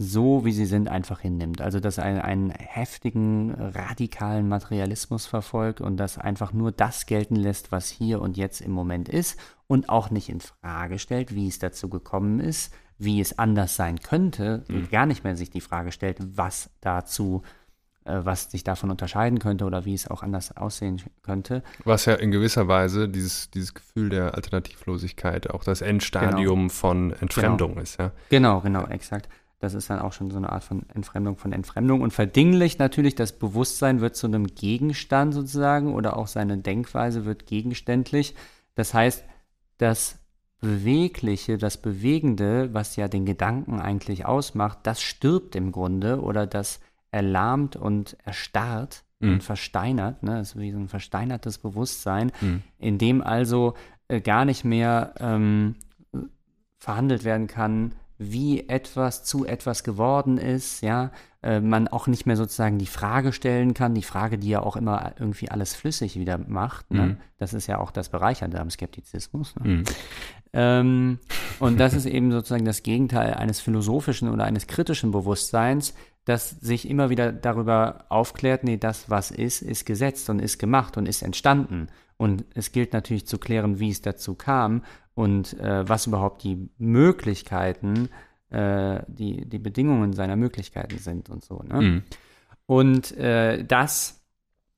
so, 0.03 0.47
wie 0.47 0.53
sie 0.53 0.65
sind, 0.65 0.89
einfach 0.89 1.21
hinnimmt. 1.21 1.61
Also, 1.61 1.79
dass 1.79 1.99
er 1.99 2.25
einen 2.25 2.51
heftigen, 2.51 3.53
radikalen 3.53 4.49
Materialismus 4.49 5.27
verfolgt 5.27 5.83
und 5.83 5.99
das 5.99 6.17
einfach 6.17 6.55
nur 6.55 6.73
das 6.73 7.05
gelten 7.05 7.37
lässt, 7.37 7.71
was 7.71 7.91
hier 7.91 8.23
und 8.23 8.39
jetzt 8.39 8.63
im 8.63 8.71
Moment 8.71 9.11
ist 9.11 9.39
und 9.67 9.91
auch 9.91 10.11
nicht 10.11 10.31
in 10.31 10.41
Frage 10.41 10.99
stellt, 10.99 11.35
wie 11.35 11.49
es 11.49 11.59
dazu 11.59 11.91
gekommen 11.91 12.41
ist, 12.41 12.73
wie 12.97 13.21
es 13.21 13.39
anders 13.39 13.77
sein 13.77 14.01
könnte, 14.01 14.65
mhm. 14.69 14.89
gar 14.91 15.05
nicht 15.05 15.23
mehr 15.23 15.37
sich 15.37 15.51
die 15.51 15.61
Frage 15.61 15.93
stellt, 15.93 16.17
was 16.35 16.71
dazu 16.81 17.43
äh, 17.45 17.60
was 18.05 18.51
sich 18.51 18.65
davon 18.65 18.91
unterscheiden 18.91 19.39
könnte 19.39 19.65
oder 19.65 19.85
wie 19.85 19.95
es 19.95 20.11
auch 20.11 20.23
anders 20.23 20.57
aussehen 20.57 21.03
könnte. 21.23 21.63
Was 21.85 22.07
ja 22.07 22.15
in 22.15 22.31
gewisser 22.31 22.67
Weise 22.67 23.09
dieses, 23.09 23.51
dieses 23.51 23.75
Gefühl 23.75 24.09
der 24.09 24.35
Alternativlosigkeit 24.35 25.51
auch 25.51 25.65
das 25.65 25.83
Endstadium 25.83 26.61
genau. 26.61 26.73
von 26.73 27.13
Entfremdung 27.13 27.73
genau. 27.73 27.83
ist, 27.83 27.99
ja. 27.99 28.13
Genau, 28.31 28.61
genau, 28.61 28.87
exakt. 28.87 29.29
Das 29.59 29.75
ist 29.75 29.91
dann 29.91 29.99
auch 29.99 30.15
schon 30.15 30.31
so 30.31 30.39
eine 30.39 30.51
Art 30.51 30.65
von 30.65 30.89
Entfremdung 30.95 31.37
von 31.37 31.53
Entfremdung 31.53 32.01
und 32.01 32.13
verdinglicht 32.13 32.79
natürlich, 32.79 33.15
das 33.15 33.39
Bewusstsein 33.39 34.01
wird 34.01 34.17
zu 34.17 34.27
einem 34.27 34.47
Gegenstand 34.47 35.35
sozusagen 35.35 35.95
oder 35.95 36.17
auch 36.17 36.29
seine 36.29 36.57
Denkweise 36.57 37.27
wird 37.27 37.47
gegenständlich. 37.47 38.35
Das 38.75 38.95
heißt, 38.95 39.23
das 39.77 40.19
Bewegliche, 40.61 41.59
das 41.59 41.77
Bewegende, 41.77 42.73
was 42.73 42.97
ja 42.97 43.09
den 43.09 43.27
Gedanken 43.27 43.81
eigentlich 43.81 44.25
ausmacht, 44.25 44.79
das 44.85 45.03
stirbt 45.03 45.55
im 45.57 45.73
Grunde 45.73 46.23
oder 46.23 46.47
das 46.47 46.81
erlahmt 47.11 47.77
und 47.77 48.17
erstarrt 48.25 49.05
mhm. 49.21 49.35
und 49.35 49.43
versteinert. 49.43 50.23
Ne? 50.23 50.37
Das 50.37 50.51
ist 50.51 50.59
wie 50.59 50.73
so 50.73 50.79
ein 50.79 50.89
versteinertes 50.89 51.59
Bewusstsein, 51.59 52.33
mhm. 52.41 52.63
in 52.79 52.99
dem 52.99 53.23
also 53.23 53.75
äh, 54.09 54.21
gar 54.21 54.45
nicht 54.45 54.65
mehr 54.65 55.15
ähm, 55.19 55.77
verhandelt 56.79 57.25
werden 57.25 57.47
kann, 57.47 57.93
wie 58.23 58.69
etwas 58.69 59.25
zu 59.25 59.47
etwas 59.47 59.83
geworden 59.83 60.37
ist, 60.37 60.83
ja, 60.83 61.11
äh, 61.43 61.61
man 61.61 61.89
auch 61.89 62.07
nicht 62.07 62.27
mehr 62.27 62.37
sozusagen 62.37 62.77
die 62.77 62.85
Frage 62.85 63.33
stellen 63.33 63.73
kann, 63.73 63.95
die 63.95 64.03
Frage, 64.03 64.37
die 64.37 64.51
ja 64.51 64.61
auch 64.61 64.77
immer 64.77 65.15
irgendwie 65.19 65.51
alles 65.51 65.75
flüssig 65.75 66.19
wieder 66.19 66.37
macht. 66.37 66.91
Ne? 66.93 67.03
Mhm. 67.03 67.17
Das 67.39 67.55
ist 67.55 67.67
ja 67.67 67.79
auch 67.79 67.91
das 67.91 68.11
Bereichernde 68.11 68.61
am 68.61 68.69
Skeptizismus. 68.69 69.55
Ne? 69.57 69.85
Ähm, 70.53 71.19
und 71.61 71.81
das 71.81 71.95
ist 71.95 72.05
eben 72.05 72.31
sozusagen 72.31 72.67
das 72.67 72.83
Gegenteil 72.83 73.33
eines 73.33 73.59
philosophischen 73.61 74.29
oder 74.29 74.45
eines 74.45 74.67
kritischen 74.67 75.13
Bewusstseins, 75.13 75.95
das 76.27 76.51
sich 76.51 76.87
immer 76.91 77.09
wieder 77.09 77.33
darüber 77.33 78.05
aufklärt, 78.11 78.65
nee, 78.65 78.77
das, 78.77 79.09
was 79.09 79.31
ist, 79.31 79.63
ist 79.63 79.87
gesetzt 79.87 80.29
und 80.29 80.41
ist 80.41 80.59
gemacht 80.59 80.99
und 80.99 81.09
ist 81.09 81.23
entstanden. 81.23 81.89
Und 82.19 82.45
es 82.55 82.73
gilt 82.73 82.93
natürlich 82.93 83.27
zu 83.27 83.39
klären, 83.39 83.81
wie 83.81 83.89
es 83.89 84.03
dazu 84.03 84.35
kam 84.35 84.83
und 85.21 85.59
äh, 85.61 85.87
was 85.87 86.07
überhaupt 86.07 86.43
die 86.45 86.71
Möglichkeiten, 86.79 88.09
äh, 88.49 89.01
die, 89.07 89.47
die 89.47 89.59
Bedingungen 89.59 90.15
seiner 90.15 90.37
Möglichkeiten 90.37 90.97
sind 90.97 91.29
und 91.29 91.45
so. 91.45 91.63
Ne? 91.63 91.81
Mhm. 91.81 92.03
Und 92.65 93.17
äh, 93.19 93.63
das 93.65 94.23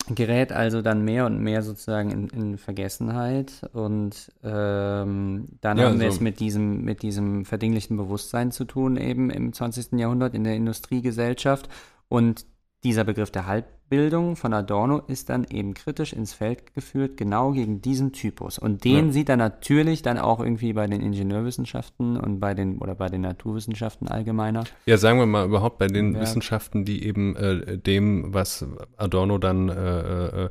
gerät 0.09 0.51
also 0.51 0.83
dann 0.83 1.05
mehr 1.05 1.27
und 1.27 1.39
mehr 1.39 1.63
sozusagen 1.63 2.11
in, 2.11 2.29
in 2.31 2.59
Vergessenheit 2.59 3.63
und 3.73 4.33
ähm, 4.43 5.47
dann 5.61 5.79
Ja, 5.79 5.85
haben 5.85 6.01
wir 6.01 6.07
also- 6.07 6.17
es 6.17 6.21
mit 6.21 6.41
diesem, 6.41 6.83
mit 6.83 7.03
diesem 7.03 7.45
verdinglichten 7.45 7.97
Bewusstsein 7.97 8.51
zu 8.51 8.65
tun, 8.65 8.97
eben 8.97 9.31
im 9.31 9.53
20. 9.53 9.93
Jahrhundert 9.93 10.35
in 10.35 10.43
der 10.43 10.57
Industriegesellschaft. 10.57 11.69
Und 12.09 12.47
dieser 12.85 13.05
Begriff 13.05 13.31
der 13.31 13.47
Halbbildung 13.47 14.35
von 14.35 14.53
Adorno 14.53 14.99
ist 15.07 15.29
dann 15.29 15.45
eben 15.45 15.75
kritisch 15.75 16.13
ins 16.13 16.35
Feld 16.35 16.75
geführt, 16.75 17.17
genau 17.17 17.53
gegen 17.53 17.81
diesen 17.81 18.13
Typus. 18.13 18.59
Und 18.59 18.85
den 18.85 19.07
Ja. 19.07 19.13
sieht 19.13 19.29
er 19.29 19.37
natürlich 19.37 20.03
dann 20.03 20.19
auch 20.19 20.41
irgendwie 20.41 20.73
bei 20.73 20.87
den 20.89 21.01
Ingenieurwissenschaften 21.01 22.17
und 22.17 22.41
bei 22.41 22.55
den 22.55 22.79
oder 22.79 22.95
bei 22.97 23.09
den 23.09 23.21
Naturwissenschaften 23.21 24.09
allgemeiner. 24.09 24.65
Ja, 24.87 24.97
sagen 24.99 25.19
wir 25.21 25.27
mal 25.27 25.47
überhaupt 25.47 25.79
bei 25.79 25.87
den 25.87 26.15
Ja. 26.15 26.21
Wissenschaften, 26.23 26.85
die 26.85 27.05
eben 27.07 27.37
äh, 27.37 27.79
dem, 27.79 28.35
was 28.35 28.67
Adorno 28.97 29.39
dann 29.39 29.69
äh, 29.69 30.45
äh, 30.47 30.51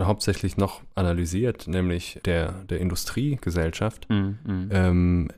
hauptsächlich 0.00 0.56
noch 0.56 0.80
analysiert, 0.96 1.68
nämlich 1.68 2.20
der, 2.24 2.64
der 2.64 2.80
Industriegesellschaft, 2.80 4.08
Mhm, 4.10 4.38
mhm. 4.44 4.68
ähm, 4.72 5.28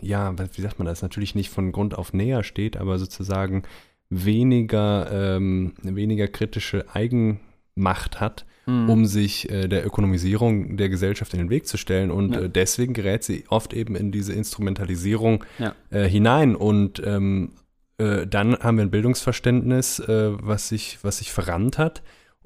ja, 0.00 0.32
wie 0.54 0.60
sagt 0.60 0.78
man 0.78 0.86
das, 0.86 1.02
natürlich 1.02 1.34
nicht 1.34 1.50
von 1.50 1.72
Grund 1.72 1.96
auf 1.98 2.12
näher 2.12 2.44
steht, 2.44 2.76
aber 2.76 2.98
sozusagen 2.98 3.64
weniger, 4.10 5.36
ähm, 5.36 5.72
weniger 5.82 6.28
kritische 6.28 6.86
Eigenmacht 6.94 8.20
hat, 8.20 8.44
Mhm. 8.66 8.90
um 8.90 9.04
sich 9.06 9.50
äh, 9.50 9.66
der 9.66 9.86
Ökonomisierung 9.86 10.76
der 10.76 10.88
Gesellschaft 10.90 11.32
in 11.32 11.38
den 11.40 11.50
Weg 11.50 11.66
zu 11.66 11.76
stellen. 11.78 12.10
Und 12.10 12.34
Ja. 12.34 12.42
äh, 12.42 12.50
deswegen 12.50 12.92
gerät 12.92 13.24
sie 13.24 13.44
oft 13.48 13.72
eben 13.72 13.96
in 13.96 14.12
diese 14.12 14.32
Instrumentalisierung 14.34 15.44
Ja. 15.58 15.74
äh, 15.90 16.06
hinein. 16.06 16.54
Und 16.54 17.02
ähm, 17.04 17.52
äh, 17.98 18.26
dann 18.26 18.56
haben 18.58 18.76
wir 18.76 18.84
ein 18.84 18.90
Bildungsverständnis, 18.90 20.00
äh, 20.00 20.30
was, 20.42 20.68
sich, 20.68 20.98
was 21.02 21.18
sich 21.18 21.32
verrannt 21.32 21.78
hat 21.78 22.02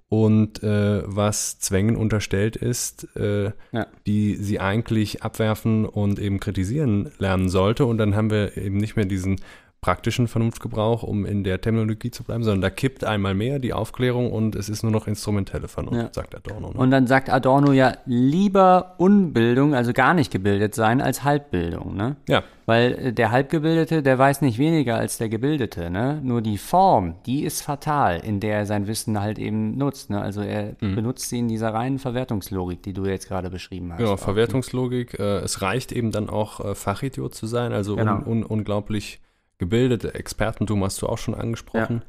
und 0.09 0.63
äh, 0.63 1.03
was 1.07 1.59
Zwängen 1.59 1.97
unterstellt 1.97 2.55
ist, 2.55 3.09
äh, 3.17 3.51
Ja. 3.73 3.87
die 4.07 4.37
sie 4.37 4.61
eigentlich 4.61 5.23
abwerfen 5.25 5.85
und 5.87 6.19
eben 6.21 6.39
kritisieren 6.39 7.11
lernen 7.19 7.49
sollte. 7.49 7.85
Und 7.85 7.99
dann 7.99 8.15
haben 8.15 8.31
wir 8.31 8.57
eben 8.57 8.77
nicht 8.77 8.95
mehr 8.95 9.07
diesen 9.07 9.41
praktischen 9.83 10.29
Vernunftgebrauch, 10.29 11.03
um 11.03 11.27
in 11.27 11.43
der 11.43 11.61
Terminologie 11.61 12.13
zu 12.13 12.23
bleiben, 12.23 12.45
sondern 12.45 12.61
da 12.63 12.71
kippt 12.71 13.03
einmal 13.05 13.35
mehr 13.35 13.59
die 13.59 13.73
Aufklärung 13.73 14.31
und 14.33 14.55
es 14.55 14.69
ist 14.69 14.85
nur 14.85 14.93
noch 14.93 15.09
instrumentelle 15.09 15.67
Vernunft, 15.67 16.01
Ja. 16.01 16.09
sagt 16.13 16.37
Adorno. 16.37 16.69
Ne? 16.73 16.79
Und 16.79 16.93
dann 16.93 17.09
sagt 17.09 17.29
Adorno 17.29 17.73
ja 17.73 17.95
lieber 18.07 18.95
Unbildung, 18.99 19.75
also 19.75 19.93
gar 19.93 20.15
nicht 20.15 20.31
gebildet 20.31 20.77
sein, 20.77 21.01
als 21.01 21.25
Halbbildung, 21.25 21.97
ne? 21.97 22.15
ja, 22.29 22.45
Weil 22.65 22.93
äh, 22.93 23.13
der 23.13 23.33
Halbgebildete, 23.33 24.05
der 24.05 24.17
weiß 24.17 24.41
nicht 24.43 24.57
weniger 24.57 24.99
als 24.99 25.19
der 25.19 25.29
Gebildete, 25.29 25.91
ne? 25.91 26.21
Nur 26.23 26.43
die 26.43 26.59
Form, 26.59 27.17
die 27.27 27.43
ist 27.43 27.61
fatal, 27.63 28.21
in 28.25 28.39
der 28.39 28.59
er 28.59 28.67
sein 28.67 28.87
Wissen 28.87 29.21
halt 29.21 29.41
eben 29.41 29.77
nutzt, 29.77 30.11
ne? 30.11 30.23
Also 30.23 30.43
er 30.43 30.77
Mhm. 30.81 30.95
benutzt 30.95 31.29
sie 31.29 31.41
in 31.41 31.49
dieser 31.49 31.75
reinen 31.75 31.99
Verwertungslogik, 31.99 32.85
die 32.85 32.93
du 32.93 33.05
jetzt 33.07 33.27
gerade 33.27 33.51
beschrieben 33.51 33.91
hast. 33.93 33.99
Genau, 33.99 34.13
auch. 34.13 34.19
Verwertungslogik. 34.21 35.19
Äh, 35.19 35.39
es 35.41 35.61
reicht 35.61 35.91
eben 35.91 36.13
dann 36.13 36.31
auch, 36.31 36.61
äh, 36.65 36.77
Fachidiot 36.77 37.35
zu 37.35 37.49
sein, 37.49 37.73
also 37.73 37.97
Genau. 37.97 38.19
un, 38.19 38.23
un, 38.27 38.43
unglaublich 38.45 39.21
gebildet. 39.63 40.05
Expertentum 40.05 40.83
hast 40.85 41.01
du 41.01 41.07
auch 41.07 41.19
schon 41.19 41.35
angesprochen. 41.35 42.03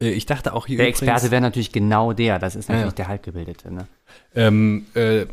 Äh, 0.00 0.10
ich 0.10 0.26
dachte 0.26 0.52
auch 0.52 0.66
hier 0.66 0.76
Der 0.76 0.86
übrigens, 0.86 1.02
Experte 1.02 1.30
wäre 1.30 1.40
natürlich 1.42 1.72
genau 1.72 2.12
der, 2.12 2.38
das 2.38 2.56
ist 2.56 2.68
natürlich 2.68 2.92
Ja. 2.92 2.96
der 2.96 3.08
Halbgebildete, 3.08 3.72
ne? 3.72 3.86
ähm, 4.34 4.86
äh, 4.94 5.26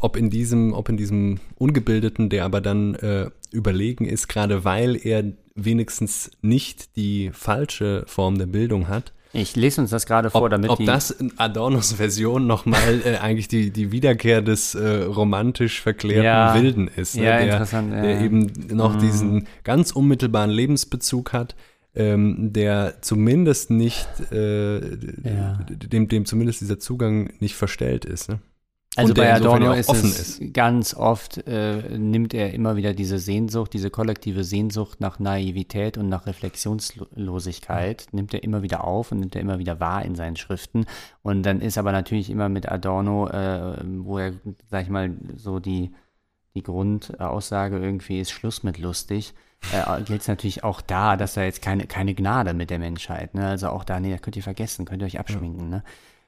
ob 0.00 0.16
in 0.16 0.30
diesem, 0.30 0.72
ob 0.72 0.88
in 0.88 0.96
diesem 0.96 1.40
Ungebildeten, 1.56 2.28
der 2.28 2.44
aber 2.44 2.60
dann 2.60 2.94
äh, 2.96 3.30
überlegen 3.50 4.04
ist, 4.04 4.28
gerade 4.28 4.64
weil 4.64 4.96
er 4.96 5.24
wenigstens 5.54 6.30
nicht 6.42 6.96
die 6.96 7.30
falsche 7.32 8.04
Form 8.06 8.38
der 8.38 8.46
Bildung 8.46 8.88
hat, 8.88 9.12
Ich 9.34 9.56
lese 9.56 9.80
uns 9.80 9.90
das 9.90 10.04
gerade 10.06 10.30
vor, 10.30 10.42
ob, 10.42 10.50
damit 10.50 10.70
ob 10.70 10.78
die 10.78 10.84
das 10.84 11.10
in 11.10 11.32
Adornos 11.38 11.94
Version 11.94 12.46
nochmal 12.46 13.00
äh, 13.04 13.16
eigentlich 13.16 13.48
die, 13.48 13.70
die 13.70 13.90
Wiederkehr 13.90 14.42
des 14.42 14.74
äh, 14.74 15.04
romantisch 15.04 15.80
verklärten 15.80 16.24
Ja. 16.24 16.54
Wilden 16.54 16.88
ist, 16.88 17.16
ne? 17.16 17.24
Ja, 17.24 17.38
der, 17.38 17.52
interessant, 17.52 17.92
ja, 17.94 18.02
der. 18.02 18.16
Mhm. 18.20 18.24
eben 18.24 18.76
noch 18.76 18.96
diesen 18.96 19.46
ganz 19.64 19.90
unmittelbaren 19.92 20.50
Lebensbezug 20.50 21.32
hat, 21.32 21.56
ähm, 21.94 22.52
der 22.52 23.00
zumindest 23.00 23.70
nicht, 23.70 24.06
äh, 24.32 24.80
Ja. 24.80 25.58
dem, 25.70 26.08
dem 26.08 26.26
zumindest 26.26 26.60
dieser 26.60 26.78
Zugang 26.78 27.32
nicht 27.40 27.54
verstellt 27.54 28.04
ist. 28.04 28.28
Ne? 28.28 28.40
Also 28.94 29.14
bei 29.14 29.32
Adorno 29.32 29.72
ist 29.72 29.88
offen 29.88 30.10
es 30.10 30.38
ganz 30.52 30.92
oft, 30.92 31.46
äh, 31.46 31.96
nimmt 31.96 32.34
er 32.34 32.52
immer 32.52 32.76
wieder 32.76 32.92
diese 32.92 33.18
Sehnsucht, 33.18 33.72
diese 33.72 33.88
kollektive 33.88 34.44
Sehnsucht 34.44 35.00
nach 35.00 35.18
Naivität 35.18 35.96
und 35.96 36.10
nach 36.10 36.26
Reflexionslosigkeit, 36.26 38.06
nimmt 38.12 38.34
er 38.34 38.42
immer 38.42 38.62
wieder 38.62 38.84
auf 38.84 39.10
und 39.10 39.20
nimmt 39.20 39.34
er 39.34 39.40
immer 39.40 39.58
wieder 39.58 39.80
wahr 39.80 40.04
in 40.04 40.14
seinen 40.14 40.36
Schriften. 40.36 40.84
Und 41.22 41.44
dann 41.44 41.62
ist 41.62 41.78
aber 41.78 41.92
natürlich 41.92 42.28
immer 42.28 42.50
mit 42.50 42.70
Adorno, 42.70 43.28
äh, 43.28 43.78
wo 43.82 44.18
er, 44.18 44.34
sag 44.70 44.82
ich 44.82 44.90
mal, 44.90 45.16
so 45.36 45.58
die, 45.58 45.92
die 46.54 46.62
Grundaussage 46.62 47.78
irgendwie 47.78 48.20
ist 48.20 48.30
Schluss 48.30 48.62
mit 48.62 48.76
lustig, 48.76 49.32
äh, 49.72 50.02
gilt 50.02 50.20
es 50.20 50.28
natürlich 50.28 50.64
auch 50.64 50.82
da, 50.82 51.16
dass 51.16 51.32
da 51.32 51.44
jetzt 51.44 51.62
keine, 51.62 51.86
keine 51.86 52.14
Gnade 52.14 52.52
mit 52.52 52.68
der 52.68 52.78
Menschheit, 52.78 53.34
ne? 53.34 53.46
Also 53.46 53.68
auch 53.68 53.84
da, 53.84 54.00
nee, 54.00 54.10
das 54.10 54.20
könnt 54.20 54.36
ihr 54.36 54.42
vergessen, 54.42 54.84
könnt 54.84 55.00
ihr 55.02 55.06
euch 55.06 55.18
abschminken, 55.18 55.70
ne? 55.70 55.82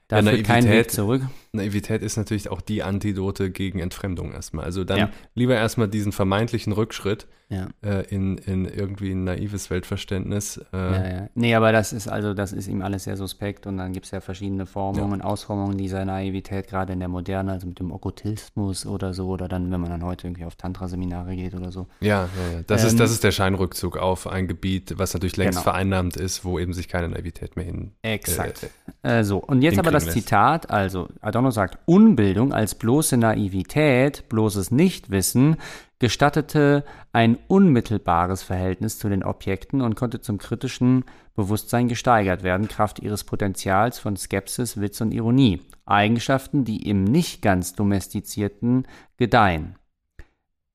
Da 0.09 0.21
Ja, 0.21 0.31
führt 0.31 0.45
kein 0.47 0.65
Weg 0.65 0.71
Naivität- 0.71 0.91
zurück. 0.91 1.23
Naivität 1.53 2.03
ist 2.03 2.17
natürlich 2.17 2.51
auch 2.51 2.61
die 2.61 2.83
Antidote 2.83 3.51
gegen 3.51 3.79
Entfremdung 3.79 4.33
erstmal. 4.33 4.65
Also 4.65 4.85
dann 4.85 4.99
Ja. 4.99 5.11
lieber 5.35 5.55
erstmal 5.55 5.89
diesen 5.89 6.13
vermeintlichen 6.13 6.73
Rückschritt 6.73 7.27
Ja. 7.49 7.69
äh, 7.83 8.03
in, 8.13 8.37
in 8.39 8.65
irgendwie 8.67 9.13
ein 9.13 9.25
naives 9.25 9.71
Weltverständnis. 9.71 10.59
Äh, 10.73 10.77
Ja, 10.77 11.09
ja. 11.09 11.29
Nee, 11.35 11.55
aber 11.55 11.73
das 11.73 11.93
ist 11.93 12.09
also, 12.09 12.35
das 12.35 12.53
ist 12.53 12.67
ihm 12.69 12.83
alles 12.83 13.05
sehr 13.05 13.17
suspekt 13.17 13.67
und 13.67 13.79
dann 13.79 13.93
gibt 13.93 14.05
es 14.07 14.13
ja 14.13 14.21
verschiedene 14.21 14.67
Formungen 14.67 15.13
und 15.13 15.23
Ausformungen 15.23 15.79
dieser 15.79 16.05
Naivität, 16.05 16.67
gerade 16.69 16.93
in 16.93 16.99
der 16.99 17.09
Moderne, 17.09 17.53
also 17.53 17.67
mit 17.69 17.79
dem 17.79 17.93
Okkultismus 17.93 18.85
oder 18.87 19.15
so, 19.15 19.29
oder 19.29 19.47
dann, 19.49 19.71
wenn 19.71 19.81
man 19.81 19.91
dann 19.91 20.03
heute 20.05 20.27
irgendwie 20.27 20.45
auf 20.45 20.57
Tantra-Seminare 20.57 21.37
geht 21.37 21.55
oder 21.55 21.71
so. 21.73 21.87
Ja. 22.01 22.29
Das, 22.67 22.83
Ähm, 22.83 22.89
ist, 22.89 23.01
das 23.01 23.11
ist 23.11 23.25
der 23.25 23.31
Scheinrückzug 23.33 23.97
auf 23.97 24.27
ein 24.27 24.49
Gebiet, 24.49 24.95
was 24.99 25.15
natürlich 25.15 25.37
längst 25.37 25.59
Genau. 25.59 25.63
vereinnahmt 25.63 26.17
ist, 26.17 26.45
wo 26.45 26.59
eben 26.59 26.73
sich 26.73 26.89
keine 26.89 27.09
Naivität 27.09 27.57
mehr 27.57 27.65
hin. 27.65 27.93
Exakt. 28.03 28.65
Äh, 29.03 29.21
Äh, 29.21 29.23
so, 29.25 29.37
und 29.39 29.61
jetzt 29.63 29.79
aber 29.79 29.91
das 29.95 30.07
lässt. 30.07 30.19
Zitat, 30.19 30.71
also 30.71 31.09
Adorno 31.21 31.51
sagt, 31.51 31.79
Unbildung 31.87 32.53
als 32.53 32.75
bloße 32.75 33.17
Naivität, 33.17 34.29
bloßes 34.29 34.71
Nichtwissen, 34.71 35.57
gestattete 35.99 36.85
ein 37.13 37.39
unmittelbares 37.49 38.43
Verhältnis 38.43 38.99
zu 38.99 39.09
den 39.09 39.25
Objekten 39.25 39.81
und 39.81 39.95
konnte 39.95 40.21
zum 40.21 40.39
kritischen 40.39 41.05
Bewusstsein 41.35 41.89
gesteigert 41.89 42.43
werden, 42.43 42.69
Kraft 42.69 42.99
ihres 42.99 43.25
Potenzials 43.25 43.99
von 43.99 44.17
Skepsis, 44.17 44.81
Witz 44.81 45.01
und 45.01 45.13
Ironie. 45.13 45.63
Eigenschaften, 45.87 46.65
die 46.65 46.89
im 46.89 47.05
nicht 47.05 47.43
ganz 47.43 47.75
domestizierten 47.75 48.87
gedeihen. 49.17 49.77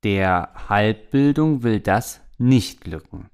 Der 0.03 0.49
Halbbildung 0.69 1.63
will 1.63 1.79
das 1.79 2.21
nicht 2.37 2.81
glücken. 2.81 3.29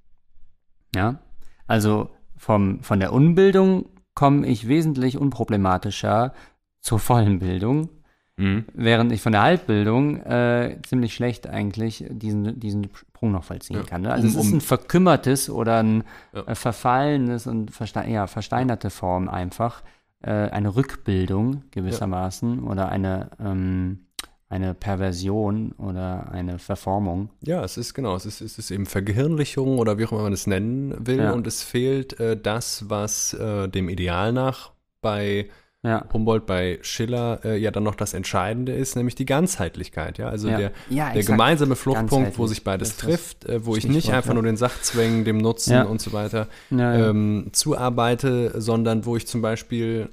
Ja, 0.94 1.20
also 1.68 2.10
vom, 2.38 2.82
von 2.84 3.00
der 3.00 3.14
Unbildung 3.14 3.86
komme 4.16 4.48
ich 4.48 4.68
wesentlich 4.68 5.18
unproblematischer 5.18 6.34
zur 6.82 7.00
vollen 7.00 7.40
Bildung, 7.40 7.90
Mhm. 8.38 8.66
während 8.74 9.12
ich 9.14 9.22
von 9.22 9.32
der 9.32 9.44
Halbbildung 9.44 10.18
äh, 10.18 10.78
ziemlich 10.86 11.14
schlecht 11.14 11.48
eigentlich 11.48 12.04
diesen, 12.10 12.60
diesen 12.60 12.90
Sprung 12.94 13.32
noch 13.32 13.46
vollziehen 13.46 13.78
Ja. 13.78 13.84
kann. 13.84 14.02
Ne? 14.02 14.12
Also 14.12 14.28
Um- 14.28 14.30
es 14.34 14.36
ist 14.46 14.52
um- 14.52 14.58
ein 14.58 14.62
verkümmertes 14.62 15.50
oder 15.50 15.80
ein 15.82 16.04
Ja. 16.34 16.42
äh, 16.48 16.56
verfallenes 16.56 17.48
und 17.48 17.72
verste 17.72 18.04
ja, 18.10 18.28
versteinerte 18.28 18.90
Form 18.90 19.30
einfach, 19.30 19.84
äh, 20.22 20.32
eine 20.32 20.76
Rückbildung 20.76 21.64
gewissermaßen 21.72 22.62
oder 22.64 22.90
eine, 22.90 23.30
ähm, 23.40 24.05
eine 24.48 24.74
Perversion 24.76 25.72
oder 25.78 26.32
eine 26.32 26.60
Verformung. 26.60 27.30
Ja, 27.42 27.64
es 27.64 27.78
ist 27.78 27.94
genau, 27.94 28.16
es 28.16 28.26
ist, 28.26 28.42
es 28.42 28.58
ist 28.60 28.70
eben 28.72 28.86
Vergehirnlichung 28.86 29.80
oder 29.80 29.98
wie 29.98 30.06
auch 30.06 30.12
immer 30.12 30.22
man 30.24 30.34
es 30.34 30.46
nennen 30.48 30.96
will 31.00 31.18
Ja. 31.18 31.32
und 31.32 31.48
es 31.48 31.64
fehlt 31.64 32.20
äh, 32.20 32.38
das, 32.38 32.90
was 32.90 33.34
äh, 33.34 33.68
dem 33.68 33.90
Ideal 33.90 34.32
nach 34.34 34.72
bei 35.02 35.48
Ja. 35.82 36.04
Humboldt 36.14 36.46
bei 36.46 36.78
Schiller 36.84 37.40
äh, 37.44 37.58
ja 37.58 37.70
dann 37.72 37.84
noch 37.84 37.96
das 37.96 38.14
Entscheidende 38.14 38.72
ist, 38.74 38.96
nämlich 38.96 39.16
die 39.16 39.26
Ganzheitlichkeit. 39.26 40.18
Ja? 40.20 40.30
Also 40.30 40.48
Ja. 40.50 40.58
der, 40.58 40.72
der 40.90 41.24
gemeinsame 41.24 41.76
Fluchtpunkt, 41.76 42.38
wo 42.38 42.46
sich 42.48 42.64
beides 42.64 42.98
trifft, 42.98 43.46
äh, 43.46 43.66
wo 43.66 43.76
ich 43.76 43.88
nicht 43.88 44.12
einfach 44.12 44.34
nur 44.36 44.44
den 44.44 44.58
Sachzwängen, 44.58 45.26
dem 45.26 45.38
Nutzen 45.40 45.86
und 45.88 46.02
so 46.02 46.14
weiter 46.14 46.48
ähm, 46.72 47.50
zuarbeite, 47.52 48.60
sondern 48.62 49.06
wo 49.06 49.16
ich 49.18 49.26
zum 49.28 49.42
Beispiel 49.42 50.10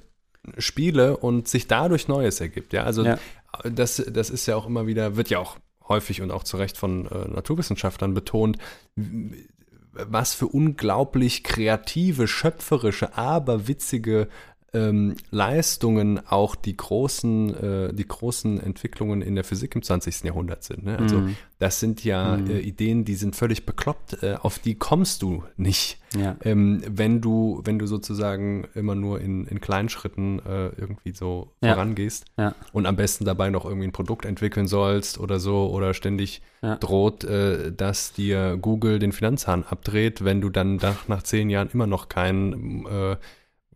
spiele 0.57 1.17
und 1.17 1.47
sich 1.47 1.67
dadurch 1.67 2.07
Neues 2.07 2.41
ergibt. 2.41 2.73
Ja, 2.73 2.83
also 2.83 3.03
Ja. 3.05 3.17
Das, 3.63 4.03
das 4.11 4.29
ist 4.29 4.45
ja 4.45 4.55
auch 4.55 4.65
immer 4.65 4.87
wieder, 4.87 5.15
wird 5.15 5.29
ja 5.29 5.39
auch 5.39 5.57
häufig 5.87 6.21
und 6.21 6.31
auch 6.31 6.43
zu 6.43 6.57
Recht 6.57 6.77
von 6.77 7.07
äh, 7.07 7.27
Naturwissenschaftlern 7.27 8.13
betont, 8.13 8.57
was 9.91 10.33
für 10.33 10.47
unglaublich 10.47 11.43
kreative, 11.43 12.27
schöpferische, 12.27 13.17
aber 13.17 13.67
witzige 13.67 14.27
ähm, 14.73 15.15
Leistungen 15.31 16.19
auch 16.27 16.55
die 16.55 16.75
großen, 16.75 17.53
äh, 17.89 17.93
die 17.93 18.07
großen 18.07 18.59
Entwicklungen 18.59 19.21
in 19.21 19.35
der 19.35 19.43
Physik 19.43 19.75
im 19.75 19.83
20. 19.83 20.23
Jahrhundert 20.25 20.63
sind. 20.63 20.83
Ne? 20.85 20.97
Also 20.97 21.19
Mhm. 21.21 21.35
das 21.59 21.79
sind 21.79 22.03
ja 22.03 22.37
Mhm. 22.37 22.47
äh, 22.49 22.59
Ideen, 22.59 23.05
die 23.05 23.15
sind 23.15 23.35
völlig 23.35 23.65
bekloppt, 23.65 24.23
äh, 24.23 24.35
auf 24.41 24.57
die 24.59 24.75
kommst 24.75 25.21
du 25.21 25.43
nicht. 25.57 25.99
Ja. 26.15 26.35
Ähm, 26.43 26.81
wenn 26.87 27.21
du, 27.21 27.61
wenn 27.65 27.79
du 27.79 27.87
sozusagen 27.87 28.67
immer 28.75 28.95
nur 28.95 29.19
in, 29.21 29.45
in 29.47 29.61
kleinen 29.61 29.89
Schritten 29.89 30.39
äh, 30.39 30.67
irgendwie 30.77 31.11
so 31.13 31.51
Ja. 31.61 31.73
vorangehst 31.73 32.25
Ja. 32.37 32.55
und 32.71 32.85
am 32.85 32.95
besten 32.95 33.25
dabei 33.25 33.49
noch 33.49 33.65
irgendwie 33.65 33.87
ein 33.87 33.91
Produkt 33.93 34.25
entwickeln 34.25 34.67
sollst 34.67 35.19
oder 35.19 35.39
so 35.39 35.69
oder 35.71 35.93
ständig 35.93 36.41
droht, 36.79 37.25
äh, 37.25 37.71
dass 37.73 38.13
dir 38.13 38.57
Google 38.61 38.97
den 38.97 39.11
Finanzhahn 39.11 39.63
abdreht, 39.63 40.23
wenn 40.23 40.39
du 40.39 40.49
dann 40.49 40.77
nach, 40.77 41.07
nach 41.09 41.21
zehn 41.23 41.49
Jahren 41.49 41.69
immer 41.73 41.87
noch 41.87 42.07
kein, 42.07 42.85
äh, 42.85 43.17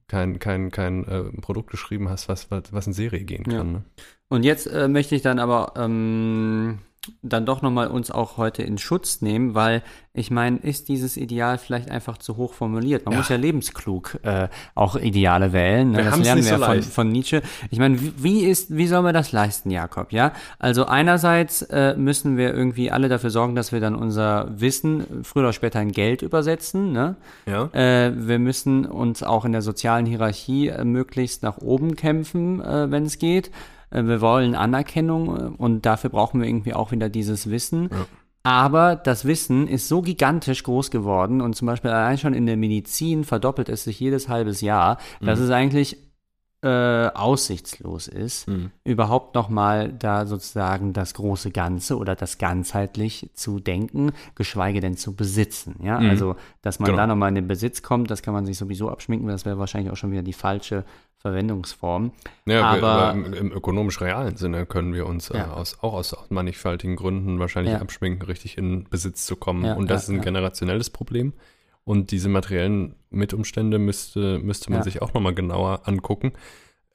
kein, 0.08 0.40
kein, 0.40 0.72
kein 0.72 1.04
äh, 1.06 1.24
Produkt 1.42 1.70
geschrieben 1.70 2.10
hast, 2.10 2.30
was, 2.30 2.50
was, 2.52 2.72
was 2.72 2.88
in 2.88 2.94
Serie 2.94 3.24
gehen 3.24 3.44
Ja. 3.50 3.58
kann. 3.60 3.72
Ne? 3.72 3.84
Und 4.30 4.44
jetzt 4.44 4.68
äh, 4.68 4.88
möchte 4.88 5.16
ich 5.16 5.22
dann 5.22 5.40
aber 5.40 5.74
ähm, 5.78 6.80
dann 7.22 7.46
doch 7.46 7.62
nochmal 7.62 7.88
uns 7.88 8.12
auch 8.12 8.38
heute 8.38 8.64
in 8.64 8.78
Schutz 8.78 9.22
nehmen, 9.22 9.56
weil 9.56 9.82
ich 10.14 10.32
meine, 10.32 10.58
ist 10.58 10.90
dieses 10.90 11.16
Ideal 11.16 11.60
vielleicht 11.60 11.92
einfach 11.92 12.18
zu 12.18 12.38
hoch 12.38 12.54
formuliert? 12.54 13.06
Man 13.06 13.14
Ja. 13.14 13.20
muss 13.20 13.30
ja 13.30 13.36
lebensklug 13.36 14.18
äh, 14.24 14.48
auch 14.74 14.96
Ideale 14.96 15.54
wählen. 15.54 15.92
Ne? 15.92 15.98
Wir 16.00 16.06
Das 16.06 16.20
lernen 16.20 16.40
nicht 16.42 16.50
wir 16.50 16.58
so 16.58 16.64
ja 16.64 16.68
von, 16.74 16.82
von 16.82 17.10
Nietzsche. 17.10 17.42
Ich 17.70 17.78
meine, 17.78 18.02
wie, 18.02 18.14
wie 18.18 18.46
ist, 18.46 18.76
wie 18.76 18.88
soll 18.88 19.04
man 19.04 19.14
das 19.14 19.32
leisten, 19.32 19.70
Jakob? 19.70 20.12
Ja, 20.12 20.34
also 20.58 20.86
einerseits 20.86 21.62
äh, 21.62 21.96
müssen 21.96 22.36
wir 22.36 22.54
irgendwie 22.54 22.90
alle 22.90 23.10
dafür 23.10 23.30
sorgen, 23.30 23.54
dass 23.56 23.72
wir 23.72 23.80
dann 23.80 23.94
unser 23.96 24.48
Wissen 24.60 25.24
früher 25.24 25.44
oder 25.44 25.54
später 25.54 25.82
in 25.82 25.92
Geld 25.92 26.24
übersetzen. 26.24 26.92
Ne? 26.92 27.16
Ja. 27.46 27.66
Äh, 27.74 28.12
wir 28.16 28.40
müssen 28.40 28.86
uns 28.88 29.22
auch 29.22 29.46
in 29.46 29.52
der 29.52 29.62
sozialen 29.62 30.08
Hierarchie 30.08 30.70
äh, 30.70 30.84
möglichst 30.84 31.44
nach 31.44 31.60
oben 31.60 31.96
kämpfen, 31.96 32.60
äh, 32.62 32.90
wenn 32.90 33.04
es 33.06 33.20
geht. 33.20 33.52
Äh, 33.90 34.04
wir 34.04 34.22
wollen 34.22 34.56
Anerkennung 34.56 35.38
äh, 35.38 35.42
und 35.58 35.86
dafür 35.86 36.10
brauchen 36.10 36.42
wir 36.42 36.48
irgendwie 36.48 36.74
auch 36.74 36.92
wieder 36.92 37.10
dieses 37.10 37.50
Wissen. 37.50 37.90
Aber 38.44 38.96
das 38.96 39.26
Wissen 39.26 39.68
ist 39.68 39.90
so 39.90 40.02
gigantisch 40.02 40.64
groß 40.64 40.90
geworden 40.90 41.42
und 41.42 41.56
zum 41.56 41.66
Beispiel 41.66 41.92
allein 41.92 42.18
schon 42.18 42.34
in 42.34 42.46
der 42.46 42.56
Medizin 42.56 43.26
verdoppelt 43.26 43.68
es 43.68 43.84
sich 43.84 44.00
jedes 44.00 44.30
halbes 44.30 44.62
Jahr, 44.62 45.00
dass 45.20 45.40
es 45.40 45.50
eigentlich 45.50 45.98
äh, 46.64 47.10
aussichtslos 47.14 48.08
ist, 48.08 48.48
Mhm. 48.48 48.72
überhaupt 48.84 49.36
nochmal 49.36 49.94
da 49.94 50.26
sozusagen 50.26 50.92
das 50.92 51.14
große 51.14 51.52
Ganze 51.52 51.98
oder 51.98 52.16
das 52.16 52.40
ganzheitlich 52.40 53.30
zu 53.36 53.60
denken, 53.60 54.12
geschweige 54.34 54.80
denn 54.82 54.98
zu 54.98 55.16
besitzen. 55.16 55.76
Ja, 55.84 56.00
Mhm. 56.00 56.10
also, 56.10 56.36
dass 56.64 56.80
man 56.80 56.88
Genau. 56.88 56.98
da 56.98 57.08
nochmal 57.08 57.30
in 57.30 57.36
den 57.36 57.48
Besitz 57.48 57.84
kommt, 57.84 58.10
das 58.10 58.24
kann 58.24 58.34
man 58.34 58.46
sich 58.48 58.58
sowieso 58.58 58.90
abschminken, 58.90 59.28
das 59.28 59.46
wäre 59.46 59.60
wahrscheinlich 59.60 59.92
auch 59.92 59.98
schon 59.98 60.12
wieder 60.12 60.24
die 60.24 60.34
falsche 60.34 60.84
Verwendungsform. 61.20 62.12
Ja, 62.46 62.66
Aber- 62.72 62.88
aber 62.88 63.12
im, 63.14 63.34
im 63.34 63.52
ökonomisch-realen 63.52 64.38
Sinne 64.38 64.66
können 64.66 64.94
wir 64.94 65.06
uns 65.06 65.30
äh, 65.30 65.38
Ja. 65.38 65.52
aus, 65.52 65.78
auch 65.82 65.94
aus 65.94 66.16
mannigfaltigen 66.30 66.96
Gründen 66.96 67.40
wahrscheinlich 67.40 67.74
Ja. 67.74 67.82
abschminken, 67.82 68.24
richtig 68.28 68.58
in 68.58 68.86
Besitz 68.90 69.26
zu 69.26 69.36
kommen. 69.36 69.66
Ja, 69.66 69.74
und 69.74 69.90
das 69.90 70.04
ist 70.04 70.10
ein 70.10 70.22
generationelles 70.22 70.90
Problem. 70.90 71.34
Und 71.88 72.12
diese 72.12 72.28
materiellen 72.28 72.96
Mitumstände 73.12 73.80
müsste, 73.80 74.40
müsste 74.40 74.70
man 74.72 74.80
Ja. 74.80 74.84
sich 74.84 75.02
auch 75.02 75.14
nochmal 75.14 75.34
genauer 75.34 75.88
angucken. 75.88 76.34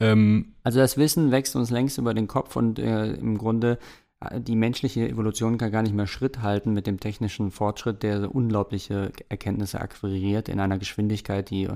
Ähm, 0.01 0.55
Also 0.65 0.81
das 0.81 0.99
Wissen 0.99 1.31
wächst 1.31 1.57
uns 1.57 1.71
längst 1.71 1.97
über 1.97 2.13
den 2.13 2.27
Kopf 2.29 2.57
und 2.57 2.79
äh, 2.79 3.15
im 3.15 3.39
Grunde 3.39 3.79
äh, 4.21 4.39
die 4.39 4.55
menschliche 4.55 5.09
Evolution 5.09 5.57
kann 5.57 5.73
gar 5.73 5.81
nicht 5.83 5.95
mehr 5.95 6.07
Schritt 6.07 6.43
halten 6.43 6.75
mit 6.75 6.87
dem 6.87 7.01
technischen 7.01 7.51
Fortschritt, 7.51 8.03
der 8.03 8.21
so 8.21 8.29
unglaubliche 8.29 9.13
Erkenntnisse 9.31 9.81
akquiriert 9.81 10.51
in 10.51 10.61
einer 10.61 10.77
Geschwindigkeit, 10.79 11.49
die 11.49 11.69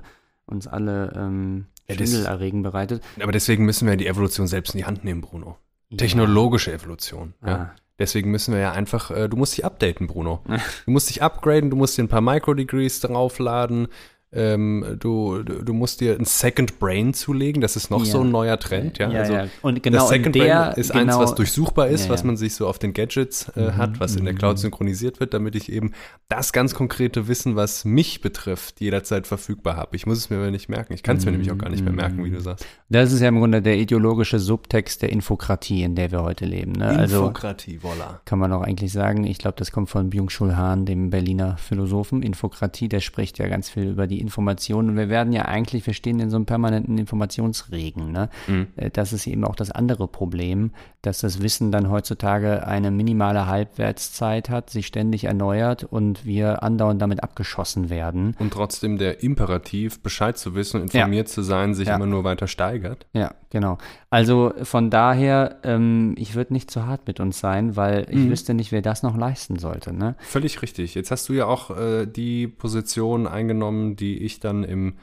uns 0.45 0.67
alle 0.67 1.13
ähm, 1.17 1.67
Ja, 1.89 1.95
Schwindelerregen 1.95 2.63
bereitet. 2.63 3.03
aber 3.23 3.33
deswegen 3.33 3.65
müssen 3.65 3.89
wir 3.89 3.97
die 3.97 4.09
Evolution 4.09 4.47
selbst 4.47 4.75
in 4.75 4.79
die 4.79 4.85
Hand 4.85 5.05
nehmen, 5.05 5.23
Bruno. 5.23 5.57
Technologische 5.97 6.71
Evolution. 6.71 7.33
Ja. 7.47 7.75
Deswegen 7.99 8.31
müssen 8.31 8.53
wir 8.53 8.61
ja 8.61 8.73
einfach, 8.73 9.11
äh, 9.11 9.29
du 9.29 9.37
musst 9.37 9.57
dich 9.57 9.65
updaten, 9.65 10.07
Bruno. 10.07 10.43
Du 10.85 10.91
musst 10.91 11.09
dich 11.09 11.23
upgraden, 11.23 11.71
du 11.71 11.77
musst 11.77 11.97
dir 11.97 12.03
ein 12.03 12.09
paar 12.09 12.21
Microdegrees 12.21 13.01
draufladen. 13.01 13.89
Ähm, 14.33 14.97
du, 14.99 15.43
du, 15.45 15.73
musst 15.73 16.01
dir 16.01 16.19
ein 16.19 16.25
Second 16.25 16.81
Brain 16.81 17.15
zulegen, 17.15 17.63
das 17.63 17.77
ist 17.77 17.91
noch 17.91 18.05
Ja. 18.05 18.11
so 18.11 18.21
ein 18.23 18.31
neuer 18.31 18.59
Trend. 18.59 18.99
Ja, 18.99 19.09
Ja, 19.11 19.21
also 19.21 19.33
ja. 19.33 19.47
Und 19.63 19.83
genau 19.83 19.99
das 19.99 20.09
Second 20.09 20.35
der, 20.35 20.43
Brain 20.43 20.81
ist 20.81 20.93
genau, 20.93 21.03
eins, 21.03 21.19
was 21.19 21.35
durchsuchbar 21.37 21.89
ist, 21.89 22.09
was 22.09 22.25
man 22.25 22.37
sich 22.37 22.55
so 22.55 22.67
auf 22.67 22.79
den 22.79 22.93
Gadgets 22.93 23.49
äh, 23.57 23.73
hat, 23.73 24.01
was 24.01 24.17
in 24.17 24.25
der 24.25 24.35
Cloud 24.35 24.59
synchronisiert 24.59 25.21
wird, 25.21 25.33
damit 25.33 25.55
ich 25.55 25.71
eben 25.71 25.93
das 26.29 26.53
ganz 26.53 26.75
konkrete 26.75 27.29
Wissen, 27.29 27.55
was 27.55 27.85
mich 27.85 28.21
betrifft, 28.21 28.81
jederzeit 28.81 29.29
verfügbar 29.29 29.77
habe. 29.77 29.95
Ich 29.95 30.07
muss 30.07 30.19
es 30.19 30.29
mir 30.29 30.37
aber 30.37 30.51
nicht 30.51 30.69
merken. 30.69 30.93
Ich 30.93 31.05
kann 31.05 31.19
es 31.19 31.25
mir 31.25 31.31
nämlich 31.31 31.53
auch 31.53 31.59
gar 31.59 31.71
nicht 31.71 31.85
mehr 31.85 31.93
merken, 31.93 32.25
wie 32.25 32.31
du 32.31 32.41
sagst. 32.41 32.67
Das 32.89 33.13
ist 33.13 33.21
ja 33.21 33.29
im 33.29 33.39
Grunde 33.39 33.63
der 33.63 33.79
ideologische 33.79 34.41
Subtext 34.41 35.03
der 35.03 35.11
Infokratie, 35.11 35.83
in 35.83 35.95
der 35.95 36.11
wir 36.11 36.23
heute 36.23 36.47
leben. 36.47 36.73
Ne? 36.73 36.89
Also 36.89 37.19
Infokratie, 37.19 37.79
voilà. 37.79 38.19
kann 38.25 38.39
man 38.41 38.53
auch 38.53 38.63
eigentlich 38.63 38.93
sagen, 38.93 39.25
ich 39.25 39.39
glaube, 39.39 39.57
das 39.57 39.71
kommt 39.71 39.89
von 39.89 40.11
Byung-Chul 40.11 40.57
Han, 40.57 40.85
dem 40.85 41.11
Berliner 41.11 41.57
Philosophen. 41.59 42.23
Infokratie, 42.23 42.89
der 42.89 43.01
spricht 43.01 43.39
ja 43.39 43.47
ganz 43.49 43.71
viel 43.71 43.85
über 43.85 44.07
die 44.07 44.26
Informationen. 44.27 44.91
Und 44.91 44.97
wir 44.97 45.09
werden 45.09 45.33
ja 45.33 45.45
eigentlich, 45.47 45.87
wir 45.87 45.95
stehen 45.95 46.21
in 46.21 46.31
so 46.31 46.37
einem 46.37 46.47
permanenten 46.47 46.99
Informationsregen. 46.99 48.13
Ne? 48.13 48.29
Äh, 48.77 48.91
Das 48.91 49.13
ist 49.13 49.27
eben 49.27 49.45
auch 49.45 49.57
das 49.57 49.71
andere 49.71 50.09
Problem, 50.09 50.71
dass 51.03 51.19
das 51.21 51.41
Wissen 51.43 51.71
dann 51.71 51.91
heutzutage 51.91 52.67
eine 52.67 52.91
minimale 52.91 53.47
Halbwertszeit 53.47 54.51
hat, 54.51 54.71
sich 54.71 54.87
ständig 54.87 55.25
erneuert 55.25 55.85
und 55.85 56.25
wir 56.25 56.63
andauernd 56.63 57.01
damit 57.01 57.23
abgeschossen 57.23 57.91
werden. 57.91 58.35
Und 58.39 58.53
trotzdem 58.53 58.99
der 58.99 59.23
Imperativ, 59.23 60.01
Bescheid 60.03 60.37
zu 60.37 60.55
wissen, 60.55 60.83
informiert 60.83 61.29
zu 61.29 61.43
sein, 61.43 61.75
sich 61.75 61.89
Ja. 61.89 61.97
immer 61.97 62.07
nur 62.07 62.25
weiter 62.25 62.47
steigert. 62.49 63.07
Ja, 63.13 63.35
genau. 63.51 63.79
Also 64.11 64.53
von 64.63 64.91
daher, 64.91 65.57
ähm, 65.63 66.15
ich 66.19 66.35
würde 66.35 66.53
nicht 66.53 66.71
zu 66.71 66.87
hart 66.87 67.07
mit 67.07 67.21
uns 67.21 67.39
sein, 67.39 67.77
weil 67.77 68.07
ich 68.11 68.29
wüsste 68.29 68.55
nicht, 68.55 68.73
wer 68.73 68.83
das 68.83 69.03
noch 69.03 69.17
leisten 69.17 69.59
sollte. 69.59 69.93
Ne? 69.93 70.15
Völlig 70.21 70.63
richtig. 70.63 70.95
Jetzt 70.95 71.11
hast 71.11 71.29
du 71.29 71.35
ja 71.35 71.47
auch 71.47 71.71
äh, 71.77 72.07
die 72.07 72.49
Position 72.49 73.27
eingenommen, 73.27 73.97
die 73.97 74.06
ich 74.15 74.41
dann 74.41 74.65
im 74.65 74.95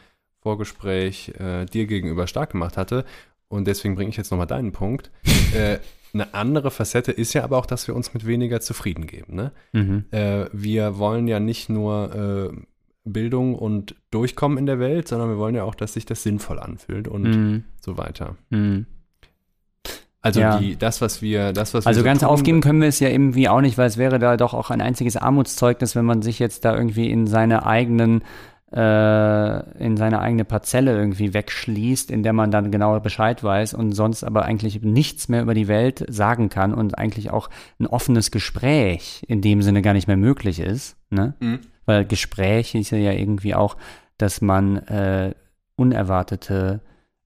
Vorgespräch 0.42 1.34
äh, 1.40 1.66
dir 1.66 1.86
gegenüber 1.86 2.28
stark 2.28 2.52
gemacht 2.52 2.78
hatte. 2.78 3.06
Und 3.48 3.68
deswegen 3.68 3.96
bringe 3.96 4.10
ich 4.10 4.18
jetzt 4.18 4.32
nochmal 4.32 4.48
deinen 4.48 4.72
Punkt. 4.72 5.12
äh, 5.56 5.80
eine 6.14 6.34
andere 6.34 6.70
Facette 6.70 7.12
ist 7.12 7.34
ja 7.34 7.44
aber 7.44 7.58
auch, 7.58 7.66
dass 7.66 7.88
wir 7.88 7.96
uns 7.96 8.14
mit 8.14 8.26
weniger 8.28 8.62
zufrieden 8.62 9.08
geben. 9.08 9.36
Ne? 9.36 9.52
Mhm. 9.72 10.06
Äh, 10.12 10.46
wir 10.52 10.98
wollen 11.00 11.28
ja 11.28 11.40
nicht 11.40 11.70
nur 11.70 12.52
äh, 12.54 12.58
Bildung 13.06 13.56
und 13.56 13.96
Durchkommen 14.12 14.58
in 14.58 14.66
der 14.66 14.80
Welt, 14.80 15.08
sondern 15.08 15.30
wir 15.30 15.38
wollen 15.38 15.56
ja 15.56 15.64
auch, 15.64 15.76
dass 15.76 15.94
sich 15.94 16.06
das 16.06 16.24
sinnvoll 16.24 16.60
anfühlt 16.60 17.08
und 17.08 17.24
Mhm. 17.24 17.64
so 17.82 17.98
weiter. 17.98 18.36
Mhm. 18.50 18.86
Also 20.22 20.40
Ja. 20.40 20.58
die, 20.58 20.78
das, 20.78 21.02
was 21.02 21.22
wir, 21.22 21.52
das, 21.52 21.74
was 21.74 21.84
wir 21.84 21.90
Also 21.90 22.00
so 22.00 22.06
ganz 22.06 22.22
tun, 22.22 22.30
aufgeben 22.30 22.62
können 22.62 22.80
wir 22.80 22.88
es 22.88 23.00
ja 23.02 23.10
irgendwie 23.10 23.50
auch 23.50 23.60
nicht, 23.60 23.78
weil 23.78 23.88
es 23.88 23.98
wäre 23.98 24.20
da 24.20 24.38
doch 24.38 24.54
auch 24.54 24.70
ein 24.70 24.80
einziges 24.82 25.18
Armutszeugnis, 25.18 25.96
wenn 25.98 26.06
man 26.06 26.22
sich 26.22 26.40
jetzt 26.40 26.64
da 26.64 26.76
irgendwie 26.76 27.10
in 27.10 27.28
seine 27.28 27.66
eigenen 27.66 28.24
äh, 28.74 29.84
in 29.84 29.98
seine 29.98 30.20
eigene 30.20 30.46
Parzelle 30.46 30.96
irgendwie 30.96 31.34
wegschließt, 31.34 32.10
in 32.10 32.24
der 32.24 32.34
man 32.34 32.50
dann 32.50 32.72
genau 32.72 33.00
Bescheid 33.00 33.44
weiß 33.44 33.76
und 33.76 33.92
sonst 33.92 34.24
aber 34.24 34.46
eigentlich 34.46 34.82
nichts 34.82 35.30
mehr 35.30 35.44
über 35.44 35.54
die 35.54 35.68
Welt 35.68 36.04
sagen 36.08 36.50
kann 36.50 36.74
und 36.74 36.98
eigentlich 36.98 37.30
auch 37.30 37.50
ein 37.80 37.88
offenes 37.88 38.32
Gespräch 38.32 39.24
in 39.28 39.42
dem 39.42 39.62
Sinne 39.62 39.82
gar 39.82 39.94
nicht 39.94 40.08
mehr 40.08 40.18
möglich 40.18 40.60
ist. 40.60 40.98
Ne? 41.12 41.36
Mhm. 41.40 41.60
Weil 41.86 42.06
Gespräch 42.06 42.74
ist 42.74 42.92
ja 42.92 42.98
irgendwie 42.98 43.54
auch, 43.54 43.78
dass 44.18 44.42
man 44.42 44.78
äh, 44.78 45.36
unerwartete 45.76 46.82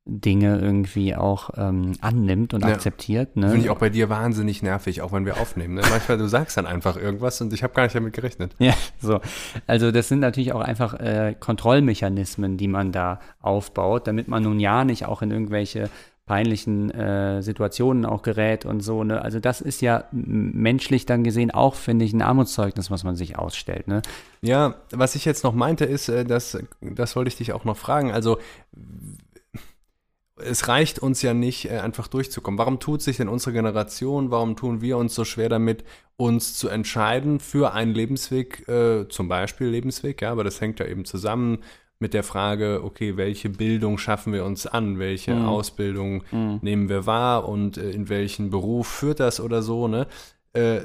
Dinge 0.10 0.60
irgendwie 0.60 1.16
auch 1.16 1.50
ähm, 1.58 1.94
annimmt 2.02 2.54
und 2.54 2.62
Ja. 2.62 2.70
akzeptiert. 2.70 3.36
Ne? 3.36 3.50
Finde 3.50 3.66
ich 3.66 3.70
auch 3.70 3.78
bei 3.80 3.90
dir 3.90 4.10
wahnsinnig 4.10 4.64
nervig, 4.64 5.02
auch 5.02 5.12
wenn 5.12 5.26
wir 5.26 5.40
aufnehmen. 5.40 5.76
Ne? 5.76 5.82
Manchmal, 5.90 6.18
du 6.18 6.28
sagst 6.28 6.56
dann 6.58 6.66
einfach 6.66 6.96
irgendwas 6.98 7.42
und 7.42 7.52
ich 7.54 7.62
habe 7.62 7.74
gar 7.74 7.84
nicht 7.84 7.96
damit 7.96 8.14
gerechnet. 8.14 8.56
Ja, 8.60 8.74
so. 9.00 9.20
Also 9.68 9.92
das 9.92 10.08
sind 10.08 10.20
natürlich 10.20 10.54
auch 10.54 10.62
einfach 10.62 10.94
äh, 10.94 11.36
Kontrollmechanismen, 11.40 12.58
die 12.58 12.68
man 12.68 12.92
da 12.92 13.20
aufbaut, 13.42 14.08
damit 14.08 14.28
man 14.28 14.44
nun 14.44 14.60
ja 14.60 14.84
nicht 14.86 15.06
auch 15.06 15.22
in 15.22 15.32
irgendwelche 15.32 15.90
peinlichen 16.26 16.92
äh, 16.92 17.42
Situationen 17.42 18.06
auch 18.06 18.22
gerät 18.22 18.66
und 18.66 18.82
so. 18.82 19.04
Ne? 19.06 19.22
Also 19.22 19.40
das 19.40 19.62
ist 19.62 19.82
ja 19.82 20.04
menschlich 20.12 21.06
dann 21.06 21.24
gesehen 21.24 21.52
auch, 21.52 21.76
finde 21.76 22.04
ich, 22.04 22.12
ein 22.12 22.22
Armutszeugnis, 22.22 22.92
was 22.92 23.06
man 23.06 23.16
sich 23.16 23.38
ausstellt. 23.40 23.88
Ne? 23.88 24.02
Ja, 24.42 24.76
was 24.92 25.16
ich 25.16 25.24
jetzt 25.24 25.46
noch 25.46 25.54
meinte, 25.54 25.86
ist, 25.86 26.10
äh, 26.10 26.26
dass, 26.26 26.58
das 26.82 27.16
wollte 27.16 27.30
ich 27.30 27.38
dich 27.38 27.54
auch 27.54 27.64
noch 27.64 27.78
fragen. 27.78 28.12
Also, 28.12 28.40
es 30.38 30.68
reicht 30.68 31.00
uns 31.00 31.22
ja 31.22 31.34
nicht, 31.34 31.66
äh, 31.70 31.80
einfach 31.80 32.08
durchzukommen. 32.08 32.58
Warum 32.58 32.80
tut 32.80 33.02
sich 33.02 33.18
denn 33.18 33.28
unsere 33.30 33.54
Generation, 33.54 34.32
warum 34.32 34.56
tun 34.56 34.82
wir 34.82 34.98
uns 34.98 35.16
so 35.16 35.26
schwer 35.26 35.50
damit, 35.50 35.84
uns 36.16 36.56
zu 36.56 36.68
entscheiden 36.70 37.40
für 37.40 37.74
einen 37.74 37.94
Lebensweg, 37.94 38.68
äh, 38.68 39.08
zum 39.08 39.28
Beispiel 39.28 39.68
Lebensweg, 39.68 40.22
ja, 40.22 40.32
aber 40.32 40.44
das 40.44 40.62
hängt 40.62 40.80
ja 40.80 40.86
eben 40.88 41.06
zusammen 41.06 41.60
mit 42.00 42.14
der 42.14 42.24
Frage, 42.24 42.82
okay, 42.84 43.18
welche 43.18 43.50
Bildung 43.50 43.98
schaffen 43.98 44.32
wir 44.34 44.46
uns 44.46 44.68
an, 44.68 45.00
welche 45.00 45.34
Mhm. 45.34 45.46
Ausbildung 45.46 46.24
Mhm. 46.32 46.60
nehmen 46.62 46.90
wir 46.90 47.06
wahr 47.08 47.48
und 47.50 47.78
äh, 47.78 47.90
in 47.92 48.08
welchen 48.10 48.50
Beruf 48.52 48.88
führt 48.88 49.20
das 49.20 49.40
oder 49.40 49.62
so, 49.64 49.88
ne? 49.88 50.08
Äh, 50.54 50.82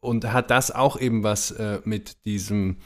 und 0.00 0.30
hat 0.32 0.50
das 0.50 0.70
auch 0.70 0.98
eben 0.98 1.22
was 1.22 1.54
mit 1.84 2.24
diesem, 2.24 2.78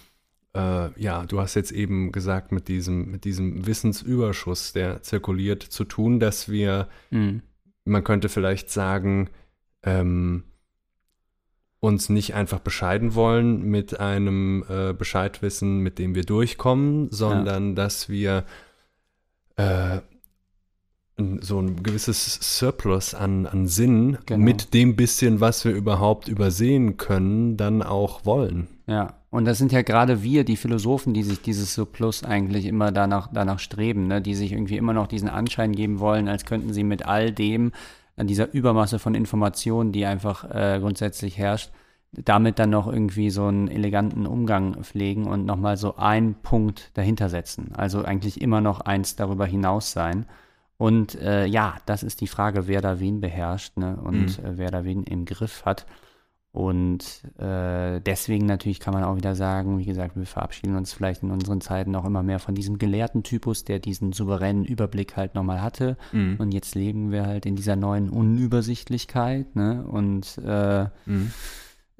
äh, 0.54 1.00
ja, 1.00 1.24
du 1.26 1.40
hast 1.40 1.54
jetzt 1.54 1.72
eben 1.72 2.12
gesagt, 2.12 2.52
mit 2.52 2.68
diesem, 2.68 3.10
mit 3.10 3.24
diesem 3.24 3.66
Wissensüberschuss, 3.66 4.72
der 4.72 5.02
zirkuliert, 5.02 5.62
zu 5.62 5.84
tun, 5.84 6.20
dass 6.20 6.48
wir, 6.48 6.88
Mhm. 7.10 7.42
man 7.84 8.04
könnte 8.04 8.28
vielleicht 8.28 8.70
sagen, 8.70 9.30
ähm, 9.82 10.44
uns 11.80 12.08
nicht 12.08 12.34
einfach 12.34 12.60
bescheiden 12.60 13.14
wollen 13.14 13.62
mit 13.64 14.00
einem 14.00 14.64
äh, 14.70 14.94
Bescheidwissen, 14.94 15.80
mit 15.80 15.98
dem 15.98 16.14
wir 16.14 16.24
durchkommen, 16.24 17.10
sondern 17.10 17.74
dass 17.74 18.08
wir 18.08 18.44
äh, 19.56 19.98
so 21.40 21.60
ein 21.60 21.82
gewisses 21.82 22.58
Surplus 22.58 23.14
an, 23.14 23.46
an 23.46 23.66
Sinn 23.68 24.18
Genau. 24.26 24.42
mit 24.44 24.72
dem 24.74 24.96
bisschen, 24.96 25.40
was 25.40 25.64
wir 25.64 25.72
überhaupt 25.72 26.26
übersehen 26.28 26.96
können, 26.96 27.56
dann 27.56 27.82
auch 27.82 28.24
wollen. 28.24 28.66
Ja, 28.86 29.14
und 29.34 29.46
das 29.46 29.58
sind 29.58 29.72
ja 29.72 29.82
gerade 29.82 30.22
wir, 30.22 30.44
die 30.44 30.56
Philosophen, 30.56 31.12
die 31.12 31.24
sich 31.24 31.42
dieses 31.42 31.74
Surplus 31.74 32.22
eigentlich 32.22 32.66
immer 32.66 32.92
danach, 32.92 33.30
danach 33.32 33.58
streben, 33.58 34.06
ne? 34.06 34.22
die 34.22 34.36
sich 34.36 34.52
irgendwie 34.52 34.76
immer 34.76 34.92
noch 34.92 35.08
diesen 35.08 35.28
Anschein 35.28 35.72
geben 35.72 35.98
wollen, 35.98 36.28
als 36.28 36.44
könnten 36.44 36.72
sie 36.72 36.84
mit 36.84 37.04
all 37.04 37.32
dem, 37.32 37.72
an 38.16 38.28
dieser 38.28 38.54
Übermasse 38.54 39.00
von 39.00 39.16
Informationen, 39.16 39.90
die 39.90 40.06
einfach 40.06 40.48
äh, 40.48 40.78
grundsätzlich 40.78 41.36
herrscht, 41.36 41.72
damit 42.12 42.60
dann 42.60 42.70
noch 42.70 42.86
irgendwie 42.86 43.28
so 43.30 43.46
einen 43.46 43.66
eleganten 43.66 44.24
Umgang 44.28 44.84
pflegen 44.84 45.26
und 45.26 45.46
nochmal 45.46 45.78
so 45.78 45.96
einen 45.96 46.36
Punkt 46.36 46.92
dahinter 46.94 47.28
setzen. 47.28 47.72
Also 47.74 48.04
eigentlich 48.04 48.40
immer 48.40 48.60
noch 48.60 48.82
eins 48.82 49.16
darüber 49.16 49.46
hinaus 49.46 49.90
sein. 49.90 50.26
Und 50.78 51.16
äh, 51.16 51.46
ja, 51.46 51.74
das 51.86 52.04
ist 52.04 52.20
die 52.20 52.28
Frage, 52.28 52.68
wer 52.68 52.80
da 52.80 53.00
wen 53.00 53.20
beherrscht 53.20 53.78
ne? 53.78 53.96
und 53.96 54.38
äh, 54.38 54.58
wer 54.58 54.70
da 54.70 54.84
wen 54.84 55.02
im 55.02 55.24
Griff 55.24 55.64
hat. 55.64 55.86
Und 56.54 57.24
äh, 57.36 58.00
deswegen 58.00 58.46
natürlich 58.46 58.78
kann 58.78 58.94
man 58.94 59.02
auch 59.02 59.16
wieder 59.16 59.34
sagen, 59.34 59.76
wie 59.80 59.84
gesagt, 59.84 60.14
wir 60.14 60.24
verabschieden 60.24 60.76
uns 60.76 60.92
vielleicht 60.92 61.24
in 61.24 61.32
unseren 61.32 61.60
Zeiten 61.60 61.96
auch 61.96 62.04
immer 62.04 62.22
mehr 62.22 62.38
von 62.38 62.54
diesem 62.54 62.78
gelehrten 62.78 63.24
Typus, 63.24 63.64
der 63.64 63.80
diesen 63.80 64.12
souveränen 64.12 64.64
Überblick 64.64 65.16
halt 65.16 65.34
nochmal 65.34 65.62
hatte. 65.62 65.96
Und 66.38 66.54
jetzt 66.54 66.76
leben 66.76 67.10
wir 67.10 67.26
halt 67.26 67.44
in 67.44 67.56
dieser 67.56 67.74
neuen 67.74 68.08
Unübersichtlichkeit, 68.08 69.56
ne? 69.56 69.84
Und 69.84 70.38
äh, 70.46 70.86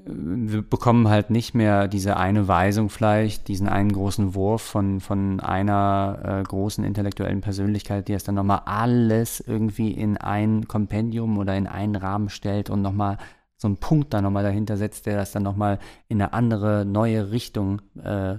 wir 0.06 0.62
bekommen 0.62 1.08
halt 1.08 1.30
nicht 1.30 1.54
mehr 1.54 1.88
diese 1.88 2.16
eine 2.16 2.46
Weisung 2.46 2.90
vielleicht, 2.90 3.48
diesen 3.48 3.68
einen 3.68 3.90
großen 3.90 4.36
Wurf 4.36 4.62
von, 4.62 5.00
von 5.00 5.40
einer 5.40 6.20
äh, 6.22 6.42
großen 6.44 6.84
intellektuellen 6.84 7.40
Persönlichkeit, 7.40 8.06
die 8.06 8.12
es 8.12 8.22
dann 8.22 8.36
nochmal 8.36 8.62
alles 8.66 9.40
irgendwie 9.40 9.90
in 9.90 10.16
ein 10.16 10.68
Kompendium 10.68 11.38
oder 11.38 11.56
in 11.56 11.66
einen 11.66 11.96
Rahmen 11.96 12.28
stellt 12.28 12.70
und 12.70 12.82
nochmal 12.82 13.18
so 13.64 13.68
einen 13.68 13.78
Punkt 13.78 14.12
da 14.12 14.20
nochmal 14.20 14.42
dahinter 14.42 14.76
setzt, 14.76 15.06
der 15.06 15.16
das 15.16 15.32
dann 15.32 15.42
nochmal 15.42 15.78
in 16.08 16.20
eine 16.20 16.34
andere, 16.34 16.84
neue 16.84 17.30
Richtung 17.30 17.80
äh, 17.96 18.36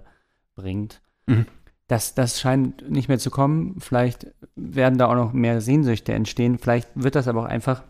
bringt. 0.54 1.02
Mhm. 1.26 1.48
Das, 1.88 2.14
das 2.14 2.40
scheint 2.40 2.88
nicht 2.92 3.08
mehr 3.08 3.18
zu 3.18 3.32
kommen. 3.32 3.78
Vielleicht 3.80 4.28
werden 4.56 5.00
da 5.00 5.08
auch 5.08 5.16
noch 5.16 5.34
mehr 5.34 5.62
Sehnsüchte 5.62 6.14
entstehen. 6.14 6.60
Vielleicht 6.60 6.90
wird 6.94 7.16
das 7.16 7.28
aber 7.28 7.42
auch 7.42 7.48
einfach 7.48 7.82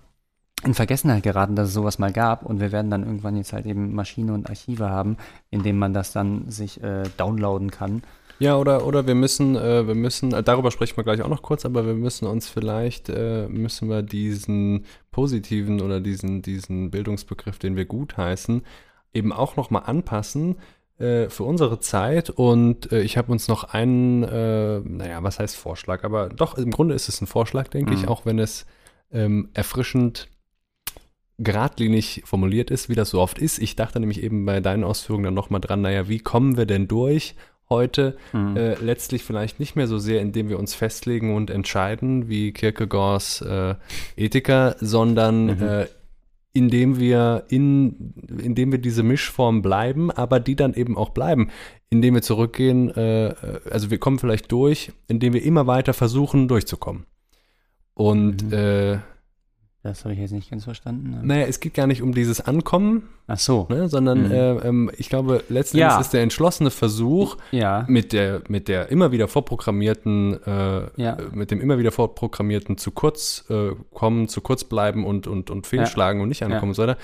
in 0.64 0.74
Vergessenheit 0.74 1.24
geraten, 1.24 1.57
dass 1.57 1.68
es 1.68 1.74
sowas 1.74 1.99
mal 1.99 2.14
gab 2.14 2.45
und 2.45 2.62
wir 2.62 2.72
werden 2.72 2.90
dann 2.90 3.03
irgendwann 3.03 3.36
jetzt 3.36 3.52
halt 3.52 3.66
eben 3.66 3.94
Maschine 3.94 4.34
und 4.34 4.49
Archive 4.49 4.90
haben, 4.90 5.18
in 5.49 5.62
denen 5.62 5.78
man 5.78 5.94
das 5.94 6.14
dann 6.14 6.49
sich 6.49 6.82
äh, 6.82 7.03
downloaden 7.18 7.70
kann. 7.70 8.02
Ja, 8.40 8.57
oder, 8.57 8.86
oder 8.86 9.07
wir 9.07 9.16
müssen, 9.16 9.56
äh, 9.56 9.88
wir 9.88 9.95
müssen, 9.95 10.34
äh, 10.34 10.44
darüber 10.44 10.72
sprechen 10.72 10.98
wir 10.98 11.03
gleich 11.03 11.22
auch 11.22 11.30
noch 11.30 11.41
kurz, 11.41 11.66
aber 11.66 11.86
wir 11.86 11.94
müssen 11.94 12.28
uns 12.28 12.49
vielleicht, 12.49 13.10
äh, 13.10 13.48
müssen 13.48 13.90
wir 13.90 14.02
diesen 14.02 14.86
positiven 15.12 15.82
oder 15.82 16.02
diesen, 16.02 16.41
diesen 16.41 16.91
Bildungsbegriff, 16.91 17.60
den 17.60 17.76
wir 17.78 17.86
gutheißen, 17.86 18.64
eben 19.14 19.32
auch 19.32 19.56
nochmal 19.56 19.84
anpassen 19.86 20.57
äh, 20.98 21.30
für 21.30 21.44
unsere 21.44 21.80
Zeit. 21.80 22.30
Und 22.30 22.91
äh, 22.91 23.02
ich 23.02 23.18
habe 23.18 23.32
uns 23.32 23.48
noch 23.48 23.64
einen, 23.64 24.24
äh, 24.24 24.80
naja, 24.82 25.24
was 25.24 25.40
heißt 25.40 25.56
Vorschlag, 25.56 26.03
aber 26.03 26.30
doch, 26.30 26.57
im 26.57 26.72
Grunde 26.72 26.94
ist 26.95 27.07
es 27.07 27.22
ein 27.22 27.28
Vorschlag, 27.28 27.70
denke 27.70 27.94
ich, 27.94 28.02
Mhm. 28.03 28.10
auch 28.10 28.26
wenn 28.26 28.40
es 28.40 28.66
ähm, 29.12 29.49
erfrischend 29.53 30.28
geradlinig 31.38 32.24
formuliert 32.26 32.72
ist, 32.72 32.88
wie 32.90 32.95
das 32.95 33.10
so 33.10 33.20
oft 33.20 33.40
ist. 33.40 33.60
Ich 33.60 33.76
dachte 33.76 33.99
nämlich 33.99 34.24
eben 34.24 34.45
bei 34.45 34.62
deinen 34.62 34.84
Ausführungen 34.86 35.26
dann 35.26 35.34
nochmal 35.34 35.60
dran, 35.62 35.82
naja, 35.82 36.07
wie 36.07 36.20
kommen 36.20 36.56
wir 36.57 36.66
denn 36.66 36.88
durch 36.88 37.36
heute? 37.69 38.17
Mhm. 38.33 38.57
Äh, 38.57 38.75
letztlich 38.75 39.23
vielleicht 39.23 39.59
nicht 39.59 39.75
mehr 39.75 39.87
so 39.87 39.97
sehr, 39.97 40.21
indem 40.21 40.49
wir 40.49 40.59
uns 40.59 40.73
festlegen 40.75 41.35
und 41.35 41.49
entscheiden, 41.49 42.29
wie 42.29 42.51
Kierkegaards 42.51 43.41
äh, 43.41 43.75
Ethiker, 44.15 44.75
sondern 44.79 45.45
Mhm. 45.45 45.61
äh, 45.61 45.85
indem 46.53 46.99
wir 46.99 47.43
in, 47.49 48.13
indem 48.41 48.71
wir 48.71 48.79
diese 48.79 49.03
Mischform 49.03 49.61
bleiben, 49.61 50.09
aber 50.09 50.39
die 50.39 50.55
dann 50.55 50.73
eben 50.73 50.95
auch 50.97 51.09
bleiben, 51.09 51.49
indem 51.89 52.13
wir 52.13 52.21
zurückgehen, 52.21 52.89
äh, 52.95 53.27
äh, 53.27 53.35
also 53.69 53.91
wir 53.91 53.97
kommen 53.97 54.19
vielleicht 54.19 54.51
durch, 54.53 54.93
indem 55.07 55.33
wir 55.33 55.43
immer 55.43 55.67
weiter 55.67 55.93
versuchen, 55.93 56.47
durchzukommen. 56.47 57.05
Und 57.93 58.43
Mhm. 58.45 58.53
äh, 58.53 58.97
Das 59.86 60.03
habe 60.03 60.16
ich 60.16 60.20
jetzt 60.20 60.32
nicht 60.32 60.49
ganz 60.49 60.64
verstanden. 60.64 61.12
ne? 61.12 61.20
naja, 61.22 61.45
es 61.48 61.60
geht 61.60 61.76
gar 61.76 61.86
nicht 61.86 62.02
um 62.02 62.12
dieses 62.12 62.41
Ankommen, 62.41 63.03
Ach 63.28 63.38
so. 63.38 63.68
ne, 63.70 63.88
sondern 63.88 64.26
Mhm. 64.26 64.32
äh, 64.32 64.52
ähm, 64.68 64.91
ich 64.98 65.10
glaube, 65.10 65.44
letzten 65.48 65.78
Ja. 65.78 65.99
Ist 65.99 66.10
der 66.12 66.24
entschlossene 66.24 66.72
Versuch, 66.72 67.38
Ja. 67.52 67.86
mit 67.88 68.12
der, 68.12 68.41
mit 68.48 68.68
der 68.68 68.90
immer 68.90 69.12
wieder 69.12 69.28
vorprogrammierten, 69.28 70.40
äh, 70.44 70.49
Ja. 70.99 71.14
äh, 71.18 71.18
mit 71.34 71.52
dem 71.52 71.62
immer 71.62 71.78
wieder 71.78 71.91
vorprogrammierten 71.91 72.80
zu 72.80 72.90
kurz 72.90 73.45
äh, 73.52 73.74
kommen, 73.94 74.28
zu 74.28 74.41
kurz 74.41 74.64
bleiben 74.64 75.06
und, 75.06 75.28
und, 75.28 75.52
und 75.52 75.68
fehlschlagen 75.68 76.20
und 76.22 76.30
nicht 76.30 76.41
ankommen 76.44 76.70
und 76.72 76.76
so 76.76 76.82
weiter, 76.88 76.98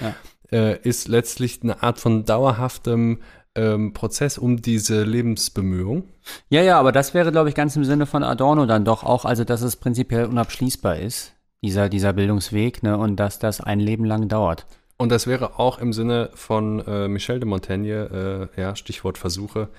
ist 0.83 1.07
letztlich 1.07 1.59
eine 1.63 1.81
Art 1.81 1.97
von 1.99 2.25
dauerhaftem 2.25 3.19
ähm, 3.55 3.93
Prozess 3.93 4.37
um 4.37 4.61
diese 4.61 5.03
Lebensbemühung. 5.03 6.03
Ja, 6.49 6.61
ja, 6.61 6.79
aber 6.79 6.91
das 6.91 7.13
wäre, 7.13 7.31
glaube 7.31 7.47
ich, 7.49 7.55
ganz 7.55 7.75
im 7.75 7.85
Sinne 7.85 8.05
von 8.05 8.23
Adorno 8.23 8.65
dann 8.65 8.83
doch 8.85 9.03
auch, 9.03 9.23
also 9.25 9.43
dass 9.45 9.61
es 9.61 9.75
prinzipiell 9.77 10.25
unabschließbar 10.25 10.97
ist, 10.97 11.33
dieser, 11.61 11.89
dieser 11.89 12.13
Bildungsweg, 12.13 12.83
ne, 12.83 12.97
und 12.97 13.15
dass 13.17 13.39
das 13.39 13.61
ein 13.61 13.79
Leben 13.79 14.05
lang 14.05 14.27
dauert. 14.27 14.65
Und 14.97 15.09
das 15.09 15.25
wäre 15.25 15.57
auch 15.59 15.79
im 15.79 15.93
Sinne 15.93 16.29
von 16.35 16.79
äh, 16.85 17.07
Michel 17.07 17.39
de 17.39 17.49
Montaigne, 17.49 18.49
äh, 18.55 18.61
ja, 18.61 18.75
Stichwort 18.75 19.17
Versuche, 19.17 19.69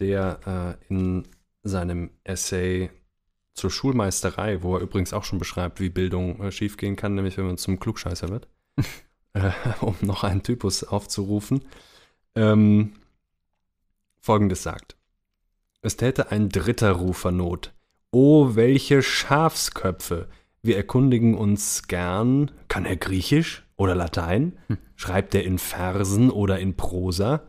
der 0.00 0.78
äh, 0.80 0.92
in 0.92 1.28
seinem 1.62 2.10
Essay 2.24 2.90
zur 3.54 3.70
Schulmeisterei, 3.70 4.62
wo 4.62 4.76
er 4.76 4.82
übrigens 4.82 5.12
auch 5.12 5.24
schon 5.24 5.38
beschreibt, 5.38 5.78
wie 5.80 5.90
Bildung 5.90 6.40
äh, 6.40 6.50
schiefgehen 6.50 6.96
kann, 6.96 7.14
nämlich 7.14 7.36
wenn 7.36 7.46
man 7.46 7.58
zum 7.58 7.78
Klugscheißer 7.78 8.28
wird, 8.28 8.48
äh, 9.34 9.50
um 9.80 9.94
noch 10.00 10.24
einen 10.24 10.42
Typus 10.42 10.84
aufzurufen, 10.84 11.64
ähm, 12.34 12.94
folgendes 14.20 14.62
sagt. 14.62 14.96
Es 15.82 15.96
täte 15.96 16.30
ein 16.30 16.48
dritter 16.48 16.92
Rufer 16.92 17.32
Not. 17.32 17.72
O, 18.10 18.54
welche 18.54 19.02
Schafsköpfe! 19.02 20.28
Wir 20.64 20.76
erkundigen 20.76 21.34
uns 21.34 21.88
gern, 21.88 22.52
kann 22.68 22.84
er 22.84 22.96
Griechisch 22.96 23.64
oder 23.76 23.96
Latein? 23.96 24.52
Schreibt 24.94 25.34
er 25.34 25.42
in 25.42 25.58
Versen 25.58 26.30
oder 26.30 26.60
in 26.60 26.76
Prosa? 26.76 27.42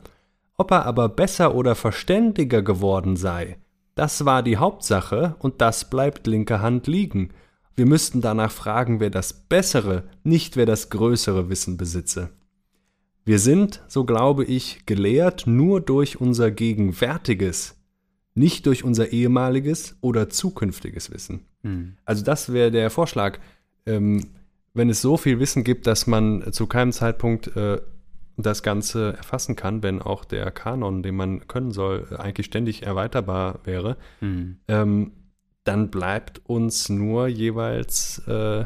Ob 0.57 0.71
er 0.71 0.87
aber 0.87 1.09
besser 1.09 1.53
oder 1.53 1.75
verständiger 1.75 2.63
geworden 2.63 3.15
sei, 3.15 3.57
das 3.93 4.25
war 4.25 4.41
die 4.41 4.57
Hauptsache 4.57 5.35
und 5.37 5.61
das 5.61 5.91
bleibt 5.91 6.25
linker 6.25 6.61
Hand 6.61 6.87
liegen. 6.87 7.29
Wir 7.75 7.85
müssten 7.85 8.21
danach 8.21 8.51
fragen, 8.51 8.99
wer 8.99 9.11
das 9.11 9.33
bessere, 9.33 10.05
nicht 10.23 10.55
wer 10.55 10.65
das 10.65 10.89
größere 10.89 11.49
Wissen 11.49 11.77
besitze. 11.77 12.29
Wir 13.25 13.37
sind, 13.37 13.83
so 13.87 14.05
glaube 14.05 14.43
ich, 14.43 14.87
gelehrt 14.87 15.45
nur 15.45 15.81
durch 15.81 16.19
unser 16.19 16.49
gegenwärtiges, 16.49 17.75
nicht 18.33 18.65
durch 18.65 18.83
unser 18.83 19.11
ehemaliges 19.13 19.97
oder 20.01 20.29
zukünftiges 20.29 21.11
Wissen. 21.11 21.45
Also 22.05 22.23
das 22.23 22.51
wäre 22.53 22.71
der 22.71 22.89
Vorschlag. 22.89 23.39
Ähm, 23.85 24.27
wenn 24.73 24.89
es 24.89 25.01
so 25.01 25.17
viel 25.17 25.39
Wissen 25.39 25.63
gibt, 25.63 25.87
dass 25.87 26.07
man 26.07 26.51
zu 26.51 26.67
keinem 26.67 26.91
Zeitpunkt 26.91 27.55
äh, 27.55 27.79
das 28.37 28.63
Ganze 28.63 29.15
erfassen 29.17 29.55
kann, 29.55 29.83
wenn 29.83 30.01
auch 30.01 30.25
der 30.25 30.49
Kanon, 30.51 31.03
den 31.03 31.15
man 31.15 31.47
können 31.47 31.71
soll, 31.71 32.07
eigentlich 32.17 32.47
ständig 32.47 32.83
erweiterbar 32.83 33.59
wäre, 33.63 33.97
ähm, 34.67 35.11
dann 35.63 35.89
bleibt 35.89 36.41
uns 36.45 36.89
nur 36.89 37.27
jeweils 37.27 38.19
äh, 38.27 38.65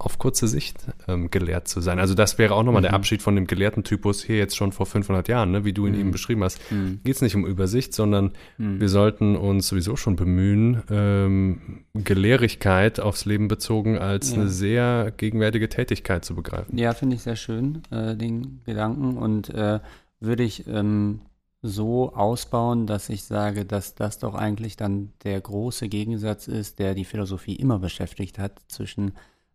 auf 0.00 0.18
kurze 0.18 0.48
Sicht 0.48 0.78
ähm, 1.08 1.30
gelehrt 1.30 1.68
zu 1.68 1.80
sein. 1.80 1.98
Also 1.98 2.14
das 2.14 2.38
wäre 2.38 2.54
auch 2.54 2.62
nochmal 2.62 2.80
mhm. 2.80 2.86
der 2.86 2.94
Abschied 2.94 3.22
von 3.22 3.34
dem 3.34 3.46
gelehrten 3.46 3.84
Typus 3.84 4.22
hier 4.22 4.36
jetzt 4.36 4.56
schon 4.56 4.72
vor 4.72 4.86
500 4.86 5.28
Jahren, 5.28 5.50
ne, 5.50 5.64
wie 5.64 5.72
du 5.72 5.86
ihn 5.86 5.94
mhm. 5.94 6.00
eben 6.00 6.10
beschrieben 6.10 6.42
hast. 6.42 6.60
Mhm. 6.70 7.00
Geht 7.04 7.16
es 7.16 7.22
nicht 7.22 7.34
um 7.34 7.46
Übersicht, 7.46 7.94
sondern 7.94 8.32
mhm. 8.58 8.80
wir 8.80 8.88
sollten 8.88 9.36
uns 9.36 9.68
sowieso 9.68 9.96
schon 9.96 10.16
bemühen, 10.16 10.82
ähm, 10.90 11.84
Gelehrigkeit 11.94 13.00
aufs 13.00 13.24
Leben 13.24 13.48
bezogen 13.48 13.98
als 13.98 14.30
ja. 14.30 14.38
eine 14.38 14.48
sehr 14.48 15.12
gegenwärtige 15.16 15.68
Tätigkeit 15.68 16.24
zu 16.24 16.34
begreifen. 16.34 16.78
Ja, 16.78 16.94
finde 16.94 17.16
ich 17.16 17.22
sehr 17.22 17.36
schön, 17.36 17.82
äh, 17.90 18.16
den 18.16 18.62
Gedanken 18.64 19.18
und 19.18 19.50
äh, 19.50 19.80
würde 20.20 20.42
ich 20.42 20.66
ähm, 20.66 21.20
so 21.62 22.14
ausbauen, 22.14 22.86
dass 22.86 23.08
ich 23.08 23.24
sage, 23.24 23.66
dass 23.66 23.94
das 23.94 24.18
doch 24.18 24.34
eigentlich 24.34 24.76
dann 24.76 25.12
der 25.24 25.40
große 25.40 25.88
Gegensatz 25.88 26.48
ist, 26.48 26.78
der 26.78 26.94
die 26.94 27.04
Philosophie 27.04 27.56
immer 27.56 27.78
beschäftigt 27.78 28.38
hat 28.38 28.60
zwischen 28.68 29.12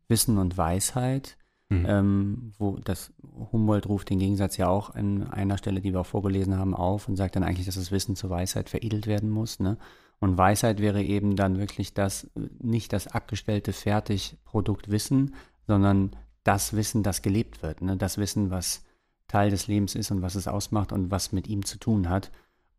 Wissen 0.08 0.38
und 0.38 0.58
Weisheit. 0.58 1.38
Mhm. 1.70 1.86
Ähm, 1.88 2.54
wo 2.60 2.78
das 2.78 3.12
Humboldt 3.52 3.88
ruft 3.88 4.12
den 4.12 4.20
Gegensatz 4.20 4.56
ja 4.58 4.68
auch 4.68 4.94
an 4.94 5.24
einer 5.24 5.58
Stelle, 5.58 5.82
die 5.82 5.94
wir 5.94 6.02
auch 6.02 6.06
vorgelesen 6.06 6.58
haben, 6.58 6.76
auf 6.76 7.08
und 7.08 7.16
sagt 7.16 7.36
dann 7.36 7.44
eigentlich, 7.44 7.66
dass 7.66 7.74
das 7.74 7.92
Wissen 7.92 8.16
zur 8.16 8.30
Weisheit 8.30 8.70
veredelt 8.70 9.08
werden 9.08 9.32
muss. 9.32 9.60
Ne? 9.60 9.78
Und 10.20 10.38
Weisheit 10.38 10.80
wäre 10.80 11.02
eben 11.02 11.36
dann 11.36 11.58
wirklich 11.58 11.96
das, 11.96 12.30
nicht 12.60 12.94
das 12.94 13.08
abgestellte 13.08 13.74
Fertigprodukt 13.74 14.92
Wissen, 14.92 15.34
sondern 15.66 16.12
das 16.44 16.74
Wissen, 16.74 17.02
das 17.02 17.24
gelebt 17.24 17.64
wird. 17.64 17.82
Ne? 17.82 17.98
Das 17.98 18.20
Wissen, 18.20 18.52
was 18.52 18.84
Teil 19.28 19.50
des 19.50 19.68
Lebens 19.68 19.96
ist 19.96 20.12
und 20.12 20.22
was 20.22 20.36
es 20.36 20.48
ausmacht 20.48 20.92
und 20.92 21.10
was 21.10 21.32
mit 21.32 21.48
ihm 21.48 21.66
zu 21.66 21.80
tun 21.80 22.10
hat 22.10 22.32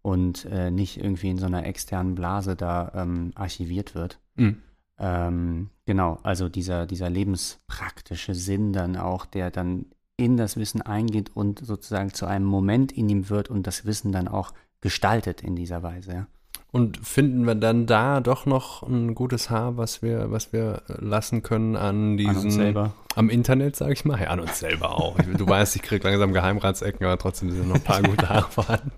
und 0.03 0.45
äh, 0.45 0.71
nicht 0.71 0.99
irgendwie 0.99 1.31
in 1.31 1.39
so 1.39 1.47
einer 1.47 1.67
externen 1.67 2.15
Blase 2.15 2.55
da 2.55 2.93
ähm, 2.95 3.33
archiviert 3.35 3.97
wird. 3.97 4.21
Mhm. 4.37 4.63
Ähm, 4.99 5.71
genau, 5.85 6.19
also 6.23 6.49
dieser, 6.49 6.87
dieser 6.87 7.11
lebenspraktische 7.11 8.35
Sinn 8.35 8.73
dann 8.73 8.97
auch, 8.97 9.27
der 9.27 9.51
dann 9.51 9.87
in 10.17 10.37
das 10.37 10.57
Wissen 10.57 10.81
eingeht 10.81 11.31
und 11.35 11.59
sozusagen 11.65 12.15
zu 12.15 12.27
einem 12.27 12.47
Moment 12.47 12.93
in 12.93 13.09
ihm 13.09 13.29
wird 13.29 13.51
und 13.51 13.67
das 13.67 13.85
Wissen 13.85 14.13
dann 14.13 14.29
auch 14.29 14.53
gestaltet 14.81 15.43
in 15.43 15.57
dieser 15.57 15.83
Weise. 15.83 16.13
Ja. 16.13 16.27
Und 16.73 16.99
finden 17.07 17.47
wir 17.47 17.55
dann 17.55 17.87
da 17.87 18.21
doch 18.21 18.45
noch 18.45 18.83
ein 18.83 19.15
gutes 19.15 19.51
Haar, 19.51 19.77
was 19.77 20.03
wir, 20.03 20.31
was 20.31 20.53
wir 20.53 20.83
lassen 20.87 21.43
können 21.43 21.77
an 21.77 22.17
diesen. 22.17 22.37
An 22.37 22.45
uns 22.45 22.55
selber. 22.55 22.95
Am 23.15 23.31
Internet, 23.31 23.77
sage 23.77 23.93
ich 23.93 24.05
mal. 24.05 24.21
Ja, 24.21 24.29
an 24.29 24.41
uns 24.41 24.59
selber 24.59 24.91
auch. 24.91 25.17
du 25.19 25.49
weißt, 25.49 25.77
ich 25.77 25.83
kriege 25.83 26.07
langsam 26.07 26.33
Geheimratsecken, 26.33 27.07
aber 27.07 27.19
trotzdem 27.19 27.51
sind 27.51 27.69
noch 27.69 27.77
ein 27.77 27.85
paar 27.85 28.03
gute 28.03 28.29
Haare 28.29 28.51
vorhanden. 28.51 28.91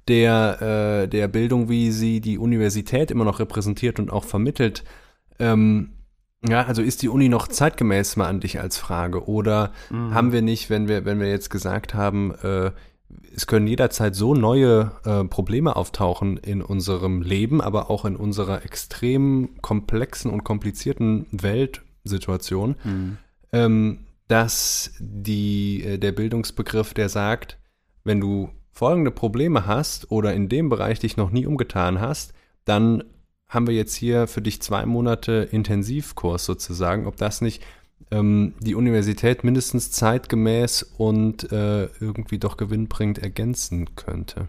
der, 0.09 1.02
äh, 1.02 1.09
der 1.09 1.28
Bildung, 1.28 1.68
wie 1.68 1.90
sie 1.90 2.20
die 2.20 2.38
Universität 2.38 3.10
immer 3.10 3.24
noch 3.24 3.40
repräsentiert 3.40 3.98
und 3.98 4.12
auch 4.12 4.24
vermittelt. 4.24 4.84
Ähm, 5.38 5.90
ja, 6.48 6.64
also 6.64 6.82
ist 6.82 7.02
die 7.02 7.09
Uni 7.09 7.28
noch 7.28 7.48
zeitgemäß 7.48 8.16
mal 8.16 8.27
an 8.27 8.40
dich 8.40 8.60
als 8.60 8.78
Frage? 8.78 9.28
Oder 9.28 9.73
mhm. 9.90 10.14
haben 10.14 10.32
wir 10.32 10.43
nicht, 10.43 10.70
wenn 10.70 10.89
wir, 10.89 11.05
wenn 11.05 11.20
wir 11.20 11.28
jetzt 11.28 11.51
gesagt 11.51 11.94
haben, 11.94 12.35
äh, 12.43 12.73
es 13.35 13.47
können 13.47 13.66
jederzeit 13.66 14.14
so 14.14 14.35
neue 14.35 14.93
äh, 15.05 15.24
Probleme 15.24 15.77
auftauchen 15.77 16.39
in 16.39 16.62
unserem 16.62 17.23
Leben, 17.23 17.60
aber 17.60 17.90
auch 17.90 18.05
in 18.05 18.16
unserer 18.16 18.64
extrem 18.64 19.60
komplexen 19.60 20.31
und 20.31 20.44
komplizierten 20.44 21.27
Weltsituation, 21.31 22.77
mhm. 22.82 23.18
ähm, 23.52 23.98
dass 24.28 24.93
die, 24.98 25.85
äh, 25.85 25.98
der 25.98 26.12
Bildungsbegriff, 26.12 26.94
der 26.94 27.09
sagt, 27.09 27.59
wenn 28.05 28.20
du 28.20 28.51
folgende 28.73 29.10
Probleme 29.10 29.66
hast 29.66 30.10
oder 30.10 30.35
in 30.35 30.48
dem 30.48 30.68
Bereich 30.68 30.98
dich 30.98 31.16
noch 31.16 31.31
nie 31.31 31.47
umgetan 31.47 32.01
hast, 32.01 32.32
dann 32.64 33.05
haben 33.48 33.66
wir 33.66 33.74
jetzt 33.74 33.94
hier 33.94 34.27
für 34.27 34.43
dich 34.43 34.60
zwei 34.60 34.86
Monate 34.86 35.48
Intensivkurs 35.51 36.44
sozusagen, 36.44 37.06
ob 37.06 37.16
das 37.16 37.40
nicht 37.40 37.62
ähm, 38.10 38.55
die 38.60 38.74
Universität 38.74 39.44
mindestens 39.44 39.90
zeitgemäß 39.90 40.82
und 40.82 41.51
äh, 41.52 41.85
irgendwie 42.01 42.39
doch 42.39 42.56
gewinnbringend 42.56 43.18
ergänzen 43.18 43.94
könnte. 43.97 44.48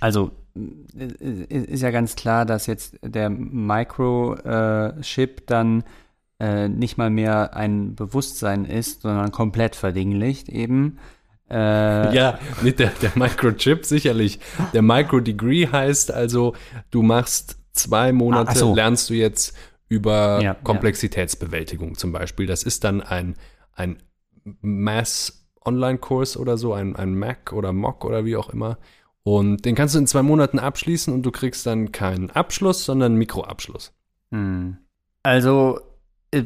Also 0.00 0.30
äh, 0.56 1.44
ist 1.44 1.82
ja 1.82 1.90
ganz 1.90 2.16
klar, 2.16 2.46
dass 2.46 2.66
jetzt 2.66 2.98
der 3.02 3.30
Microchip 3.30 3.86
dann 5.46 5.84
äh, 6.38 6.68
nicht 6.68 6.96
mal 6.98 7.10
mehr 7.10 7.54
ein 7.54 7.94
Bewusstsein 7.94 8.64
ist, 8.64 9.02
sondern 9.02 9.30
komplett 9.30 9.76
verdinglicht 9.76 10.48
eben. 10.48 10.98
Äh, 11.50 12.14
ja, 12.14 12.38
mit 12.62 12.78
der, 12.78 12.92
der 13.02 13.12
Microchip 13.16 13.84
sicherlich. 13.84 14.38
Der 14.72 14.82
Microdegree 14.82 15.66
heißt 15.66 16.12
also, 16.12 16.54
du 16.90 17.02
machst 17.02 17.58
zwei 17.72 18.12
Monate, 18.12 18.52
ah, 18.52 18.54
so. 18.54 18.74
lernst 18.74 19.10
du 19.10 19.14
jetzt 19.14 19.56
über 19.88 20.40
ja, 20.40 20.54
Komplexitätsbewältigung 20.54 21.90
ja. 21.90 21.94
zum 21.94 22.12
Beispiel. 22.12 22.46
Das 22.46 22.62
ist 22.62 22.84
dann 22.84 23.00
ein, 23.02 23.34
ein 23.74 24.00
Mass-Online-Kurs 24.60 26.36
oder 26.36 26.56
so, 26.56 26.72
ein, 26.72 26.94
ein 26.94 27.18
Mac 27.18 27.52
oder 27.52 27.72
Mock 27.72 28.04
oder 28.04 28.24
wie 28.24 28.36
auch 28.36 28.50
immer. 28.50 28.78
Und 29.22 29.64
den 29.64 29.74
kannst 29.74 29.94
du 29.94 29.98
in 29.98 30.06
zwei 30.06 30.22
Monaten 30.22 30.58
abschließen 30.58 31.12
und 31.12 31.22
du 31.22 31.30
kriegst 31.30 31.66
dann 31.66 31.92
keinen 31.92 32.30
Abschluss, 32.30 32.84
sondern 32.84 33.12
einen 33.12 33.18
Mikroabschluss. 33.18 33.92
Hm. 34.30 34.78
Also, 35.22 35.80
äh, 36.30 36.42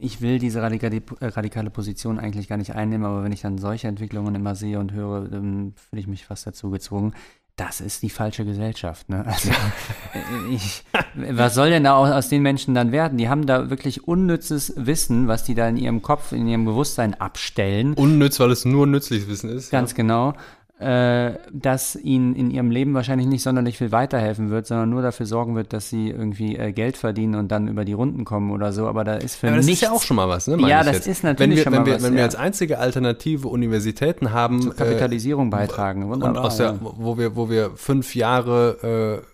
ich 0.00 0.20
will 0.20 0.38
diese 0.38 0.62
radikale, 0.62 1.02
äh, 1.20 1.26
radikale 1.26 1.70
Position 1.70 2.18
eigentlich 2.18 2.48
gar 2.48 2.56
nicht 2.56 2.74
einnehmen, 2.74 3.06
aber 3.06 3.24
wenn 3.24 3.32
ich 3.32 3.40
dann 3.40 3.58
solche 3.58 3.88
Entwicklungen 3.88 4.34
immer 4.34 4.54
sehe 4.54 4.78
und 4.78 4.92
höre, 4.92 5.28
dann 5.28 5.74
fühle 5.74 6.00
ich 6.00 6.06
mich 6.06 6.24
fast 6.24 6.46
dazu 6.46 6.70
gezwungen. 6.70 7.14
Das 7.56 7.80
ist 7.80 8.02
die 8.02 8.10
falsche 8.10 8.44
Gesellschaft. 8.44 9.08
Ne? 9.08 9.24
Also, 9.26 9.50
äh, 9.50 10.54
ich, 10.54 10.84
was 11.14 11.54
soll 11.54 11.70
denn 11.70 11.84
da 11.84 11.96
aus, 11.96 12.10
aus 12.10 12.28
den 12.28 12.42
Menschen 12.42 12.74
dann 12.74 12.92
werden? 12.92 13.18
Die 13.18 13.28
haben 13.28 13.46
da 13.46 13.68
wirklich 13.68 14.06
unnützes 14.06 14.74
Wissen, 14.76 15.26
was 15.26 15.42
die 15.42 15.56
da 15.56 15.68
in 15.68 15.76
ihrem 15.76 16.00
Kopf, 16.00 16.30
in 16.32 16.46
ihrem 16.46 16.64
Bewusstsein 16.64 17.14
abstellen. 17.14 17.94
Unnütz, 17.94 18.38
weil 18.38 18.52
es 18.52 18.64
nur 18.64 18.86
nützliches 18.86 19.28
Wissen 19.28 19.50
ist. 19.50 19.70
Ganz 19.70 19.90
ja. 19.90 19.96
genau 19.96 20.34
äh, 20.78 21.34
das 21.52 21.96
ihnen 21.96 22.36
in 22.36 22.50
ihrem 22.50 22.70
Leben 22.70 22.94
wahrscheinlich 22.94 23.26
nicht 23.26 23.42
sonderlich 23.42 23.78
viel 23.78 23.90
weiterhelfen 23.90 24.50
wird, 24.50 24.66
sondern 24.66 24.90
nur 24.90 25.02
dafür 25.02 25.26
sorgen 25.26 25.56
wird, 25.56 25.72
dass 25.72 25.88
sie 25.88 26.10
irgendwie 26.10 26.56
äh, 26.56 26.72
Geld 26.72 26.96
verdienen 26.96 27.34
und 27.34 27.48
dann 27.50 27.66
über 27.66 27.84
die 27.84 27.94
Runden 27.94 28.24
kommen 28.24 28.52
oder 28.52 28.72
so. 28.72 28.86
Aber 28.86 29.02
da 29.02 29.14
ist 29.14 29.34
für 29.36 29.48
ja, 29.48 29.54
mich. 29.54 29.66
Das 29.66 29.74
ist 29.74 29.80
ja 29.80 29.90
auch 29.90 30.02
schon 30.02 30.16
mal 30.16 30.28
was, 30.28 30.46
ne? 30.46 30.56
Ja, 30.68 30.84
das 30.84 30.96
jetzt. 30.96 31.06
ist 31.08 31.24
natürlich 31.24 31.50
wenn 31.50 31.56
wir, 31.56 31.62
schon 31.64 31.72
wenn 31.72 31.80
mal 31.80 31.86
wir, 31.86 31.94
was. 31.94 32.02
Wenn 32.04 32.14
wir 32.14 32.22
als 32.22 32.36
einzige 32.36 32.78
alternative 32.78 33.48
Universitäten 33.48 34.32
haben. 34.32 34.62
Zur 34.62 34.76
Kapitalisierung 34.76 35.48
äh, 35.48 35.50
beitragen. 35.50 36.08
Wunderbar. 36.08 36.30
Und 36.30 36.38
aus 36.38 36.58
der, 36.58 36.78
wo, 36.80 37.18
wir, 37.18 37.34
wo 37.34 37.50
wir 37.50 37.72
fünf 37.74 38.14
Jahre 38.14 39.24
äh, 39.24 39.26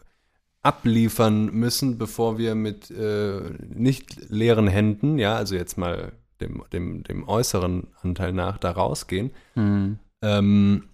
abliefern 0.62 1.50
müssen, 1.52 1.98
bevor 1.98 2.38
wir 2.38 2.54
mit 2.54 2.90
äh, 2.90 3.40
nicht 3.68 4.30
leeren 4.30 4.66
Händen, 4.66 5.18
ja, 5.18 5.34
also 5.34 5.56
jetzt 5.56 5.76
mal 5.76 6.12
dem, 6.40 6.62
dem, 6.72 7.04
dem 7.04 7.28
äußeren 7.28 7.88
Anteil 8.00 8.32
nach, 8.32 8.56
da 8.56 8.70
rausgehen. 8.70 9.30
Mhm. 9.54 9.98
Ähm, 10.22 10.84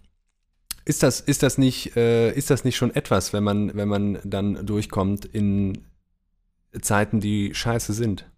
ist 0.91 1.05
das, 1.05 1.21
ist 1.21 1.45
das 1.45 1.57
nicht, 1.57 1.97
äh, 1.97 2.33
ist 2.33 2.51
das 2.51 2.65
nicht 2.65 2.77
schon 2.77 2.93
etwas, 2.93 3.33
wenn 3.33 3.45
man, 3.45 3.73
wenn 3.77 3.87
man 3.87 4.19
dann 4.25 4.67
durchkommt 4.67 5.25
in 5.25 5.85
Zeiten, 6.83 7.21
die 7.21 7.55
scheiße 7.55 7.93
sind? 7.93 8.29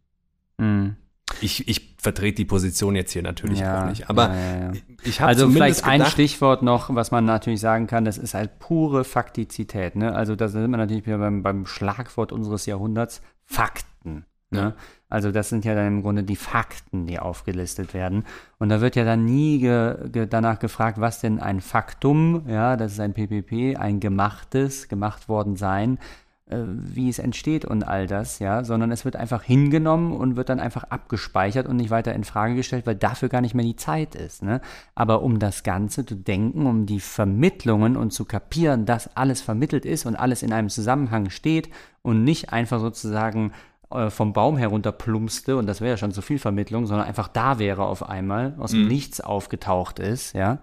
Mhm. 0.58 0.96
Ich, 1.40 1.66
ich 1.66 1.96
vertrete 1.96 2.36
die 2.36 2.44
Position 2.44 2.94
jetzt 2.94 3.12
hier 3.12 3.22
natürlich 3.22 3.60
ja, 3.60 3.80
auch 3.84 3.88
nicht. 3.88 4.10
Aber 4.10 4.34
ja, 4.34 4.58
ja, 4.58 4.72
ich 5.02 5.22
habe 5.22 5.28
Also 5.28 5.48
vielleicht 5.48 5.84
ein 5.84 6.04
Stichwort 6.04 6.62
noch, 6.62 6.94
was 6.94 7.10
man 7.10 7.24
natürlich 7.24 7.60
sagen 7.60 7.86
kann, 7.86 8.04
das 8.04 8.18
ist 8.18 8.34
halt 8.34 8.58
pure 8.58 9.04
Faktizität. 9.04 9.96
Ne? 9.96 10.14
Also 10.14 10.36
da 10.36 10.48
sind 10.48 10.70
wir 10.70 10.76
natürlich 10.76 11.06
wieder 11.06 11.16
beim, 11.16 11.42
beim 11.42 11.64
Schlagwort 11.64 12.32
unseres 12.32 12.66
Jahrhunderts, 12.66 13.22
Fakten. 13.44 14.26
Ne? 14.50 14.74
Also 15.12 15.30
das 15.30 15.50
sind 15.50 15.66
ja 15.66 15.74
dann 15.74 15.88
im 15.88 16.02
Grunde 16.02 16.22
die 16.22 16.36
Fakten, 16.36 17.06
die 17.06 17.18
aufgelistet 17.18 17.92
werden. 17.92 18.24
Und 18.58 18.70
da 18.70 18.80
wird 18.80 18.96
ja 18.96 19.04
dann 19.04 19.26
nie 19.26 19.58
ge, 19.58 20.08
ge, 20.08 20.26
danach 20.26 20.58
gefragt, 20.58 20.98
was 21.02 21.20
denn 21.20 21.38
ein 21.38 21.60
Faktum, 21.60 22.44
ja, 22.48 22.78
das 22.78 22.92
ist 22.92 23.00
ein 23.00 23.12
PPP, 23.12 23.76
ein 23.76 24.00
gemachtes, 24.00 24.88
gemacht 24.88 25.28
worden 25.28 25.56
sein, 25.56 25.98
äh, 26.46 26.56
wie 26.66 27.10
es 27.10 27.18
entsteht 27.18 27.66
und 27.66 27.86
all 27.86 28.06
das, 28.06 28.38
ja, 28.38 28.64
sondern 28.64 28.90
es 28.90 29.04
wird 29.04 29.16
einfach 29.16 29.42
hingenommen 29.42 30.12
und 30.12 30.36
wird 30.36 30.48
dann 30.48 30.60
einfach 30.60 30.84
abgespeichert 30.84 31.66
und 31.66 31.76
nicht 31.76 31.90
weiter 31.90 32.14
in 32.14 32.24
Frage 32.24 32.54
gestellt, 32.54 32.86
weil 32.86 32.96
dafür 32.96 33.28
gar 33.28 33.42
nicht 33.42 33.54
mehr 33.54 33.66
die 33.66 33.76
Zeit 33.76 34.14
ist. 34.14 34.42
Ne? 34.42 34.62
Aber 34.94 35.20
um 35.20 35.38
das 35.38 35.62
Ganze 35.62 36.06
zu 36.06 36.14
denken, 36.14 36.64
um 36.64 36.86
die 36.86 37.00
Vermittlungen 37.00 37.98
und 37.98 38.14
zu 38.14 38.24
kapieren, 38.24 38.86
dass 38.86 39.14
alles 39.14 39.42
vermittelt 39.42 39.84
ist 39.84 40.06
und 40.06 40.16
alles 40.16 40.42
in 40.42 40.54
einem 40.54 40.70
Zusammenhang 40.70 41.28
steht 41.28 41.68
und 42.00 42.24
nicht 42.24 42.50
einfach 42.50 42.80
sozusagen 42.80 43.52
äh, 43.94 44.10
vom 44.10 44.32
Baum 44.32 44.56
herunter 44.56 44.92
plumpste, 44.92 45.56
und 45.56 45.66
das 45.66 45.80
wäre 45.80 45.90
ja 45.90 45.96
schon 45.96 46.12
zu 46.12 46.22
viel 46.22 46.38
Vermittlung, 46.38 46.86
sondern 46.86 47.06
einfach 47.06 47.28
da 47.28 47.58
wäre 47.58 47.84
auf 47.84 48.08
einmal, 48.08 48.54
aus 48.58 48.72
dem 48.72 48.82
mhm. 48.82 48.88
Nichts 48.88 49.20
aufgetaucht 49.20 49.98
ist, 49.98 50.34
ja. 50.34 50.58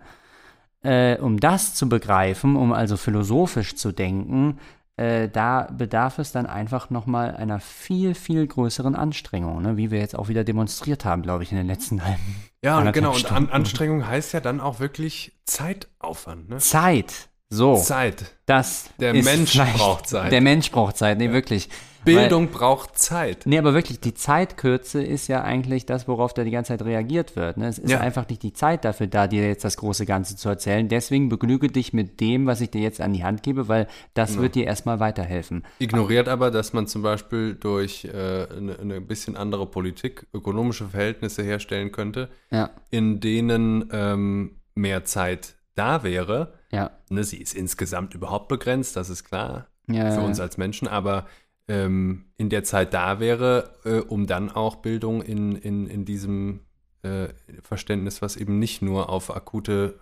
Äh, 0.82 1.18
um 1.18 1.40
das 1.40 1.76
zu 1.76 1.90
begreifen, 1.90 2.56
um 2.56 2.72
also 2.72 2.96
philosophisch 2.96 3.76
zu 3.76 3.92
denken, 3.92 4.60
äh, 5.00 5.30
da 5.30 5.70
bedarf 5.72 6.20
es 6.20 6.34
dann 6.34 6.46
einfach 6.46 6.90
nochmal 6.90 7.34
einer 7.36 7.62
viel, 7.62 8.14
viel 8.16 8.46
größeren 8.46 8.96
Anstrengung, 8.96 9.62
ne? 9.62 9.78
wie 9.78 9.92
wir 9.92 10.00
jetzt 10.00 10.14
auch 10.14 10.28
wieder 10.28 10.44
demonstriert 10.44 11.06
haben, 11.06 11.22
glaube 11.22 11.44
ich, 11.44 11.52
in 11.52 11.58
den 11.58 11.68
letzten 11.68 12.04
halben 12.06 12.36
Ja, 12.62 12.92
genau. 12.92 13.10
Und 13.10 13.16
An 13.16 13.20
Stunden. 13.20 13.52
Anstrengung 13.52 14.08
heißt 14.08 14.34
ja 14.34 14.42
dann 14.42 14.60
auch 14.60 14.82
wirklich 14.82 15.32
Zeitaufwand. 15.46 16.50
Ne? 16.50 16.58
Zeit. 16.58 17.30
So, 17.50 17.78
Zeit. 17.78 18.36
das 18.46 18.90
Der 19.00 19.14
Mensch 19.14 19.58
braucht 19.58 20.08
Zeit. 20.08 20.32
Der 20.32 20.42
Mensch 20.42 20.70
braucht 20.70 20.98
Zeit, 20.98 21.18
nee, 21.18 21.32
wirklich. 21.32 21.70
Bildung 22.16 22.48
braucht 22.50 22.98
Zeit. 22.98 23.46
Nee, 23.46 23.58
aber 23.58 23.74
wirklich, 23.74 24.00
die 24.00 24.14
Zeitkürze 24.14 25.04
ist 25.04 25.28
ja 25.28 25.42
eigentlich 25.44 25.86
das, 25.86 26.08
worauf 26.08 26.34
da 26.34 26.44
die 26.44 26.52
ganze 26.52 26.70
Zeit 26.74 26.84
reagiert 26.86 27.36
wird. 27.36 27.58
Ne? 27.58 27.68
Es 27.68 27.78
ist 27.80 27.90
Ja. 27.92 28.00
einfach 28.00 28.28
nicht 28.30 28.44
die 28.44 28.54
Zeit 28.54 28.86
dafür 28.86 29.08
da, 29.08 29.28
dir 29.28 29.48
jetzt 29.48 29.64
das 29.64 29.78
große 29.78 30.06
Ganze 30.06 30.36
zu 30.36 30.50
erzählen. 30.50 30.88
Deswegen 30.88 31.30
begnüge 31.30 31.68
dich 31.70 31.94
mit 31.94 32.20
dem, 32.20 32.46
was 32.46 32.62
ich 32.62 32.70
dir 32.72 32.82
jetzt 32.82 33.02
an 33.02 33.14
die 33.14 33.24
Hand 33.24 33.44
gebe, 33.44 33.68
weil 33.68 33.88
das 34.14 34.38
wird 34.38 34.56
dir 34.56 34.66
erstmal 34.66 35.00
weiterhelfen. 35.00 35.64
Ignoriert 35.80 36.28
aber, 36.28 36.52
dass 36.52 36.74
man 36.74 36.88
zum 36.88 37.02
Beispiel 37.02 37.56
durch 37.56 38.06
äh, 38.06 38.10
eine, 38.56 38.78
eine 38.80 39.02
bisschen 39.02 39.36
andere 39.36 39.66
Politik 39.66 40.28
ökonomische 40.34 40.86
Verhältnisse 40.88 41.44
herstellen 41.44 41.92
könnte, 41.92 42.30
Ja, 42.52 42.70
in 42.90 43.20
denen 43.20 43.90
ähm, 43.92 44.58
mehr 44.76 45.04
Zeit 45.06 45.56
da 45.76 46.04
wäre. 46.04 46.54
ja. 46.72 46.92
Ne, 47.10 47.24
sie 47.24 47.38
ist 47.38 47.56
insgesamt 47.56 48.14
überhaupt 48.14 48.50
begrenzt, 48.50 48.96
das 48.96 49.10
ist 49.10 49.24
klar 49.24 49.68
Ja, 49.88 50.12
für 50.12 50.20
ja, 50.20 50.26
uns 50.26 50.38
ja. 50.38 50.44
als 50.44 50.58
Menschen, 50.58 50.88
aber 50.88 51.26
ähm, 51.70 52.26
in 52.36 52.50
der 52.50 52.64
Zeit 52.64 52.94
da 52.94 53.20
wäre, 53.20 53.76
äh, 53.86 54.00
um 54.00 54.28
dann 54.28 54.52
auch 54.52 54.78
Bildung 54.78 55.22
in, 55.22 55.56
in, 55.56 55.88
in 55.88 56.04
diesem 56.04 56.62
äh, 57.04 57.30
Verständnis, 57.62 58.22
was 58.22 58.36
eben 58.36 58.60
nicht 58.60 58.82
nur 58.82 59.10
auf 59.10 59.34
akute 59.34 60.00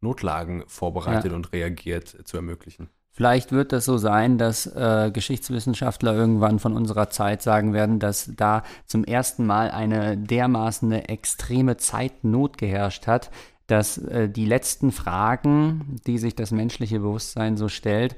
Notlagen 0.00 0.64
vorbereitet 0.66 1.32
und 1.32 1.52
reagiert, 1.52 2.08
zu 2.24 2.36
ermöglichen. 2.36 2.90
Vielleicht 3.12 3.50
wird 3.50 3.72
das 3.72 3.86
so 3.86 3.96
sein, 3.96 4.36
dass 4.36 4.66
äh, 4.66 5.10
Geschichtswissenschaftler 5.10 6.14
irgendwann 6.14 6.58
von 6.58 6.74
unserer 6.74 7.08
Zeit 7.08 7.40
sagen 7.40 7.72
werden, 7.72 7.98
dass 7.98 8.30
da 8.36 8.62
zum 8.84 9.04
ersten 9.04 9.46
Mal 9.46 9.70
eine 9.70 10.18
dermaßen 10.18 10.92
eine 10.92 11.08
extreme 11.08 11.78
Zeitnot 11.78 12.58
geherrscht 12.58 13.06
hat, 13.06 13.30
dass 13.68 13.96
äh, 13.96 14.28
die 14.28 14.44
letzten 14.44 14.92
Fragen, 14.92 15.96
die 16.06 16.18
sich 16.18 16.34
das 16.34 16.50
menschliche 16.50 17.00
Bewusstsein 17.00 17.56
so 17.56 17.68
stellt, 17.68 18.16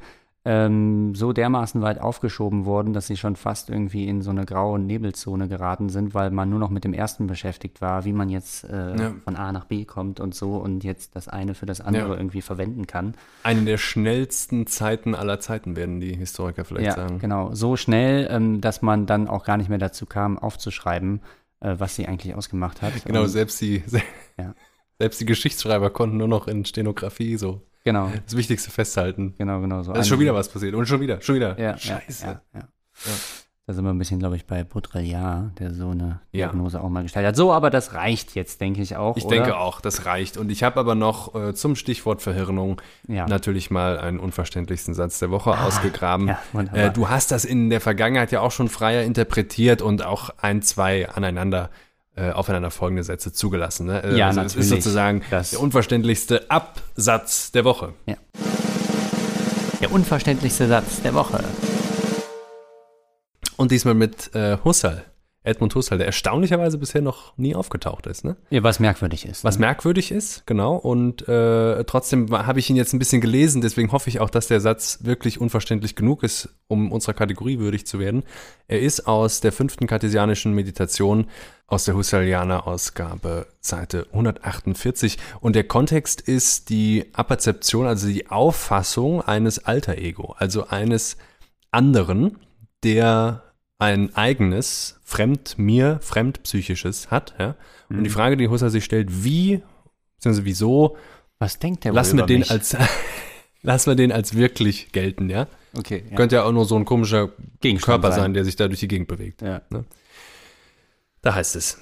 ähm, 0.51 1.15
so 1.15 1.35
dermaßen 1.35 1.83
weit 1.83 2.01
aufgeschoben 2.01 2.65
wurden, 2.65 2.95
dass 2.95 3.07
sie 3.07 3.19
schon 3.19 3.37
fast 3.37 3.69
irgendwie 3.69 4.09
in 4.09 4.23
so 4.23 4.31
eine 4.31 4.47
graue 4.47 4.79
Nebelzone 4.79 5.47
geraten 5.47 5.91
sind, 5.91 6.15
weil 6.15 6.31
man 6.31 6.49
nur 6.49 6.59
noch 6.59 6.71
mit 6.71 6.85
dem 6.85 6.95
ersten 6.95 7.27
beschäftigt 7.27 7.83
war, 7.83 8.07
wie 8.07 8.15
man 8.15 8.31
jetzt 8.31 8.65
äh, 8.65 8.97
Ja. 8.99 9.15
von 9.25 9.37
A 9.37 9.53
nach 9.53 9.67
B 9.67 9.85
kommt 9.85 10.21
und 10.21 10.35
so 10.35 10.57
und 10.57 10.85
jetzt 10.85 11.15
das 11.17 11.29
eine 11.29 11.53
für 11.55 11.67
das 11.67 11.83
andere 11.83 12.13
Ja. 12.13 12.17
irgendwie 12.17 12.41
verwenden 12.41 12.87
kann. 12.87 13.15
Eine 13.43 13.63
der 13.67 13.77
schnellsten 13.77 14.67
Zeiten 14.67 15.15
aller 15.15 15.39
Zeiten, 15.39 15.77
werden 15.77 16.01
die 16.01 16.17
Historiker 16.17 16.65
vielleicht 16.65 16.87
ja, 16.87 16.95
sagen. 16.95 17.19
genau. 17.19 17.53
So 17.55 17.77
schnell, 17.77 18.27
ähm, 18.31 18.63
dass 18.63 18.81
man 18.81 19.05
dann 19.05 19.29
auch 19.29 19.45
gar 19.45 19.59
nicht 19.59 19.69
mehr 19.69 19.77
dazu 19.79 20.07
kam, 20.07 20.39
aufzuschreiben, 20.39 21.21
äh, 21.61 21.75
was 21.79 21.95
sie 21.95 22.07
eigentlich 22.09 22.35
ausgemacht 22.35 22.81
hat. 22.81 23.05
Genau, 23.05 23.25
Und, 23.25 23.29
selbst 23.29 23.61
die, 23.61 23.83
Ja. 24.39 24.55
selbst 24.99 25.21
die 25.21 25.27
Geschichtsschreiber 25.27 25.91
konnten 25.91 26.17
nur 26.17 26.29
noch 26.29 26.49
in 26.49 26.65
Stenografie 26.65 27.37
so 27.37 27.61
genau, 27.89 28.13
das 28.25 28.37
Wichtigste 28.37 28.71
festhalten. 28.71 29.35
genau, 29.39 29.61
genau 29.61 29.83
so. 29.83 29.93
Da 29.93 30.01
ist 30.01 30.09
schon 30.09 30.21
wieder 30.21 30.35
was 30.35 30.49
passiert. 30.49 30.75
Und 30.75 30.87
schon 30.87 31.01
wieder, 31.01 31.21
schon 31.21 31.37
wieder. 31.37 31.59
Ja, 31.59 31.77
Scheiße. 31.77 32.27
Ja, 32.27 32.41
ja. 32.55 32.69
Da 33.67 33.75
sind 33.75 33.85
wir 33.85 33.91
ein 33.91 33.99
bisschen, 33.99 34.19
glaube 34.19 34.35
ich, 34.35 34.47
bei 34.47 34.65
Baudrillard, 34.65 35.59
der 35.61 35.75
so 35.75 35.91
eine. 35.91 36.21
Diagnose 36.33 36.81
auch 36.81 36.89
mal 36.89 37.03
gestellt 37.03 37.27
hat. 37.27 37.37
So, 37.37 37.53
aber 37.53 37.69
das 37.69 37.93
reicht 37.93 38.35
jetzt, 38.35 38.63
denke 38.63 38.81
ich 38.81 38.97
auch. 38.97 39.19
Ich 39.19 39.27
oder? 39.27 39.37
denke 39.37 39.59
auch, 39.59 39.83
das 39.83 40.07
reicht. 40.07 40.39
Und 40.39 40.51
ich 40.51 40.63
habe 40.63 40.81
aber 40.81 40.95
noch 40.95 41.35
äh, 41.35 41.55
zum 41.55 41.77
Stichwort 41.77 42.23
Verhirnung 42.23 42.81
natürlich 43.07 43.71
mal 43.71 43.99
einen 43.99 44.21
unverständlichsten 44.21 44.95
Satz 44.95 45.19
der 45.19 45.31
Woche 45.31 45.51
ausgegraben. 45.61 46.29
ja, 46.29 46.39
wunderbar. 46.53 46.85
äh, 46.85 46.93
du 46.93 47.11
hast 47.11 47.31
das 47.31 47.45
in 47.45 47.69
der 47.69 47.83
Vergangenheit 47.83 48.33
ja 48.33 48.41
auch 48.41 48.53
schon 48.53 48.71
freier 48.71 49.03
interpretiert 49.03 49.83
und 49.83 50.03
auch 50.03 50.31
ein, 50.39 50.63
zwei 50.63 51.09
aneinander 51.11 51.65
äh, 51.65 51.88
aufeinander 52.33 52.71
folgende 52.71 53.03
Sätze 53.03 53.33
zugelassen. 53.33 53.87
Ne? 53.87 54.03
Äh, 54.03 54.17
Ja, 54.17 54.27
also 54.29 54.41
Es 54.41 54.47
ist 54.47 54.57
natürlich. 54.57 54.85
sozusagen 54.85 55.23
Das- 55.31 55.51
der 55.51 55.61
unverständlichste 55.61 56.51
Absatz 56.51 57.53
der 57.53 57.65
Woche. 57.65 57.93
Der 59.81 59.93
unverständlichste 59.93 60.67
Satz 60.69 61.03
der 61.03 61.15
Woche. 61.15 61.43
Und 63.57 63.71
diesmal 63.73 63.95
mit 63.95 64.35
äh, 64.35 64.57
Husserl. 64.65 65.05
Edmund 65.49 65.75
Husserl, 65.75 65.99
der 65.99 66.07
erstaunlicherweise 66.07 66.79
bisher 66.79 67.03
noch 67.03 67.37
nie 67.37 67.55
aufgetaucht 67.55 68.07
ist. 68.07 68.25
Ne? 68.25 68.37
Ja, 68.51 68.63
was 68.63 68.79
merkwürdig 68.79 69.27
ist. 69.27 69.45
Was 69.45 69.59
merkwürdig 69.59 70.13
ist, 70.13 70.47
genau. 70.47 70.77
Und 70.77 71.27
äh, 71.29 71.85
trotzdem 71.85 72.31
habe 72.31 72.61
ich 72.61 72.71
ihn 72.71 72.77
jetzt 72.77 72.93
ein 72.93 72.99
bisschen 72.99 73.21
gelesen, 73.21 73.61
deswegen 73.61 73.93
hoffe 73.93 74.11
ich 74.11 74.21
auch, 74.21 74.31
dass 74.31 74.47
der 74.47 74.61
Satz 74.61 74.99
wirklich 75.03 75.41
unverständlich 75.41 75.97
genug 75.97 76.23
ist, 76.23 76.49
um 76.69 76.93
unserer 76.93 77.15
Kategorie 77.15 77.59
würdig 77.59 77.87
zu 77.87 77.99
werden. 77.99 78.23
Er 78.69 78.81
ist 78.81 79.07
aus 79.07 79.41
der 79.41 79.53
fünften 79.53 79.87
kartesianischen 79.87 80.53
Meditation 80.53 81.27
aus 81.67 81.85
der 81.85 81.95
Husserlianer 81.95 82.67
Ausgabe, 82.67 83.47
Seite 83.61 84.07
148. 84.13 85.19
Und 85.41 85.55
der 85.55 85.65
Kontext 85.65 86.21
ist 86.21 86.71
die 86.71 87.07
Apperzeption, 87.13 87.87
also 87.87 88.09
die 88.09 88.29
Auffassung 88.29 89.21
eines 89.23 89.65
Alter 89.65 89.99
Ego, 89.99 90.35
also 90.39 90.67
eines 90.69 91.19
anderen, 91.71 92.39
der 92.83 93.43
ein 93.79 94.15
eigenes, 94.17 94.99
fremd 95.05 95.59
mir, 95.59 96.01
fremdpsychisches 96.03 97.11
hat. 97.11 97.35
Ja? 97.39 97.57
Und 97.89 98.05
die 98.05 98.11
Frage, 98.11 98.37
die 98.37 98.49
Husserl 98.49 98.71
sich 98.71 98.85
stellt, 98.85 99.25
wie, 99.25 99.63
beziehungsweise 100.17 100.45
wieso, 100.45 100.97
was 101.39 101.59
denkt 101.59 101.85
der 101.85 101.93
lassen 101.93 102.19
wir 102.19 102.27
den 102.27 102.41
mich? 102.41 102.51
als 102.51 102.77
lassen 103.63 103.91
wir 103.91 103.95
den 103.95 104.11
als 104.11 104.35
wirklich 104.35 104.91
gelten, 104.93 105.31
ja? 105.31 105.47
Okay, 105.77 106.05
ja. 106.11 106.17
Könnte 106.17 106.37
ja 106.37 106.45
auch 106.45 106.53
nur 106.53 106.65
so 106.65 106.77
ein 106.77 106.85
komischer 106.85 107.31
Gegenstand 107.61 108.03
Körper 108.03 108.13
sein. 108.13 108.35
der 108.35 108.45
sich 108.45 108.57
da 108.57 108.67
durch 108.67 108.81
die 108.81 108.89
Gegend 108.89 109.07
bewegt. 109.07 109.43
ja. 109.43 109.63
Da 111.23 111.35
heißt 111.35 111.57
es, 111.57 111.79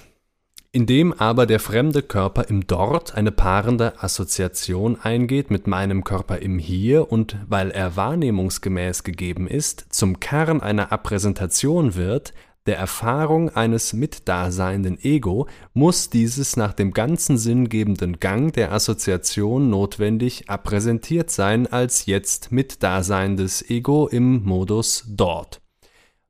indem 0.77 1.11
aber 1.11 1.47
der 1.47 1.59
fremde 1.59 2.03
Körper 2.03 2.49
im 2.49 2.67
Dort 2.67 3.15
eine 3.15 3.31
paarende 3.31 3.99
Assoziation 4.03 4.95
eingeht 5.01 5.49
mit 5.49 5.65
meinem 5.65 6.03
Körper 6.03 6.37
im 6.37 6.59
Hier 6.59 7.11
und 7.11 7.35
weil 7.47 7.71
er 7.71 7.95
wahrnehmungsgemäß 7.95 9.01
gegeben 9.01 9.47
ist, 9.47 9.87
zum 9.89 10.19
Kern 10.19 10.61
einer 10.61 10.91
Appräsentation 10.91 11.95
wird, 11.95 12.35
der 12.67 12.77
Erfahrung 12.77 13.49
eines 13.49 13.93
mitdaseinenden 13.93 15.03
Ego, 15.03 15.47
muss 15.73 16.11
dieses 16.11 16.57
nach 16.57 16.73
dem 16.73 16.93
ganzen 16.93 17.39
sinngebenden 17.39 18.19
Gang 18.19 18.53
der 18.53 18.71
Assoziation 18.71 19.71
notwendig 19.71 20.47
appräsentiert 20.47 21.31
sein 21.31 21.65
als 21.65 22.05
jetzt 22.05 22.51
mitdaseinendes 22.51 23.67
Ego 23.67 24.07
im 24.07 24.43
Modus 24.43 25.05
Dort. 25.07 25.59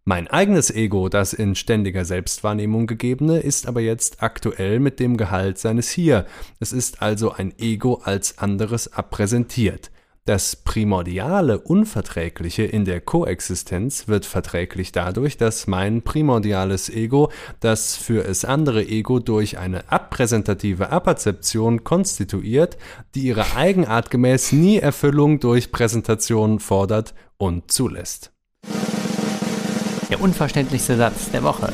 Mein 0.10 0.30
eigenes 0.30 0.72
Ego, 0.72 1.10
das 1.10 1.34
in 1.34 1.54
ständiger 1.54 2.06
Selbstwahrnehmung 2.06 2.88
gegebene, 2.88 3.40
ist 3.40 3.68
aber 3.68 3.82
jetzt 3.82 4.24
aktuell 4.24 4.80
mit 4.80 5.02
dem 5.02 5.18
Gehalt 5.18 5.58
seines 5.58 5.90
Hier. 5.90 6.26
Es 6.62 6.72
ist 6.72 7.02
also 7.02 7.34
ein 7.34 7.54
Ego 7.60 7.96
als 7.96 8.38
anderes 8.38 8.94
appräsentiert. 8.94 9.92
Das 10.24 10.56
primordiale 10.56 11.60
Unverträgliche 11.60 12.64
in 12.64 12.86
der 12.86 13.02
Koexistenz 13.02 14.08
wird 14.08 14.26
verträglich 14.26 14.94
dadurch, 14.94 15.36
dass 15.36 15.68
mein 15.68 16.02
primordiales 16.04 16.90
Ego 16.90 17.30
das 17.60 17.98
für 17.98 18.24
es 18.24 18.46
andere 18.46 18.88
Ego 18.88 19.20
durch 19.20 19.58
eine 19.58 19.92
appräsentative 19.92 20.90
Apperzeption 20.90 21.84
konstituiert, 21.84 22.78
die 23.14 23.24
ihrer 23.24 23.58
Eigenart 23.58 24.10
gemäß 24.10 24.54
nie 24.54 24.78
Erfüllung 24.78 25.42
durch 25.42 25.74
Präsentation 25.74 26.62
fordert 26.62 27.14
und 27.36 27.70
zulässt. 27.70 28.32
Der 30.10 30.22
unverständlichste 30.22 30.96
Satz 30.96 31.32
der 31.32 31.44
Woche. 31.44 31.74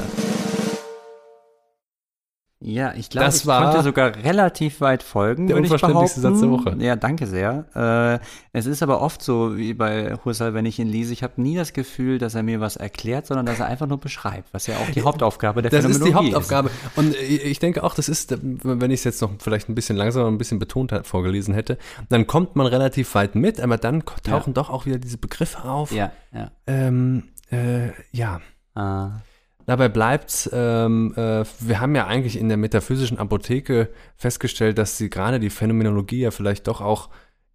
Ja, 2.66 2.94
ich 2.96 3.10
glaube, 3.10 3.26
Das 3.26 3.42
ich 3.42 3.46
konnte 3.46 3.84
sogar 3.84 4.16
relativ 4.24 4.80
weit 4.80 5.04
folgen, 5.04 5.48
der 5.48 5.58
unverständlichste. 5.58 6.22
Satz 6.22 6.40
der 6.40 6.50
Woche. 6.50 6.76
Ja, 6.80 6.96
danke 6.96 7.28
sehr. 7.28 7.66
Äh, 7.76 8.26
es 8.58 8.68
ist 8.68 8.82
aber 8.82 9.02
oft 9.02 9.22
so, 9.22 9.58
wie 9.58 9.74
bei 9.74 10.16
Husserl, 10.24 10.54
wenn 10.54 10.66
ich 10.66 10.80
ihn 10.80 10.88
lese, 10.88 11.12
ich 11.12 11.24
habe 11.24 11.42
nie 11.42 11.58
das 11.58 11.74
Gefühl, 11.74 12.20
dass 12.20 12.36
er 12.36 12.44
mir 12.44 12.62
was 12.62 12.78
erklärt, 12.78 13.28
sondern 13.28 13.46
dass 13.46 13.60
er 13.60 13.66
einfach 13.66 13.86
nur 13.88 14.00
beschreibt, 14.00 14.54
was 14.54 14.66
ja 14.68 14.78
auch 14.78 14.90
die 14.92 15.02
Hauptaufgabe 15.02 15.62
der 15.62 15.72
Das 15.72 15.84
ist 15.84 15.98
die 15.98 16.06
Phänomenologie 16.06 16.34
Hauptaufgabe. 16.36 16.72
Und 16.96 17.16
ich 17.16 17.60
denke 17.60 17.84
auch, 17.84 17.96
das 17.96 18.08
ist, 18.08 18.38
wenn 18.42 18.92
ich 18.92 19.02
es 19.02 19.04
jetzt 19.04 19.22
noch 19.22 19.32
vielleicht 19.40 19.68
ein 19.68 19.76
bisschen 19.76 19.98
langsamer, 19.98 20.30
ein 20.30 20.38
bisschen 20.38 20.60
betont 20.60 20.94
vorgelesen 21.04 21.54
hätte, 21.54 21.78
dann 22.08 22.28
kommt 22.28 22.56
man 22.56 22.66
relativ 22.66 23.14
weit 23.14 23.36
mit, 23.36 23.60
aber 23.60 23.78
dann 23.78 24.04
tauchen 24.24 24.54
doch 24.54 24.70
auch 24.70 24.86
wieder 24.86 25.00
diese 25.00 25.18
Begriffe 25.18 25.66
auf. 25.66 25.92
Ist. 25.92 25.98
Ja, 25.98 26.12
ja. 26.34 26.50
Ähm, 26.66 27.24
äh, 27.54 27.92
ja. 28.12 28.42
Ah, 28.76 29.22
Dabei 29.66 29.88
bleibt's, 29.88 30.50
ähm, 30.52 31.14
äh, 31.16 31.46
wir 31.60 31.80
haben 31.80 31.96
ja 31.96 32.06
eigentlich 32.08 32.38
in 32.38 32.50
der 32.50 32.58
metaphysischen 32.58 33.18
Apotheke 33.18 33.90
festgestellt, 34.18 34.78
dass 34.78 34.98
sie 34.98 35.10
gerade 35.10 35.40
die 35.40 35.50
Phänomenologie 35.50 36.20
ja 36.22 36.32
vielleicht 36.32 36.68
doch 36.68 36.82
auch 36.82 37.10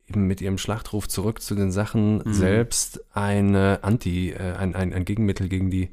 eben 0.07 0.27
mit 0.27 0.41
ihrem 0.41 0.57
Schlachtruf 0.57 1.07
zurück 1.07 1.43
zu 1.43 1.55
den 1.55 1.71
Sachen 1.71 2.23
Mhm. 2.25 2.33
selbst 2.33 3.05
eine 3.15 3.81
Anti, 3.83 4.31
äh, 4.31 4.55
ein, 4.57 4.75
ein, 4.75 4.95
ein 4.95 5.05
Gegenmittel 5.05 5.49
gegen 5.49 5.71
die 5.71 5.91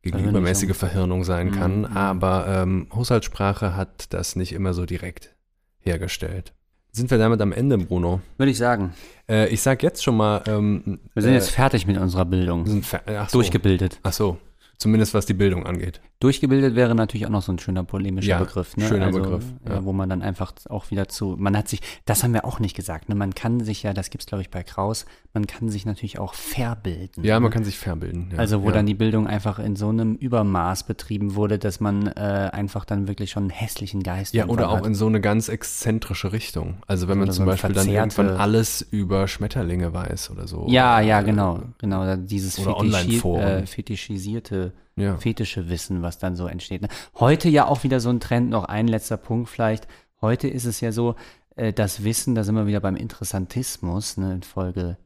gegen 0.00 0.16
die 0.18 0.22
Verhirnung. 0.22 0.42
übermäßige 0.42 0.76
Verhirnung 0.76 1.24
sein 1.24 1.50
kann. 1.50 1.78
Mhm. 1.80 1.84
Aber 1.96 2.46
ähm, 2.46 2.86
Haushaltssprache 2.94 3.74
hat 3.74 4.12
das 4.14 4.36
nicht 4.36 4.52
immer 4.52 4.72
so 4.72 4.86
direkt 4.86 5.34
hergestellt. 5.80 6.52
Sind 6.98 7.12
wir 7.12 7.18
damit 7.18 7.40
am 7.40 7.52
Ende, 7.52 7.78
Bruno? 7.78 8.20
Würde 8.38 8.50
ich 8.50 8.58
sagen. 8.58 8.92
Äh, 9.30 9.46
ich 9.50 9.62
sag 9.62 9.84
jetzt 9.84 10.02
schon 10.02 10.16
mal. 10.16 10.42
Ähm, 10.48 10.98
Wir 11.14 11.22
sind 11.22 11.30
äh, 11.30 11.36
jetzt 11.36 11.50
fertig 11.50 11.86
mit 11.86 11.96
unserer 11.96 12.24
Bildung. 12.24 12.66
sind 12.66 12.84
ach 13.06 13.28
so. 13.28 13.38
Durchgebildet. 13.38 14.00
Ach 14.02 14.12
so. 14.12 14.36
Zumindest 14.78 15.12
was 15.12 15.26
die 15.26 15.34
Bildung 15.34 15.66
angeht. 15.66 16.00
Durchgebildet 16.20 16.76
wäre 16.76 16.94
natürlich 16.94 17.26
auch 17.26 17.30
noch 17.30 17.42
so 17.42 17.50
ein 17.52 17.58
schöner 17.58 17.82
polemischer 17.82 18.28
Ja, 18.28 18.38
Begriff, 18.38 18.76
ne? 18.76 18.86
schöner 18.86 19.06
also, 19.06 19.20
Begriff, 19.20 19.44
Ja. 19.66 19.74
ja. 19.74 19.84
wo 19.84 19.92
man 19.92 20.08
dann 20.08 20.22
einfach 20.22 20.52
auch 20.68 20.90
wieder 20.92 21.08
zu, 21.08 21.36
man 21.38 21.56
hat 21.56 21.68
sich, 21.68 21.80
das 22.06 22.22
haben 22.22 22.32
wir 22.32 22.44
auch 22.44 22.60
nicht 22.60 22.76
gesagt, 22.76 23.08
ne? 23.08 23.14
Man 23.16 23.34
kann 23.34 23.58
sich 23.60 23.82
ja, 23.82 23.92
das 23.92 24.10
gibt's 24.10 24.26
glaube 24.26 24.42
ich 24.42 24.50
bei 24.50 24.62
Kraus, 24.62 25.04
man 25.34 25.46
kann 25.48 25.68
sich 25.68 25.84
natürlich 25.84 26.18
auch 26.20 26.34
verbilden. 26.34 27.24
Ja, 27.24 27.40
man 27.40 27.50
ne? 27.50 27.54
kann 27.54 27.64
sich 27.64 27.76
verbilden. 27.78 28.30
Ja. 28.32 28.38
Also 28.38 28.62
wo 28.62 28.70
dann 28.70 28.86
die 28.86 28.94
Bildung 28.94 29.26
einfach 29.26 29.58
in 29.58 29.74
so 29.76 29.88
einem 29.88 30.14
Übermaß 30.14 30.84
betrieben 30.84 31.34
wurde, 31.34 31.58
dass 31.58 31.80
man 31.80 32.06
äh, 32.08 32.50
einfach 32.52 32.84
dann 32.84 33.08
wirklich 33.08 33.30
schon 33.30 33.44
einen 33.44 33.50
hässlichen 33.50 34.02
Geist 34.04 34.32
Ja, 34.34 34.46
oder 34.46 34.70
auch 34.70 34.78
hat. 34.78 34.86
in 34.86 34.94
so 34.94 35.06
eine 35.06 35.20
ganz 35.20 35.48
exzentrische 35.48 36.32
Richtung. 36.32 36.78
Also 36.86 37.08
wenn 37.08 37.18
man 37.18 37.28
Oder 37.28 37.32
zum 37.34 37.44
so 37.46 37.50
Beispiel 37.50 37.74
dann 37.74 37.88
irgendwann 37.88 38.28
alles 38.30 38.82
über 38.90 39.26
Schmetterlinge 39.28 39.92
weiß 39.92 40.30
oder 40.30 40.46
so. 40.46 40.66
Ja, 40.68 41.00
ja, 41.00 41.20
Äh, 41.20 41.24
genau, 41.24 41.62
genau, 41.78 42.16
dieses 42.16 42.64
Online-Foren. 42.64 43.42
äh, 43.42 43.66
fetischisierte 43.66 44.67
Ja. 44.96 45.16
fetische 45.16 45.68
Wissen, 45.68 46.02
was 46.02 46.18
dann 46.18 46.34
so 46.34 46.46
entsteht. 46.46 46.82
Ne? 46.82 46.88
Heute 47.14 47.48
ja 47.48 47.66
auch 47.66 47.84
wieder 47.84 48.00
so 48.00 48.10
ein 48.10 48.20
Trend, 48.20 48.50
noch 48.50 48.64
ein 48.64 48.88
letzter 48.88 49.16
Punkt 49.16 49.48
vielleicht. 49.48 49.86
Heute 50.20 50.48
ist 50.48 50.64
es 50.64 50.80
ja 50.80 50.90
so, 50.90 51.14
äh, 51.56 51.72
das 51.72 52.04
Wissen, 52.04 52.34
da 52.34 52.44
sind 52.44 52.54
wir 52.54 52.66
wieder 52.66 52.80
beim 52.80 52.96
Interessantismus, 52.96 54.16
ne, 54.16 54.32
in 54.32 54.42
Folge, 54.42 54.96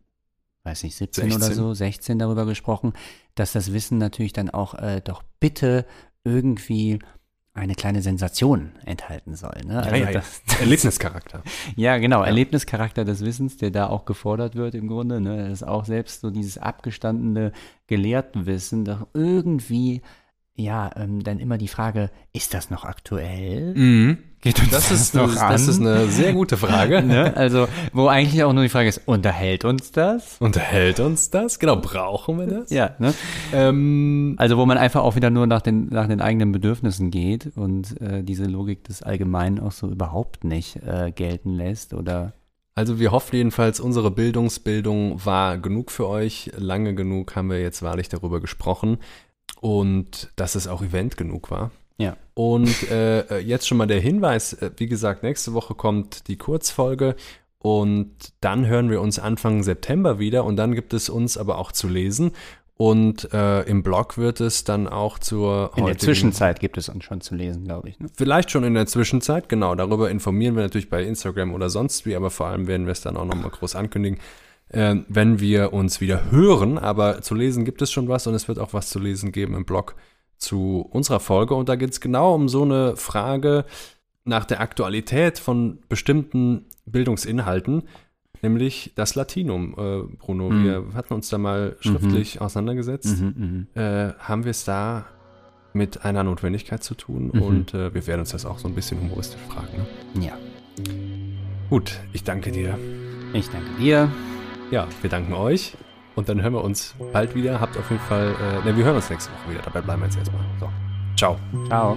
weiß 0.64 0.84
nicht, 0.84 0.96
17 0.96 1.26
oder 1.26 1.46
16. 1.46 1.54
so, 1.56 1.74
16 1.74 2.18
darüber 2.18 2.46
gesprochen, 2.46 2.92
dass 3.34 3.52
das 3.52 3.72
Wissen 3.72 3.98
natürlich 3.98 4.32
dann 4.32 4.50
auch 4.50 4.74
äh, 4.74 5.00
doch 5.02 5.22
bitte 5.40 5.84
irgendwie 6.24 7.00
eine 7.54 7.74
kleine 7.74 8.00
Sensation 8.00 8.72
enthalten 8.84 9.34
soll. 9.34 9.60
Ne? 9.66 9.82
Also 9.82 9.94
ja, 9.96 10.04
ja, 10.04 10.12
das, 10.12 10.42
Erlebnischarakter. 10.60 11.42
ja, 11.76 11.98
genau, 11.98 12.22
Erlebnischarakter 12.22 13.04
des 13.04 13.24
Wissens, 13.24 13.58
der 13.58 13.70
da 13.70 13.88
auch 13.88 14.06
gefordert 14.06 14.56
wird 14.56 14.74
im 14.74 14.88
Grunde. 14.88 15.20
Ne? 15.20 15.48
Das 15.48 15.60
ist 15.60 15.68
auch 15.68 15.84
selbst 15.84 16.22
so 16.22 16.30
dieses 16.30 16.56
abgestandene 16.56 17.52
Gelehrtenwissen, 17.88 18.86
doch 18.86 19.06
irgendwie, 19.12 20.00
ja, 20.54 20.90
ähm, 20.96 21.22
dann 21.22 21.40
immer 21.40 21.58
die 21.58 21.68
Frage, 21.68 22.10
ist 22.32 22.54
das 22.54 22.70
noch 22.70 22.84
aktuell? 22.84 23.74
Mhm. 23.74 24.18
Geht 24.42 24.58
uns 24.58 24.70
Das 24.70 24.90
ist, 24.90 25.14
noch 25.14 25.22
eine, 25.22 25.34
das 25.34 25.62
an? 25.62 25.68
ist 25.70 25.80
eine 25.80 26.08
sehr 26.08 26.32
gute 26.32 26.56
Frage. 26.56 27.00
ne? 27.06 27.34
Also, 27.36 27.68
wo 27.92 28.08
eigentlich 28.08 28.42
auch 28.42 28.52
nur 28.52 28.64
die 28.64 28.68
Frage 28.68 28.88
ist, 28.88 29.02
unterhält 29.06 29.64
uns 29.64 29.92
das? 29.92 30.36
Unterhält 30.40 30.98
uns 30.98 31.30
das? 31.30 31.60
Genau, 31.60 31.76
brauchen 31.76 32.40
wir 32.40 32.48
das? 32.48 32.70
Ja, 32.70 32.90
ne? 32.98 33.14
Ähm, 33.52 34.34
Also, 34.38 34.58
wo 34.58 34.66
man 34.66 34.78
einfach 34.78 35.02
auch 35.02 35.14
wieder 35.14 35.30
nur 35.30 35.46
nach 35.46 35.62
den, 35.62 35.86
nach 35.90 36.08
den 36.08 36.20
eigenen 36.20 36.50
Bedürfnissen 36.50 37.12
geht 37.12 37.52
und 37.56 38.00
äh, 38.00 38.24
diese 38.24 38.44
Logik 38.46 38.82
des 38.82 39.02
Allgemeinen 39.02 39.60
auch 39.60 39.72
so 39.72 39.88
überhaupt 39.88 40.42
nicht 40.42 40.76
äh, 40.84 41.12
gelten 41.12 41.54
lässt 41.54 41.94
oder 41.94 42.32
also 42.74 42.98
wir 42.98 43.12
hoffen 43.12 43.36
jedenfalls, 43.36 43.80
unsere 43.80 44.10
Bildungsbildung 44.10 45.22
war 45.26 45.58
genug 45.58 45.90
für 45.90 46.08
euch. 46.08 46.50
Lange 46.56 46.94
genug 46.94 47.36
haben 47.36 47.50
wir 47.50 47.60
jetzt 47.60 47.82
wahrlich 47.82 48.08
darüber 48.08 48.40
gesprochen. 48.40 48.96
Und 49.60 50.32
dass 50.36 50.54
es 50.54 50.66
auch 50.68 50.82
Event 50.82 51.18
genug 51.18 51.50
war. 51.50 51.70
Ja. 52.02 52.16
Und 52.34 52.90
äh, 52.90 53.38
jetzt 53.38 53.68
schon 53.68 53.78
mal 53.78 53.86
der 53.86 54.00
Hinweis, 54.00 54.54
äh, 54.54 54.70
wie 54.76 54.86
gesagt, 54.86 55.22
nächste 55.22 55.52
Woche 55.52 55.74
kommt 55.74 56.28
die 56.28 56.36
Kurzfolge 56.36 57.14
und 57.58 58.10
dann 58.40 58.66
hören 58.66 58.90
wir 58.90 59.00
uns 59.00 59.18
Anfang 59.18 59.62
September 59.62 60.18
wieder 60.18 60.44
und 60.44 60.56
dann 60.56 60.74
gibt 60.74 60.94
es 60.94 61.08
uns 61.08 61.36
aber 61.36 61.58
auch 61.58 61.72
zu 61.72 61.88
lesen 61.88 62.32
und 62.76 63.32
äh, 63.32 63.62
im 63.62 63.84
Blog 63.84 64.18
wird 64.18 64.40
es 64.40 64.64
dann 64.64 64.88
auch 64.88 65.20
zur 65.20 65.70
In 65.76 65.86
der 65.86 65.98
Zwischenzeit 65.98 66.58
gibt 66.58 66.76
es 66.78 66.88
uns 66.88 67.04
schon 67.04 67.20
zu 67.20 67.36
lesen, 67.36 67.64
glaube 67.64 67.88
ich. 67.88 68.00
Ne? 68.00 68.08
Vielleicht 68.12 68.50
schon 68.50 68.64
in 68.64 68.74
der 68.74 68.86
Zwischenzeit, 68.86 69.48
genau. 69.48 69.76
Darüber 69.76 70.10
informieren 70.10 70.56
wir 70.56 70.64
natürlich 70.64 70.90
bei 70.90 71.04
Instagram 71.04 71.54
oder 71.54 71.70
sonst 71.70 72.06
wie, 72.06 72.16
aber 72.16 72.30
vor 72.30 72.46
allem 72.46 72.66
werden 72.66 72.86
wir 72.86 72.92
es 72.92 73.00
dann 73.00 73.16
auch 73.16 73.24
nochmal 73.24 73.50
groß 73.50 73.76
ankündigen, 73.76 74.18
äh, 74.70 74.96
wenn 75.08 75.38
wir 75.38 75.72
uns 75.72 76.00
wieder 76.00 76.32
hören. 76.32 76.76
Aber 76.76 77.22
zu 77.22 77.36
lesen 77.36 77.64
gibt 77.64 77.82
es 77.82 77.92
schon 77.92 78.08
was 78.08 78.26
und 78.26 78.34
es 78.34 78.48
wird 78.48 78.58
auch 78.58 78.72
was 78.72 78.88
zu 78.88 78.98
lesen 78.98 79.30
geben 79.30 79.54
im 79.54 79.64
Blog 79.64 79.94
zu 80.42 80.86
unserer 80.90 81.20
Folge. 81.20 81.54
Und 81.54 81.68
da 81.68 81.76
geht 81.76 81.90
es 81.90 82.00
genau 82.00 82.34
um 82.34 82.48
so 82.48 82.62
eine 82.62 82.96
Frage 82.96 83.64
nach 84.24 84.44
der 84.44 84.60
Aktualität 84.60 85.38
von 85.38 85.78
bestimmten 85.88 86.66
Bildungsinhalten, 86.86 87.84
nämlich 88.42 88.92
das 88.94 89.14
Latinum. 89.14 89.72
Äh, 89.78 90.16
Bruno, 90.18 90.50
Mhm. 90.50 90.64
wir 90.64 90.84
hatten 90.94 91.14
uns 91.14 91.28
da 91.28 91.38
mal 91.38 91.76
schriftlich 91.80 92.40
auseinandergesetzt 92.40 93.20
Mhm, 93.20 93.66
mhm. 93.74 93.80
äh, 93.80 94.12
haben 94.18 94.44
wir 94.44 94.50
es 94.50 94.64
da 94.64 95.06
mit 95.72 96.04
einer 96.04 96.22
Notwendigkeit 96.22 96.82
zu 96.84 96.94
tun 96.94 97.30
Mhm. 97.32 97.42
und 97.42 97.74
äh, 97.74 97.94
wir 97.94 98.06
werden 98.06 98.20
uns 98.20 98.30
das 98.30 98.44
auch 98.44 98.58
so 98.58 98.68
ein 98.68 98.74
bisschen 98.74 99.00
humoristisch 99.00 99.40
fragen. 99.48 99.86
Ne? 100.14 100.26
Ja, 100.26 100.32
Gut, 101.70 102.00
ich 102.12 102.22
danke 102.24 102.50
dir. 102.52 102.78
ich 103.32 103.48
danke 103.48 103.70
dir. 103.80 104.10
Ja, 104.70 104.86
wir 105.00 105.08
danken 105.10 105.32
euch 105.32 105.74
und 106.14 106.28
dann 106.28 106.42
hören 106.42 106.54
wir 106.54 106.64
uns 106.64 106.94
bald 107.12 107.34
wieder. 107.34 107.60
Habt 107.60 107.76
auf 107.76 107.90
jeden 107.90 108.02
Fall, 108.02 108.34
äh, 108.64 108.68
ne, 108.68 108.76
wir 108.76 108.84
hören 108.84 108.96
uns 108.96 109.10
nächste 109.10 109.30
Woche 109.32 109.52
wieder. 109.52 109.62
Dabei 109.62 109.80
bleiben 109.80 110.02
wir 110.02 110.06
jetzt 110.06 110.18
erstmal. 110.18 110.42
So, 110.60 110.68
ciao. 111.16 111.38
Ciao. 111.68 111.96